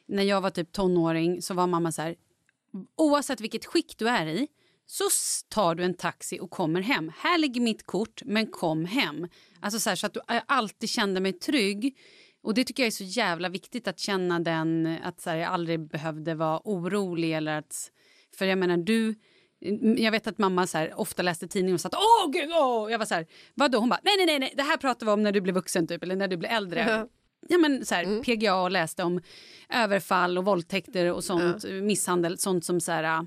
när 0.08 0.22
jag 0.22 0.40
var 0.40 0.50
typ 0.50 0.72
tonåring 0.72 1.42
så 1.42 1.54
var 1.54 1.66
mamma 1.66 1.92
så 1.92 2.02
här 2.02 2.16
oavsett 2.96 3.40
vilket 3.40 3.64
skick 3.66 3.98
du 3.98 4.08
är 4.08 4.26
i 4.26 4.48
så 4.86 5.04
tar 5.48 5.74
du 5.74 5.84
en 5.84 5.94
taxi 5.94 6.40
och 6.40 6.50
kommer 6.50 6.80
hem. 6.80 7.12
Här 7.18 7.38
ligger 7.38 7.60
mitt 7.60 7.86
kort, 7.86 8.22
men 8.24 8.46
kom 8.46 8.84
hem. 8.84 9.28
Alltså 9.60 9.80
så, 9.80 9.88
här, 9.88 9.96
så 9.96 10.06
att 10.06 10.14
du 10.14 10.20
jag 10.28 10.42
alltid 10.46 10.88
kände 10.88 11.20
mig 11.20 11.32
trygg. 11.32 11.98
Och 12.42 12.54
Det 12.54 12.64
tycker 12.64 12.82
jag 12.82 12.86
är 12.86 12.90
så 12.90 13.04
jävla 13.04 13.48
viktigt 13.48 13.88
att 13.88 13.98
känna 13.98 14.40
den, 14.40 14.98
att 15.02 15.20
så 15.20 15.30
här, 15.30 15.36
jag 15.36 15.48
aldrig 15.52 15.80
behövde 15.80 16.34
vara 16.34 16.60
orolig. 16.64 17.32
Eller 17.32 17.58
att, 17.58 17.90
för 18.36 18.46
jag 18.46 18.58
menar, 18.58 18.76
du... 18.76 19.14
Jag 19.96 20.12
vet 20.12 20.26
att 20.26 20.38
mamma 20.38 20.66
så 20.66 20.78
här, 20.78 21.00
ofta 21.00 21.22
läste 21.22 21.48
tidningen 21.48 21.74
och 21.74 21.80
sa 21.80 21.88
att 21.88 21.94
åh 21.94 22.30
gud, 22.32 22.50
åh! 22.52 22.90
Jag 22.90 22.98
var 22.98 23.06
så 23.06 23.14
här, 23.14 23.26
vadå? 23.54 23.78
Hon 23.78 23.88
bara, 23.88 24.00
nej, 24.02 24.14
nej, 24.16 24.26
nej, 24.26 24.38
nej, 24.38 24.54
det 24.56 24.62
här 24.62 24.76
pratar 24.76 25.06
vi 25.06 25.12
om 25.12 25.22
när 25.22 25.32
du 25.32 25.40
blir 25.40 25.52
vuxen 25.52 25.86
typ, 25.86 26.02
eller 26.02 26.16
när 26.16 26.28
du 26.28 26.36
blir 26.36 26.48
äldre. 26.48 26.80
Ja. 26.88 27.08
Ja, 27.48 27.58
men 27.58 27.86
så 27.86 27.94
här, 27.94 28.22
PGA 28.22 28.54
och 28.62 28.70
läste 28.70 29.02
om 29.02 29.20
överfall 29.68 30.38
och 30.38 30.44
våldtäkter 30.44 31.12
och 31.12 31.24
sånt, 31.24 31.64
misshandel, 31.82 32.38
sånt 32.38 32.64
som 32.64 32.80
så 32.80 32.92
här, 32.92 33.26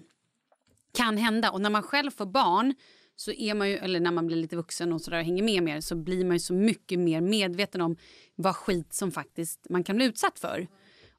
kan 0.94 1.18
hända. 1.18 1.52
Och 1.52 1.62
när 1.62 1.70
man 1.70 1.84
själv 1.84 2.12
får 2.12 2.26
barn, 2.26 2.76
så 3.16 3.32
är 3.32 3.54
man 3.54 3.70
ju, 3.70 3.78
eller 3.78 4.00
när 4.00 4.12
man 4.12 4.28
blir 4.28 4.38
lite 4.38 4.56
vuxen 4.56 4.94
och 4.94 5.02
så 5.02 5.12
där, 5.12 5.18
och 5.18 5.26
hänger 5.26 5.44
med 5.44 5.64
mer 5.64 5.82
så 5.82 5.96
blir 5.96 6.26
man 6.26 6.36
ju 6.36 6.40
så 6.40 6.54
mycket 6.54 7.00
mer 7.00 7.22
medveten 7.22 7.82
om 7.82 7.96
vad 8.36 8.56
skit 8.56 8.94
som 8.94 9.12
faktiskt 9.12 9.70
man 9.70 9.84
kan 9.84 9.96
bli 9.96 10.06
utsatt 10.06 10.40
för. 10.40 10.68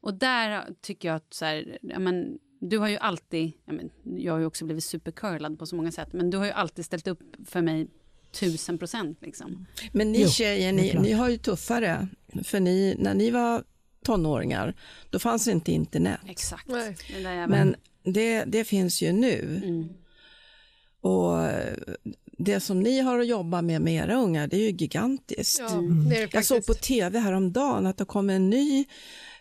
Och 0.00 0.14
där 0.14 0.68
tycker 0.80 1.08
jag 1.08 1.16
att 1.16 1.34
så 1.34 1.44
här, 1.44 1.78
ja, 1.82 1.98
men, 1.98 2.38
du 2.60 2.78
har 2.78 2.88
ju 2.88 2.96
alltid, 2.96 3.52
ja, 3.64 3.72
men, 3.72 3.90
jag 4.18 4.32
har 4.32 4.40
ju 4.40 4.46
också 4.46 4.64
blivit 4.64 4.84
supercurlad 4.84 5.58
på 5.58 5.66
så 5.66 5.76
många 5.76 5.92
sätt, 5.92 6.12
men 6.12 6.30
du 6.30 6.38
har 6.38 6.44
ju 6.44 6.52
alltid 6.52 6.84
ställt 6.84 7.06
upp 7.06 7.20
för 7.46 7.62
mig 7.62 7.88
tusen 8.32 8.78
procent. 8.78 9.18
Liksom. 9.22 9.66
Men 9.92 10.12
ni 10.12 10.22
Jo, 10.22 10.28
tjejer, 10.28 10.72
ni, 10.72 10.94
ni 10.94 11.12
har 11.12 11.28
ju 11.28 11.38
tuffare. 11.38 12.08
För 12.44 12.60
ni, 12.60 12.96
när 12.98 13.14
ni 13.14 13.30
var 13.30 13.64
tonåringar, 14.04 14.74
då 15.10 15.18
fanns 15.18 15.48
inte 15.48 15.72
internet. 15.72 16.20
Exakt. 16.28 16.68
Nej. 16.68 16.96
Men 17.48 17.76
det, 18.04 18.44
det 18.44 18.64
finns 18.64 19.02
ju 19.02 19.12
nu. 19.12 19.60
Mm. 19.64 19.88
Och 21.00 21.46
eh, 21.46 21.74
det 22.38 22.60
som 22.60 22.80
ni 22.80 23.00
har 23.00 23.18
att 23.18 23.26
jobba 23.26 23.62
med 23.62 23.80
med 23.80 23.94
era 23.94 24.14
ungar, 24.14 24.46
det 24.46 24.56
är 24.56 24.60
ju 24.60 24.70
gigantiskt. 24.70 25.60
Ja, 25.60 25.80
det 26.10 26.16
är 26.16 26.20
det 26.20 26.34
Jag 26.34 26.44
såg 26.44 26.66
på 26.66 26.74
tv 26.74 27.18
häromdagen 27.18 27.86
att 27.86 27.96
det 27.96 28.04
kom 28.04 28.30
en 28.30 28.50
ny 28.50 28.84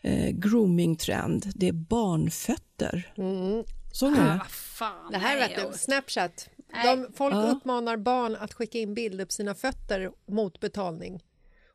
eh, 0.01 0.29
grooming-trend. 0.29 1.51
Det 1.55 1.67
är 1.67 1.73
barnfötter. 1.73 3.13
Mm. 3.17 3.63
Såg 3.91 4.11
ni 4.11 4.17
det? 4.17 4.33
Ah, 4.33 4.45
fan, 4.49 5.11
Det 5.11 5.17
här 5.17 5.39
nej, 5.39 5.49
vet 5.55 5.71
du, 5.71 5.77
Snapchat. 5.77 6.49
De, 6.83 7.07
folk 7.13 7.35
Ja. 7.35 7.41
uppmanar 7.51 7.97
barn 7.97 8.35
att 8.35 8.53
skicka 8.53 8.77
in 8.77 8.93
bilder 8.93 9.25
på 9.25 9.31
sina 9.31 9.55
fötter 9.55 10.11
mot 10.27 10.59
betalning. 10.59 11.19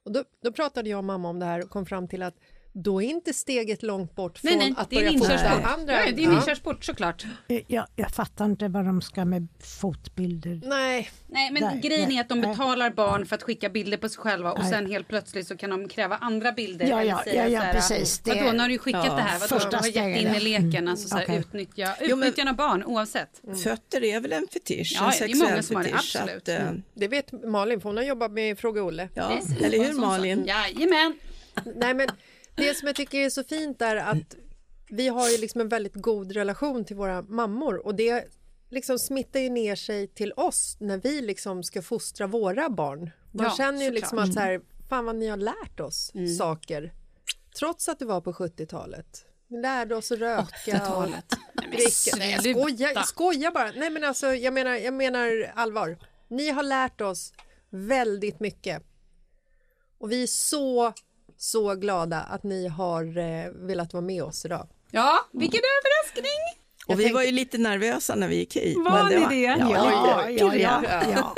Och 0.04 0.12
då, 0.12 0.24
då 0.42 0.52
pratade 0.52 0.90
jag 0.90 0.98
och 0.98 1.04
mamma 1.04 1.28
om 1.28 1.38
det 1.38 1.46
här 1.46 1.62
och 1.64 1.70
kom 1.70 1.86
fram 1.86 2.08
till 2.08 2.22
att 2.22 2.34
då 2.76 3.02
är 3.02 3.06
inte 3.06 3.32
steget 3.32 3.82
långt 3.82 4.14
bort 4.14 4.38
från 4.38 4.48
Nej, 4.50 4.58
nej, 4.58 4.74
att 4.76 4.90
börja 4.90 5.12
fota 5.12 5.48
andra. 5.48 5.92
Ja, 5.92 6.12
det 6.12 6.22
är 6.22 6.26
en 6.26 6.32
Ja. 6.32 6.38
inkörsport 6.38 6.84
såklart. 6.84 7.24
Jag, 7.66 7.86
jag 7.96 8.10
fattar 8.10 8.44
inte 8.44 8.68
vad 8.68 8.84
de 8.84 9.02
ska 9.02 9.24
med 9.24 9.48
fotbilder. 9.80 10.60
Nej, 10.64 11.10
Nej, 11.26 11.50
men 11.52 11.62
Nej, 11.62 11.80
grejen 11.80 12.08
nej, 12.08 12.16
är 12.16 12.20
att 12.20 12.28
de 12.28 12.40
nej. 12.40 12.50
betalar 12.50 12.90
barn 12.90 13.26
för 13.26 13.34
att 13.36 13.42
skicka 13.42 13.68
bilder 13.68 13.96
på 13.98 14.08
sig 14.08 14.18
själva 14.18 14.52
och 14.52 14.58
Nej. 14.60 14.70
sen 14.70 14.86
helt 14.90 15.08
plötsligt 15.08 15.46
så 15.48 15.56
kan 15.56 15.70
de 15.70 15.88
kräva 15.88 16.16
andra 16.16 16.52
bilder. 16.52 16.86
Ja, 16.86 17.04
ja, 17.04 17.20
säga 17.24 17.48
ja, 17.48 17.66
ja, 17.66 17.72
precis. 17.72 18.18
Det- 18.18 18.34
Vadå, 18.42 18.52
nu 18.52 18.58
har 18.58 18.68
du 18.68 18.78
skickat 18.78 19.06
Ja, 19.06 19.14
det 19.16 19.22
här. 19.22 19.38
Vadå, 19.38 19.68
du 19.70 19.76
har 19.76 19.86
gett 19.86 20.20
in 20.22 20.28
i 20.28 20.32
ja. 20.34 20.40
leken. 20.40 20.74
Mm, 20.74 20.88
Alltså, 20.88 21.08
så 21.08 21.16
här, 21.16 21.24
okej. 21.24 21.36
utnyttja, 21.38 21.94
Jo, 22.00 22.16
men- 22.16 22.28
utnyttjande 22.28 22.50
av 22.50 22.56
barn 22.56 22.84
oavsett. 22.84 23.40
Fötter 23.64 24.04
är 24.04 24.20
väl 24.20 24.32
en 24.32 24.46
fetisch, 24.52 24.92
Ja, 25.00 25.12
en 25.12 25.18
det 25.18 25.32
är 25.32 25.36
många 25.36 25.46
sexuell 25.48 25.62
som 25.64 25.76
har 25.76 25.82
det, 25.82 25.88
fetisch. 25.90 26.16
absolut. 26.16 26.42
Att, 26.48 26.48
eh, 26.48 26.72
det 26.94 27.08
vet 27.08 27.32
Malin 27.44 27.80
för 27.80 27.88
hon 27.88 27.96
har 27.96 28.04
jobbat 28.04 28.30
med 28.32 28.58
Fråga 28.58 28.82
Olle. 28.82 29.08
ja, 29.14 29.40
eller 29.62 29.84
hur 29.84 29.92
Malin? 30.00 30.44
Jajamän. 30.46 31.14
Nej, 31.76 31.94
men 31.94 32.08
det 32.54 32.74
som 32.74 32.86
jag 32.86 32.96
tycker 32.96 33.18
är 33.18 33.30
så 33.30 33.44
fint 33.44 33.82
är 33.82 33.96
att 33.96 34.36
vi 34.90 35.08
har 35.08 35.28
ju 35.30 35.38
liksom 35.38 35.60
en 35.60 35.68
väldigt 35.68 35.94
god 35.94 36.32
relation 36.32 36.84
till 36.84 36.96
våra 36.96 37.22
mammor 37.22 37.86
och 37.86 37.94
det 37.94 38.24
liksom 38.70 38.98
smittar 38.98 39.40
ju 39.40 39.48
ner 39.48 39.74
sig 39.76 40.06
till 40.08 40.32
oss 40.32 40.76
när 40.80 40.98
vi 40.98 41.20
liksom 41.20 41.62
ska 41.62 41.82
fostra 41.82 42.26
våra 42.26 42.68
barn. 42.70 43.10
Man 43.32 43.46
Ja, 43.46 43.54
känner 43.56 43.84
ju 43.84 43.90
liksom 43.90 44.18
att 44.18 44.32
så 44.34 44.40
här, 44.40 44.60
fan 44.88 45.04
vad 45.04 45.16
ni 45.16 45.26
har 45.28 45.36
lärt 45.36 45.80
oss 45.80 46.12
saker. 46.38 46.92
Trots 47.58 47.88
att 47.88 47.98
det 47.98 48.04
var 48.04 48.20
på 48.20 48.32
70-talet. 48.32 49.26
Ni 49.48 49.60
lärde 49.60 49.96
oss 49.96 50.12
att 50.12 50.18
röka. 50.18 50.44
80-talet. 50.66 51.32
och. 51.32 51.38
Nej, 52.18 52.30
jag 52.30 52.42
skojar, 52.42 52.92
jag 52.94 53.08
skojar 53.08 53.50
bara. 53.50 53.70
Nej, 53.76 53.90
men 53.90 54.04
alltså, 54.04 54.34
jag, 54.34 54.54
menar, 54.54 54.74
jag 54.74 54.94
menar 54.94 55.52
allvar. 55.54 55.98
Ni 56.28 56.50
har 56.50 56.62
lärt 56.62 57.00
oss 57.00 57.32
väldigt 57.70 58.40
mycket. 58.40 58.82
Och 59.98 60.12
vi 60.12 60.22
är 60.22 60.26
så 60.26 60.92
så 61.36 61.74
glada 61.74 62.20
att 62.20 62.42
ni 62.42 62.68
har 62.68 63.18
eh, 63.18 63.50
velat 63.52 63.92
vara 63.92 64.04
med 64.04 64.22
oss 64.22 64.44
idag. 64.44 64.68
Ja, 64.90 65.18
vilken 65.32 65.60
överraskning! 65.60 66.64
Och 66.86 67.00
vi 67.00 67.12
var 67.12 67.22
ju 67.22 67.32
lite 67.32 67.58
nervösa 67.58 68.14
när 68.14 68.28
vi 68.28 68.36
gick 68.36 68.56
hit. 68.56 68.76
Var 68.76 69.04
men 69.10 69.20
ni 69.22 69.26
det? 69.28 69.42
Ja, 69.42 69.56
Ja, 69.58 70.30
ja, 70.30 70.82
ja, 70.84 71.02
ja. 71.14 71.34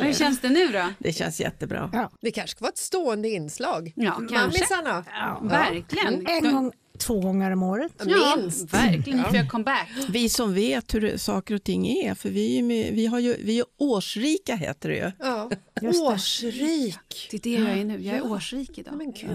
Hur 0.00 0.12
känns 0.12 0.40
det 0.40 0.48
nu 0.48 0.68
då? 0.68 0.88
Det 0.98 1.12
känns 1.12 1.40
jättebra. 1.40 2.08
Det 2.20 2.30
kanske 2.30 2.56
ska 2.56 2.62
vara 2.64 2.72
ett 2.72 2.78
stående 2.78 3.28
inslag. 3.28 3.92
Ja, 3.96 4.12
kanske. 4.12 4.36
Mammisarna. 4.36 5.04
Ja, 5.14 5.40
verkligen. 5.42 6.26
En 6.26 6.52
gång, 6.54 6.72
två 6.96 7.20
gånger 7.20 7.50
om 7.50 7.62
året. 7.62 7.92
Ja, 8.06 8.36
Minst. 8.36 8.74
verkligen. 8.74 9.24
För 9.24 9.36
jag 9.36 9.50
comeback. 9.50 9.88
Vi 10.08 10.28
som 10.28 10.54
vet 10.54 10.94
hur 10.94 11.16
saker 11.16 11.54
och 11.54 11.62
ting 11.64 11.86
är, 11.88 12.14
för 12.14 12.28
vi 12.28 12.58
är, 12.58 12.62
med, 12.62 12.94
vi 12.94 13.06
har 13.06 13.18
ju, 13.18 13.36
vi 13.44 13.58
är 13.58 13.64
årsrika 13.78 14.56
heter 14.56 14.88
det 14.88 14.96
ju. 14.96 15.12
Ja. 15.18 15.50
Just. 15.82 16.02
Årsrik. 16.02 17.28
Det 17.30 17.36
är 17.36 17.40
det 17.40 17.50
jag 17.50 17.78
är 17.78 17.84
nu. 17.84 18.00
Jag 18.00 18.16
är 18.16 18.32
årsrik 18.32 18.78
idag. 18.78 18.94
Men 18.96 19.12
gud. 19.12 19.30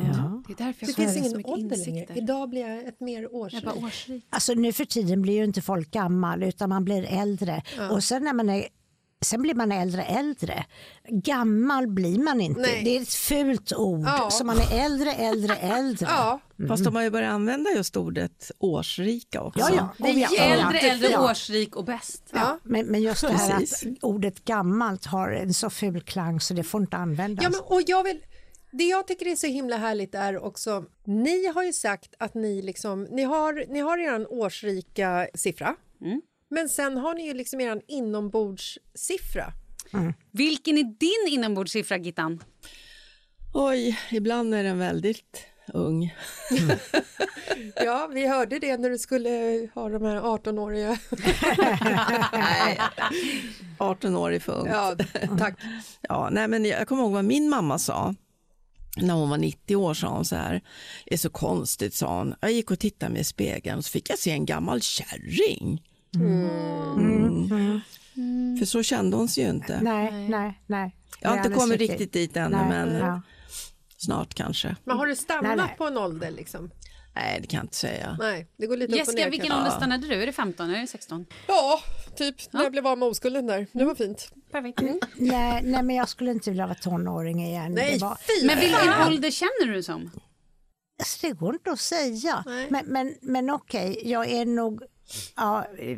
Det 0.48 0.64
är 0.64 0.66
därför 0.66 0.86
jag 0.86 0.90
Det 0.90 0.94
finns 0.94 1.14
så 1.14 1.20
ingen 1.20 1.38
mycket 1.38 1.52
ålder 1.52 1.78
längre. 1.78 2.08
Idag 2.16 2.50
blir 2.50 2.68
jag 2.68 2.88
ett 2.88 3.00
mer 3.00 3.36
årsrik. 3.36 3.84
årsrik. 3.84 4.26
Alltså 4.30 4.54
nu 4.54 4.74
för 4.74 4.86
tiden 4.86 5.22
blir 5.22 5.34
ju 5.34 5.44
inte 5.44 5.62
folk 5.62 5.92
gammal 5.92 6.44
utan 6.44 6.70
man 6.70 6.86
blir 6.86 7.04
äldre. 7.04 7.64
Och 7.92 8.04
sen 8.04 8.24
när 8.24 8.34
man 8.34 8.50
är 8.50 8.68
Sen 9.26 9.42
blir 9.42 9.54
man 9.56 9.72
äldre 9.72 10.04
äldre. 10.04 10.66
Gammal 11.10 11.88
blir 11.88 12.20
man 12.20 12.42
inte. 12.42 12.62
Nej. 12.62 12.82
Det 12.84 12.98
är 12.98 13.02
ett 13.02 13.14
fult 13.14 13.74
ord. 13.74 14.06
Ja. 14.06 14.30
Så 14.32 14.44
man 14.46 14.58
är 14.58 14.86
äldre, 14.86 15.14
äldre, 15.14 15.56
äldre. 15.56 16.08
Ja, 16.10 16.40
Fast 16.68 16.84
de 16.84 16.96
har 16.96 17.04
ju 17.04 17.10
börjat 17.10 17.32
använda 17.32 17.70
just 17.72 17.98
ordet 17.98 18.52
årsrika 18.60 19.42
också. 19.42 19.60
Ja, 19.60 19.70
ja. 19.76 19.90
Det 19.98 20.10
är 20.10 20.14
vi- 20.14 20.38
Äldre, 20.38 20.80
äldre, 20.80 21.10
Ja. 21.12 21.32
årsrik 21.32 21.76
och 21.76 21.86
bäst. 21.86 22.24
ja. 22.34 22.60
Men, 22.64 22.86
men 22.86 23.02
just 23.02 23.22
det 23.22 23.34
här 23.34 23.58
Precis. 23.60 23.86
att 23.88 24.04
ordet 24.04 24.46
gammalt 24.46 25.06
har 25.06 25.32
en 25.32 25.54
så 25.54 25.70
ful 25.70 26.02
klang 26.02 26.40
så 26.40 26.54
det 26.54 26.64
får 26.64 26.82
inte 26.82 26.98
användas. 26.98 27.44
Ja, 27.44 27.50
men, 27.50 27.60
och 27.60 27.82
jag 27.88 28.04
vill, 28.04 28.20
det 28.72 28.84
jag 28.84 29.08
tycker 29.08 29.26
är 29.28 29.36
så 29.36 29.48
himla 29.48 29.78
härligt 29.78 30.16
är 30.16 30.44
också, 30.44 30.84
ni 31.06 31.48
har 31.48 31.64
ju 31.64 31.74
sagt 31.74 32.14
att 32.20 32.34
ni 32.34 32.62
liksom, 32.62 33.04
ni 33.04 33.24
har, 33.24 33.66
ni 33.74 33.80
har 33.80 33.98
er 33.98 34.34
årsrika 34.34 35.28
siffra. 35.36 35.76
Men 36.52 36.70
sen 36.70 36.98
har 36.98 37.14
ni 37.16 37.26
ju 37.28 37.34
liksom 37.34 37.62
er 37.62 37.82
inombordssiffra. 37.88 39.54
Vilken 40.32 40.78
är 40.78 40.84
din 40.84 41.34
inombordssiffra, 41.40 41.98
Gittan? 41.98 42.44
Oj, 43.54 44.00
ibland 44.12 44.56
är 44.56 44.64
den 44.64 44.80
väldigt 44.80 45.46
ung. 45.74 46.16
Ja, 47.76 48.10
vi 48.14 48.28
hörde 48.28 48.60
det 48.60 48.78
när 48.78 48.90
du 48.90 48.98
skulle 48.98 49.30
ha 49.76 49.90
de 49.90 50.04
här 50.06 50.22
18-åriga. 50.22 50.98
Nej, 52.34 52.80
18 53.78 54.16
år 54.16 54.34
är 54.34 54.40
för 54.40 54.54
ungt. 54.60 54.70
Ja, 54.72 54.96
tack. 55.38 55.60
Ja, 56.02 56.30
nej, 56.32 56.48
men 56.48 56.66
jag 56.66 56.88
kommer 56.88 57.04
ihåg 57.04 57.12
vad 57.12 57.26
min 57.26 57.50
mamma 57.50 57.80
sa. 57.80 58.16
När 58.98 59.14
hon 59.14 59.30
var 59.30 59.38
90 59.38 59.76
år 59.76 59.94
sa 59.94 60.08
hon 60.08 60.26
så 60.26 60.36
här, 60.36 60.62
det 61.06 61.14
är 61.14 61.18
så 61.18 61.30
konstigt 61.30 61.94
sa 61.94 62.18
hon. 62.18 62.36
Jag 62.42 62.52
gick 62.52 62.72
och 62.72 62.80
tittade 62.80 63.12
mig 63.12 63.22
i 63.22 63.24
spegeln 63.24 63.78
och 63.78 63.86
så 63.86 63.92
fick 63.92 64.10
jag 64.10 64.20
se 64.20 64.32
en 64.32 64.46
gammal 64.46 64.82
kärring. 64.82 65.82
Mm. 66.16 67.82
För 68.60 68.66
så 68.66 68.84
kände 68.84 69.18
hon 69.18 69.28
sig 69.28 69.44
ju 69.44 69.50
inte. 69.50 69.80
Nej, 69.82 70.30
nej, 70.30 70.62
nej. 70.68 70.96
Jag 71.20 71.30
har 71.30 71.38
inte 71.38 71.50
kommit 71.50 71.80
riktigt 71.80 72.14
dit 72.14 72.38
ännu 72.38 72.58
Nej, 72.58 72.70
men 72.70 72.96
ja. 72.96 73.22
snart 73.98 74.34
kanske. 74.34 74.76
Men 74.84 74.98
har 74.98 75.08
du 75.08 75.16
stannat 75.16 75.44
Nej, 75.44 75.56
nej. 75.56 75.76
på 75.78 75.86
en 75.86 75.98
ålder 75.98 76.32
liksom? 76.32 76.72
Nej, 77.16 77.40
det 77.42 77.48
kan 77.48 77.58
jag 77.58 77.64
inte 77.64 77.76
säga. 77.76 78.18
Nej, 78.20 78.48
det 78.58 78.68
går 78.68 78.78
lite 78.78 78.88
upp 78.88 78.94
och 78.94 78.98
Jessica, 78.98 79.24
ner. 79.24 79.30
vilken 79.32 79.50
kanske. 79.50 79.66
ålder 79.66 79.78
stannade 79.78 80.08
du? 80.08 80.22
Är 80.22 80.26
det 80.26 80.32
15 80.34 80.66
eller 80.66 80.78
är 80.78 80.82
det 80.82 80.88
16? 80.88 81.26
Ja, 81.48 81.80
typ 82.16 82.54
när 82.54 82.64
jag 82.64 82.72
blev 82.72 82.88
av 82.88 82.98
med 82.98 83.08
oskulden 83.08 83.48
där. 83.48 83.68
Det 83.72 83.86
var 83.86 83.96
fint. 83.96 84.32
Perfekt. 84.52 84.82
Nej, 85.16 85.62
nej, 85.64 85.84
men 85.84 85.96
jag 85.96 86.10
skulle 86.10 86.32
inte 86.32 86.50
vilja 86.50 86.66
vara 86.68 86.78
tonåring 86.78 87.44
igen. 87.46 87.72
Nej, 87.74 87.94
det, 87.94 88.06
var, 88.06 88.18
fy 88.40 88.48
Men 88.48 88.60
vilken 88.60 89.08
ålder 89.08 89.32
känner 89.32 89.74
du 89.74 89.84
som? 89.84 90.12
alltså, 91.00 91.28
det 91.28 91.34
går 91.34 91.54
inte 91.54 91.72
att 91.72 91.80
säga. 91.80 92.44
Nej. 92.46 92.68
Men, 92.70 92.86
men, 92.86 93.16
men 93.22 93.50
okej, 93.50 94.02
jag 94.06 94.30
är 94.32 94.46
nog 94.46 94.84
ja, 95.36 95.66
eh, 95.78 95.98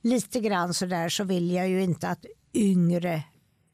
lite 0.00 0.40
grann 0.40 0.74
så 0.74 0.86
där 0.86 1.08
så 1.08 1.24
vill 1.24 1.50
jag 1.50 1.68
ju 1.68 1.82
inte 1.82 2.08
att 2.08 2.24
yngre 2.54 3.22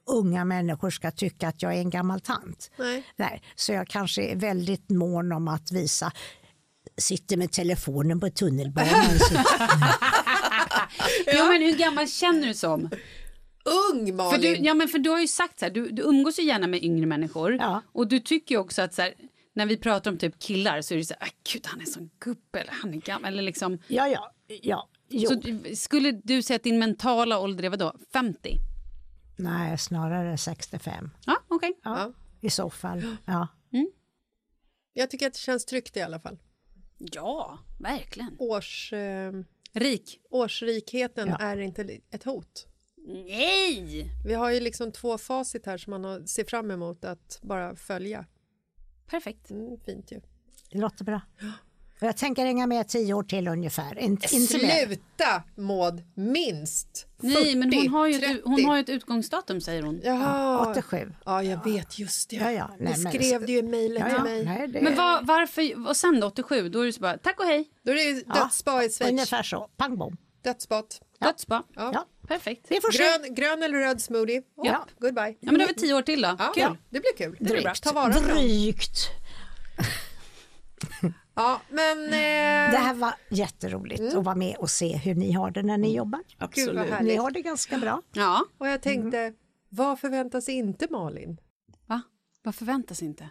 unga 0.07 0.45
människor 0.45 0.91
ska 0.91 1.11
tycka 1.11 1.49
att 1.49 1.63
jag 1.63 1.75
är 1.75 1.79
en 1.79 1.91
gammal 1.91 2.21
tant. 2.21 2.71
Nej. 2.79 3.03
Nej, 3.17 3.43
så 3.55 3.73
jag 3.73 3.89
kanske 3.89 4.23
är 4.23 4.37
väldigt 4.37 4.91
mån 4.91 5.33
om 5.33 5.49
att 5.49 5.73
visa 5.73 6.13
sitter 6.97 7.37
med 7.37 7.53
telefonen 7.53 8.21
på 8.21 8.31
tunnelbanan. 8.31 9.05
Ja. 11.27 11.45
men 11.49 11.63
hur 11.63 11.77
gammal 11.79 12.09
känner 12.09 12.47
du 12.49 12.55
som? 12.55 12.91
Ung 13.93 14.07
För 14.07 14.13
Malin! 14.13 14.41
du, 14.41 14.57
ja, 14.57 14.75
men 14.75 14.89
för 14.89 14.99
du 14.99 15.11
har 15.11 15.21
ju 15.21 15.27
sagt 15.27 15.59
så 15.59 15.65
här, 15.65 15.73
du, 15.73 15.89
du 15.91 16.03
umgås 16.03 16.39
ju 16.39 16.43
gärna 16.43 16.67
med 16.67 16.83
yngre 16.85 17.07
människor. 17.07 17.57
Ja. 17.61 17.83
Och 17.93 18.09
du 18.09 18.21
tycker 18.21 18.55
ju 18.55 18.59
också 18.61 18.83
att 18.83 18.95
så 18.95 19.03
här, 19.03 19.15
när 19.55 19.67
vi 19.67 19.77
pratar 19.77 20.11
om 20.11 20.19
typ 20.19 20.39
killar 20.39 20.83
så 20.83 20.95
är 20.95 20.99
det 20.99 21.05
så 21.05 21.15
här, 21.21 21.29
"Ah, 21.29 21.33
gud 21.53 21.67
han 21.67 21.81
är 21.81 21.85
sån 21.85 22.11
gubbe 22.25 22.61
eller 22.61 22.73
han 22.73 22.95
är 22.95 22.99
gammal 22.99 23.33
eller 23.33 23.43
liksom. 23.43 23.79
ja, 23.89 24.09
ja, 24.09 24.33
ja. 24.63 24.89
Jo. 25.09 25.29
Så 25.31 25.41
skulle 25.77 26.13
du 26.25 26.43
säga 26.43 26.57
att 26.57 26.63
din 26.63 26.79
mentala 26.79 27.39
ålder 27.39 27.65
är 27.65 27.71
vadå? 27.71 27.93
50? 28.13 28.57
Nej, 29.37 29.79
snarare 29.79 30.39
65. 30.39 31.11
Ja, 31.27 31.37
okej. 31.49 31.81
Ja, 31.85 32.13
I 32.41 32.51
så 32.51 32.71
fall. 32.71 33.17
Ja. 33.25 33.49
Jag 34.93 35.11
tycker 35.11 35.27
att 35.27 35.33
det 35.33 35.39
känns 35.39 35.65
tryggt 35.65 35.97
i 35.97 36.01
alla 36.03 36.21
fall. 36.21 36.39
Ja, 36.99 37.59
verkligen. 37.81 38.37
Års, 38.39 38.93
eh, 38.93 39.33
Rik? 39.73 40.21
årsrikheten 40.31 41.29
Ja. 41.29 41.37
är 41.41 41.57
inte 41.57 41.99
ett 42.11 42.25
hot. 42.25 42.67
Nej! 43.07 44.11
Vi 44.27 44.35
har 44.35 44.51
ju 44.51 44.61
liksom 44.61 44.93
två 44.93 45.19
facit 45.19 45.67
här 45.67 45.79
som 45.79 45.91
man 45.91 46.05
har, 46.05 46.21
ser 46.27 46.45
fram 46.45 46.71
emot 46.71 47.05
att 47.05 47.39
bara 47.43 47.77
följa. 47.77 48.27
Perfekt. 49.07 49.51
Mm, 49.51 49.81
fint 49.81 50.13
ju. 50.13 50.21
Det 50.71 50.79
låter 50.79 51.05
bra. 51.05 51.21
Och 52.03 52.09
Jag 52.09 52.17
tänker 52.17 52.45
hänga 52.45 52.67
med 52.67 52.89
tio 52.89 53.15
år 53.15 53.23
till 53.23 53.49
ungefär. 53.49 53.99
Inte, 53.99 54.35
mer. 54.37 54.47
Sluta 54.87 55.43
Maud, 55.57 56.03
minst 56.15 57.07
40, 57.21 57.27
Nej, 57.35 57.55
men 57.55 57.73
hon 57.75 57.89
har, 57.89 58.07
ju 58.07 58.15
ett, 58.15 58.21
30. 58.21 58.41
hon 58.45 58.65
har 58.65 58.77
ju 58.77 58.81
ett 58.83 58.89
utgångsdatum 58.89 59.61
säger 59.61 59.83
hon. 59.83 60.01
Jaha. 60.05 60.71
87. 60.71 61.13
Ja, 61.25 61.43
jag 61.43 61.65
vet 61.65 61.99
just 61.99 62.31
det. 62.31 62.37
Ja, 62.37 62.53
ja. 62.53 62.71
Nej, 62.79 62.95
men- 62.99 63.13
skrev 63.13 63.47
det 63.47 63.53
ju 63.53 63.59
i 63.59 63.63
mejlet 63.63 63.99
Ja, 64.03 64.07
till 64.09 64.17
ja. 64.17 64.23
mig. 64.25 64.45
Nej, 64.45 64.69
det... 64.69 64.81
Men 64.81 64.95
var, 64.97 65.23
varför, 65.23 65.89
och 65.89 65.97
sen 65.97 66.21
då 66.21 66.27
87, 66.27 66.69
då 66.69 66.81
är 66.81 66.87
det 66.87 66.93
så 66.93 67.01
bara 67.01 67.19
tack 67.19 67.41
och 67.41 67.47
hej, 67.47 67.71
Då 67.85 67.91
är 67.93 67.95
det 67.97 68.03
ju 68.03 68.23
dödsbad 68.23 68.85
i 68.85 68.89
Schweiz. 68.89 69.11
Ungefär 69.11 69.43
så. 69.43 69.69
Pang 69.77 69.99
bom. 69.99 70.17
Dödsbad. 70.45 70.85
Ja. 71.19 71.35
Ja. 71.77 72.07
Perfekt. 72.29 72.67
Vi 72.69 72.81
får 72.81 72.91
se. 72.93 72.99
Grön, 73.03 73.35
grön 73.35 73.63
eller 73.63 73.79
röd 73.79 74.03
smoothie. 74.03 74.39
Oh, 74.57 74.67
Ja. 74.67 74.87
Goodbye. 74.99 75.37
Ja, 75.41 75.53
men 75.53 75.55
då 75.55 75.61
har 75.61 75.69
vi 75.69 75.75
tio 75.75 75.95
år 75.95 76.03
till 76.03 76.23
då. 76.23 76.37
Ja, 76.39 76.53
Kul. 76.55 76.77
det 76.91 77.01
blir 77.01 77.17
kul. 77.17 77.37
Det 77.41 77.53
blir 77.53 77.63
bra. 77.63 77.75
Ta 77.75 77.93
vara 77.93 78.13
på. 78.13 78.21
Drygt. 78.21 78.99
Ja, 81.35 81.61
men... 81.71 82.11
Det 82.11 82.17
Eh, 82.77 82.83
här 82.85 82.95
var 82.95 83.15
jätteroligt 83.29 84.03
att 84.17 84.25
vara 84.25 84.35
med 84.35 84.57
och 84.57 84.71
se 84.71 84.97
hur 84.97 85.15
ni 85.15 85.33
har 85.33 85.51
det 85.51 85.63
när 85.63 85.79
ni 85.79 85.97
jobbar. 85.97 86.21
Gud 86.29 86.37
vad 86.39 86.79
Absolut. 86.79 87.01
Ni 87.01 87.17
har 87.17 87.31
det 87.31 87.41
ganska 87.43 87.79
bra. 87.79 88.03
Ja, 88.13 88.45
Och 88.59 88.69
jag 88.69 88.83
tänkte, 88.83 89.33
vad 89.69 90.01
förväntar 90.01 90.41
sig 90.41 90.55
inte 90.55 90.87
Malin? 90.91 91.41
va? 91.87 92.03
Vad 92.43 92.55
förväntas 92.55 93.03
inte? 93.03 93.29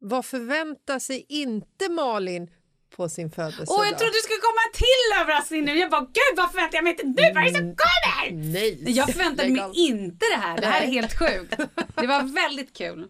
Vad 0.00 0.24
förväntar 0.26 0.98
sig 0.98 1.26
inte 1.28 1.88
Malin 1.88 2.50
på 2.96 3.08
sin 3.08 3.30
födelsedag? 3.30 3.66
Åh, 3.78 3.86
jag 3.86 3.98
trodde 3.98 4.12
du 4.12 4.18
skulle 4.22 4.40
komma 4.40 4.60
en 4.68 4.78
till 4.78 5.20
överraskning 5.22 5.64
nu. 5.64 5.78
Jag 5.78 5.90
bara, 5.90 6.00
gud 6.00 6.36
vad 6.36 6.50
förväntar 6.50 6.76
jag 6.78 6.84
mig 6.84 6.92
inte 6.92 7.06
nu? 7.06 7.32
Vad 7.34 7.42
är 7.42 7.50
det 7.50 7.58
som 7.58 7.76
kommer? 7.76 8.52
Nej! 8.52 8.82
Jag 8.92 9.12
förväntade 9.12 9.48
mig 9.48 9.70
inte 9.74 10.26
det 10.34 10.40
här. 10.40 10.60
Det 10.60 10.66
här 10.66 10.82
är 10.82 10.86
helt 10.86 11.18
sjukt. 11.18 11.56
Det 11.96 12.06
var 12.06 12.22
väldigt 12.34 12.76
kul. 12.76 12.98
Gud, 12.98 13.08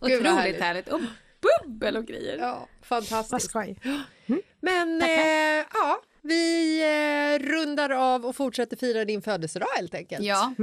vad 0.00 0.12
Otroligt 0.12 0.26
härligt. 0.32 0.60
härligt. 0.60 0.88
Och 0.88 1.00
bubbel 1.40 1.96
och 1.96 2.06
grejer. 2.06 2.38
Ja, 2.38 2.68
Vad 2.88 3.06
fantastiskt. 3.08 3.50
skoj. 3.50 3.76
Men 4.60 5.02
eh, 5.02 5.64
ja, 5.72 6.00
vi 6.22 6.80
eh, 6.82 7.46
rundar 7.48 7.90
av 7.90 8.26
och 8.26 8.36
fortsätter 8.36 8.76
fira 8.76 9.04
din 9.04 9.22
födelsedag 9.22 9.66
helt 9.76 9.94
enkelt. 9.94 10.22
Ja, 10.24 10.54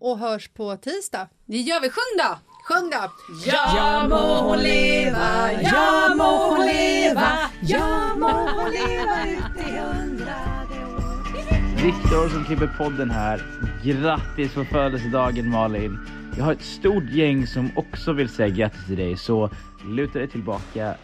Och 0.00 0.18
hörs 0.18 0.48
på 0.48 0.76
tisdag. 0.76 1.28
det 1.46 1.56
gör 1.56 1.80
vi. 1.80 1.90
Sjung 1.90 2.18
då! 2.18 2.38
Sjung 2.64 2.90
då! 2.90 3.12
Ja 3.46 4.06
må 4.08 4.36
hon 4.48 4.58
leva, 4.58 5.52
ja 5.62 6.14
må 6.16 6.24
hon 6.56 6.66
leva, 6.66 7.28
Ja 7.62 8.14
må 8.16 8.28
hon 8.28 8.70
leva 8.70 9.26
ut 9.26 9.66
i 9.68 9.78
hundrade 9.78 10.84
år. 10.94 11.82
Viktor 11.82 12.28
som 12.28 12.44
klipper 12.44 12.74
podden 12.78 13.10
här. 13.10 13.42
Grattis 13.84 14.54
på 14.54 14.64
födelsedagen 14.64 15.50
Malin. 15.50 15.98
Jag 16.36 16.44
har 16.44 16.52
ett 16.52 16.62
stort 16.62 17.10
gäng 17.10 17.46
som 17.46 17.70
också 17.76 18.12
vill 18.12 18.28
säga 18.28 18.48
grattis 18.48 18.86
till 18.86 18.96
dig 18.96 19.16
så 19.16 19.50
luta 19.84 20.18
dig 20.18 20.28
tillbaka 20.28 20.94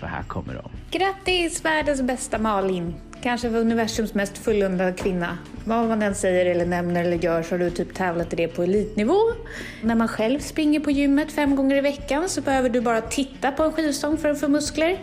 för 0.00 0.06
här 0.06 0.22
kommer 0.22 0.54
de. 0.54 0.98
Grattis 0.98 1.64
världens 1.64 2.02
bästa 2.02 2.38
Malin! 2.38 2.94
Kanske 3.22 3.48
universums 3.48 4.14
mest 4.14 4.38
fullundade 4.38 4.92
kvinna. 4.92 5.38
Vad 5.64 5.88
man 5.88 6.02
än 6.02 6.14
säger 6.14 6.46
eller 6.46 6.66
nämner 6.66 7.04
eller 7.04 7.16
gör 7.16 7.42
så 7.42 7.54
har 7.54 7.58
du 7.58 7.70
typ 7.70 7.94
tävlat 7.94 8.32
i 8.32 8.36
det 8.36 8.48
på 8.48 8.62
elitnivå. 8.62 9.16
När 9.82 9.94
man 9.94 10.08
själv 10.08 10.38
springer 10.38 10.80
på 10.80 10.90
gymmet 10.90 11.32
fem 11.32 11.56
gånger 11.56 11.76
i 11.76 11.80
veckan 11.80 12.28
så 12.28 12.40
behöver 12.40 12.68
du 12.68 12.80
bara 12.80 13.00
titta 13.00 13.52
på 13.52 13.62
en 13.62 13.72
skivstång 13.72 14.16
för 14.16 14.28
att 14.28 14.40
få 14.40 14.48
muskler. 14.48 14.98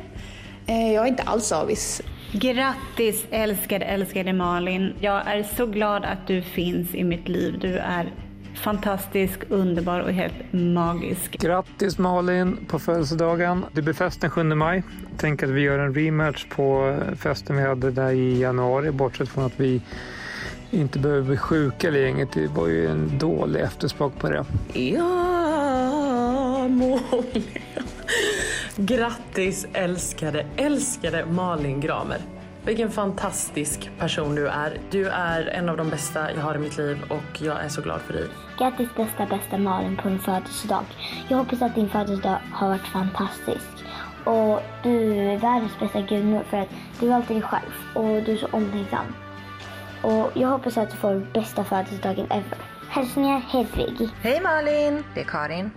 Eh, 0.68 0.94
Jag 0.94 1.04
är 1.04 1.08
inte 1.10 1.24
alls 1.24 1.52
avis. 1.52 2.02
Grattis 2.32 3.26
älskade, 3.32 3.86
älskade 3.86 4.34
Malin. 4.34 4.94
Jag 5.00 5.28
är 5.28 5.44
så 5.44 5.66
glad 5.66 6.06
att 6.06 6.28
du 6.28 6.42
finns 6.42 6.96
i 6.96 7.04
mitt 7.04 7.28
liv. 7.30 7.60
Du 7.60 7.78
är 7.78 8.12
fantastisk, 8.56 9.40
underbar 9.50 10.00
och 10.00 10.12
helt 10.12 10.34
magisk. 10.52 11.32
Grattis 11.32 11.98
Malin 11.98 12.58
på 12.68 12.80
födelsedagen. 12.80 13.66
Det 13.72 13.82
blir 13.82 13.94
fest 13.94 14.22
den 14.22 14.30
7 14.30 14.44
maj. 14.44 14.84
Tänk 15.18 15.44
att 15.44 15.50
vi 15.50 15.62
gör 15.62 15.80
en 15.80 15.96
rematch 15.96 16.46
på 16.56 16.98
festen 17.18 17.56
vi 17.56 17.64
hade 17.64 17.92
där 17.92 18.12
i 18.12 18.40
januari, 18.40 18.92
bortsett 18.92 19.30
från 19.30 19.46
att 19.46 19.60
vi 19.60 19.82
inte 20.72 21.00
behöver 21.00 21.22
bli 21.22 21.38
sjuka 21.38 21.88
eller 21.88 22.00
gänget. 22.00 22.30
Det 22.34 22.48
var 22.48 22.68
ju 22.68 22.88
en 22.88 23.18
dålig 23.18 23.62
eftersmak 23.62 24.20
på 24.20 24.30
det. 24.30 24.46
Ja, 24.74 26.68
Malin. 26.68 27.44
Grattis 28.76 29.68
älskade, 29.74 30.46
älskade 30.56 31.26
Malin 31.26 31.80
Gramer. 31.80 32.18
Vilken 32.66 32.92
fantastisk 32.92 33.90
person 34.00 34.36
du 34.36 34.48
är. 34.48 34.78
Du 34.90 35.08
är 35.10 35.46
en 35.46 35.70
av 35.70 35.78
de 35.78 35.90
bästa 35.90 36.32
jag 36.32 36.42
har 36.42 36.56
i 36.56 36.58
mitt 36.58 36.78
liv 36.78 36.98
och 37.10 37.42
jag 37.42 37.64
är 37.64 37.70
så 37.70 37.82
glad 37.82 38.02
för 38.02 38.14
dig. 38.14 38.28
Grattis 38.58 38.90
bästa, 38.96 39.26
bästa 39.26 39.58
Malin 39.58 39.98
på 39.98 40.10
din 40.10 40.20
födelsedag. 40.20 40.86
Jag 41.30 41.38
hoppas 41.38 41.62
att 41.62 41.76
din 41.76 41.90
födelsedag 41.90 42.38
har 42.52 42.68
varit 42.68 42.88
fantastisk. 42.88 43.68
Och 44.26 44.62
du 44.84 45.16
är 45.16 45.38
världens 45.38 45.80
bästa 45.80 46.02
gudmor 46.02 46.44
för 46.50 46.58
att 46.58 46.70
du 47.00 47.12
är 47.12 47.16
alltid 47.16 47.36
dig 47.36 47.44
själv 47.44 47.72
och 47.96 48.24
du 48.24 48.32
är 48.32 48.38
så 48.38 48.48
omtänksam. 48.52 49.06
Och 50.02 50.32
jag 50.34 50.48
hoppas 50.50 50.78
att 50.78 50.92
du 50.92 50.98
får 50.98 51.28
bästa 51.34 51.64
födelsedagen 51.64 52.26
ever. 52.26 52.58
Hälsningar 52.90 53.40
Hedvig. 53.40 54.10
Hej 54.22 54.42
Malin! 54.42 55.04
Det 55.14 55.22
är 55.22 55.26
Karin. 55.26 55.72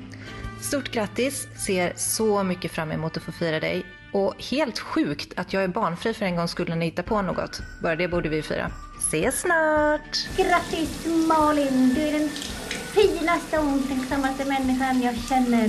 Stort 0.60 0.90
grattis! 0.90 1.48
Ser 1.66 1.92
så 1.96 2.42
mycket 2.42 2.70
fram 2.70 2.92
emot 2.92 3.16
att 3.16 3.22
få 3.22 3.32
fira 3.32 3.60
dig. 3.60 3.86
Och 4.14 4.34
helt 4.50 4.78
sjukt 4.78 5.32
att 5.36 5.52
jag 5.52 5.64
är 5.64 5.68
barnfri 5.68 6.14
för 6.14 6.26
en 6.26 6.36
gång 6.36 6.48
skulle 6.48 6.74
ni 6.74 6.84
hitta 6.84 7.02
på 7.02 7.22
något. 7.22 7.60
Bara 7.82 7.96
det 7.96 8.08
borde 8.08 8.28
vi 8.28 8.42
fira. 8.42 8.70
Ses 8.98 9.40
snart! 9.40 10.36
Grattis 10.36 11.06
Malin! 11.28 11.94
Du 11.94 12.00
är 12.00 12.12
den 12.12 12.28
finaste 12.94 13.58
och 13.58 13.64
omtänksammaste 13.64 14.44
människan 14.44 15.02
jag 15.02 15.14
känner. 15.28 15.68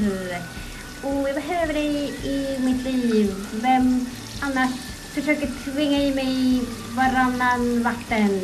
Och 1.04 1.30
jag 1.30 1.36
behöver 1.36 1.74
dig 1.74 2.14
i 2.24 2.60
mitt 2.60 2.84
liv. 2.84 3.34
Vem 3.54 4.06
annars 4.42 4.72
försöker 5.14 5.50
tvinga 5.64 6.04
i 6.04 6.16
mig 6.16 6.62
varannan 6.96 7.84
vakten? 7.84 8.42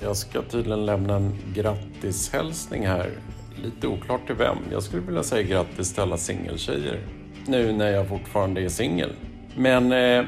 Jag 0.00 0.16
ska 0.16 0.42
tydligen 0.42 0.86
lämna 0.86 1.16
en 1.16 1.38
grattishälsning 1.54 2.86
här. 2.86 3.10
Lite 3.56 3.86
oklart 3.86 4.26
till 4.26 4.34
vem. 4.34 4.58
Jag 4.70 4.82
skulle 4.82 5.02
vilja 5.02 5.22
säga 5.22 5.42
grattis 5.42 5.92
till 5.92 6.02
alla 6.02 6.16
singeltjejer. 6.16 7.17
Nu 7.48 7.72
när 7.72 7.90
jag 7.90 8.08
fortfarande 8.08 8.60
är 8.60 8.68
singel. 8.68 9.12
Men 9.56 9.92
eh, 9.92 10.24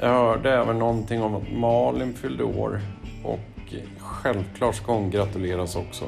jag 0.00 0.08
hörde 0.08 0.52
även 0.52 0.78
någonting 0.78 1.22
om 1.22 1.34
att 1.34 1.52
Malin 1.52 2.14
fyllde 2.14 2.44
år. 2.44 2.80
Och 3.24 3.74
självklart 3.98 4.74
ska 4.74 4.92
hon 4.92 5.10
gratuleras 5.10 5.76
också. 5.76 6.04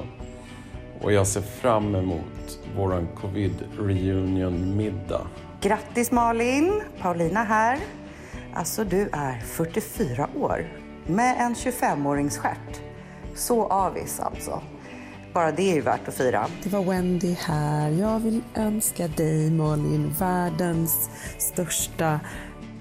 Och 1.00 1.12
jag 1.12 1.26
ser 1.26 1.40
fram 1.40 1.94
emot 1.94 2.58
våran 2.76 3.08
covid 3.20 3.64
reunion 3.78 4.76
middag. 4.76 5.26
Grattis 5.60 6.10
Malin! 6.10 6.82
Paulina 7.00 7.44
här. 7.44 7.78
Alltså 8.54 8.84
du 8.84 9.08
är 9.12 9.40
44 9.40 10.28
år 10.34 10.66
med 11.06 11.36
en 11.38 11.54
25-åringsstjärt. 11.54 12.80
Så 13.34 13.66
avis 13.66 14.20
alltså. 14.20 14.62
Bara 15.34 15.52
det 15.52 15.70
är 15.70 15.74
ju 15.74 15.80
värt 15.80 16.08
att 16.08 16.14
fira. 16.14 16.46
Det 16.62 16.68
var 16.68 16.84
Wendy 16.84 17.36
här. 17.40 17.90
Jag 17.90 18.20
vill 18.20 18.40
önska 18.54 19.08
dig 19.08 19.50
Malin 19.50 20.14
världens 20.18 21.10
största 21.38 22.20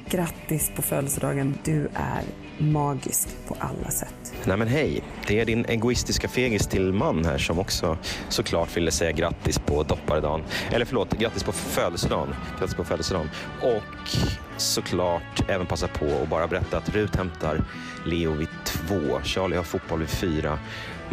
grattis 0.10 0.72
på 0.76 0.82
födelsedagen. 0.82 1.58
Du 1.64 1.90
är 1.94 2.24
magisk 2.58 3.30
på 3.48 3.56
alla 3.60 3.90
sätt. 3.90 4.34
Nej 4.46 4.58
men 4.58 4.68
hej, 4.68 5.04
det 5.28 5.40
är 5.40 5.46
din 5.46 5.66
egoistiska 5.66 6.28
fegis 6.28 6.68
till 6.68 6.94
man 6.94 7.26
här 7.26 7.38
som 7.38 7.60
också 7.60 7.98
såklart 8.30 8.78
ville 8.78 8.92
säga 8.92 9.12
grattis 9.12 9.60
på 9.60 9.84
dopparedagen. 9.84 10.42
Eller 10.72 10.86
förlåt, 10.86 11.14
grattis 11.14 11.44
på 11.44 11.52
födelsedagen. 11.52 12.36
Grattis 12.60 12.76
på 12.76 12.84
födelsedagen. 12.84 13.30
Och 13.62 14.18
såklart 14.58 15.50
även 15.50 15.68
passa 15.68 15.88
på 15.88 16.06
att 16.24 16.30
bara 16.30 16.48
berätta 16.48 16.78
att 16.78 16.90
Rut 16.90 17.16
hämtar 17.16 17.64
Leo 18.06 18.32
vid 18.34 18.48
två. 18.66 19.20
Charlie 19.24 19.56
har 19.56 19.64
fotboll 19.64 20.00
vid 20.00 20.10
fyra. 20.10 20.60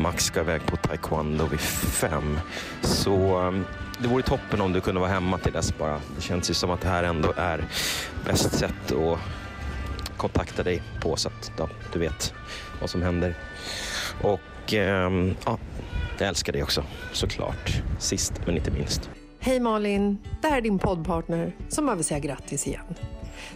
Max 0.01 0.25
ska 0.25 0.41
iväg 0.41 0.67
på 0.67 0.77
taekwondo 0.77 1.47
vid 1.47 1.61
fem. 1.61 2.39
Så 2.83 3.39
um, 3.39 3.65
det 3.99 4.09
vore 4.09 4.23
toppen 4.23 4.61
om 4.61 4.73
du 4.73 4.81
kunde 4.81 5.01
vara 5.01 5.11
hemma 5.11 5.39
till 5.39 5.53
dess 5.53 5.79
bara. 5.79 6.01
Det 6.17 6.23
känns 6.23 6.51
ju 6.51 6.55
som 6.55 6.71
att 6.71 6.81
det 6.81 6.89
här 6.89 7.05
ändå 7.05 7.33
är 7.37 7.65
bäst 8.27 8.59
sätt 8.59 8.93
att 8.93 9.19
kontakta 10.17 10.63
dig 10.63 10.83
på 11.01 11.17
så 11.17 11.29
att 11.29 11.53
ja, 11.59 11.69
du 11.93 11.99
vet 11.99 12.35
vad 12.81 12.91
som 12.91 13.03
händer. 13.03 13.35
Och 14.23 14.73
ehm, 14.75 15.35
ja, 15.47 15.59
jag 16.19 16.29
älskar 16.29 16.53
dig 16.53 16.63
också 16.63 16.85
såklart. 17.13 17.83
Sist 17.99 18.33
men 18.47 18.57
inte 18.57 18.71
minst. 18.71 19.11
Hej 19.41 19.61
Malin, 19.61 20.19
det 20.43 20.49
här 20.49 20.59
är 20.59 20.63
din 20.63 20.79
poddpartner 20.79 21.57
som 21.69 21.85
behöver 21.85 21.97
vill 21.97 22.05
säga 22.05 22.21
grattis 22.21 22.67
igen. 22.67 22.95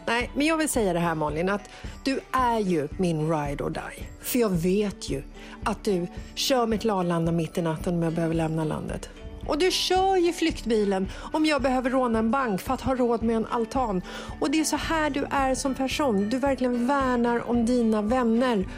Nej, 0.07 0.31
men 0.35 0.47
jag 0.47 0.57
vill 0.57 0.69
säga 0.69 0.93
det 0.93 0.99
här 0.99 1.15
Malin, 1.15 1.49
att 1.49 1.71
du 2.05 2.21
är 2.33 2.59
ju 2.59 2.89
min 2.99 3.33
ride 3.33 3.65
or 3.65 3.71
die. 3.71 4.07
För 4.21 4.39
jag 4.39 4.51
vet 4.51 5.11
ju 5.11 5.23
att 5.65 5.85
du 5.85 6.07
kör 6.35 6.67
mitt 6.67 6.85
Arlanda 6.85 7.33
mitt 7.33 7.59
i 7.59 7.63
natten 7.63 7.95
om 7.95 8.03
jag 8.03 8.13
behöver 8.13 8.35
lämna 8.35 8.65
landet. 8.65 9.11
Och 9.47 9.59
du 9.59 9.71
kör 9.71 10.17
ju 10.17 10.33
flyktbilen 10.33 11.09
om 11.33 11.47
jag 11.47 11.63
behöver 11.63 11.91
råna 11.91 12.19
en 12.19 12.31
bank 12.31 12.61
för 12.61 12.75
att 12.75 12.81
ha 12.81 12.95
råd 12.95 13.23
med 13.23 13.37
en 13.37 13.47
altan. 13.47 14.03
Och 14.41 14.51
det 14.51 14.61
är 14.61 14.65
så 14.65 14.77
här 14.77 15.11
du 15.11 15.27
är 15.31 15.55
som 15.55 15.75
person. 15.75 16.29
Du 16.29 16.39
verkligen 16.39 16.87
värnar 16.87 17.51
om 17.51 17.67
dina 17.67 18.03
vänner 18.03 18.69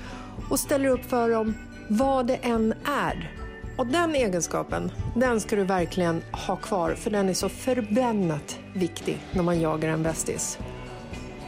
och 0.50 0.60
ställer 0.60 0.88
upp 0.88 1.04
för 1.04 1.30
dem 1.30 1.54
vad 1.88 2.26
det 2.26 2.36
än 2.36 2.74
är. 2.84 3.32
Och 3.78 3.86
den 3.86 4.14
egenskapen, 4.14 4.92
den 5.16 5.40
ska 5.40 5.56
du 5.56 5.64
verkligen 5.64 6.22
ha 6.32 6.56
kvar 6.56 6.94
för 6.94 7.10
den 7.10 7.28
är 7.28 7.34
så 7.34 7.48
förbannat 7.48 8.58
viktig 8.74 9.18
när 9.32 9.42
man 9.42 9.60
jagar 9.60 9.88
en 9.88 10.02
bästis. 10.02 10.58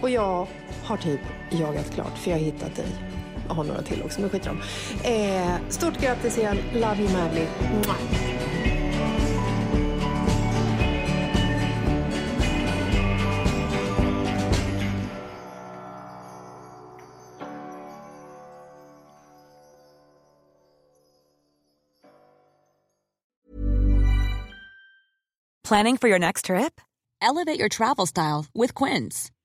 Och 0.00 0.10
jag 0.10 0.46
har 0.84 0.96
typ 0.96 1.20
jagat 1.50 1.90
klart 1.94 2.18
för 2.18 2.30
jag 2.30 2.38
har 2.38 2.44
hittat 2.44 2.76
dig. 2.76 2.86
Jag 3.48 3.54
har 3.54 3.64
några 3.64 3.82
till 3.82 4.02
också, 4.02 4.20
men 4.20 4.30
skit 4.30 4.46
om. 4.46 4.60
Eh, 5.04 5.54
stort 5.68 6.00
grattis 6.00 6.38
igen, 6.38 6.56
love 6.72 6.96
you 6.98 7.12
madly. 7.12 7.46
Mwah. 7.72 8.28
Planning 25.68 25.98
for 25.98 26.08
your 26.08 26.18
next 26.18 26.46
trip? 26.46 26.80
Elevate 27.20 27.58
your 27.58 27.68
travel 27.68 28.06
style 28.06 28.46
with 28.54 28.74
Quince. 28.74 29.30